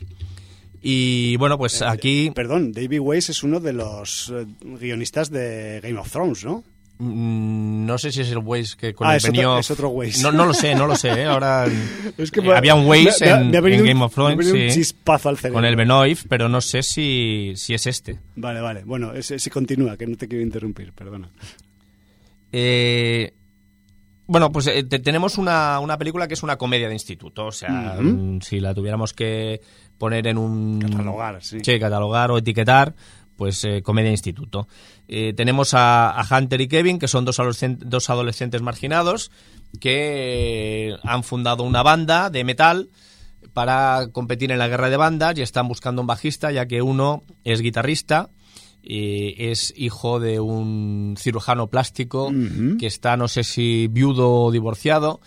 Y 0.81 1.38
bueno, 1.38 1.60
pues 1.60 1.84
aquí 1.84 2.31
Perdón, 2.34 2.72
David 2.72 2.99
Weiss 3.02 3.30
es 3.30 3.43
uno 3.43 3.60
de 3.60 3.73
los 3.73 4.34
eh, 4.35 4.48
guionistas 4.61 5.30
de 5.30 5.80
Game 5.84 5.99
of 5.99 6.11
Thrones, 6.11 6.43
¿no? 6.43 6.64
Mm, 7.02 7.86
no 7.86 7.98
sé 7.98 8.11
si 8.11 8.22
es 8.22 8.30
el 8.32 8.38
Waze 8.38 8.76
que 8.78 8.94
con 8.94 9.07
Ah, 9.07 9.11
el 9.11 9.18
es 9.18 9.28
otro- 9.30 9.60
es 9.60 9.72
otro 9.72 9.90
Waze. 9.90 10.22
No, 10.22 10.32
no 10.32 10.45
lo 10.45 10.53
sé, 10.53 10.76
no 10.76 10.88
lo 10.88 10.95
sé. 10.95 11.10
¿eh? 11.10 11.26
Ahora 11.26 11.65
Es 12.18 12.32
que 12.32 12.41
me- 12.41 12.53
había 12.53 12.76
un 12.76 12.86
Waze 12.88 13.26
me- 13.26 13.61
me- 13.61 13.73
en, 13.76 13.82
un- 13.82 13.88
Game 13.88 14.03
of 14.03 14.14
Thrones 14.14 14.38
venido 14.38 14.56
un 14.56 14.69
sí, 14.72 14.76
chispazo 14.80 15.30
al 15.30 15.38
cerebro. 15.38 15.56
con 15.57 15.65
el 15.65 15.76
Benoif, 15.76 16.26
pero 16.30 16.48
no 16.48 16.61
sé 16.61 16.84
si, 16.84 17.53
si 17.56 17.73
es 17.73 17.88
este. 17.88 18.19
Vale, 18.36 18.61
vale. 18.61 18.84
Bueno, 18.86 19.11
sí 19.22 19.49
continúa, 19.49 19.98
que 19.98 20.06
no 20.07 20.15
te 20.15 20.28
quiero 20.28 20.44
interrumpir, 20.44 20.94
perdona. 20.94 21.30
Eh, 22.52 23.34
bueno, 24.28 24.52
pues 24.52 24.68
eh, 24.68 24.84
te- 24.84 24.99
tenemos 24.99 25.38
una, 25.38 25.80
una 25.80 25.98
película 25.98 26.28
que 26.28 26.36
es 26.36 26.44
una 26.44 26.57
comedia 26.57 26.88
de 26.88 26.94
instituto. 26.94 27.48
O 27.48 27.52
sea, 27.52 27.98
mm, 27.99 28.41
si 28.41 28.60
la 28.60 28.73
tuviéramos 28.73 29.14
que 29.14 29.61
poner 29.98 30.28
en 30.28 30.38
un. 30.38 30.80
Catalogar, 30.80 31.44
sí. 31.44 31.60
catalogar 31.80 32.32
o 32.32 32.38
etiquetar, 32.38 32.95
pues 33.41 33.63
eh, 33.63 33.81
comedia 33.81 34.11
instituto. 34.11 34.68
Eh, 35.07 35.34
tenemos 35.35 35.73
a, 35.73 36.11
a 36.11 36.38
Hunter 36.38 36.61
y 36.61 36.68
Kevin, 36.68 36.99
que 36.99 37.07
son 37.07 37.26
dos, 37.26 37.39
adolescen- 37.39 37.80
dos 37.80 38.11
adolescentes 38.11 38.61
marginados 38.61 39.31
que 39.80 40.89
eh, 40.91 40.95
han 41.01 41.23
fundado 41.23 41.63
una 41.63 41.81
banda 41.81 42.30
de 42.30 42.43
metal 42.43 42.89
para 43.53 44.09
competir 44.11 44.51
en 44.51 44.59
la 44.59 44.68
guerra 44.68 44.91
de 44.91 44.97
bandas 44.97 45.35
y 45.39 45.41
están 45.41 45.68
buscando 45.68 46.01
un 46.01 46.07
bajista, 46.07 46.51
ya 46.51 46.68
que 46.68 46.84
uno 46.84 47.23
es 47.43 47.61
guitarrista. 47.61 48.30
y 48.84 49.34
es 49.49 49.73
hijo 49.76 50.19
de 50.19 50.39
un 50.39 51.15
cirujano 51.18 51.65
plástico 51.68 52.30
que 52.77 52.85
está, 52.85 53.18
no 53.18 53.27
sé 53.27 53.43
si 53.43 53.88
viudo 53.88 54.31
o 54.31 54.51
divorciado, 54.51 55.19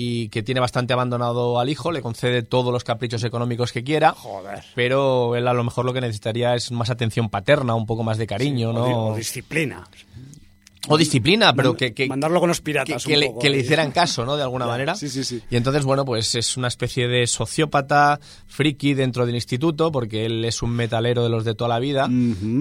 y 0.00 0.28
que 0.28 0.44
tiene 0.44 0.60
bastante 0.60 0.92
abandonado 0.92 1.58
al 1.58 1.68
hijo, 1.68 1.90
le 1.90 2.02
concede 2.02 2.44
todos 2.44 2.72
los 2.72 2.84
caprichos 2.84 3.24
económicos 3.24 3.72
que 3.72 3.82
quiera, 3.82 4.12
Joder. 4.12 4.62
pero 4.76 5.34
él 5.34 5.48
a 5.48 5.52
lo 5.52 5.64
mejor 5.64 5.84
lo 5.84 5.92
que 5.92 6.00
necesitaría 6.00 6.54
es 6.54 6.70
más 6.70 6.88
atención 6.88 7.28
paterna, 7.30 7.74
un 7.74 7.84
poco 7.84 8.04
más 8.04 8.16
de 8.16 8.28
cariño, 8.28 8.72
¿no? 8.72 9.08
O, 9.08 9.16
disciplina. 9.16 9.88
O 10.88 10.96
disciplina, 10.98 11.52
pero 11.54 11.74
que, 11.74 11.92
que, 11.94 12.06
Mandarlo 12.08 12.40
con 12.40 12.48
los 12.48 12.60
piratas 12.60 13.04
que 13.04 13.14
un 13.14 13.20
le, 13.20 13.26
poco 13.26 13.40
que 13.40 13.50
le 13.50 13.56
ahí. 13.56 13.62
hicieran 13.62 13.92
caso, 13.92 14.24
¿no? 14.24 14.36
De 14.36 14.42
alguna 14.42 14.64
Ya, 14.66 14.70
manera. 14.72 14.94
sí, 14.94 15.08
sí, 15.08 15.24
sí. 15.24 15.42
Y 15.50 15.56
entonces, 15.56 15.84
bueno, 15.84 16.04
pues 16.04 16.34
es 16.34 16.56
una 16.56 16.68
especie 16.68 17.08
de 17.08 17.26
sociópata 17.26 18.18
friki 18.46 18.94
dentro 18.94 19.26
del 19.26 19.34
instituto, 19.34 19.90
porque 19.92 20.26
él 20.26 20.44
es 20.44 20.62
un 20.62 20.70
metalero 20.70 21.22
de 21.22 21.28
los 21.30 21.44
de 21.44 21.54
toda 21.54 21.68
la 21.68 21.78
vida, 21.78 22.08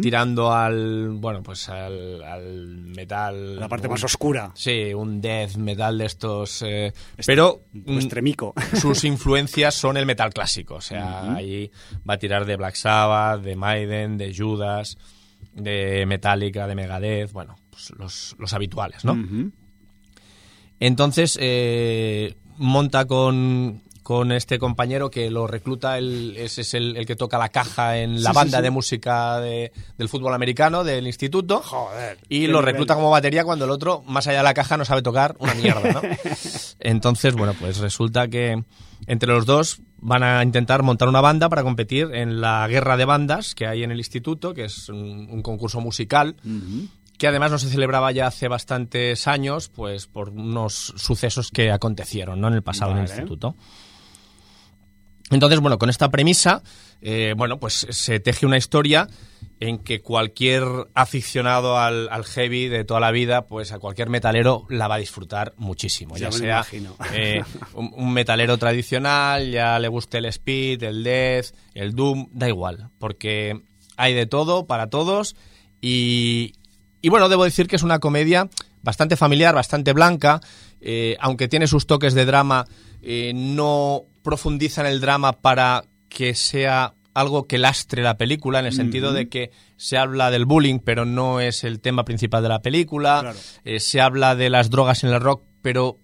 tirando 0.02 0.52
al, 0.54 1.10
bueno, 1.12 1.42
pues 1.44 1.70
al, 1.70 2.22
al 2.24 2.68
metal... 2.96 3.60
La 3.60 3.68
parte 3.68 3.88
un- 3.88 3.92
más 3.94 4.04
oscura. 4.04 4.52
Sí, 4.56 4.94
un 4.94 5.22
death 5.22 5.56
metal 5.56 5.98
de 5.98 6.06
estos... 6.06 6.62
eh, 6.64 6.94
pero... 7.26 7.62
Un 7.74 7.96
mm, 7.96 7.98
extremico. 8.00 8.54
sus 8.82 9.04
influencias 9.04 9.76
son 9.76 9.98
el 9.98 10.06
metal 10.06 10.34
clásico. 10.34 10.76
O 10.76 10.82
sea, 10.82 11.34
ahí 11.36 11.72
va 12.10 12.16
a 12.16 12.18
tirar 12.18 12.46
de 12.46 12.56
Black 12.56 12.76
Sabbath, 12.76 13.42
de 13.42 13.56
Maiden, 13.56 14.18
de 14.18 14.34
Judas, 14.36 14.98
de 15.54 16.06
Metallica, 16.06 16.68
de 16.68 16.76
Megadeth, 16.76 17.32
bueno, 17.32 17.56
pues 17.78 17.92
los, 18.00 18.36
los 18.40 18.54
habituales, 18.54 19.06
¿no? 19.06 19.16
Entonces, 20.80 21.38
eh, 21.42 22.36
monta 22.58 23.06
con, 23.06 23.82
con 24.04 24.32
este 24.32 24.60
compañero 24.60 25.10
que 25.10 25.32
lo 25.32 25.48
recluta, 25.48 25.98
ese 26.00 26.62
es 26.62 26.74
el, 26.76 26.98
el 26.98 27.06
que 27.06 27.16
toca 27.16 27.38
la 27.38 27.50
caja 27.50 27.98
en 28.00 28.22
la 28.22 28.30
Sí, 28.32 28.36
banda 28.36 28.58
sí. 28.60 28.64
de 28.64 28.70
música 28.70 29.40
de- 29.40 29.72
del 29.98 30.10
fútbol 30.10 30.34
americano 30.34 30.84
del 30.84 31.08
instituto. 31.08 31.62
Joder. 31.64 32.20
Y 32.30 32.42
lo 32.48 32.60
nivel. 32.60 32.66
recluta 32.66 32.96
como 32.96 33.10
batería 33.10 33.44
cuando 33.44 33.66
el 33.66 33.72
otro, 33.72 34.04
más 34.08 34.28
allá 34.28 34.40
de 34.40 34.44
la 34.44 34.54
caja, 34.54 34.78
no 34.78 34.86
sabe 34.86 35.02
tocar 35.02 35.36
una 35.40 35.56
mierda, 35.56 35.92
¿no? 35.94 36.02
Entonces, 36.80 37.34
bueno, 37.36 37.54
pues 37.60 37.78
resulta 37.80 38.28
que 38.28 38.64
entre 39.08 39.30
los 39.34 39.46
dos 39.48 39.80
van 40.00 40.22
a 40.22 40.44
intentar 40.44 40.84
montar 40.84 41.08
una 41.10 41.22
banda 41.22 41.50
para 41.50 41.64
competir 41.64 42.10
en 42.14 42.40
la 42.40 42.68
guerra 42.68 42.98
de 42.98 43.06
bandas 43.06 43.56
que 43.56 43.66
hay 43.66 43.82
en 43.84 43.90
el 43.92 43.98
instituto, 43.98 44.54
que 44.54 44.66
es 44.66 44.90
un, 44.90 45.28
un 45.32 45.42
concurso 45.42 45.82
musical. 45.82 46.36
Que 47.18 47.28
además 47.28 47.52
no 47.52 47.60
se 47.60 47.70
celebraba 47.70 48.12
ya 48.12 48.28
hace 48.28 48.48
bastantes 48.48 49.28
años, 49.28 49.70
pues 49.70 50.08
por 50.08 50.30
unos 50.30 50.94
sucesos 50.98 51.50
que 51.52 51.72
acontecieron, 51.72 52.40
¿no? 52.40 52.48
En 52.48 52.54
el 52.54 52.64
pasado 52.64 52.92
en 52.92 52.98
el 53.00 53.06
Vale. 53.06 53.16
instituto. 53.16 53.56
Entonces, 55.30 55.60
bueno, 55.60 55.78
con 55.78 55.90
esta 55.90 56.10
premisa, 56.10 56.62
eh, 57.02 57.34
bueno, 57.36 57.60
pues 57.60 57.86
se 57.90 58.20
teje 58.22 58.46
una 58.46 58.56
historia 58.58 59.10
en 59.60 59.80
que 59.80 60.02
cualquier 60.02 60.64
aficionado 60.94 61.78
al, 61.78 62.08
al 62.10 62.24
heavy 62.24 62.70
de 62.70 62.86
toda 62.86 63.02
la 63.02 63.12
vida, 63.12 63.46
pues 63.46 63.74
a 63.74 63.80
cualquier 63.80 64.10
metalero 64.10 64.66
la 64.70 64.88
va 64.88 64.96
a 64.96 65.00
disfrutar 65.00 65.54
muchísimo. 65.58 66.16
Ya 66.16 66.30
Ya, 66.30 66.64
sea 66.64 66.66
eh, 67.14 67.44
un, 67.74 67.92
un 67.94 68.14
metalero 68.14 68.58
tradicional, 68.58 69.52
ya 69.52 69.80
le 69.80 69.90
guste 69.90 70.20
el 70.20 70.26
speed, 70.26 70.84
el 70.84 71.04
death, 71.04 71.48
el 71.74 71.94
doom, 71.94 72.30
da 72.32 72.48
igual, 72.48 72.90
porque 72.98 73.60
hay 73.98 74.14
de 74.14 74.28
todo 74.28 74.66
para 74.66 74.88
todos 74.90 75.36
y, 75.82 76.54
y 77.02 77.10
bueno, 77.10 77.30
debo 77.30 77.44
decir 77.44 77.68
que 77.68 77.76
es 77.76 77.84
una 77.84 78.00
comedia 78.00 78.50
bastante 78.84 79.16
familiar, 79.18 79.54
bastante 79.56 79.94
blanca, 79.94 80.42
eh, 80.82 81.18
aunque 81.20 81.48
tiene 81.48 81.68
sus 81.68 81.88
toques 81.88 82.14
de 82.14 82.26
drama, 82.26 82.66
eh, 83.02 83.32
no 83.36 84.04
profundiza 84.24 84.82
en 84.82 84.88
el 84.88 85.02
drama 85.02 85.34
para 85.34 85.84
que 86.10 86.36
sea 86.36 86.94
algo 87.14 87.48
que 87.48 87.58
lastre 87.58 88.04
la 88.04 88.16
película, 88.18 88.60
en 88.60 88.68
el 88.68 88.74
sentido 88.74 89.12
de 89.12 89.28
que 89.28 89.52
se 89.76 89.98
habla 89.98 90.30
del 90.30 90.46
bullying, 90.46 90.80
pero 90.80 91.04
no 91.06 91.40
es 91.40 91.64
el 91.64 91.80
tema 91.80 92.06
principal 92.06 92.44
de 92.44 92.50
la 92.50 92.62
película, 92.62 93.20
Claro. 93.22 93.40
eh, 93.66 93.80
se 93.80 94.02
habla 94.02 94.36
de 94.36 94.50
las 94.52 94.70
drogas 94.70 95.04
en 95.04 95.10
el 95.10 95.20
rock, 95.20 95.42
pero 95.64 95.98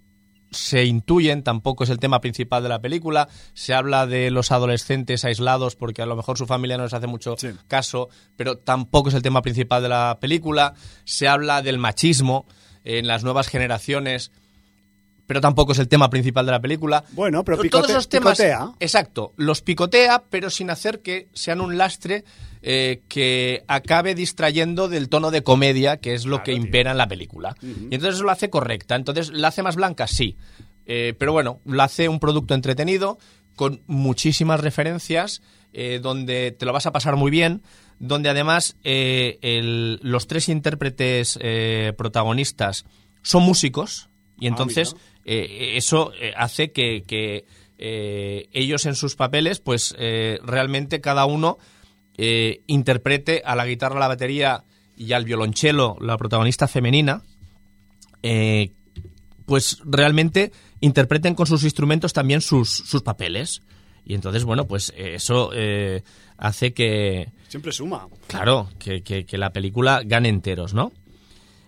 se 0.53 0.85
intuyen, 0.85 1.43
tampoco 1.43 1.83
es 1.83 1.89
el 1.89 1.99
tema 1.99 2.21
principal 2.21 2.63
de 2.63 2.69
la 2.69 2.79
película. 2.79 3.27
Se 3.53 3.73
habla 3.73 4.07
de 4.07 4.31
los 4.31 4.51
adolescentes 4.51 5.25
aislados 5.25 5.75
porque 5.75 6.01
a 6.01 6.05
lo 6.05 6.15
mejor 6.15 6.37
su 6.37 6.45
familia 6.45 6.77
no 6.77 6.83
les 6.83 6.93
hace 6.93 7.07
mucho 7.07 7.35
Sí. 7.37 7.49
caso, 7.67 8.09
pero 8.35 8.57
tampoco 8.57 9.09
es 9.09 9.15
el 9.15 9.21
tema 9.21 9.41
principal 9.41 9.83
de 9.83 9.89
la 9.89 10.17
película. 10.19 10.73
Se 11.03 11.27
habla 11.27 11.61
del 11.61 11.77
machismo 11.77 12.45
en 12.83 13.07
las 13.07 13.23
nuevas 13.23 13.47
generaciones, 13.47 14.31
pero 15.27 15.39
tampoco 15.41 15.71
es 15.71 15.79
el 15.79 15.87
tema 15.87 16.09
principal 16.09 16.45
de 16.45 16.51
la 16.51 16.59
película. 16.59 17.03
Bueno, 17.11 17.43
pero 17.43 17.57
picote- 17.57 17.69
todos 17.69 17.89
esos 17.89 18.09
temas, 18.09 18.37
picotea. 18.37 18.71
exacto, 18.79 19.33
los 19.37 19.61
picotea, 19.61 20.23
pero 20.29 20.49
sin 20.49 20.69
hacer 20.69 21.01
que 21.01 21.27
sean 21.33 21.61
un 21.61 21.77
lastre 21.77 22.23
eh, 22.65 23.01
que 23.09 23.63
acabe 23.67 24.15
distrayendo 24.15 24.87
del 24.87 25.09
tono 25.09 25.31
de 25.31 25.43
comedia, 25.43 25.97
que 25.97 26.13
es 26.13 26.25
lo 26.25 26.37
Claro, 26.37 26.43
que 26.45 26.51
tío. 26.53 26.61
impera 26.63 26.91
en 26.91 26.97
la 26.97 27.07
película. 27.07 27.55
Y 27.61 27.95
entonces 27.95 28.21
lo 28.21 28.31
hace 28.31 28.49
correcta. 28.49 28.95
Entonces, 28.95 29.31
¿la 29.33 29.49
hace 29.49 29.63
más 29.63 29.75
blanca? 29.75 30.07
Sí. 30.07 30.37
Eh, 30.85 31.13
pero 31.17 31.33
bueno, 31.33 31.59
lo 31.65 31.83
hace 31.83 32.07
un 32.09 32.19
producto 32.19 32.53
entretenido, 32.53 33.17
con 33.55 33.81
muchísimas 33.87 34.59
referencias, 34.61 35.41
eh, 35.73 35.99
donde 36.01 36.51
te 36.51 36.65
lo 36.65 36.71
vas 36.73 36.85
a 36.85 36.91
pasar 36.93 37.15
muy 37.17 37.31
bien, 37.31 37.63
donde 37.99 38.29
además 38.29 38.77
el- 38.83 39.99
los 40.01 40.27
tres 40.27 40.47
intérpretes 40.49 41.37
protagonistas 41.97 42.85
son 43.21 43.43
músicos, 43.43 44.09
y 44.39 44.47
entonces 44.47 44.95
eh, 45.25 45.73
eso 45.75 46.11
eh, 46.19 46.33
hace 46.35 46.71
que, 46.71 47.03
que, 47.07 47.45
eh, 47.77 48.47
ellos 48.53 48.85
en 48.85 48.95
sus 48.95 49.15
papeles, 49.15 49.59
pues 49.59 49.95
eh, 49.97 50.39
realmente 50.43 51.01
cada 51.01 51.25
uno 51.25 51.57
interprete 52.67 53.41
a 53.43 53.55
la 53.55 53.65
guitarra, 53.65 53.95
a 53.97 53.99
la 54.01 54.07
batería 54.07 54.63
y 54.95 55.13
al 55.13 55.25
violonchelo, 55.25 55.97
la 55.99 56.15
protagonista 56.17 56.67
femenina, 56.67 57.23
pues 59.45 59.79
realmente 59.83 60.51
interpreten 60.79 61.35
con 61.35 61.47
sus 61.47 61.63
instrumentos 61.63 62.13
también 62.13 62.41
sus, 62.41 62.69
sus 62.69 63.01
papeles. 63.01 63.61
Y 64.05 64.15
entonces, 64.15 64.43
bueno, 64.43 64.67
pues 64.67 64.93
eso 64.97 65.51
eh, 65.53 66.03
hace 66.37 66.73
que, 66.73 67.31
Siempre 67.47 67.71
suma. 67.71 68.07
claro, 68.27 68.69
que, 68.79 69.01
que- 69.01 69.25
que 69.25 69.37
la 69.37 69.51
película 69.53 70.01
gane 70.05 70.29
enteros, 70.29 70.73
¿no? 70.73 70.91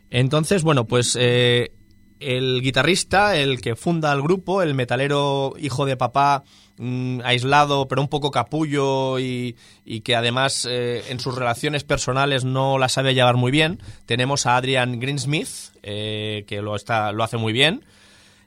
Entonces, 0.10 0.64
bueno, 0.64 0.86
pues 0.86 1.18
eh, 1.20 1.72
el 2.20 2.62
guitarrista, 2.62 3.36
el 3.36 3.62
que 3.62 3.76
funda 3.76 4.12
el 4.14 4.22
grupo, 4.22 4.62
el 4.62 4.74
metalero 4.74 5.54
hijo 5.60 5.86
de 5.86 5.98
papá, 5.98 6.44
mm, 6.78 7.22
aislado, 7.24 7.88
pero 7.88 8.02
un 8.02 8.08
poco 8.08 8.32
capullo 8.32 9.20
y, 9.20 9.56
que 10.04 10.16
además 10.16 10.68
eh, 10.70 11.04
en 11.10 11.20
sus 11.20 11.36
relaciones 11.36 11.84
personales 11.84 12.44
no 12.44 12.78
la 12.78 12.90
sabe 12.90 13.14
llevar 13.14 13.36
muy 13.36 13.52
bien, 13.52 13.80
tenemos 14.06 14.46
a 14.46 14.58
Adrian 14.58 15.00
Greensmith, 15.00 15.74
eh, 15.84 16.46
que 16.48 16.62
lo, 16.62 16.76
está, 16.76 17.12
lo 17.12 17.24
hace 17.24 17.38
muy 17.38 17.54
bien. 17.54 17.86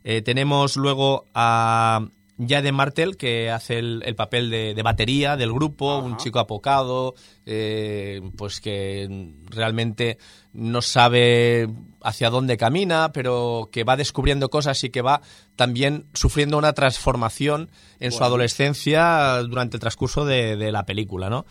Eh, 0.05 0.23
tenemos 0.23 0.77
luego 0.77 1.27
a 1.35 2.07
Jade 2.39 2.73
Martel, 2.73 3.17
que 3.17 3.51
hace 3.51 3.79
el, 3.79 4.03
el 4.05 4.15
papel 4.15 4.51
de, 4.51 4.75
de 4.75 4.83
batería 4.83 5.37
del 5.37 5.53
grupo, 5.53 5.99
un 5.99 6.17
chico 6.17 6.39
apocado, 6.39 7.15
eh, 7.47 8.21
pues 8.37 8.61
que 8.61 9.35
realmente 9.47 10.19
no 10.53 10.81
sabe 10.81 11.69
hacia 12.03 12.31
dónde 12.31 12.57
camina, 12.57 13.11
pero 13.13 13.71
que 13.73 13.85
va 13.85 13.97
descubriendo 13.97 14.51
cosas 14.51 14.83
y 14.85 14.91
que 14.91 15.03
va 15.03 15.21
también 15.57 16.07
sufriendo 16.15 16.59
una 16.59 16.73
transformación 16.75 17.71
en 17.99 18.13
su 18.13 18.23
adolescencia 18.23 19.43
durante 19.43 19.77
el 19.77 19.81
transcurso 19.81 20.25
de, 20.25 20.57
de 20.57 20.71
la 20.71 20.87
película, 20.87 21.29
¿no? 21.29 21.45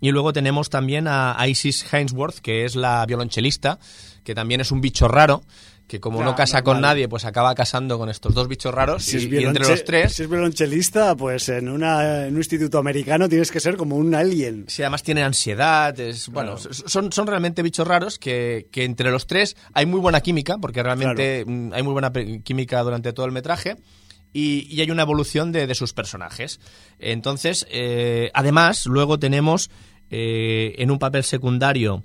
Y 0.00 0.12
luego 0.12 0.32
tenemos 0.32 0.70
también 0.70 1.06
a 1.08 1.36
Isis 1.48 1.92
Hainsworth, 1.92 2.38
que 2.38 2.64
es 2.64 2.76
la 2.76 3.04
violonchelista, 3.04 3.80
que 4.22 4.34
también 4.34 4.60
es 4.60 4.70
un 4.70 4.80
bicho 4.80 5.08
raro, 5.08 5.42
que 5.88 5.98
como 6.00 6.22
no 6.22 6.36
casa 6.36 6.62
con 6.62 6.80
nadie, 6.80 7.08
pues 7.08 7.24
acaba 7.24 7.54
casando 7.54 7.98
con 7.98 8.08
estos 8.10 8.34
dos 8.34 8.46
bichos 8.46 8.72
raros. 8.72 9.02
Si 9.02 9.16
y, 9.16 9.18
es, 9.18 9.32
y 9.32 9.44
entre 9.44 9.66
los 9.66 9.84
tres, 9.84 10.12
si 10.14 10.22
es 10.22 10.28
violonchelista, 10.30 11.16
pues 11.16 11.48
en, 11.48 11.68
una, 11.68 12.26
en 12.26 12.34
un 12.34 12.38
instituto 12.38 12.78
americano 12.78 13.28
tienes 13.28 13.50
que 13.50 13.58
ser 13.58 13.76
como 13.76 13.96
un 13.96 14.14
alien. 14.14 14.66
si 14.68 14.82
además 14.82 15.02
tiene 15.02 15.22
ansiedad, 15.24 15.98
es 15.98 16.28
bueno, 16.28 16.56
Claro. 16.56 16.74
son, 16.74 17.10
son 17.10 17.26
realmente 17.26 17.62
bichos 17.62 17.88
raros 17.88 18.18
que, 18.18 18.68
que 18.70 18.84
entre 18.84 19.10
los 19.10 19.26
tres 19.26 19.56
hay 19.72 19.86
muy 19.86 19.98
buena 19.98 20.20
química, 20.20 20.58
porque 20.58 20.82
realmente 20.82 21.44
mm, 21.46 21.72
hay 21.72 21.82
muy 21.82 21.92
buena 21.94 22.12
química 22.44 22.82
durante 22.82 23.12
todo 23.12 23.26
el 23.26 23.32
metraje. 23.32 23.76
Y, 24.30 24.66
y 24.70 24.82
hay 24.82 24.90
una 24.90 25.02
evolución 25.02 25.52
de, 25.52 25.66
de 25.66 25.74
sus 25.74 25.94
personajes. 25.94 26.60
Entonces, 26.98 27.66
eh, 27.70 28.30
además, 28.34 28.84
luego 28.84 29.18
tenemos 29.18 29.70
eh, 30.10 30.74
en 30.76 30.90
un 30.90 30.98
papel 30.98 31.24
secundario, 31.24 32.04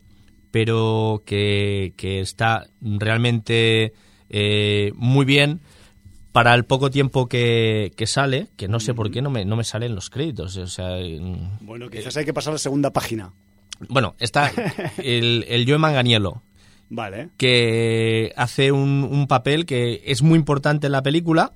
pero 0.54 1.24
que, 1.26 1.94
que 1.98 2.20
está 2.20 2.68
realmente 2.80 3.92
eh, 4.30 4.92
muy 4.96 5.26
bien 5.26 5.62
para 6.32 6.54
el 6.54 6.64
poco 6.64 6.92
tiempo 6.92 7.28
que, 7.28 7.92
que 7.98 8.06
sale, 8.06 8.50
que 8.56 8.68
no 8.68 8.80
sé 8.80 8.94
por 8.94 9.10
qué 9.10 9.24
no 9.24 9.32
me, 9.32 9.46
no 9.46 9.56
me 9.56 9.64
salen 9.64 9.96
los 9.96 10.12
créditos. 10.12 10.56
O 10.58 10.68
sea, 10.68 10.90
mm, 10.98 11.66
Bueno, 11.66 11.90
quizás 11.90 12.16
hay 12.18 12.26
que 12.26 12.36
pasar 12.36 12.52
a 12.52 12.54
la 12.54 12.60
segunda 12.60 12.94
página. 12.94 13.34
bueno, 13.90 14.14
está 14.20 14.52
el, 15.04 15.44
el 15.50 15.66
Joe 15.68 15.80
Manganiello, 15.80 16.44
Vale. 16.88 17.30
que 17.38 18.32
hace 18.36 18.72
un, 18.72 19.08
un 19.12 19.26
papel 19.26 19.66
que 19.66 20.04
es 20.06 20.22
muy 20.22 20.38
importante 20.38 20.86
en 20.86 20.92
la 20.92 21.02
película, 21.02 21.54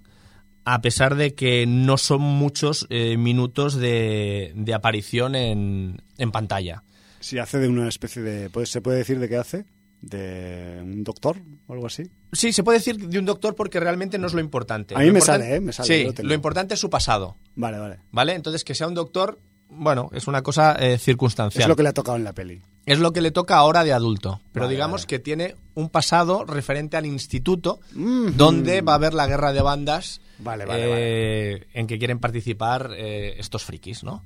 a 0.65 0.81
pesar 0.81 1.13
de 1.17 1.35
que 1.35 1.67
no 1.67 1.99
son 1.99 2.21
muchos 2.21 2.87
eh, 2.89 3.15
minutos 3.15 3.75
de, 3.75 4.53
de 4.55 4.73
aparición 4.73 5.35
en, 5.35 6.01
en 6.17 6.31
pantalla. 6.31 6.81
Si 7.19 7.39
hace 7.39 7.57
de 7.59 7.67
una 7.67 7.87
especie 7.89 8.21
de... 8.21 8.49
pues, 8.49 8.69
¿Se 8.71 8.81
puede 8.81 8.97
decir 8.99 9.19
de 9.19 9.27
qué 9.29 9.37
hace? 9.37 9.65
¿De 10.01 10.79
un 10.81 11.03
doctor 11.03 11.37
o 11.67 11.73
algo 11.73 11.87
así? 11.87 12.03
Sí, 12.31 12.53
se 12.53 12.63
puede 12.63 12.77
decir 12.77 12.97
de 12.97 13.17
un 13.19 13.25
doctor 13.25 13.55
porque 13.55 13.79
realmente 13.79 14.17
no 14.19 14.27
es 14.27 14.33
lo 14.33 14.39
importante. 14.39 14.93
A 14.95 14.99
mí 14.99 15.07
Lo 15.07 15.13
me 15.13 15.19
importan- 15.19 15.25
sale, 15.41 15.55
¿eh? 15.55 15.59
Me 15.59 15.73
sale, 15.73 15.87
Sí, 16.13 16.23
lo 16.23 16.33
importante 16.33 16.75
es 16.75 16.79
su 16.79 16.89
pasado, 16.89 17.37
Vale, 17.55 17.79
vale. 17.79 17.99
¿vale? 18.11 18.33
Entonces, 18.35 18.63
que 18.63 18.75
sea 18.75 18.87
un 18.87 18.93
doctor, 18.93 19.39
bueno, 19.69 20.09
es 20.13 20.27
una 20.27 20.43
cosa 20.43 20.73
eh, 20.79 20.97
circunstancial. 20.99 21.63
Es 21.63 21.67
lo 21.67 21.75
que 21.75 21.83
le 21.83 21.89
ha 21.89 21.93
tocado 21.93 22.15
en 22.15 22.23
la 22.23 22.33
peli. 22.33 22.61
Es 22.85 22.99
lo 22.99 23.11
que 23.11 23.21
le 23.21 23.31
toca 23.31 23.57
ahora 23.57 23.83
de 23.83 23.91
adulto. 23.91 24.39
Pero 24.53 24.65
Vale, 24.67 24.75
digamos 24.75 25.01
vale. 25.01 25.07
que 25.07 25.19
tiene 25.19 25.55
un 25.73 25.89
pasado 25.89 26.45
referente 26.45 26.95
al 26.95 27.05
instituto, 27.07 27.79
donde 27.93 28.81
va 28.81 28.93
a 28.93 28.95
haber 28.95 29.13
la 29.13 29.25
guerra 29.27 29.51
de 29.51 29.61
bandas 29.61 30.21
Vale, 30.39 30.65
eh, 30.69 31.67
en 31.73 31.87
que 31.87 31.97
quieren 31.97 32.19
participar 32.19 32.91
eh, 32.95 33.35
estos 33.39 33.63
frikis, 33.65 34.03
¿no? 34.03 34.23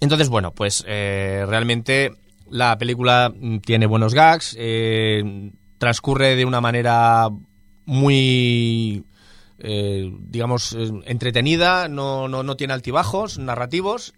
Entonces, 0.00 0.28
bueno, 0.28 0.52
pues 0.52 0.84
eh, 0.86 1.44
realmente 1.46 2.12
la 2.48 2.76
película 2.78 3.32
tiene 3.64 3.86
buenos 3.86 4.14
gags, 4.14 4.56
eh, 4.58 5.52
transcurre 5.78 6.36
de 6.36 6.44
una 6.44 6.60
manera 6.60 7.28
muy, 7.84 9.04
eh, 9.58 10.10
digamos, 10.20 10.76
entretenida, 11.04 11.88
no, 11.88 12.28
no, 12.28 12.42
no 12.42 12.56
tiene 12.56 12.72
altibajos 12.72 13.38
narrativos 13.38 14.14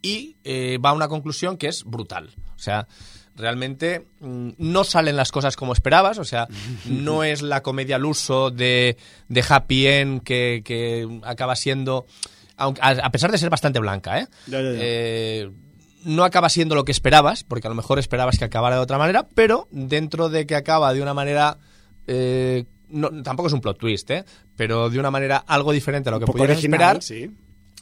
y 0.00 0.36
va 0.78 0.90
a 0.90 0.94
una 0.94 1.08
conclusión 1.08 1.56
que 1.56 1.66
es 1.66 1.84
brutal. 1.84 2.30
O 2.54 2.58
sea, 2.58 2.86
realmente 3.36 4.06
mm, 4.20 4.50
no 4.58 4.84
salen 4.84 5.16
las 5.16 5.30
cosas 5.30 5.56
como 5.56 5.72
esperabas, 5.72 6.18
o 6.18 6.24
sea, 6.24 6.48
no 6.86 7.24
es 7.24 7.42
la 7.42 7.62
comedia 7.62 7.96
al 7.96 8.04
uso 8.04 8.50
de, 8.50 8.96
de 9.28 9.44
Happy 9.48 9.86
End 9.86 10.22
que, 10.22 10.62
que 10.64 11.20
acaba 11.22 11.56
siendo, 11.56 12.06
aunque, 12.56 12.80
a, 12.82 12.88
a 12.90 13.10
pesar 13.10 13.30
de 13.32 13.38
ser 13.38 13.50
bastante 13.50 13.78
blanca, 13.78 14.20
¿eh? 14.20 14.26
Ya, 14.46 14.60
ya, 14.60 14.70
ya. 14.72 14.78
Eh, 14.80 15.50
no 16.04 16.24
acaba 16.24 16.48
siendo 16.48 16.74
lo 16.74 16.84
que 16.84 16.92
esperabas, 16.92 17.42
porque 17.44 17.66
a 17.66 17.70
lo 17.70 17.74
mejor 17.76 17.98
esperabas 17.98 18.38
que 18.38 18.44
acabara 18.44 18.76
de 18.76 18.82
otra 18.82 18.98
manera, 18.98 19.26
pero 19.34 19.66
dentro 19.72 20.28
de 20.28 20.46
que 20.46 20.54
acaba 20.54 20.92
de 20.94 21.02
una 21.02 21.14
manera... 21.14 21.58
eh, 22.06 22.64
no- 22.88 23.10
tampoco 23.24 23.48
es 23.48 23.52
un 23.52 23.60
plot 23.60 23.78
twist, 23.78 24.08
¿eh? 24.12 24.24
pero 24.56 24.88
de 24.88 25.00
una 25.00 25.10
manera 25.10 25.38
algo 25.38 25.72
diferente 25.72 26.08
a 26.08 26.12
lo 26.12 26.18
que 26.20 26.24
Un 26.26 26.32
pudieras 26.32 26.58
esperar. 26.58 27.02
sí. 27.02 27.30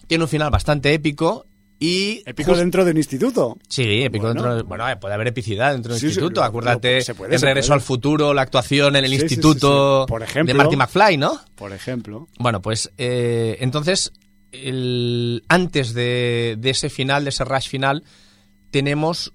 Tiene 0.06 0.24
un 0.24 0.28
final 0.28 0.51
bastante 0.51 0.92
épico 0.94 1.46
y... 1.78 2.22
Épico 2.26 2.51
just- 2.52 2.60
dentro 2.60 2.84
de 2.84 2.90
un 2.92 2.96
instituto. 2.98 3.59
Sí, 3.68 4.02
épico 4.02 4.24
Bueno. 4.26 4.40
dentro 4.42 4.56
de- 4.56 4.62
Bueno, 4.62 4.88
eh, 4.88 4.96
puede 4.96 5.14
haber 5.14 5.26
epicidad 5.28 5.72
dentro 5.72 5.92
del 5.92 6.01
Sí, 6.01 6.06
sí, 6.06 6.12
instituto. 6.12 6.42
Acuérdate 6.42 7.01
se 7.02 7.14
puede, 7.14 7.34
en 7.34 7.38
se 7.40 7.46
Regreso 7.46 7.68
puede. 7.68 7.74
al 7.76 7.80
Futuro, 7.82 8.32
la 8.34 8.42
actuación 8.42 8.96
en 8.96 9.05
el 9.05 9.10
Sí, 9.10 9.16
instituto. 9.22 10.06
Por 10.09 10.22
ejemplo. 10.22 10.52
de 10.55 10.59
Marty 10.59 10.76
McFly, 10.76 11.16
¿no? 11.18 11.38
Por 11.55 11.72
ejemplo. 11.72 12.28
Bueno, 12.38 12.62
pues 12.62 12.90
eh, 12.96 13.56
entonces, 13.60 14.12
el- 14.62 15.44
antes 15.48 15.94
de, 15.94 16.56
de 16.59 16.70
ese 16.70 16.90
final, 16.90 17.24
de 17.24 17.31
ese 17.31 17.44
rush 17.44 17.68
final, 17.68 18.05
tenemos 18.70 19.32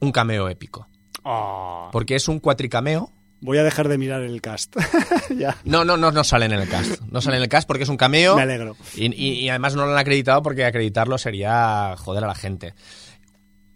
un 0.00 0.12
cameo 0.12 0.48
épico. 0.48 0.88
Ah, 1.24 1.88
Porque 1.92 2.14
es 2.16 2.28
un 2.28 2.40
cuatricameo. 2.40 3.12
voy 3.42 3.58
a 3.58 3.62
dejar 3.62 3.88
de 3.88 3.98
mirar 3.98 4.22
el 4.22 4.40
cast. 4.40 4.76
ya. 5.36 5.56
No, 5.64 5.84
no, 5.84 5.96
no, 5.96 6.10
no 6.12 6.24
sale 6.24 6.46
en 6.46 6.52
el 6.52 6.68
cast. 6.68 7.00
No 7.02 7.20
sale 7.20 7.36
en 7.36 7.42
el 7.42 7.48
cast 7.48 7.66
porque 7.66 7.82
es 7.84 7.88
un 7.90 7.96
cameo. 7.98 8.36
Me 8.36 8.42
alegro. 8.42 8.76
Y, 8.94 9.06
y- 9.14 9.40
y 9.40 9.48
además 9.50 9.74
no 9.76 9.84
lo 9.86 9.92
han 9.92 9.98
acreditado 9.98 10.42
porque 10.42 10.64
acreditarlo 10.64 11.18
sería 11.18 11.94
joder 11.98 12.24
a 12.24 12.28
la 12.28 12.34
gente. 12.34 12.74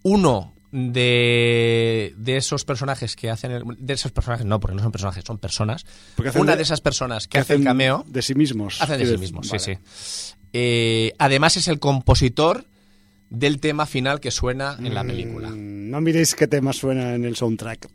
Uno 0.03 0.54
de, 0.75 2.15
de 2.17 2.37
esos 2.37 2.65
personajes 2.65 3.15
que 3.17 3.31
hacen... 3.31 3.53
el- 3.53 3.63
de 3.79 3.95
esos 3.95 4.11
personajes, 4.13 4.45
no, 4.45 4.59
porque 4.61 4.75
no 4.77 4.83
son 4.83 4.93
personajes, 4.93 5.23
son 5.25 5.39
personas. 5.39 5.87
Una 6.35 6.53
de- 6.53 6.57
de, 6.59 6.63
esas 6.65 6.81
personas 6.81 7.27
que 7.29 7.33
Que 7.33 7.39
hace 7.39 7.55
el 7.55 7.65
cameo... 7.65 8.05
De 8.09 8.23
sí 8.23 8.35
mismos. 8.35 8.81
Hacen 8.83 8.99
de 8.99 9.07
sí 9.07 9.17
mismos, 9.19 9.49
sí, 9.49 9.59
sí. 9.59 9.73
Eh, 10.53 11.13
además 11.19 11.57
es 11.57 11.69
el 11.69 11.79
compositor 11.79 12.65
del 13.31 13.59
tema 13.61 13.87
final 13.87 14.21
que 14.21 14.31
suena 14.31 14.77
en 14.79 14.95
la 14.95 15.03
película. 15.05 15.49
Mm, 15.51 15.91
No 15.91 16.01
miréis 16.01 16.35
qué 16.35 16.47
tema 16.47 16.73
suena 16.73 17.15
en 17.15 17.25
el 17.25 17.37
soundtrack. 17.37 17.89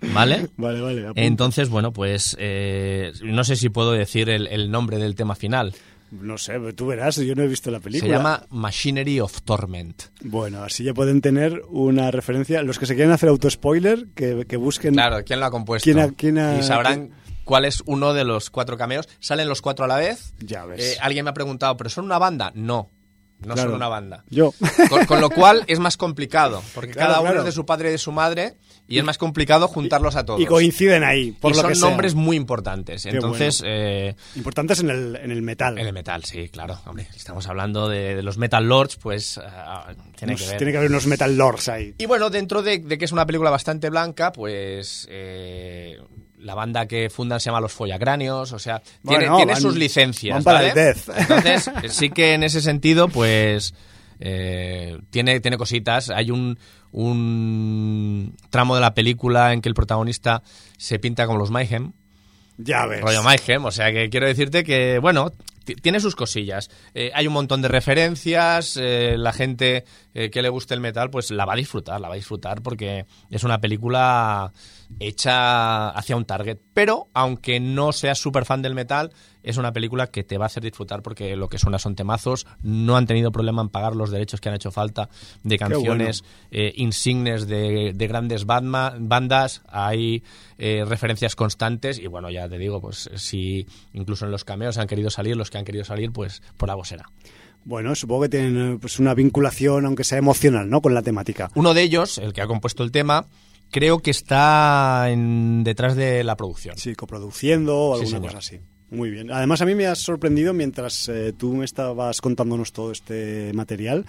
¿Vale? 0.14 0.48
vale, 0.56 0.80
vale. 0.80 1.00
apunto. 1.02 1.20
Entonces, 1.20 1.68
bueno, 1.68 1.92
pues 1.92 2.36
eh, 2.38 3.12
no 3.22 3.44
sé 3.44 3.56
si 3.56 3.68
puedo 3.68 3.92
decir 3.92 4.28
el, 4.30 4.46
el 4.46 4.70
nombre 4.70 4.98
del 4.98 5.14
tema 5.14 5.34
final. 5.34 5.74
No 6.10 6.38
sé, 6.38 6.58
tú 6.74 6.86
verás, 6.86 7.16
yo 7.16 7.34
no 7.36 7.42
he 7.42 7.46
visto 7.46 7.70
la 7.70 7.78
película. 7.80 8.10
Se 8.10 8.16
llama 8.16 8.46
Machinery 8.50 9.20
of 9.20 9.42
Torment. 9.42 10.02
Bueno, 10.22 10.64
así 10.64 10.82
ya 10.84 10.92
pueden 10.92 11.20
tener 11.20 11.62
una 11.68 12.10
referencia. 12.10 12.62
Los 12.62 12.78
que 12.78 12.86
se 12.86 12.94
quieran 12.96 13.12
hacer 13.12 13.28
autospoiler, 13.28 14.08
que, 14.14 14.44
que 14.48 14.56
busquen. 14.56 14.94
Claro, 14.94 15.22
¿quién 15.24 15.38
lo 15.40 15.46
ha 15.46 15.50
compuesto? 15.50 15.84
¿Quién 15.84 15.98
ha- 16.00 16.10
quién 16.10 16.38
ha- 16.38 16.58
y 16.58 16.62
sabrán 16.62 17.10
cuál 17.44 17.64
es 17.64 17.82
uno 17.86 18.12
de 18.14 18.24
los 18.24 18.50
cuatro 18.50 18.76
cameos. 18.76 19.08
Salen 19.20 19.48
los 19.48 19.62
cuatro 19.62 19.84
a 19.84 19.88
la 19.88 19.96
vez. 19.96 20.34
Ya 20.40 20.64
ves. 20.66 20.80
Eh, 20.94 20.98
Alguien 21.00 21.24
me 21.24 21.30
ha 21.30 21.34
preguntado, 21.34 21.76
¿pero 21.76 21.90
son 21.90 22.04
una 22.04 22.18
banda? 22.18 22.50
No, 22.54 22.90
no 23.40 23.54
Claro. 23.54 23.70
son 23.70 23.76
una 23.76 23.88
banda. 23.88 24.24
Yo. 24.30 24.52
Con, 24.88 25.04
con 25.06 25.20
lo 25.20 25.30
cual 25.30 25.64
es 25.66 25.78
más 25.78 25.96
complicado, 25.96 26.62
porque 26.74 26.90
Claro, 26.92 27.08
cada 27.08 27.20
uno 27.20 27.30
claro. 27.30 27.40
es 27.40 27.46
de 27.46 27.52
su 27.52 27.64
padre 27.66 27.88
y 27.88 27.92
de 27.92 27.98
su 27.98 28.12
madre, 28.12 28.56
y 28.90 28.98
es 28.98 29.04
más 29.04 29.16
complicado 29.18 29.68
juntarlos 29.68 30.16
a 30.16 30.24
todos. 30.26 30.40
y 30.40 30.46
coinciden 30.46 31.04
ahí, 31.04 31.32
por 31.32 31.52
Y 31.52 31.54
lo 31.54 31.60
son 31.62 31.70
que 31.70 31.74
sea. 31.76 31.88
nombres 31.88 32.14
muy 32.14 32.36
importantes. 32.36 33.06
Entonces, 33.06 33.62
eh, 33.64 34.14
Importantes 34.36 34.80
en 34.80 34.90
el, 34.90 35.16
en 35.16 35.30
el 35.30 35.40
metal. 35.42 35.78
en 35.78 35.86
el 35.86 35.92
metal, 35.92 36.24
sí, 36.24 36.48
claro. 36.48 36.78
Hombre, 36.86 37.06
estamos 37.16 37.46
hablando 37.46 37.88
de, 37.88 38.16
de 38.16 38.22
los 38.22 38.36
Metal 38.36 38.62
Lords, 38.66 38.96
pues 38.96 39.38
ah, 39.42 39.92
tiene 40.16 40.34
que 40.36 40.46
ver. 40.46 40.56
tiene 40.58 40.72
que 40.72 40.78
haber 40.78 40.90
unos 40.90 41.06
metal 41.06 41.36
lords 41.36 41.68
ahí. 41.68 41.94
Y 41.98 42.06
bueno, 42.06 42.28
dentro 42.30 42.62
de, 42.62 42.78
de 42.80 42.98
que 42.98 43.04
es 43.04 43.12
una 43.12 43.24
película 43.26 43.48
bastante 43.50 43.88
blanca, 43.90 44.32
pues 44.32 45.06
eh, 45.10 45.98
la 46.38 46.54
banda 46.54 46.86
que 46.86 47.10
fundan 47.10 47.38
se 47.38 47.46
llama 47.46 47.60
Los 47.60 47.72
Follacráneos, 47.72 48.52
o 48.52 48.58
sea, 48.58 48.80
tiene, 48.80 49.26
Bueno, 49.28 49.36
tiene 49.36 49.52
van- 49.52 49.62
sus 49.62 49.76
licencias. 49.76 50.34
van 50.34 50.42
para 50.44 50.58
¿vale? 50.58 50.68
el 50.70 50.74
death. 50.74 51.08
Entonces, 51.16 51.70
sí 51.94 52.10
que 52.10 52.34
en 52.34 52.42
ese 52.42 52.60
sentido, 52.60 53.08
pues 53.08 53.72
eh, 54.20 54.98
tiene, 55.10 55.40
tiene 55.40 55.56
cositas. 55.56 56.10
Hay 56.10 56.30
un, 56.30 56.58
un 56.92 58.34
tramo 58.50 58.74
de 58.74 58.80
la 58.80 58.94
película 58.94 59.52
en 59.52 59.60
que 59.60 59.68
el 59.68 59.74
protagonista 59.74 60.42
se 60.76 60.98
pinta 60.98 61.26
como 61.26 61.38
los 61.38 61.50
Mayhem. 61.50 61.92
Ya 62.58 62.86
ves. 62.86 63.00
Rollo 63.00 63.22
Mayhem, 63.22 63.64
o 63.64 63.70
sea 63.70 63.90
que 63.92 64.10
quiero 64.10 64.26
decirte 64.26 64.64
que, 64.64 64.98
bueno, 64.98 65.32
ti- 65.64 65.76
tiene 65.76 65.98
sus 66.00 66.14
cosillas. 66.14 66.70
Eh, 66.94 67.10
hay 67.14 67.26
un 67.26 67.32
montón 67.32 67.62
de 67.62 67.68
referencias, 67.68 68.76
eh, 68.78 69.14
la 69.16 69.32
gente 69.32 69.84
eh, 70.14 70.30
que 70.30 70.42
le 70.42 70.50
guste 70.50 70.74
el 70.74 70.80
metal, 70.80 71.08
pues 71.10 71.30
la 71.30 71.46
va 71.46 71.54
a 71.54 71.56
disfrutar, 71.56 72.00
la 72.00 72.08
va 72.08 72.14
a 72.14 72.18
disfrutar 72.18 72.60
porque 72.60 73.06
es 73.30 73.44
una 73.44 73.60
película 73.62 74.52
hecha 74.98 75.90
hacia 75.90 76.16
un 76.16 76.24
target. 76.24 76.58
Pero, 76.74 77.08
aunque 77.14 77.60
no 77.60 77.92
seas 77.92 78.18
súper 78.18 78.44
fan 78.44 78.62
del 78.62 78.74
metal, 78.74 79.12
es 79.42 79.56
una 79.56 79.72
película 79.72 80.08
que 80.08 80.24
te 80.24 80.36
va 80.36 80.44
a 80.44 80.46
hacer 80.46 80.62
disfrutar 80.62 81.02
porque 81.02 81.36
lo 81.36 81.48
que 81.48 81.58
suena 81.58 81.78
son 81.78 81.94
temazos, 81.94 82.46
no 82.62 82.96
han 82.96 83.06
tenido 83.06 83.32
problema 83.32 83.62
en 83.62 83.68
pagar 83.70 83.96
los 83.96 84.10
derechos 84.10 84.40
que 84.40 84.48
han 84.50 84.54
hecho 84.54 84.70
falta 84.70 85.08
de 85.42 85.58
canciones 85.58 86.24
eh, 86.50 86.72
insignes 86.76 87.46
de, 87.46 87.92
de 87.94 88.06
grandes 88.06 88.46
bandma- 88.46 88.94
bandas, 88.98 89.62
hay 89.68 90.22
eh, 90.58 90.84
referencias 90.86 91.36
constantes 91.36 91.98
y 91.98 92.06
bueno, 92.06 92.30
ya 92.30 92.48
te 92.48 92.58
digo, 92.58 92.80
pues 92.80 93.08
si 93.14 93.66
incluso 93.94 94.26
en 94.26 94.30
los 94.30 94.44
cameos 94.44 94.76
han 94.76 94.86
querido 94.86 95.08
salir, 95.08 95.36
los 95.36 95.50
que 95.50 95.58
han 95.58 95.64
querido 95.64 95.84
salir, 95.84 96.12
pues 96.12 96.42
por 96.56 96.70
algo 96.70 96.84
será. 96.84 97.10
Bueno, 97.64 97.94
supongo 97.94 98.22
que 98.22 98.28
tienen 98.30 98.78
pues, 98.78 98.98
una 98.98 99.12
vinculación, 99.14 99.84
aunque 99.84 100.04
sea 100.04 100.16
emocional, 100.18 100.68
¿no? 100.70 100.80
Con 100.80 100.94
la 100.94 101.02
temática. 101.02 101.50
Uno 101.54 101.74
de 101.74 101.82
ellos, 101.82 102.16
el 102.16 102.32
que 102.32 102.40
ha 102.40 102.46
compuesto 102.46 102.82
el 102.82 102.90
tema, 102.90 103.26
creo 103.70 104.00
que 104.00 104.10
está 104.10 105.06
en- 105.10 105.62
detrás 105.64 105.96
de 105.96 106.24
la 106.24 106.36
producción. 106.36 106.76
Sí, 106.78 106.94
coproduciendo 106.94 107.76
o 107.76 107.94
alguna 107.94 108.20
cosa 108.20 108.38
así. 108.38 108.60
Muy 108.90 109.10
bien. 109.10 109.30
Además, 109.30 109.60
a 109.62 109.66
mí 109.66 109.74
me 109.76 109.86
has 109.86 110.00
sorprendido 110.00 110.52
mientras 110.52 111.08
eh, 111.08 111.32
tú 111.36 111.54
me 111.54 111.64
estabas 111.64 112.20
contándonos 112.20 112.72
todo 112.72 112.90
este 112.90 113.52
material 113.54 114.04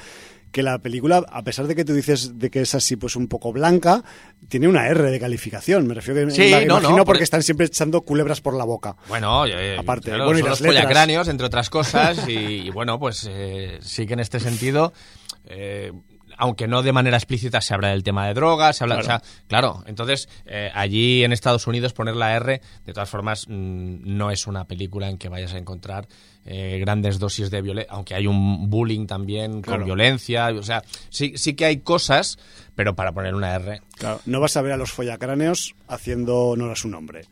que 0.52 0.64
la 0.64 0.80
película, 0.80 1.24
a 1.30 1.44
pesar 1.44 1.66
de 1.68 1.76
que 1.76 1.86
tú 1.86 1.94
dices 1.94 2.38
de 2.38 2.50
que 2.50 2.62
es 2.62 2.76
así, 2.76 2.98
pues 2.98 3.16
un 3.16 3.28
poco 3.30 3.54
blanca, 3.54 4.04
tiene 4.50 4.68
una 4.68 4.86
R 4.90 5.10
de 5.10 5.18
calificación. 5.20 5.88
Me 5.88 5.94
refiero 5.94 6.26
que 6.28 6.32
Sí, 6.34 6.42
me 6.42 6.66
no, 6.66 6.80
imagino 6.80 6.98
no, 6.98 7.06
porque 7.06 7.20
por- 7.20 7.24
están 7.24 7.42
siempre 7.44 7.68
echando 7.68 8.02
culebras 8.02 8.42
por 8.42 8.56
la 8.58 8.66
boca. 8.66 8.98
Bueno, 9.08 9.46
eh, 9.46 9.78
Aparte, 9.80 10.10
claro, 10.10 10.26
bueno, 10.26 10.40
y 10.40 10.42
son 10.42 10.50
las 10.50 10.60
los 10.60 10.74
letras. 10.74 11.28
entre 11.30 11.46
otras 11.46 11.70
cosas, 11.70 12.28
y, 12.28 12.32
y 12.34 12.70
bueno, 12.72 13.00
pues 13.00 13.30
eh, 13.32 13.78
sí 13.82 14.06
que 14.06 14.14
en 14.14 14.20
este 14.20 14.42
sentido, 14.42 14.92
eh, 15.46 15.94
aunque 16.44 16.68
no 16.68 16.82
de 16.82 16.92
manera 16.92 17.18
explícita 17.18 17.62
se 17.62 17.76
habla 17.76 17.90
del 17.90 18.02
tema 18.02 18.26
de 18.28 18.34
drogas, 18.34 18.76
se 18.78 18.84
habla, 18.84 18.96
Claro. 18.96 19.06
o 19.06 19.20
sea, 19.20 19.22
claro, 19.48 19.84
entonces 19.86 20.28
eh, 20.48 20.72
allí 20.74 21.24
en 21.24 21.34
Estados 21.34 21.68
Unidos 21.68 21.94
poner 21.94 22.16
la 22.16 22.36
R, 22.36 22.60
de 22.84 22.94
todas 22.94 23.08
formas, 23.10 23.46
mm, 23.48 24.18
no 24.18 24.32
es 24.32 24.48
una 24.48 24.66
película 24.66 25.08
en 25.08 25.20
que 25.20 25.30
vayas 25.30 25.54
a 25.54 25.60
encontrar 25.60 26.08
eh, 26.44 26.80
grandes 26.80 27.20
dosis 27.20 27.52
de 27.52 27.62
violencia, 27.62 27.94
aunque 27.94 28.16
hay 28.16 28.26
un 28.26 28.72
bullying 28.72 29.06
también 29.06 29.62
Claro. 29.62 29.82
con 29.82 29.86
violencia, 29.86 30.48
o 30.48 30.64
sea, 30.64 30.82
sí, 31.10 31.34
sí 31.36 31.54
que 31.54 31.66
hay 31.66 31.78
cosas, 31.82 32.40
pero 32.76 32.96
para 32.96 33.12
poner 33.12 33.36
una 33.36 33.54
R. 33.54 33.80
Claro, 34.00 34.20
no 34.26 34.40
vas 34.40 34.58
a 34.58 34.64
ver 34.64 34.72
a 34.72 34.78
los 34.78 34.92
follacráneos 34.92 35.76
haciendo 35.88 36.38
honor 36.48 36.72
a 36.72 36.76
su 36.76 36.88
nombre. 36.88 37.26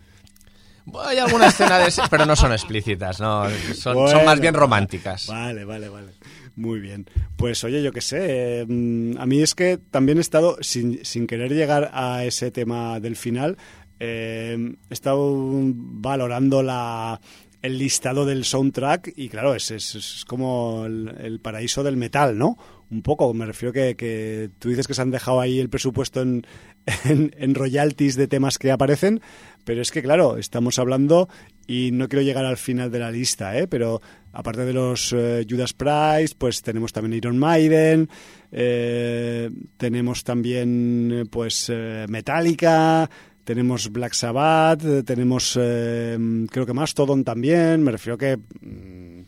Hay 1.05 1.17
alguna 1.19 1.47
escena 1.47 1.77
de 1.77 1.87
ese, 1.87 2.01
pero 2.09 2.25
no 2.25 2.35
son 2.35 2.51
explícitas, 2.51 3.19
no, 3.19 3.45
son, 3.75 4.07
son 4.09 4.25
más 4.25 4.39
bien 4.39 4.53
románticas. 4.55 5.27
Vale, 5.27 5.63
vale, 5.65 5.87
vale. 5.89 6.13
Muy 6.59 6.81
bien. 6.81 7.05
Pues 7.37 7.63
oye, 7.63 7.81
yo 7.81 7.93
qué 7.93 8.01
sé, 8.01 8.65
mm, 8.67 9.17
a 9.17 9.25
mí 9.25 9.41
es 9.41 9.55
que 9.55 9.77
también 9.77 10.17
he 10.17 10.21
estado, 10.21 10.57
sin, 10.59 11.05
sin 11.05 11.25
querer 11.25 11.53
llegar 11.53 11.89
a 11.93 12.25
ese 12.25 12.51
tema 12.51 12.99
del 12.99 13.15
final, 13.15 13.55
eh, 14.01 14.75
he 14.89 14.93
estado 14.93 15.37
valorando 15.37 16.61
la, 16.61 17.21
el 17.61 17.77
listado 17.77 18.25
del 18.25 18.43
soundtrack 18.43 19.13
y 19.15 19.29
claro, 19.29 19.55
es, 19.55 19.71
es, 19.71 20.25
como 20.27 20.83
el, 20.85 21.15
el 21.21 21.39
paraíso 21.39 21.81
del 21.81 21.95
metal, 21.95 22.37
¿no? 22.37 22.57
Un 22.91 23.03
poco, 23.03 23.33
me 23.33 23.45
refiero 23.45 23.71
que, 23.71 23.95
que 23.95 24.49
tú 24.59 24.67
dices 24.67 24.85
que 24.85 24.93
se 24.93 25.01
han 25.01 25.11
dejado 25.11 25.39
ahí 25.39 25.59
el 25.59 25.69
presupuesto 25.69 26.21
en, 26.21 26.45
en, 27.05 27.33
en 27.37 27.55
royalties 27.55 28.17
de 28.17 28.27
temas 28.27 28.57
que 28.57 28.71
aparecen, 28.71 29.21
pero 29.63 29.81
es 29.81 29.91
que 29.91 30.01
claro, 30.01 30.35
estamos 30.35 30.77
hablando 30.77 31.29
y 31.67 31.91
no 31.91 32.09
quiero 32.09 32.23
llegar 32.23 32.45
al 32.45 32.57
final 32.57 32.91
de 32.91 32.99
la 32.99 33.11
lista, 33.11 33.57
¿eh? 33.57 33.67
pero 33.67 34.01
aparte 34.33 34.65
de 34.65 34.73
los 34.73 35.13
eh, 35.13 35.45
Judas 35.49 35.73
Priest, 35.73 36.35
pues 36.37 36.61
tenemos 36.61 36.93
también 36.93 37.13
Iron 37.17 37.37
Maiden, 37.37 38.09
eh, 38.51 39.49
tenemos 39.77 40.23
también 40.23 41.11
eh, 41.11 41.25
pues 41.29 41.69
eh, 41.73 42.05
Metallica, 42.09 43.09
tenemos 43.43 43.91
Black 43.91 44.13
Sabbath, 44.13 44.83
eh, 44.85 45.03
tenemos 45.03 45.57
eh, 45.59 46.17
creo 46.51 46.65
que 46.65 46.73
Mastodon 46.73 47.23
también, 47.23 47.81
me 47.81 47.91
refiero 47.91 48.17
que 48.17 48.37
mm, 48.37 49.18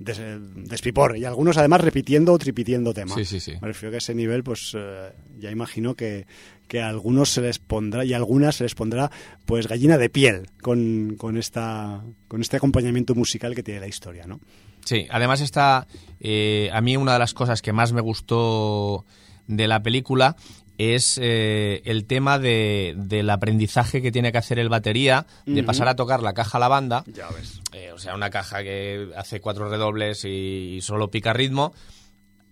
des- 0.00 0.20
despipor 0.68 1.16
y 1.16 1.24
algunos 1.24 1.56
además 1.58 1.82
repitiendo 1.82 2.32
o 2.32 2.38
tripitiendo 2.38 2.92
temas. 2.92 3.14
Sí, 3.14 3.24
sí, 3.24 3.38
sí. 3.38 3.52
Me 3.60 3.68
refiero 3.68 3.90
que 3.92 3.96
a 3.96 3.98
ese 3.98 4.14
nivel, 4.14 4.42
pues 4.42 4.72
eh, 4.76 5.12
ya 5.38 5.50
imagino 5.52 5.94
que, 5.94 6.26
que 6.66 6.80
a 6.82 6.88
algunos 6.88 7.28
se 7.30 7.42
les 7.42 7.58
pondrá 7.60 8.04
y 8.04 8.12
a 8.12 8.16
algunas 8.16 8.56
se 8.56 8.64
les 8.64 8.74
pondrá 8.74 9.10
pues 9.46 9.68
gallina 9.68 9.96
de 9.98 10.08
piel 10.10 10.48
con, 10.62 11.14
con 11.16 11.36
esta 11.36 12.02
con 12.26 12.40
este 12.40 12.56
acompañamiento 12.56 13.14
musical 13.14 13.54
que 13.54 13.62
tiene 13.62 13.78
la 13.80 13.86
historia, 13.88 14.26
¿no? 14.26 14.40
Sí, 14.84 15.06
además 15.10 15.42
está, 15.42 15.86
eh, 16.20 16.70
a 16.72 16.80
mí 16.80 16.96
una 16.96 17.12
de 17.12 17.18
las 17.18 17.34
cosas 17.34 17.60
que 17.60 17.72
más 17.72 17.92
me 17.92 18.00
gustó 18.00 19.04
de 19.46 19.68
la 19.68 19.82
película 19.82 20.36
es 20.80 21.18
eh, 21.22 21.82
el 21.84 22.06
tema 22.06 22.38
de, 22.38 22.94
del 22.96 23.28
aprendizaje 23.28 24.00
que 24.00 24.10
tiene 24.10 24.32
que 24.32 24.38
hacer 24.38 24.58
el 24.58 24.68
batería 24.68 25.26
de 25.44 25.62
pasar 25.62 25.88
a 25.88 25.96
tocar 25.96 26.22
la 26.22 26.32
caja 26.32 26.56
a 26.56 26.60
la 26.60 26.68
banda. 26.68 27.04
Ya 27.06 27.28
ves. 27.28 27.60
Eh, 27.72 27.92
o 27.92 27.98
sea, 27.98 28.14
una 28.14 28.30
caja 28.30 28.62
que 28.62 29.10
hace 29.16 29.40
cuatro 29.40 29.68
redobles 29.68 30.24
y, 30.24 30.76
y 30.76 30.80
solo 30.80 31.10
pica 31.10 31.32
ritmo. 31.32 31.74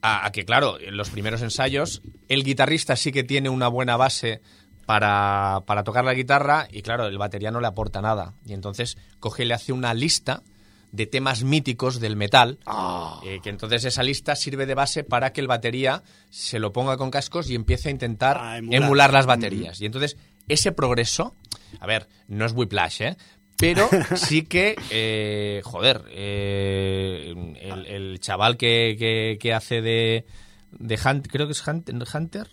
A, 0.03 0.27
a 0.27 0.31
que, 0.31 0.45
claro, 0.45 0.79
en 0.79 0.97
los 0.97 1.11
primeros 1.11 1.43
ensayos, 1.43 2.03
el 2.29 2.45
guitarrista 2.45 2.97
sí 2.97 3.13
que 3.13 3.25
tiene 3.25 3.49
una 3.49 3.69
buena 3.69 3.97
base 3.97 4.43
para, 4.87 5.63
para 5.67 5.83
tocar 5.83 6.05
la 6.05 6.15
guitarra 6.15 6.69
y, 6.71 6.83
claro, 6.83 7.07
el 7.07 7.19
batería 7.19 7.51
no 7.51 7.61
le 7.61 7.67
aporta 7.67 8.01
nada. 8.01 8.35
Y 8.45 8.53
entonces 8.53 8.97
coge 9.21 9.45
y 9.45 9.47
le 9.47 9.55
hace 9.55 9.73
una 9.73 9.95
lista 9.95 10.43
de 10.93 11.07
temas 11.07 11.45
míticos 11.45 12.01
del 12.01 12.17
metal, 12.17 12.59
eh, 13.25 13.41
que 13.43 13.51
entonces 13.51 13.85
esa 13.85 14.03
lista 14.03 14.35
sirve 14.37 14.65
de 14.67 14.75
base 14.75 15.05
para 15.05 15.33
que 15.33 15.41
el 15.41 15.47
batería 15.47 16.03
se 16.31 16.59
lo 16.59 16.73
ponga 16.73 16.97
con 16.97 17.11
cascos 17.11 17.51
y 17.51 17.55
empiece 17.55 17.89
a 17.89 17.93
intentar 17.93 18.57
emular. 18.59 18.83
emular. 18.83 19.13
las 19.13 19.27
baterías. 19.27 19.81
Y 19.81 19.87
entonces 19.87 20.17
ese 20.49 20.73
progreso, 20.73 21.35
a 21.81 21.87
ver, 21.87 22.09
no 22.27 22.47
es 22.47 22.53
Whiplash, 22.53 23.03
¿eh? 23.03 23.17
Pero 23.59 23.89
sí 24.17 24.43
que, 24.43 24.77
eh, 24.91 25.61
joder, 25.65 26.05
eh, 26.11 27.35
el, 27.61 27.87
el 27.87 28.21
chaval 28.21 28.57
que, 28.57 28.97
que- 28.99 29.37
que 29.41 29.53
hace 29.53 29.83
de, 29.83 30.25
de 30.73 30.99
Hunt, 31.05 31.27
creo 31.29 31.47
que 31.47 31.53
es 31.53 31.67
Hunt- 31.67 32.15
Hunter, 32.15 32.49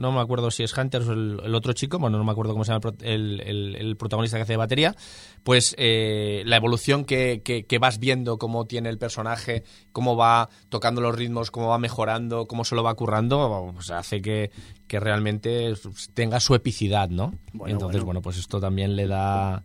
no 0.00 0.10
me 0.12 0.20
acuerdo 0.20 0.50
si 0.50 0.62
es 0.64 0.76
Hunter 0.76 1.02
o 1.02 1.12
el, 1.12 1.40
el 1.44 1.54
otro 1.54 1.72
chico, 1.72 1.98
bueno, 1.98 2.18
no 2.18 2.24
me 2.24 2.32
acuerdo 2.32 2.52
cómo 2.52 2.64
se 2.64 2.72
llama 2.72 2.80
el, 2.88 2.94
pro- 2.96 3.06
el- 3.06 3.40
el- 3.42 3.76
el 3.76 3.96
protagonista 3.96 4.36
que 4.38 4.42
hace 4.42 4.54
de 4.54 4.56
batería, 4.56 4.96
pues 5.44 5.74
eh, 5.78 6.42
la 6.46 6.56
evolución 6.56 7.04
que, 7.04 7.42
que- 7.44 7.64
que 7.64 7.78
vas 7.78 7.98
viendo, 7.98 8.38
cómo 8.38 8.64
tiene 8.64 8.88
el 8.88 8.98
personaje, 8.98 9.62
cómo 9.92 10.16
va 10.16 10.48
tocando 10.68 11.00
los 11.00 11.14
ritmos, 11.14 11.50
cómo 11.50 11.68
va 11.68 11.78
mejorando, 11.78 12.46
cómo 12.46 12.64
se 12.64 12.74
lo 12.74 12.82
va 12.82 12.94
currando, 12.94 13.70
pues 13.74 13.90
hace 13.90 14.20
que, 14.22 14.50
que 14.88 14.98
realmente 14.98 15.72
tenga 16.14 16.40
su 16.40 16.54
epicidad, 16.54 17.08
¿no? 17.08 17.34
Bueno, 17.52 17.74
Entonces, 17.74 18.00
bueno. 18.00 18.06
bueno, 18.06 18.22
pues 18.22 18.38
esto 18.38 18.58
también 18.60 18.96
le 18.96 19.06
da 19.06 19.62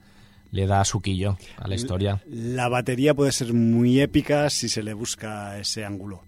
le 0.52 0.68
da 0.68 0.86
suquillo 0.86 1.38
a 1.58 1.68
la 1.68 1.76
historia. 1.76 2.22
La 2.28 2.70
batería 2.70 3.14
puede 3.14 3.34
ser 3.34 3.54
muy 3.54 4.00
épica 4.00 4.50
si 4.50 4.70
se 4.70 4.84
le 4.84 4.94
busca 4.94 5.60
ese 5.60 5.84
ángulo. 5.84 6.24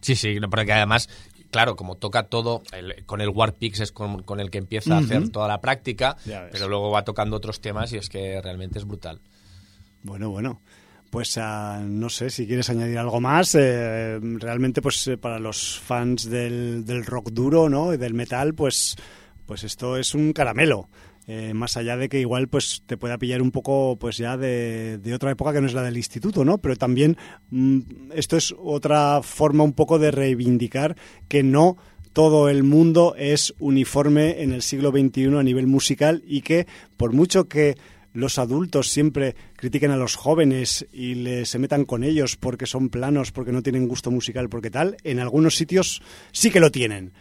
Sí, 0.00 0.16
sí, 0.16 0.36
porque 0.50 0.72
además, 0.72 1.08
claro, 1.52 1.76
como 1.76 1.94
toca 1.96 2.24
todo, 2.24 2.62
el- 2.72 3.04
con 3.06 3.20
el 3.20 3.28
Warpix 3.28 3.78
es 3.78 3.92
con, 3.92 4.24
con 4.24 4.40
el 4.40 4.50
que 4.50 4.58
empieza 4.58 4.96
a 4.96 4.98
hacer 4.98 5.28
toda 5.30 5.46
la 5.46 5.60
práctica, 5.60 6.16
pero 6.50 6.66
luego 6.68 6.90
va 6.90 7.04
tocando 7.04 7.36
otros 7.36 7.60
temas 7.60 7.92
y 7.92 7.98
es 7.98 8.08
que 8.08 8.40
realmente 8.42 8.80
es 8.80 8.84
brutal. 8.84 9.20
Bueno, 10.02 10.30
bueno. 10.30 10.60
Pues 11.10 11.36
ah, 11.36 11.78
no 11.84 12.08
sé 12.08 12.30
si 12.30 12.46
quieres 12.46 12.70
añadir 12.70 12.96
algo 12.98 13.20
más. 13.20 13.54
eh, 13.54 14.18
realmente, 14.22 14.80
pues 14.80 15.06
eh, 15.08 15.18
para 15.18 15.38
los 15.38 15.78
fans 15.78 16.28
del, 16.30 16.86
del 16.86 17.04
rock 17.04 17.30
duro, 17.32 17.68
¿no? 17.68 17.92
Y 17.92 17.98
del 17.98 18.14
metal, 18.14 18.54
pues, 18.54 18.96
pues 19.44 19.62
esto 19.62 19.98
es 19.98 20.14
un 20.14 20.32
caramelo. 20.32 20.88
Eh, 21.28 21.54
más 21.54 21.76
allá 21.76 21.96
de 21.96 22.08
que 22.08 22.18
igual 22.18 22.48
pues 22.48 22.82
te 22.84 22.96
pueda 22.96 23.16
pillar 23.16 23.42
un 23.42 23.52
poco 23.52 23.96
pues 23.96 24.16
ya 24.16 24.36
de, 24.36 24.98
de 24.98 25.14
otra 25.14 25.30
época 25.30 25.52
que 25.52 25.60
no 25.60 25.68
es 25.68 25.74
la 25.74 25.82
del 25.82 25.96
instituto, 25.96 26.44
¿no? 26.44 26.58
Pero 26.58 26.74
también 26.74 27.16
mm, 27.50 28.10
esto 28.12 28.36
es 28.36 28.52
otra 28.58 29.22
forma 29.22 29.62
un 29.62 29.72
poco 29.72 30.00
de 30.00 30.10
reivindicar 30.10 30.96
que 31.28 31.44
no 31.44 31.76
todo 32.12 32.48
el 32.48 32.64
mundo 32.64 33.14
es 33.16 33.54
uniforme 33.58 34.42
en 34.42 34.52
el 34.52 34.62
siglo 34.62 34.90
XXI 34.90 35.36
a 35.38 35.42
nivel 35.42 35.66
musical 35.66 36.22
y 36.26 36.42
que 36.42 36.66
por 36.96 37.12
mucho 37.12 37.48
que 37.48 37.76
los 38.12 38.38
adultos 38.38 38.90
siempre 38.90 39.34
critiquen 39.56 39.90
a 39.90 39.96
los 39.96 40.16
jóvenes 40.16 40.86
y 40.92 41.14
le, 41.14 41.46
se 41.46 41.58
metan 41.58 41.84
con 41.84 42.04
ellos 42.04 42.36
porque 42.36 42.66
son 42.66 42.90
planos, 42.90 43.32
porque 43.32 43.52
no 43.52 43.62
tienen 43.62 43.88
gusto 43.88 44.10
musical, 44.10 44.48
porque 44.48 44.70
tal, 44.70 44.96
en 45.04 45.18
algunos 45.18 45.56
sitios 45.56 46.02
sí 46.30 46.50
que 46.50 46.60
lo 46.60 46.70
tienen. 46.70 47.12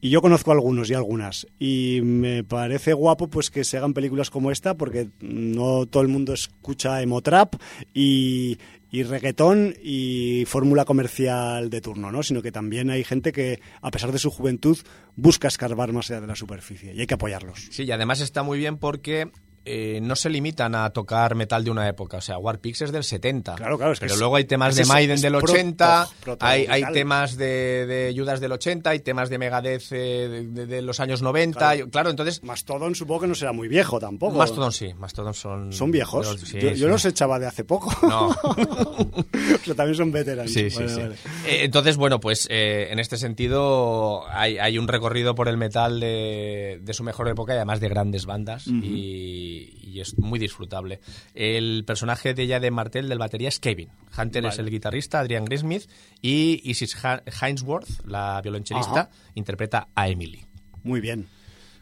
Y 0.00 0.10
yo 0.10 0.22
conozco 0.22 0.52
algunos 0.52 0.88
y 0.90 0.94
algunas. 0.94 1.46
Y 1.58 2.00
me 2.02 2.42
parece 2.42 2.92
guapo 2.94 3.28
pues 3.28 3.50
que 3.50 3.64
se 3.64 3.76
hagan 3.76 3.92
películas 3.92 4.30
como 4.30 4.50
esta 4.50 4.74
porque 4.74 5.08
no 5.20 5.86
todo 5.86 6.02
el 6.02 6.08
mundo 6.08 6.32
escucha 6.32 7.02
emotrap 7.02 7.54
y, 7.92 8.58
y 8.90 9.02
reggaetón 9.02 9.74
y 9.82 10.44
fórmula 10.46 10.84
comercial 10.84 11.70
de 11.70 11.80
turno, 11.80 12.10
¿no? 12.10 12.22
Sino 12.22 12.42
que 12.42 12.52
también 12.52 12.90
hay 12.90 13.04
gente 13.04 13.32
que, 13.32 13.60
a 13.82 13.90
pesar 13.90 14.10
de 14.12 14.18
su 14.18 14.30
juventud, 14.30 14.78
busca 15.16 15.48
escarbar 15.48 15.92
más 15.92 16.10
allá 16.10 16.22
de 16.22 16.26
la 16.26 16.36
superficie 16.36 16.94
y 16.94 17.00
hay 17.00 17.06
que 17.06 17.14
apoyarlos. 17.14 17.68
Sí, 17.70 17.84
y 17.84 17.92
además 17.92 18.20
está 18.20 18.42
muy 18.42 18.58
bien 18.58 18.78
porque 18.78 19.30
eh, 19.64 20.00
no 20.02 20.16
se 20.16 20.30
limitan 20.30 20.74
a 20.74 20.90
tocar 20.90 21.34
metal 21.34 21.62
de 21.64 21.70
una 21.70 21.86
época. 21.88 22.16
O 22.16 22.20
sea, 22.20 22.38
Warpix 22.38 22.82
es 22.82 22.92
del 22.92 23.04
70. 23.04 23.56
Claro, 23.56 23.76
claro, 23.76 23.92
es 23.92 24.00
que 24.00 24.04
Pero 24.06 24.14
es- 24.14 24.20
luego 24.20 24.36
hay 24.36 24.44
temas 24.44 24.74
de 24.74 24.84
Maiden 24.86 25.16
es 25.16 25.22
del 25.22 25.34
proto- 25.34 25.52
80, 25.52 26.08
proto- 26.24 26.46
hay, 26.46 26.66
hay 26.66 26.84
temas 26.92 27.36
de, 27.36 27.86
de 27.86 28.14
Judas 28.16 28.40
del 28.40 28.52
80, 28.52 28.90
hay 28.90 29.00
temas 29.00 29.28
de 29.30 29.38
Megadeth 29.38 29.82
eh, 29.92 30.28
de, 30.28 30.46
de- 30.48 30.66
de 30.66 30.82
los 30.82 30.98
años 31.00 31.20
90. 31.22 31.58
Claro. 31.58 31.86
y- 31.86 31.90
Claro, 31.90 32.10
entonces... 32.10 32.42
Mastodon 32.42 32.94
supongo 32.94 33.20
que 33.22 33.26
no 33.26 33.34
será 33.34 33.52
muy 33.52 33.68
viejo 33.68 33.98
tampoco. 34.00 34.36
Mastodon 34.38 34.72
sí, 34.72 34.94
Mastodon 34.94 35.34
son... 35.34 35.72
¿Son 35.72 35.90
viejos? 35.90 36.26
los- 36.26 36.40
sí, 36.40 36.58
yo, 36.58 36.70
yo 36.70 36.74
sí. 36.76 36.84
los 36.86 37.04
echaba 37.04 37.38
de 37.38 37.46
hace 37.46 37.64
poco. 37.64 37.90
No. 38.08 38.28
o 38.84 39.64
sea, 39.64 39.74
también 39.74 39.94
son 39.96 40.10
veteranos. 40.12 40.52
Sí, 40.52 40.70
sí, 40.70 40.76
Vale, 40.76 40.88
sí. 40.88 41.00
vale. 41.00 41.14
Eh, 41.46 41.64
entonces, 41.64 41.96
bueno, 41.96 42.20
pues 42.20 42.46
eh, 42.50 42.88
en 42.90 42.98
este 42.98 43.16
sentido 43.16 44.26
hay, 44.30 44.58
hay 44.58 44.78
un 44.78 44.88
recorrido 44.88 45.34
por 45.34 45.48
el 45.48 45.56
metal 45.56 46.00
de, 46.00 46.78
de 46.82 46.92
su 46.94 47.02
mejor 47.04 47.28
época 47.28 47.52
y 47.52 47.56
además 47.56 47.80
de 47.80 47.88
grandes 47.88 48.26
bandas 48.26 48.66
y, 48.66 49.49
y 49.50 50.00
es 50.00 50.18
muy 50.18 50.38
disfrutable. 50.38 51.00
El 51.34 51.84
personaje 51.86 52.34
de 52.34 52.42
ella 52.42 52.60
de 52.60 52.70
Martel, 52.70 53.08
del 53.08 53.18
batería, 53.18 53.48
es 53.48 53.58
Kevin. 53.60 53.88
Hunter 54.16 54.44
es 54.46 54.58
el 54.58 54.70
guitarrista, 54.70 55.20
Adrian 55.20 55.44
Grismith 55.44 55.88
y 56.22 56.60
Isis 56.68 56.96
Ha- 57.04 57.22
Hainsworth, 57.40 57.88
la 58.06 58.40
violonchelista, 58.42 59.00
Ajá. 59.02 59.10
interpreta 59.34 59.88
a 59.94 60.08
Emily. 60.08 60.44
Muy 60.82 61.00
bien. 61.00 61.28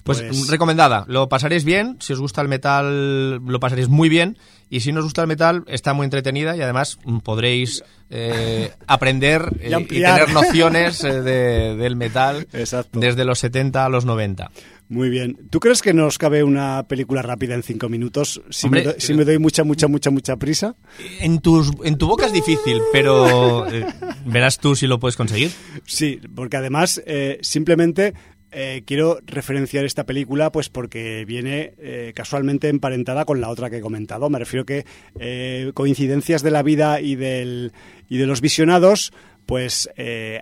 Pues, 0.09 0.23
Pues- 0.23 0.49
recomendada, 0.49 1.05
lo 1.07 1.29
pasaréis 1.29 1.65
bien, 1.65 1.97
si 2.01 2.13
os 2.15 2.21
gusta 2.21 2.41
el 2.43 2.49
metal 2.49 3.37
lo 3.37 3.61
pasaréis 3.61 3.89
muy 3.89 4.09
bien 4.09 4.37
y 4.71 4.81
si 4.81 4.91
no 4.93 4.99
os 5.01 5.05
gusta 5.05 5.23
el 5.23 5.29
metal 5.29 5.65
está 5.69 5.93
muy 5.95 6.05
entretenida 6.05 6.57
y 6.57 6.61
además 6.63 6.99
mm, 7.05 7.19
podréis 7.19 7.85
eh, 8.11 8.71
aprender 8.87 9.51
eh, 9.61 9.67
Y 9.67 9.71
y, 9.71 9.73
ampliar. 9.75 10.19
tener 10.21 10.35
nociones 10.35 11.05
eh, 11.05 11.21
de- 11.23 11.77
del 11.77 11.97
metal 11.97 12.47
Exacto. 12.53 12.99
desde 13.01 13.25
los 13.25 13.39
70 13.39 13.85
a 13.85 13.89
los 13.89 14.05
90. 14.05 14.51
Muy 14.91 15.11
bien. 15.11 15.37
¿Tú 15.51 15.61
crees 15.61 15.83
que 15.83 15.93
nos 15.93 16.17
cabe 16.17 16.43
una 16.43 16.85
película 16.89 17.21
rápida 17.21 17.55
en 17.55 17.63
cinco 17.63 17.91
minutos? 17.91 18.41
Si, 18.49 18.67
Hombre, 18.67 18.81
me, 18.81 18.93
doy, 18.93 18.95
si 19.01 19.13
me 19.13 19.25
doy 19.27 19.39
mucha, 19.39 19.63
mucha, 19.63 19.87
mucha, 19.87 20.09
mucha 20.11 20.37
prisa. 20.37 20.77
En, 21.21 21.41
tus, 21.41 21.71
en 21.85 21.99
tu 21.99 22.07
boca 22.09 22.25
es 22.25 22.33
difícil, 22.33 22.81
pero 22.91 23.71
eh, 23.71 23.85
verás 24.25 24.59
tú 24.59 24.75
si 24.75 24.87
lo 24.87 24.99
puedes 24.99 25.17
conseguir. 25.17 25.51
Sí, 25.85 26.19
porque 26.35 26.57
además 26.57 27.03
eh, 27.05 27.39
simplemente 27.43 28.15
eh, 28.51 28.83
quiero 28.87 29.19
referenciar 29.27 29.85
esta 29.85 30.07
película 30.07 30.51
pues 30.51 30.69
porque 30.69 31.25
viene 31.27 31.75
eh, 31.79 32.13
casualmente 32.15 32.69
emparentada 32.69 33.25
con 33.25 33.41
la 33.41 33.51
otra 33.51 33.71
que 33.71 33.79
he 33.79 33.81
comentado. 33.81 34.31
Me 34.31 34.39
refiero 34.39 34.65
que 34.65 34.85
eh, 35.19 35.71
coincidencias 35.75 36.43
de 36.43 36.51
la 36.51 36.63
vida 36.63 37.01
y, 37.01 37.15
del, 37.15 37.73
y 38.09 38.19
de 38.19 38.27
los 38.27 38.41
visionados, 38.41 39.13
pues 39.47 39.89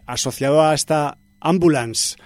asociado 0.06 0.62
a 0.62 0.74
esta 0.74 1.18
Ambulance 1.38 2.16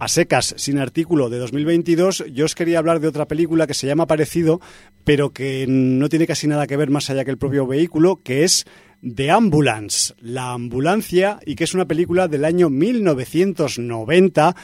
a 0.00 0.08
secas, 0.08 0.54
sin 0.56 0.78
artículo 0.78 1.28
de 1.28 1.38
2022, 1.38 2.24
yo 2.32 2.46
os 2.46 2.54
quería 2.54 2.78
hablar 2.78 3.00
de 3.00 3.08
otra 3.08 3.28
película 3.28 3.66
que 3.66 3.74
se 3.74 3.86
llama 3.86 4.06
parecido, 4.06 4.58
pero 5.04 5.34
que 5.34 5.66
no 5.68 6.08
tiene 6.08 6.26
casi 6.26 6.46
nada 6.46 6.66
que 6.66 6.78
ver 6.78 6.88
más 6.88 7.10
allá 7.10 7.22
que 7.22 7.30
el 7.30 7.36
propio 7.36 7.66
vehículo, 7.66 8.16
que 8.24 8.44
es 8.44 8.64
The 9.02 9.30
Ambulance, 9.30 10.14
la 10.18 10.52
ambulancia, 10.52 11.38
y 11.44 11.54
que 11.54 11.64
es 11.64 11.74
una 11.74 11.84
película 11.84 12.28
del 12.28 12.46
año 12.46 12.70
1990. 12.70 14.56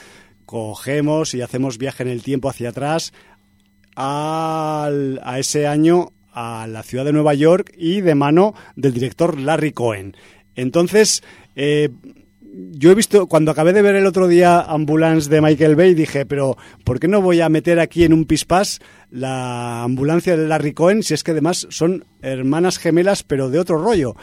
Cogemos 0.47 1.35
y 1.35 1.43
hacemos 1.43 1.77
viaje 1.77 2.03
en 2.05 2.09
el 2.09 2.23
tiempo 2.23 2.49
hacia 2.49 2.71
atrás 2.71 3.13
al- 3.95 5.21
a 5.25 5.39
ese 5.39 5.67
año 5.67 6.13
a 6.33 6.67
la 6.67 6.83
ciudad 6.83 7.05
de 7.05 7.13
Nueva 7.13 7.35
York 7.35 7.73
y 7.77 8.01
de 8.03 8.15
mano 8.15 8.55
del 8.77 8.93
director 8.93 9.39
Larry 9.41 9.73
Cohen. 9.73 10.17
Entonces, 10.55 11.23
eh, 11.55 11.89
yo 12.73 12.91
he 12.91 12.95
visto, 12.95 13.27
cuando 13.27 13.51
acabé 13.51 13.73
de 13.73 13.83
ver 13.83 13.97
el 13.97 14.07
otro 14.07 14.29
día 14.29 14.61
Ambulance 14.61 15.29
de 15.31 15.41
Michael 15.41 15.77
Bay, 15.77 15.95
dije, 15.95 16.25
pero 16.27 16.57
¿por 16.85 17.01
qué 17.01 17.09
no 17.09 17.21
voy 17.21 17.41
a 17.41 17.49
meter 17.49 17.81
aquí 17.81 18.05
en 18.05 18.13
un 18.13 18.25
pispás 18.25 18.81
la 19.11 19.83
ambulancia 19.83 20.37
de 20.37 20.47
Larry 20.47 20.73
Cohen 20.73 21.03
si 21.03 21.15
es 21.15 21.23
que 21.25 21.33
además 21.33 21.67
son 21.71 22.05
hermanas 22.23 22.79
gemelas 22.79 23.23
pero 23.23 23.51
de 23.51 23.59
otro 23.59 23.79
rollo? 23.79 24.15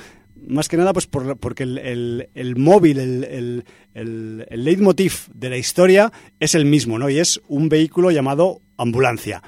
Más 0.47 0.67
que 0.67 0.77
nada 0.77 0.93
pues 0.93 1.07
por- 1.07 1.37
porque 1.37 1.63
el, 1.63 1.77
el- 1.77 2.29
el 2.35 2.55
móvil, 2.55 2.99
el, 2.99 3.23
el, 3.23 3.63
el, 4.49 4.63
leitmotiv 4.63 5.13
de 5.33 5.49
la 5.49 5.57
historia 5.57 6.11
es 6.39 6.55
el 6.55 6.65
mismo, 6.65 6.99
¿no? 6.99 7.09
Y 7.09 7.19
es 7.19 7.41
un 7.47 7.69
vehículo 7.69 8.11
llamado 8.11 8.61
ambulancia. 8.77 9.41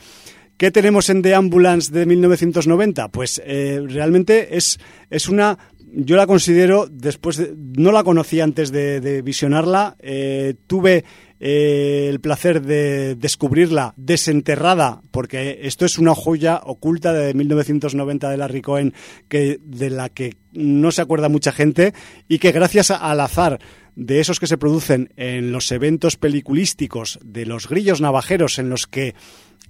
¿Qué 0.58 0.72
tenemos 0.72 1.10
en 1.10 1.22
The 1.22 1.36
Ambulance 1.36 1.92
de 1.92 2.06
1990? 2.06 3.10
Pues 3.10 3.42
eh, 3.46 3.82
realmente 3.88 4.56
es, 4.56 4.80
es 5.10 5.28
una... 5.28 5.58
Yo 5.98 6.16
la 6.18 6.28
considero, 6.28 6.88
después 6.90 7.38
de- 7.38 7.54
no 7.78 7.92
la 7.92 8.04
conocí 8.04 8.40
antes 8.42 8.72
de, 8.72 9.00
de 9.02 9.22
visionarla, 9.22 9.96
eh, 10.00 10.56
tuve 10.68 11.04
eh, 11.40 12.08
el 12.10 12.20
placer 12.20 12.62
de 12.62 13.16
descubrirla 13.16 13.94
desenterrada, 13.98 15.02
porque 15.12 15.60
esto 15.64 15.86
es 15.86 15.98
una 15.98 16.16
joya 16.16 16.62
oculta 16.64 17.14
de 17.14 17.34
1990 17.34 18.30
de 18.30 18.38
Larry 18.38 18.62
Cohen, 18.62 18.94
que, 19.28 19.60
de 19.64 19.90
la 19.90 20.10
que 20.10 20.36
no 20.54 20.92
se 20.92 21.02
acuerda 21.02 21.30
mucha 21.30 21.52
gente, 21.52 21.94
y 22.28 22.40
que 22.40 22.52
gracias 22.52 22.92
al 22.92 23.20
azar 23.20 23.60
de 23.96 24.20
esos 24.20 24.40
que 24.40 24.48
se 24.48 24.58
producen 24.58 25.10
en 25.16 25.52
los 25.52 25.72
eventos 25.72 26.18
peliculísticos, 26.18 27.20
de 27.24 27.46
los 27.46 27.68
grillos 27.68 28.02
navajeros 28.02 28.60
en 28.60 28.70
los 28.70 28.88
que 28.88 29.16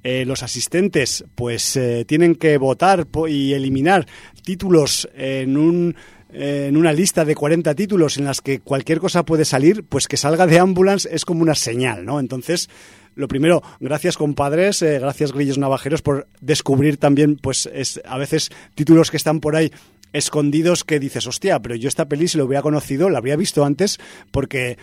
eh, 0.04 0.24
los 0.24 0.44
asistentes 0.44 1.26
pues 1.34 1.76
eh, 1.76 2.06
tienen 2.06 2.36
que 2.36 2.60
votar 2.60 3.08
y 3.28 3.54
eliminar 3.54 4.06
títulos 4.44 5.10
en 5.16 5.58
un 5.58 5.96
en 6.38 6.76
una 6.78 6.92
lista 6.94 7.24
de 7.26 7.36
40 7.36 7.74
títulos 7.76 8.18
en 8.18 8.26
las 8.26 8.42
que 8.42 8.60
cualquier 8.60 9.00
cosa 9.00 9.24
puede 9.24 9.46
salir, 9.46 9.84
pues 9.84 10.08
que 10.08 10.18
salga 10.18 10.46
de 10.48 10.60
Ambulance 10.60 11.08
es 11.12 11.26
como 11.26 11.42
una 11.42 11.56
señal, 11.56 12.06
¿no? 12.06 12.20
Entonces, 12.20 12.70
lo 13.16 13.28
primero, 13.28 13.64
gracias 13.80 14.18
compadres, 14.18 14.82
eh, 14.82 15.00
gracias 15.00 15.32
grillos 15.32 15.58
navajeros 15.58 16.02
por 16.02 16.28
descubrir 16.42 16.98
también, 16.98 17.38
pues 17.38 17.70
es 17.74 18.02
a 18.06 18.18
veces 18.18 18.50
títulos 18.76 19.10
que 19.12 19.18
están 19.18 19.40
por 19.40 19.56
ahí 19.56 19.72
escondidos 20.14 20.84
que 20.84 21.00
dices, 21.00 21.28
hostia, 21.28 21.60
pero 21.62 21.76
yo 21.76 21.88
esta 21.88 22.06
peli 22.08 22.28
si 22.28 22.38
lo 22.38 22.46
hubiera 22.46 22.62
conocido, 22.62 23.10
la 23.10 23.18
habría 23.20 23.36
visto 23.36 23.64
antes 23.66 24.00
porque 24.32 24.78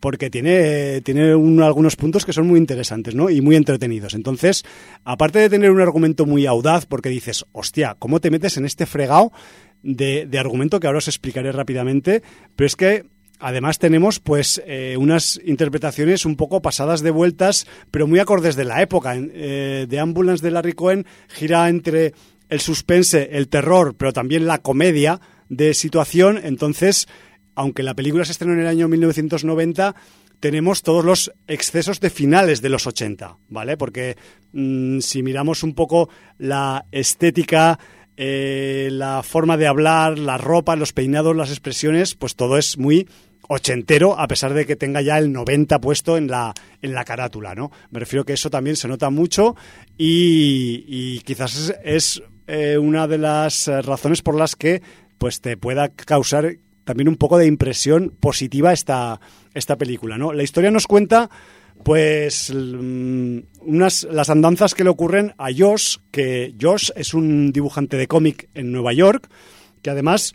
porque 0.00 0.30
tiene, 0.30 1.00
tiene 1.00 1.34
un- 1.34 1.60
algunos 1.60 1.96
puntos 1.96 2.24
que 2.24 2.32
son 2.32 2.46
muy 2.46 2.60
interesantes 2.60 3.16
¿no? 3.16 3.30
y 3.30 3.40
muy 3.40 3.56
entretenidos. 3.56 4.14
Entonces, 4.14 4.62
aparte 5.02 5.40
de 5.40 5.50
tener 5.50 5.72
un 5.72 5.80
argumento 5.80 6.24
muy 6.24 6.46
audaz, 6.46 6.86
porque 6.86 7.08
dices, 7.08 7.44
hostia, 7.50 7.96
¿cómo 7.98 8.20
te 8.20 8.30
metes 8.30 8.56
en 8.58 8.64
este 8.64 8.86
fregado 8.86 9.32
de, 9.82 10.28
argumento 10.38 10.80
que 10.80 10.86
ahora 10.86 10.98
os 10.98 11.08
explicaré 11.08 11.52
rápidamente? 11.52 12.22
Pero 12.56 12.66
es 12.66 12.76
que 12.76 13.04
además 13.38 13.78
tenemos 13.78 14.20
pues 14.20 14.62
eh, 14.66 14.96
unas 14.98 15.40
interpretaciones 15.44 16.24
un 16.24 16.36
poco 16.36 16.62
pasadas 16.62 17.02
de 17.02 17.10
vueltas, 17.10 17.66
pero 17.90 18.06
muy 18.06 18.18
acordes 18.18 18.56
de 18.56 18.64
la 18.64 18.82
época. 18.82 19.14
Eh, 19.16 19.86
de 19.88 20.00
Ambulance 20.00 20.44
de 20.44 20.50
Larry 20.50 20.72
Cohen 20.72 21.06
gira 21.28 21.68
entre 21.68 22.14
el 22.48 22.60
suspense, 22.60 23.30
el 23.32 23.48
terror, 23.48 23.94
pero 23.96 24.12
también 24.12 24.46
la 24.46 24.58
comedia 24.58 25.20
de 25.48 25.74
situación. 25.74 26.40
Entonces, 26.42 27.08
aunque 27.54 27.82
la 27.82 27.94
película 27.94 28.24
se 28.24 28.32
estrenó 28.32 28.54
en 28.54 28.60
el 28.60 28.66
año 28.66 28.88
1990, 28.88 29.94
tenemos 30.40 30.82
todos 30.82 31.04
los 31.04 31.32
excesos 31.46 32.00
de 32.00 32.10
finales 32.10 32.62
de 32.62 32.68
los 32.68 32.86
80, 32.86 33.38
¿vale? 33.48 33.76
Porque 33.76 34.16
mm, 34.52 35.00
si 35.00 35.22
miramos 35.22 35.62
un 35.62 35.74
poco 35.74 36.08
la 36.38 36.86
estética, 36.92 37.78
eh, 38.20 38.88
la 38.90 39.22
forma 39.22 39.56
de 39.56 39.68
hablar, 39.68 40.18
la 40.18 40.38
ropa, 40.38 40.74
los 40.74 40.92
peinados, 40.92 41.36
las 41.36 41.50
expresiones, 41.50 42.16
pues 42.16 42.34
todo 42.34 42.58
es 42.58 42.76
muy 42.76 43.08
ochentero, 43.48 44.18
a 44.18 44.26
pesar 44.26 44.54
de 44.54 44.66
que 44.66 44.74
tenga 44.74 45.00
ya 45.02 45.18
el 45.18 45.30
90 45.30 45.80
puesto 45.80 46.16
en 46.16 46.26
la, 46.26 46.52
en 46.82 46.94
la 46.94 47.04
carátula, 47.04 47.54
¿no? 47.54 47.70
Me 47.92 48.00
refiero 48.00 48.24
que 48.24 48.32
eso 48.32 48.50
también 48.50 48.74
se 48.74 48.88
nota 48.88 49.08
mucho 49.10 49.54
y, 49.96 51.20
quizás 51.20 51.56
es, 51.56 51.78
es, 51.84 52.22
eh, 52.48 52.76
una 52.76 53.06
de 53.06 53.18
las 53.18 53.68
razones 53.68 54.20
por 54.20 54.34
las 54.34 54.56
que 54.56 54.82
pues 55.18 55.40
te 55.40 55.56
pueda 55.56 55.90
causar 55.90 56.56
también 56.82 57.08
un 57.08 57.16
poco 57.16 57.38
de 57.38 57.46
impresión 57.46 58.12
positiva 58.18 58.72
esta, 58.72 59.20
esta 59.54 59.76
película, 59.76 60.18
¿no? 60.18 60.32
La 60.32 60.42
historia 60.42 60.72
nos 60.72 60.88
cuenta 60.88 61.30
pues 61.82 62.52
mm, 62.54 63.38
unas 63.60 64.06
las 64.10 64.30
andanzas 64.30 64.74
que 64.74 64.84
le 64.84 64.90
ocurren 64.90 65.34
a 65.38 65.48
Josh, 65.56 65.96
que 66.10 66.54
Josh 66.60 66.90
es 66.96 67.14
un 67.14 67.52
dibujante 67.52 67.96
de 67.96 68.06
cómic 68.06 68.48
en 68.54 68.72
Nueva 68.72 68.92
York, 68.92 69.28
que 69.82 69.90
además 69.90 70.34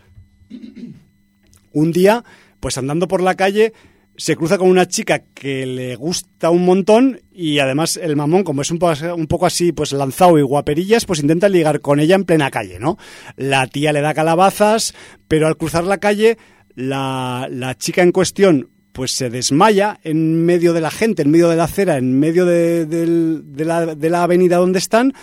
un 1.73 1.91
día, 1.91 2.23
pues 2.59 2.77
andando 2.77 3.07
por 3.07 3.21
la 3.21 3.35
calle, 3.35 3.73
se 4.15 4.35
cruza 4.35 4.57
con 4.57 4.69
una 4.69 4.87
chica 4.87 5.23
que 5.33 5.65
le 5.65 5.95
gusta 5.95 6.51
un 6.51 6.65
montón 6.65 7.21
y 7.31 7.59
además 7.59 7.97
el 7.97 8.15
mamón, 8.15 8.43
como 8.43 8.61
es 8.61 8.69
un 8.69 8.77
poco, 8.77 9.15
un 9.15 9.27
poco 9.27 9.45
así, 9.45 9.71
pues 9.71 9.91
lanzado 9.91 10.37
y 10.37 10.43
guaperillas, 10.43 11.05
pues 11.05 11.19
intenta 11.19 11.49
ligar 11.49 11.81
con 11.81 11.99
ella 11.99 12.15
en 12.15 12.25
plena 12.25 12.51
calle, 12.51 12.79
¿no? 12.79 12.97
La 13.35 13.65
tía 13.67 13.91
le 13.91 14.01
da 14.01 14.13
calabazas, 14.13 14.93
pero 15.27 15.47
al 15.47 15.57
cruzar 15.57 15.83
la 15.83 15.97
calle, 15.97 16.37
la, 16.75 17.47
la 17.49 17.75
chica 17.75 18.03
en 18.03 18.11
cuestión 18.11 18.69
pues 18.93 19.11
se 19.11 19.29
desmaya 19.29 19.99
en 20.03 20.45
medio 20.45 20.71
de 20.71 20.81
la 20.81 20.91
gente, 20.91 21.23
en 21.23 21.31
medio 21.31 21.49
de 21.49 21.57
la 21.57 21.65
acera, 21.65 21.97
en 21.97 22.17
medio 22.17 22.45
de, 22.45 22.85
de 22.85 23.65
la, 23.65 23.95
de 23.95 24.09
la 24.09 24.23
avenida 24.23 24.57
donde 24.57 24.79
están 24.79 25.13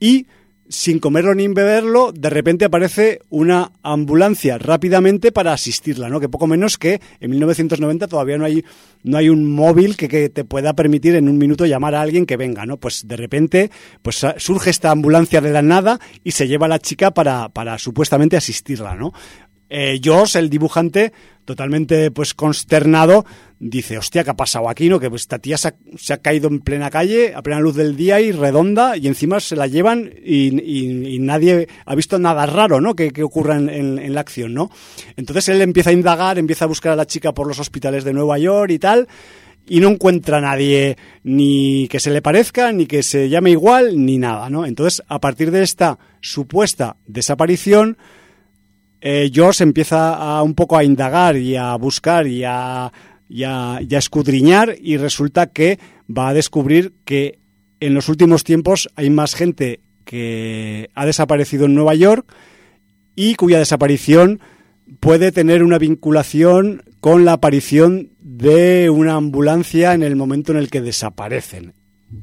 y 0.00 0.26
sin 0.68 0.98
comerlo 0.98 1.34
ni 1.34 1.48
beberlo, 1.48 2.12
de 2.12 2.28
repente 2.28 2.66
aparece 2.66 3.20
una 3.30 3.72
ambulancia 3.82 4.58
rápidamente 4.58 5.32
para 5.32 5.52
asistirla, 5.52 6.08
¿no? 6.08 6.20
Que 6.20 6.28
poco 6.28 6.46
menos 6.46 6.76
que 6.76 7.00
en 7.20 7.30
1990 7.30 8.06
todavía 8.06 8.36
no 8.36 8.44
hay, 8.44 8.64
no 9.02 9.16
hay 9.16 9.30
un 9.30 9.50
móvil 9.50 9.96
que, 9.96 10.08
que 10.08 10.28
te 10.28 10.44
pueda 10.44 10.74
permitir 10.74 11.14
en 11.16 11.28
un 11.28 11.38
minuto 11.38 11.64
llamar 11.64 11.94
a 11.94 12.02
alguien 12.02 12.26
que 12.26 12.36
venga, 12.36 12.66
¿no? 12.66 12.76
Pues 12.76 13.08
de 13.08 13.16
repente 13.16 13.70
pues 14.02 14.24
surge 14.36 14.70
esta 14.70 14.90
ambulancia 14.90 15.40
de 15.40 15.52
la 15.52 15.62
nada 15.62 16.00
y 16.22 16.32
se 16.32 16.46
lleva 16.46 16.66
a 16.66 16.70
la 16.70 16.78
chica 16.78 17.12
para, 17.12 17.48
para 17.48 17.78
supuestamente 17.78 18.36
asistirla, 18.36 18.94
¿no? 18.94 19.12
Eh, 19.70 20.00
Josh, 20.02 20.36
el 20.36 20.48
dibujante, 20.48 21.12
totalmente 21.44 22.10
pues 22.10 22.34
consternado, 22.34 23.26
dice, 23.58 23.98
hostia, 23.98 24.24
¿qué 24.24 24.30
ha 24.30 24.36
pasado 24.36 24.68
aquí? 24.68 24.88
¿No? 24.88 24.98
Que 24.98 25.10
pues, 25.10 25.22
esta 25.22 25.38
tía 25.38 25.58
se 25.58 25.68
ha, 25.68 25.74
se 25.96 26.12
ha 26.12 26.18
caído 26.18 26.48
en 26.48 26.60
plena 26.60 26.90
calle, 26.90 27.34
a 27.34 27.42
plena 27.42 27.60
luz 27.60 27.76
del 27.76 27.96
día 27.96 28.20
y 28.20 28.32
redonda, 28.32 28.96
y 28.96 29.06
encima 29.08 29.40
se 29.40 29.56
la 29.56 29.66
llevan 29.66 30.10
y, 30.24 31.18
nadie 31.20 31.68
ha 31.84 31.94
visto 31.94 32.18
nada 32.18 32.46
raro, 32.46 32.80
¿no? 32.80 32.94
Que, 32.94 33.12
ocurra 33.22 33.56
en 33.56 34.14
la 34.14 34.20
acción, 34.20 34.54
¿no? 34.54 34.70
Entonces 35.16 35.48
él 35.48 35.60
empieza 35.60 35.90
a 35.90 35.92
indagar, 35.92 36.38
empieza 36.38 36.64
a 36.64 36.68
buscar 36.68 36.92
a 36.92 36.96
la 36.96 37.06
chica 37.06 37.32
por 37.32 37.46
los 37.46 37.58
hospitales 37.58 38.04
de 38.04 38.14
Nueva 38.14 38.38
York 38.38 38.70
y 38.70 38.78
tal, 38.78 39.08
y 39.68 39.80
no 39.80 39.88
encuentra 39.88 40.38
a 40.38 40.40
nadie 40.40 40.96
ni 41.22 41.88
que 41.88 42.00
se 42.00 42.10
le 42.10 42.22
parezca, 42.22 42.72
ni 42.72 42.86
que 42.86 43.02
se 43.02 43.28
llame 43.28 43.50
igual, 43.50 44.04
ni 44.04 44.18
nada, 44.18 44.48
¿no? 44.48 44.64
Entonces, 44.64 45.02
a 45.08 45.20
partir 45.20 45.50
de 45.50 45.62
esta 45.62 45.98
supuesta 46.20 46.96
desaparición, 47.06 47.98
eh, 49.00 49.30
Josh 49.34 49.62
empieza 49.62 50.14
a 50.14 50.42
un 50.42 50.54
poco 50.54 50.76
a 50.76 50.84
indagar 50.84 51.36
y 51.36 51.56
a 51.56 51.74
buscar 51.76 52.26
y 52.26 52.44
a, 52.44 52.92
y 53.28 53.44
a- 53.44 53.78
y 53.86 53.94
a 53.94 53.98
escudriñar 53.98 54.74
y 54.80 54.96
resulta 54.96 55.46
que 55.48 55.78
va 56.10 56.28
a 56.30 56.34
descubrir 56.34 56.94
que 57.04 57.38
en 57.80 57.94
los 57.94 58.08
últimos 58.08 58.42
tiempos 58.44 58.88
hay 58.96 59.10
más 59.10 59.34
gente 59.34 59.80
que 60.04 60.88
ha 60.94 61.06
desaparecido 61.06 61.66
en 61.66 61.74
Nueva 61.74 61.94
York 61.94 62.26
y 63.14 63.34
cuya 63.34 63.58
desaparición 63.58 64.40
puede 65.00 65.32
tener 65.32 65.62
una 65.62 65.78
vinculación 65.78 66.82
con 67.00 67.24
la 67.24 67.34
aparición 67.34 68.10
de 68.18 68.90
una 68.90 69.14
ambulancia 69.14 69.92
en 69.94 70.02
el 70.02 70.16
momento 70.16 70.50
en 70.52 70.58
el 70.58 70.70
que 70.70 70.80
desaparecen. 70.80 71.74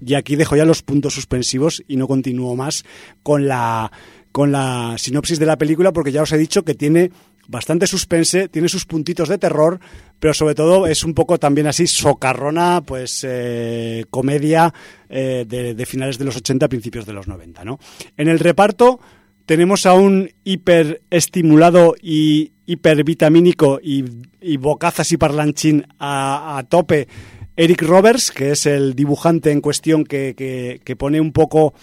Y 0.03 0.15
aquí 0.15 0.35
dejo 0.35 0.56
ya 0.56 0.65
los 0.65 0.81
puntos 0.81 1.14
suspensivos 1.14 1.84
y 1.88 1.95
no 1.95 2.07
continúo 2.07 2.56
más 2.56 2.84
con 3.22 3.47
la, 3.47 3.91
con 4.36 4.52
la 4.52 4.95
sinopsis 4.98 5.40
de 5.40 5.45
la 5.45 5.57
película 5.57 5.94
porque 5.94 6.12
ya 6.12 6.22
os 6.22 6.32
he 6.34 6.38
dicho 6.38 6.66
que 6.66 6.76
tiene 6.76 7.10
bastante 7.48 7.88
suspense, 7.88 8.49
tiene 8.49 8.68
sus 8.68 8.86
puntitos 8.86 9.30
de 9.30 9.38
terror, 9.38 9.80
pero 10.20 10.34
sobre 10.34 10.56
todo 10.56 10.88
es 10.88 11.06
un 11.06 11.14
poco 11.14 11.38
también 11.38 11.68
así 11.68 11.88
socarrona, 11.88 12.82
pues 12.86 13.26
eh, 13.26 14.03
comedia 14.10 14.74
eh, 15.07 15.45
de, 15.48 15.74
de 15.74 15.86
finales 15.86 16.18
de 16.18 16.26
los 16.26 16.36
80, 16.36 16.68
principios 16.68 17.06
de 17.06 17.14
los 17.14 17.30
90. 17.30 17.64
¿no? 17.64 17.80
En 18.18 18.28
el 18.28 18.40
reparto 18.40 18.99
tenemos 19.45 19.86
a 19.86 19.94
un 19.94 20.30
hiperestimulado 20.44 21.95
y 22.02 22.52
hipervitamínico 22.66 23.80
y, 23.82 24.03
y 24.41 24.57
bocazas 24.57 25.14
y 25.14 25.18
parlanchín 25.18 25.88
a, 25.98 26.57
a 26.57 26.64
tope 26.64 27.07
Eric 27.56 27.84
Roberts, 27.84 28.32
que 28.32 28.52
es 28.52 28.66
el 28.66 28.95
dibujante 28.95 29.52
en 29.52 29.62
cuestión 29.62 30.03
que, 30.03 30.36
que, 30.36 30.82
que 30.84 30.95
pone 30.98 31.22
un 31.22 31.32
poco 31.32 31.74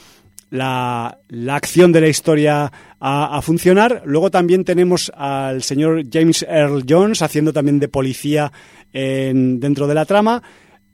la, 0.52 1.18
la, 1.28 1.56
acción 1.56 1.92
de 1.92 2.02
la 2.02 2.08
historia 2.08 2.70
a, 3.00 3.40
funcionar. 3.40 4.02
Luego 4.04 4.30
también 4.30 4.64
tenemos 4.64 5.10
al 5.16 5.62
señor 5.62 6.04
James 6.12 6.44
Earl 6.46 6.84
Jones 6.86 7.22
haciendo 7.22 7.54
también 7.54 7.80
de 7.80 7.88
policía 7.88 8.52
en, 8.92 9.60
dentro 9.60 9.86
de 9.86 9.94
la 9.94 10.04
trama. 10.04 10.42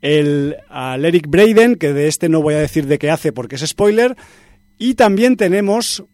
El, 0.01 0.57
al 0.69 1.05
Eric 1.05 1.27
Braden, 1.29 1.75
que 1.75 1.93
de 1.93 2.07
este 2.07 2.29
no 2.29 2.41
voy 2.41 2.55
a 2.55 2.61
decir 2.61 2.87
de 2.87 2.99
qué 2.99 3.11
hace 3.11 3.33
porque 3.33 3.57
es 3.57 3.67
spoiler. 3.67 4.17
Y 4.79 4.95
también 4.95 5.37
tenemos 5.37 6.05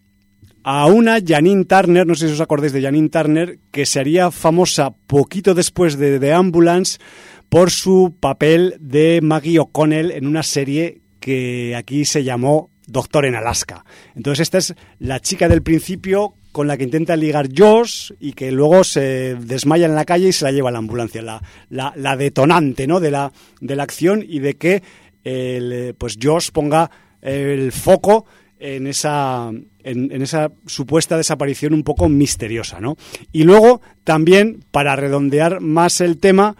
a 0.63 0.87
una 0.87 1.19
Janine 1.23 1.67
Turner, 1.67 2.07
no 2.07 2.15
sé 2.15 2.29
si 2.29 2.33
os 2.33 2.41
acordáis 2.41 2.73
de 2.73 2.81
Janine 2.81 3.11
Turner, 3.11 3.59
que 3.71 3.85
se 3.85 4.01
haría 4.01 4.31
famosa 4.31 4.95
poquito 5.07 5.53
después 5.53 5.99
de 5.99 6.19
The 6.19 6.33
Ambulance 6.33 6.99
por 7.51 7.71
su 7.71 8.17
papel 8.19 8.77
de 8.81 9.21
Maggie 9.23 9.59
O'Connell 9.59 10.13
en 10.13 10.27
una 10.27 10.43
serie 10.43 11.03
que 11.21 11.77
aquí 11.77 12.07
se 12.07 12.25
llamó 12.25 12.71
Doctor 12.87 13.27
en 13.27 13.35
Alaska. 13.35 13.85
Entonces 14.15 14.43
esta 14.43 14.59
es 14.59 14.75
la 14.99 15.21
chica 15.21 15.49
del 15.49 15.63
principio 15.63 16.35
con 16.53 16.69
la 16.69 16.77
que 16.77 16.85
intenta 16.85 17.17
ligar 17.17 17.49
Josh 17.57 18.13
y 18.21 18.33
que 18.33 18.53
luego 18.53 18.85
se 18.85 19.35
desmaya 19.35 19.87
en 19.87 19.95
la 19.95 20.05
calle 20.05 20.29
y 20.29 20.33
se 20.33 20.45
la 20.45 20.53
lleva 20.53 20.69
a 20.69 20.73
la 20.73 20.79
ambulancia. 20.79 21.21
La, 21.23 21.43
la, 21.97 22.17
detonante 22.17 22.87
¿no? 22.87 23.01
de, 23.01 23.11
la, 23.11 23.33
de 23.61 23.75
la 23.77 23.83
acción 23.83 24.25
y 24.27 24.39
de 24.39 24.55
que 24.55 24.83
pues 25.99 26.19
Josh 26.23 26.51
ponga 26.53 26.91
el 27.23 27.73
foco 27.73 28.27
en 28.59 28.87
esa, 28.87 29.51
en, 29.83 30.23
esa 30.23 30.51
supuesta 30.67 31.17
desaparición 31.17 31.75
un 31.75 31.83
poco 31.83 32.09
misteriosa, 32.09 32.81
¿no? 32.81 32.97
Y 33.33 33.45
luego, 33.45 33.83
también, 34.05 34.65
para 34.71 34.97
redondear 34.97 35.61
más 35.61 36.01
el 36.01 36.19
tema, 36.19 36.57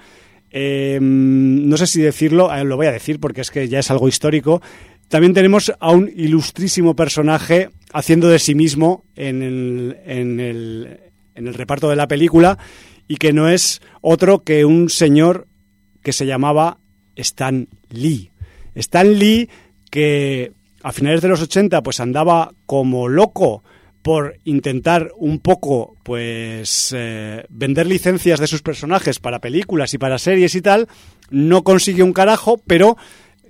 eh, 0.51 0.99
no 1.01 1.77
sé 1.77 1.87
si 1.87 2.03
decirlo, 2.03 2.55
eh, 2.55 2.65
lo 2.65 2.77
voy 2.77 2.87
a 2.87 2.93
decir 2.93 3.21
porque 3.21 3.41
es 3.41 3.51
que 3.51 3.69
ya 3.69 3.79
es 3.79 3.91
algo 3.91 4.09
histórico, 4.09 4.61
también 5.09 5.35
tenemos 5.35 5.73
a 5.79 5.91
un 5.91 6.11
ilustrísimo 6.15 6.97
personaje 6.97 7.71
haciendo 7.93 8.29
de 8.29 8.39
sí 8.39 8.55
mismo 8.55 9.05
en 9.17 9.43
el, 9.43 9.97
en 10.05 10.41
el, 10.41 11.01
en 11.35 11.47
el 11.47 11.55
reparto 11.55 11.89
de 11.89 11.97
la 11.97 12.09
película 12.09 12.59
y 13.07 13.17
que 13.17 13.33
no 13.33 13.49
es 13.49 13.81
otro 14.01 14.43
que 14.43 14.65
un 14.65 14.91
señor 14.91 15.47
que 16.03 16.13
se 16.13 16.27
llamaba 16.27 16.79
Stan 17.17 17.69
Lee. 17.91 18.31
Stan 18.75 19.19
Lee 19.19 19.49
que 19.91 20.53
a 20.83 20.93
finales 20.93 21.23
de 21.23 21.29
los 21.29 21.41
80 21.43 21.83
pues 21.83 22.01
andaba 22.01 22.53
como 22.67 23.09
loco 23.09 23.63
por 24.03 24.37
intentar 24.45 25.13
un 25.17 25.39
poco 25.39 25.97
pues 26.03 26.95
eh, 26.95 27.47
vender 27.49 27.87
licencias 27.87 28.39
de 28.39 28.47
sus 28.47 28.61
personajes 28.61 29.19
para 29.19 29.39
películas 29.39 29.95
y 29.95 29.99
para 29.99 30.19
series 30.19 30.55
y 30.55 30.61
tal, 30.61 30.89
no 31.31 31.65
consiguió 31.65 32.05
un 32.05 32.13
carajo, 32.13 32.61
pero 32.67 32.99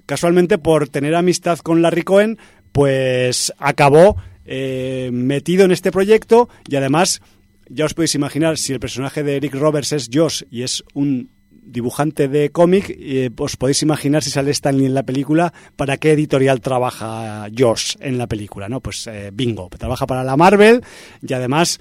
casualmente 0.06 0.58
por 0.58 0.88
tener 0.88 1.14
amistad 1.14 1.58
con 1.58 1.82
Larry 1.82 2.02
Cohen, 2.02 2.38
pues 2.72 3.52
acabó 3.58 4.16
eh, 4.44 5.10
metido 5.12 5.64
en 5.64 5.70
este 5.70 5.92
proyecto 5.92 6.48
y 6.68 6.76
además 6.76 7.22
ya 7.68 7.86
os 7.86 7.94
podéis 7.94 8.14
imaginar 8.14 8.58
si 8.58 8.72
el 8.72 8.80
personaje 8.80 9.22
de 9.22 9.36
Eric 9.36 9.54
Roberts 9.54 9.92
es 9.92 10.10
Josh 10.12 10.42
y 10.50 10.62
es 10.62 10.84
un 10.92 11.30
dibujante 11.50 12.28
de 12.28 12.50
cómic, 12.50 12.90
eh, 12.90 13.30
os 13.38 13.56
podéis 13.56 13.82
imaginar 13.82 14.22
si 14.22 14.30
sale 14.30 14.50
Stanley 14.50 14.86
en 14.86 14.94
la 14.94 15.02
película, 15.02 15.52
para 15.76 15.96
qué 15.96 16.12
editorial 16.12 16.60
trabaja 16.60 17.48
Josh 17.56 17.96
en 18.00 18.18
la 18.18 18.26
película, 18.26 18.68
¿no? 18.68 18.80
Pues 18.80 19.06
eh, 19.06 19.30
bingo, 19.32 19.70
trabaja 19.70 20.06
para 20.06 20.24
la 20.24 20.36
Marvel 20.36 20.82
y 21.26 21.32
además, 21.32 21.80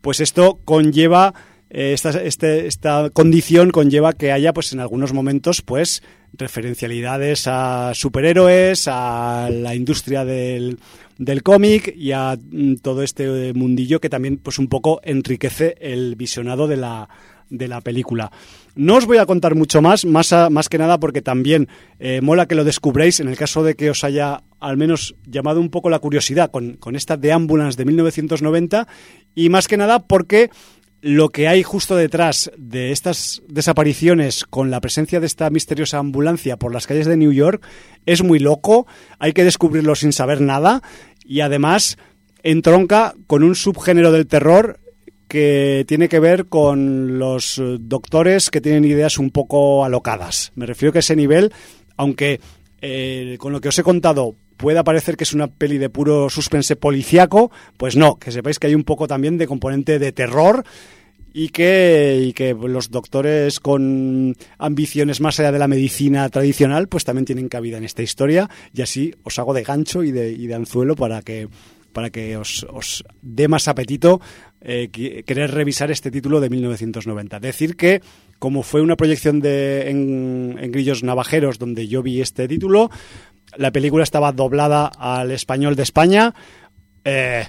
pues 0.00 0.20
esto 0.20 0.60
conlleva, 0.64 1.34
esta, 1.78 2.08
este, 2.22 2.66
esta 2.66 3.10
condición 3.10 3.70
conlleva 3.70 4.14
que 4.14 4.32
haya, 4.32 4.54
pues 4.54 4.72
en 4.72 4.80
algunos 4.80 5.12
momentos, 5.12 5.60
pues 5.60 6.02
referencialidades 6.32 7.46
a 7.46 7.92
superhéroes, 7.94 8.88
a 8.88 9.50
la 9.50 9.74
industria 9.74 10.24
del, 10.24 10.78
del 11.18 11.42
cómic 11.42 11.94
y 11.94 12.12
a 12.12 12.38
mm, 12.38 12.76
todo 12.76 13.02
este 13.02 13.52
mundillo 13.52 14.00
que 14.00 14.08
también, 14.08 14.38
pues 14.38 14.58
un 14.58 14.68
poco 14.68 15.00
enriquece 15.04 15.76
el 15.78 16.16
visionado 16.16 16.66
de 16.66 16.78
la 16.78 17.08
de 17.50 17.68
la 17.68 17.80
película. 17.80 18.32
No 18.74 18.96
os 18.96 19.06
voy 19.06 19.18
a 19.18 19.26
contar 19.26 19.54
mucho 19.54 19.80
más, 19.80 20.04
más, 20.04 20.34
más 20.50 20.68
que 20.68 20.78
nada 20.78 20.98
porque 20.98 21.22
también 21.22 21.68
eh, 21.98 22.20
mola 22.20 22.46
que 22.46 22.54
lo 22.54 22.64
descubréis 22.64 23.20
en 23.20 23.28
el 23.28 23.36
caso 23.36 23.62
de 23.62 23.74
que 23.74 23.90
os 23.90 24.04
haya 24.04 24.42
al 24.60 24.76
menos 24.76 25.14
llamado 25.26 25.60
un 25.60 25.70
poco 25.70 25.90
la 25.90 25.98
curiosidad 25.98 26.50
con, 26.50 26.74
con 26.74 26.96
esta 26.96 27.16
de 27.16 27.32
Ambulance 27.32 27.76
de 27.76 27.84
1990 27.84 28.88
y 29.34 29.48
más 29.48 29.68
que 29.68 29.76
nada 29.76 30.00
porque 30.00 30.50
lo 31.02 31.28
que 31.28 31.48
hay 31.48 31.62
justo 31.62 31.96
detrás 31.96 32.50
de 32.56 32.92
estas 32.92 33.42
desapariciones 33.48 34.44
con 34.44 34.70
la 34.70 34.80
presencia 34.80 35.20
de 35.20 35.26
esta 35.26 35.50
misteriosa 35.50 35.98
ambulancia 35.98 36.56
por 36.56 36.72
las 36.72 36.86
calles 36.86 37.06
de 37.06 37.16
New 37.16 37.32
York 37.32 37.64
es 38.06 38.22
muy 38.22 38.38
loco, 38.38 38.86
hay 39.18 39.32
que 39.32 39.44
descubrirlo 39.44 39.94
sin 39.94 40.12
saber 40.12 40.40
nada 40.40 40.82
y 41.24 41.40
además 41.40 41.98
entronca 42.42 43.14
con 43.26 43.42
un 43.42 43.54
subgénero 43.54 44.12
del 44.12 44.26
terror 44.26 44.80
que 45.28 45.84
tiene 45.88 46.08
que 46.08 46.20
ver 46.20 46.46
con 46.46 47.18
los 47.18 47.60
doctores 47.80 48.50
que 48.50 48.60
tienen 48.60 48.84
ideas 48.84 49.18
un 49.18 49.30
poco 49.30 49.84
alocadas. 49.84 50.52
Me 50.54 50.66
refiero 50.66 50.92
que 50.92 51.00
ese 51.00 51.16
nivel, 51.16 51.52
aunque 51.96 52.40
eh, 52.80 53.36
con 53.40 53.52
lo 53.52 53.60
que 53.60 53.68
os 53.68 53.78
he 53.78 53.82
contado 53.82 54.36
pueda 54.56 54.84
parecer 54.84 55.16
que 55.16 55.24
es 55.24 55.32
una 55.32 55.48
peli 55.48 55.78
de 55.78 55.90
puro 55.90 56.30
suspense 56.30 56.76
policiaco, 56.76 57.50
pues 57.76 57.96
no, 57.96 58.16
que 58.16 58.32
sepáis 58.32 58.58
que 58.58 58.68
hay 58.68 58.74
un 58.74 58.84
poco 58.84 59.06
también 59.06 59.38
de 59.38 59.46
componente 59.46 59.98
de 59.98 60.12
terror 60.12 60.64
y 61.32 61.50
que, 61.50 62.22
y 62.28 62.32
que 62.32 62.54
los 62.54 62.90
doctores 62.90 63.60
con 63.60 64.34
ambiciones 64.56 65.20
más 65.20 65.38
allá 65.38 65.52
de 65.52 65.58
la 65.58 65.68
medicina 65.68 66.28
tradicional, 66.30 66.88
pues 66.88 67.04
también 67.04 67.26
tienen 67.26 67.48
cabida 67.48 67.76
en 67.76 67.84
esta 67.84 68.02
historia 68.02 68.48
y 68.72 68.80
así 68.80 69.14
os 69.22 69.38
hago 69.38 69.52
de 69.52 69.62
gancho 69.62 70.02
y 70.02 70.12
de, 70.12 70.32
y 70.32 70.46
de 70.46 70.54
anzuelo 70.54 70.96
para 70.96 71.20
que 71.20 71.48
para 71.92 72.10
que 72.10 72.36
os, 72.36 72.66
dé 73.22 73.48
más 73.48 73.68
apetito 73.68 74.20
eh, 74.60 74.90
querer 75.24 75.50
revisar 75.52 75.90
este 75.90 76.10
título 76.10 76.40
de 76.40 76.50
1990. 76.50 77.40
Decir 77.40 77.74
que, 77.74 78.02
como 78.38 78.62
fue 78.62 78.82
una 78.82 78.96
proyección 78.96 79.40
de, 79.40 79.88
en, 79.88 80.58
en 80.60 80.72
Grillos 80.72 81.02
Navajeros 81.02 81.58
donde 81.58 81.88
yo 81.88 82.02
vi 82.02 82.20
este 82.20 82.48
título, 82.48 82.90
la 83.56 83.70
película 83.70 84.02
estaba 84.02 84.32
doblada 84.32 84.86
al 84.86 85.30
español 85.30 85.76
de 85.76 85.82
España. 85.82 86.34
Eh, 87.04 87.46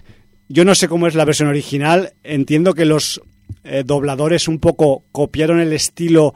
yo 0.50 0.66
no 0.66 0.76
sé 0.76 0.88
cómo 0.88 1.08
es 1.08 1.16
la 1.16 1.26
versión 1.26 1.50
original. 1.50 2.14
Entiendo 2.24 2.74
que 2.74 2.86
los 2.86 3.22
eh, 3.64 3.84
dobladores 3.86 4.48
un 4.48 4.60
poco 4.60 5.04
copiaron 5.12 5.60
el 5.60 5.74
estilo 5.74 6.34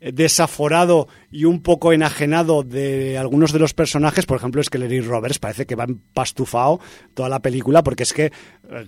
desaforado 0.00 1.08
y 1.30 1.44
un 1.44 1.62
poco 1.62 1.92
enajenado 1.92 2.62
de 2.62 3.18
algunos 3.18 3.52
de 3.52 3.58
los 3.58 3.74
personajes, 3.74 4.26
por 4.26 4.36
ejemplo, 4.36 4.60
es 4.60 4.70
que 4.70 4.78
Larry 4.78 5.00
Roberts 5.00 5.38
parece 5.38 5.66
que 5.66 5.74
va 5.74 5.84
empastufado 5.84 6.80
toda 7.14 7.28
la 7.28 7.40
película 7.40 7.82
porque 7.82 8.04
es 8.04 8.12
que 8.12 8.26
eh, 8.26 8.32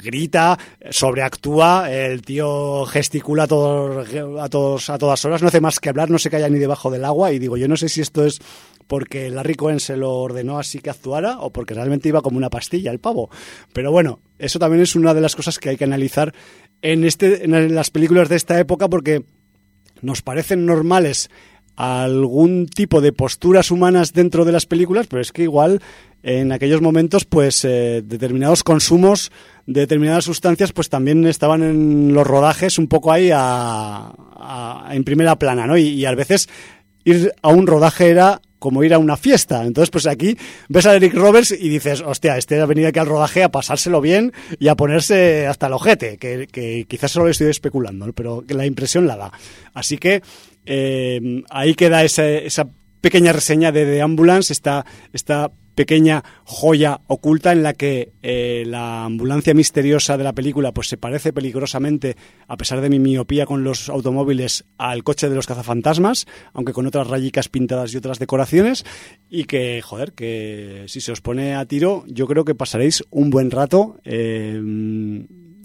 grita, 0.03 0.59
sobreactúa, 0.91 1.91
el 1.91 2.23
tío 2.23 2.85
gesticula 2.87 3.45
a 3.45 3.49
todos, 3.49 4.09
a 4.41 4.49
todos 4.49 4.91
a 4.91 4.99
todas 4.99 5.25
horas, 5.25 5.43
no 5.43 5.49
hace 5.49 5.61
más 5.61 5.81
que 5.81 5.89
hablar, 5.89 6.11
no 6.11 6.19
se 6.19 6.31
calla 6.31 6.49
ni 6.49 6.59
debajo 6.59 6.91
del 6.91 7.05
agua 7.05 7.33
y 7.33 7.39
digo, 7.39 7.57
yo 7.57 7.69
no 7.69 7.77
sé 7.77 7.89
si 7.89 8.01
esto 8.01 8.25
es 8.25 8.41
porque 8.87 9.31
Larry 9.31 9.55
Cohen 9.55 9.79
se 9.79 9.97
lo 9.97 10.13
ordenó 10.17 10.59
así 10.59 10.81
que 10.81 10.91
actuara 10.91 11.39
o 11.41 11.53
porque 11.53 11.75
realmente 11.75 12.09
iba 12.09 12.23
como 12.23 12.39
una 12.39 12.51
pastilla 12.51 12.91
el 12.91 12.99
pavo. 12.99 13.31
Pero 13.73 13.93
bueno, 13.93 14.21
eso 14.39 14.59
también 14.59 14.83
es 14.83 14.97
una 14.97 15.15
de 15.15 15.21
las 15.21 15.37
cosas 15.37 15.61
que 15.61 15.69
hay 15.69 15.77
que 15.77 15.85
analizar 15.85 16.35
en 16.83 17.05
este 17.05 17.45
en 17.45 17.75
las 17.75 17.91
películas 17.91 18.29
de 18.29 18.37
esta 18.37 18.59
época 18.59 18.89
porque 18.89 19.25
nos 20.03 20.23
parecen 20.23 20.67
normales 20.67 21.31
algún 21.77 22.67
tipo 22.67 23.01
de 23.01 23.13
posturas 23.13 23.71
humanas 23.71 24.13
dentro 24.13 24.45
de 24.45 24.53
las 24.53 24.67
películas, 24.67 25.07
pero 25.07 25.23
es 25.23 25.33
que 25.33 25.45
igual 25.45 25.81
en 26.23 26.53
aquellos 26.53 26.83
momentos, 26.83 27.25
pues 27.25 27.65
eh, 27.65 28.03
determinados 28.05 28.63
consumos 28.63 29.33
de 29.67 29.81
determinadas 29.81 30.25
sustancias, 30.25 30.73
pues 30.73 30.91
también 30.91 31.27
estaban 31.27 31.63
en 31.63 32.13
los 32.13 32.27
rodajes 32.27 32.79
un 32.79 32.89
poco 32.89 33.13
ahí 33.13 33.31
a, 33.33 34.13
a, 34.37 34.89
en 34.91 35.05
primera 35.05 35.37
plana, 35.37 35.67
¿no? 35.67 35.79
Y, 35.79 35.89
y 35.89 36.05
a 36.05 36.15
veces 36.15 36.49
ir 37.05 37.33
a 37.41 37.49
un 37.49 37.67
rodaje 37.67 38.11
era 38.11 38.43
como 38.61 38.85
ir 38.85 38.95
a 38.95 38.99
una 38.99 39.17
fiesta. 39.17 39.65
Entonces, 39.65 39.91
pues 39.91 40.07
aquí 40.07 40.37
ves 40.69 40.87
a 40.87 40.95
Eric 40.95 41.15
Roberts 41.15 41.51
y 41.51 41.69
dices, 41.69 42.01
hostia, 42.01 42.37
este 42.37 42.61
ha 42.61 42.67
venido 42.67 42.89
aquí 42.89 43.01
al 43.01 43.07
rodaje 43.09 43.43
a 43.43 43.51
pasárselo 43.51 44.01
bien 44.01 44.33
y 44.61 44.69
a 44.69 44.77
ponerse 44.77 45.49
hasta 45.49 45.67
el 45.67 45.73
ojete, 45.73 46.19
que, 46.19 46.87
quizás 46.87 47.11
solo 47.11 47.29
estoy 47.29 47.49
especulando, 47.49 48.13
pero 48.13 48.45
la 48.49 48.67
impresión 48.67 49.09
la 49.09 49.17
da. 49.17 49.33
Así 49.75 49.99
que 49.99 50.23
eh, 50.67 51.43
ahí 51.51 51.75
queda 51.75 52.05
esa, 52.05 52.29
esa 52.29 52.69
pequeña 53.01 53.33
reseña 53.33 53.73
de 53.73 53.87
The 53.87 54.03
Ambulance, 54.03 54.53
esta, 54.53 54.85
esta 55.13 55.51
pequeña 55.81 56.23
joya 56.45 57.01
oculta 57.07 57.53
en 57.53 57.63
la 57.63 57.73
que 57.73 58.13
eh, 58.21 58.65
la 58.67 59.07
ambulancia 59.07 59.55
misteriosa 59.55 60.19
de 60.19 60.25
la 60.25 60.35
película 60.35 60.73
pues 60.73 60.89
se 60.89 60.99
parece 60.99 61.33
peligrosamente, 61.33 62.19
a 62.49 62.59
pesar 62.59 62.83
de 62.83 62.91
mi 62.91 62.99
miopía 62.99 63.47
con 63.47 63.65
los 63.65 63.89
automóviles, 63.89 64.67
al 64.77 65.05
coche 65.05 65.31
de 65.31 65.37
los 65.37 65.47
cazafantasmas, 65.47 66.27
aunque 66.53 66.75
con 66.75 66.87
otras 66.87 67.07
rayicas 67.07 67.49
pintadas 67.49 67.95
y 67.95 67.97
otras 67.97 68.19
decoraciones, 68.19 68.85
y 69.31 69.45
que, 69.45 69.81
joder, 69.81 70.13
que 70.13 70.85
si 70.87 71.01
se 71.01 71.13
os 71.13 71.23
pone 71.23 71.55
a 71.55 71.65
tiro, 71.65 72.05
yo 72.09 72.27
creo 72.27 72.45
que 72.45 72.55
pasaréis 72.55 73.03
un 73.09 73.31
buen 73.31 73.51
rato 73.51 74.01
eh, 74.05 74.61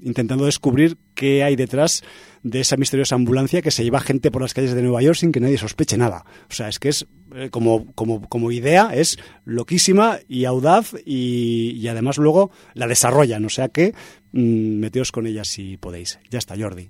intentando 0.02 0.46
descubrir 0.46 0.96
qué 1.14 1.44
hay 1.44 1.58
detrás 1.58 2.04
de 2.46 2.60
esa 2.60 2.78
misteriosa 2.78 3.16
ambulancia 3.16 3.64
que 3.64 3.72
se 3.72 3.84
lleva 3.84 4.00
gente 4.00 4.30
por 4.30 4.44
las 4.44 4.54
calles 4.54 4.76
de 4.76 4.84
Nueva 4.84 5.02
York 5.02 5.18
sin 5.18 5.32
que 5.32 5.40
nadie 5.40 5.58
sospeche 5.58 5.98
nada. 5.98 6.26
O 6.48 6.54
sea, 6.54 6.70
es 6.70 6.78
que 6.78 6.90
es 6.90 7.08
eh, 7.34 7.50
como, 7.50 7.92
como, 7.96 8.30
como 8.30 8.52
idea, 8.52 8.92
es 8.94 9.18
loquísima 9.46 10.20
y 10.28 10.46
audaz 10.46 10.94
y, 11.08 11.72
y 11.72 11.88
además 11.88 12.20
luego 12.20 12.52
la 12.76 12.86
desarrollan. 12.88 13.44
O 13.46 13.50
sea 13.50 13.70
que 13.70 13.96
mm, 14.32 14.78
meteos 14.78 15.12
con 15.12 15.26
ella 15.26 15.44
si 15.44 15.78
podéis. 15.78 16.20
Ya 16.30 16.38
está, 16.38 16.56
Jordi. 16.56 16.88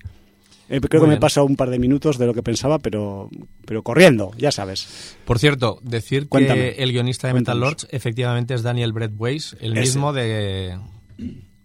Eh, 0.68 0.82
creo 0.82 0.99
Muy 0.99 1.07
que 1.07 1.10
me 1.11 1.15
he 1.15 1.19
pasado 1.22 1.45
un 1.45 1.56
par 1.56 1.69
de 1.69 1.80
minutos 1.80 2.18
de 2.18 2.26
lo 2.26 2.34
que 2.34 2.44
pensaba, 2.44 2.80
pero, 2.80 3.30
pero 3.65 3.82
corriendo, 3.82 4.32
ya 4.38 4.52
sabes. 4.52 5.15
Por 5.23 5.40
cierto, 5.40 5.80
decir 5.84 6.27
Cuéntame. 6.27 6.73
que 6.73 6.84
el 6.84 6.91
guionista 6.91 7.30
de 7.30 7.34
Metal. 7.36 7.57
Lords 7.57 7.88
efectivamente 7.91 8.56
es 8.56 8.61
Daniel 8.61 8.91
Brett 8.91 9.14
Weiss, 9.15 9.56
el 9.61 9.72
Ese. 9.73 9.82
mismo 9.82 10.11
de, 10.11 10.77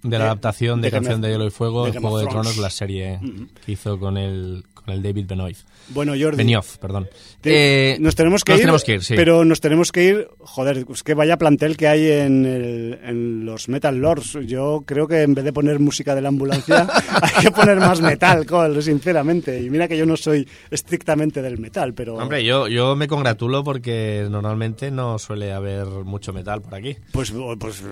de 0.03 0.19
la 0.19 0.25
adaptación 0.25 0.81
de, 0.81 0.91
Canción 0.91 1.21
de 1.21 1.31
Hielo 1.31 1.47
y 1.47 1.51
Fuego, 1.51 1.87
de 1.87 1.93
Juego 1.93 2.17
of 2.17 2.23
de. 2.23 2.29
Tronos, 2.29 2.57
la 2.57 2.71
serie 2.71 3.21
que 3.65 3.73
hizo 3.73 3.99
con 3.99 4.17
el, 4.17 4.65
con 4.75 4.95
el 4.95 5.03
David 5.03 5.27
Benoit. 5.27 5.59
Bueno, 5.91 6.13
Jordi. 6.19 6.37
Benioff, 6.39 6.79
perdón. 6.79 7.09
Te- 7.41 7.93
Eh, 7.95 7.97
nos 8.01 8.15
tenemos 8.15 8.45
que 8.45 8.53
nos 8.53 8.59
ir, 8.59 8.63
tenemos 8.65 8.85
que 8.85 8.93
ir, 8.95 9.03
sí. 9.05 9.15
pero 9.17 9.45
nos 9.45 9.61
tenemos 9.61 9.93
que 9.93 10.05
ir. 10.05 10.29
Joder, 10.39 10.85
es 10.93 11.03
que 11.03 11.15
vaya 11.15 11.37
plantel 11.39 11.77
que 11.77 11.89
hay 11.89 12.07
en, 12.11 12.45
el- 12.47 12.99
en 13.03 13.45
los 13.47 13.69
Metal 13.69 13.97
Lords. 13.97 14.39
Yo 14.47 14.83
creo 14.87 15.07
que 15.09 15.23
en 15.23 15.35
vez 15.35 15.45
de 15.45 15.53
poner 15.53 15.79
música 15.81 16.15
de 16.15 16.21
la 16.21 16.29
ambulancia, 16.29 16.87
hay 17.23 17.43
que 17.45 17.51
poner 17.51 17.79
más 17.79 18.01
metal, 18.01 18.47
joder, 18.49 18.83
sinceramente. 18.83 19.61
Y 19.63 19.71
mira 19.71 19.89
que 19.89 19.97
yo 19.97 20.05
no 20.07 20.17
soy 20.17 20.47
estrictamente 20.71 21.43
del 21.43 21.59
metal, 21.59 21.95
pero. 21.95 22.17
Hombre, 22.17 22.45
yo, 22.45 22.69
yo 22.69 22.95
me 22.97 23.09
congratulo 23.09 23.65
porque 23.65 24.27
normalmente 24.31 24.91
no 24.91 25.19
suele 25.19 25.53
haber 25.53 25.87
mucho 25.87 26.33
metal 26.33 26.61
por 26.63 26.75
aquí. 26.75 26.97
Pues, 27.13 27.33
pues, 27.59 27.83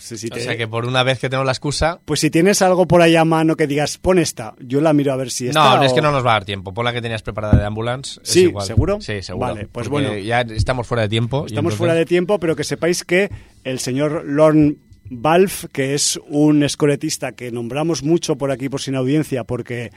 si, 0.00 0.16
si 0.18 0.26
O 0.26 0.30
te- 0.30 0.40
sea 0.40 0.56
que 0.56 0.66
por 0.66 0.86
una 0.86 1.02
vez 1.02 1.18
que 1.18 1.28
tengo 1.28 1.44
la 1.44 1.52
excusa... 1.52 2.00
pues 2.04 2.20
si 2.20 2.30
tienes 2.30 2.62
algo 2.62 2.86
por 2.86 3.02
ahí 3.02 3.16
a 3.16 3.24
mano 3.24 3.54
que 3.56 3.66
digas, 3.66 3.98
pon 3.98 4.18
esta, 4.18 4.54
yo 4.60 4.80
la 4.80 4.92
miro 4.92 5.12
a 5.12 5.16
ver 5.16 5.30
si 5.30 5.48
está. 5.48 5.76
No, 5.76 5.82
es 5.82 5.92
que 5.92 6.00
no 6.00 6.10
nos 6.10 6.24
va 6.24 6.30
a 6.30 6.34
dar 6.34 6.44
tiempo. 6.44 6.72
Pon 6.74 6.84
la 6.84 6.92
que 6.92 7.02
tenías 7.02 7.22
preparada 7.22 7.43
de 7.52 7.64
Ambulance. 7.64 8.20
es 8.22 8.28
Sí, 8.30 8.40
igual. 8.44 8.66
¿seguro? 8.66 9.00
Sí, 9.00 9.22
seguro. 9.22 9.46
Vale, 9.48 9.68
pues 9.70 9.88
Porque 9.88 10.08
bueno. 10.08 10.18
Ya 10.22 10.40
estamos 10.42 10.86
fuera 10.86 11.02
de 11.02 11.08
tiempo. 11.08 11.46
Estamos 11.46 11.58
entonces- 11.58 11.78
fuera 11.78 11.94
de 11.94 12.04
tiempo, 12.06 12.38
pero 12.40 12.56
que 12.56 12.64
sepáis 12.64 13.04
que 13.04 13.30
el 13.64 13.78
señor 13.78 14.24
Lorne 14.26 14.76
Balfe, 15.10 15.68
que 15.68 15.94
es 15.94 16.18
un 16.28 16.62
escoretista 16.62 17.32
que 17.32 17.50
nombramos 17.52 18.02
mucho 18.02 18.36
por 18.36 18.50
aquí 18.50 18.68
por 18.68 18.80
sin 18.80 18.94
audiencia, 18.94 19.44
porque 19.44 19.90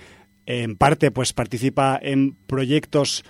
en 0.46 0.76
parte 0.76 1.12
pues 1.12 1.34
participa 1.34 1.98
en 2.02 2.34
proyectos 2.48 3.24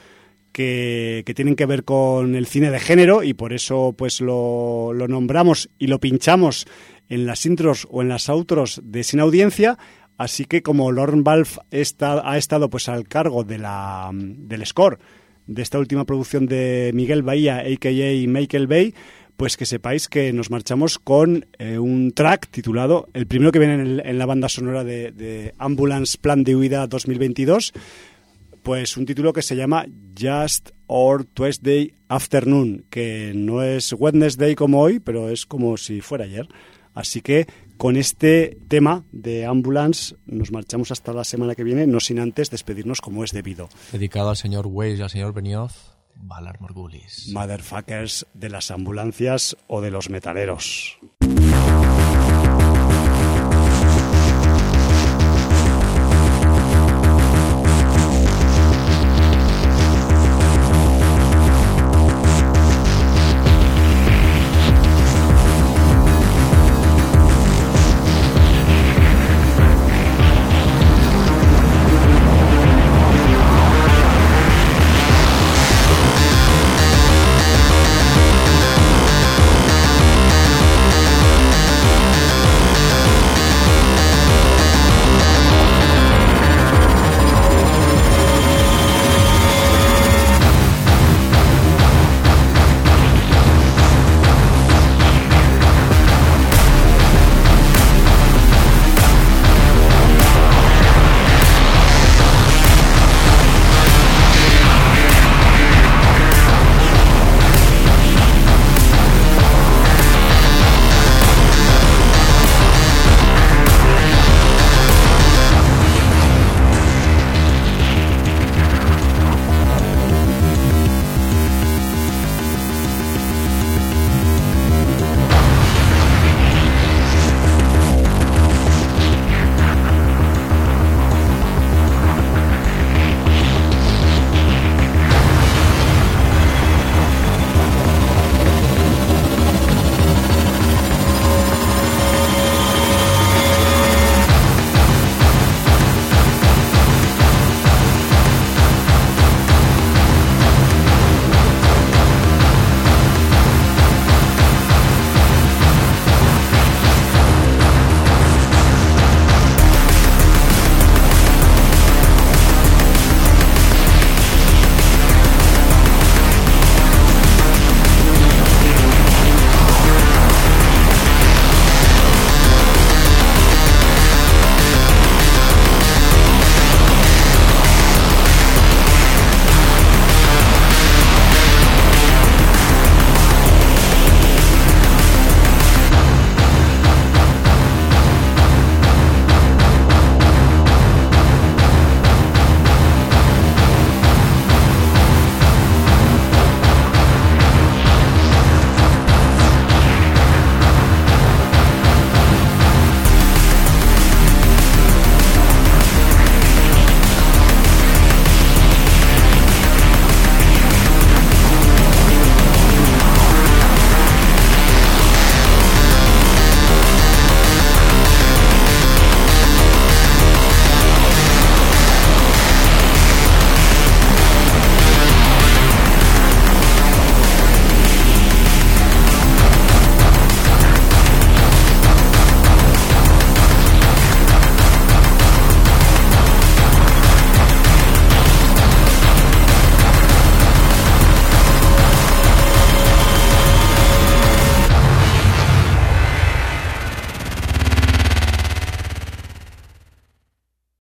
que, 0.51 1.23
que 1.25 1.33
tienen 1.33 1.55
que 1.55 1.65
ver 1.67 1.83
con 1.83 2.35
el 2.35 2.47
cine 2.47 2.71
de 2.71 2.79
género 2.79 3.23
y 3.23 3.33
por 3.33 3.53
eso 3.53 3.93
pues 3.97 4.21
lo, 4.21 4.91
lo 4.93 5.07
nombramos 5.07 5.69
y 5.77 5.87
lo 5.87 5.99
pinchamos 5.99 6.65
en 7.09 7.25
las 7.25 7.45
intros 7.45 7.87
o 7.91 8.01
en 8.01 8.09
las 8.09 8.27
outros 8.29 8.81
de 8.83 9.03
sin 9.03 9.19
audiencia. 9.19 9.77
Así 10.17 10.45
que 10.45 10.63
como 10.63 10.91
Lorne 10.91 11.21
Balfe 11.21 11.59
ha 11.71 12.37
estado 12.37 12.69
pues 12.69 12.89
al 12.89 13.07
cargo 13.07 13.43
de 13.43 13.57
la, 13.59 14.09
del 14.13 14.65
score 14.65 14.97
de 15.45 15.61
esta 15.61 15.79
última 15.79 16.05
producción 16.05 16.45
de 16.47 16.91
Miguel 16.93 17.21
Bahía, 17.23 17.59
a.k.a. 17.59 18.27
Michael 18.27 18.67
Bay, 18.67 18.93
pues 19.37 19.55
que 19.55 19.65
sepáis 19.67 20.07
que 20.09 20.33
nos 20.33 20.49
marchamos 20.49 20.97
con 20.97 21.45
eh, 21.59 21.77
un 21.77 22.11
track 22.11 22.49
titulado, 22.49 23.07
el 23.13 23.27
primero 23.27 23.51
que 23.51 23.59
viene 23.59 23.75
en, 23.75 23.79
el- 23.81 24.01
en 24.03 24.17
la 24.17 24.25
banda 24.25 24.49
sonora 24.49 24.83
de, 24.83 25.11
de 25.11 25.53
Ambulance 25.59 26.17
Plan 26.19 26.43
de 26.43 26.55
Huida 26.55 26.87
2022, 26.87 27.71
pues 28.63 28.97
un 28.97 29.05
título 29.05 29.31
que 29.33 29.41
se 29.41 29.55
llama 29.55 29.85
Just 30.19 30.71
or 30.87 31.23
Tuesday 31.25 31.93
Afternoon, 32.09 32.85
que 32.89 33.31
no 33.35 33.61
es 33.63 33.93
Wednesday 33.93 34.55
como 34.55 34.81
hoy, 34.81 34.99
pero 34.99 35.29
es 35.29 35.45
como 35.45 35.77
si 35.77 36.01
fuera 36.01 36.25
ayer. 36.25 36.47
Así 36.93 37.21
que 37.21 37.47
con 37.77 37.95
este 37.95 38.57
tema 38.67 39.05
de 39.11 39.45
Ambulance 39.45 40.15
nos 40.25 40.51
marchamos 40.51 40.91
hasta 40.91 41.13
la 41.13 41.23
semana 41.23 41.55
que 41.55 41.63
viene, 41.63 41.87
no 41.87 41.99
sin 41.99 42.19
antes 42.19 42.49
despedirnos 42.49 43.01
como 43.01 43.23
es 43.23 43.31
debido. 43.31 43.69
Dedicado 43.91 44.29
al 44.29 44.37
señor 44.37 44.67
Weiss 44.67 44.99
y 44.99 45.01
al 45.03 45.09
señor 45.09 45.33
Benioff, 45.33 45.73
Valar 46.15 46.59
Morgulis. 46.59 47.29
Motherfuckers 47.31 48.25
de 48.33 48.49
las 48.49 48.71
ambulancias 48.71 49.55
o 49.67 49.81
de 49.81 49.91
los 49.91 50.09
metaleros. 50.09 50.97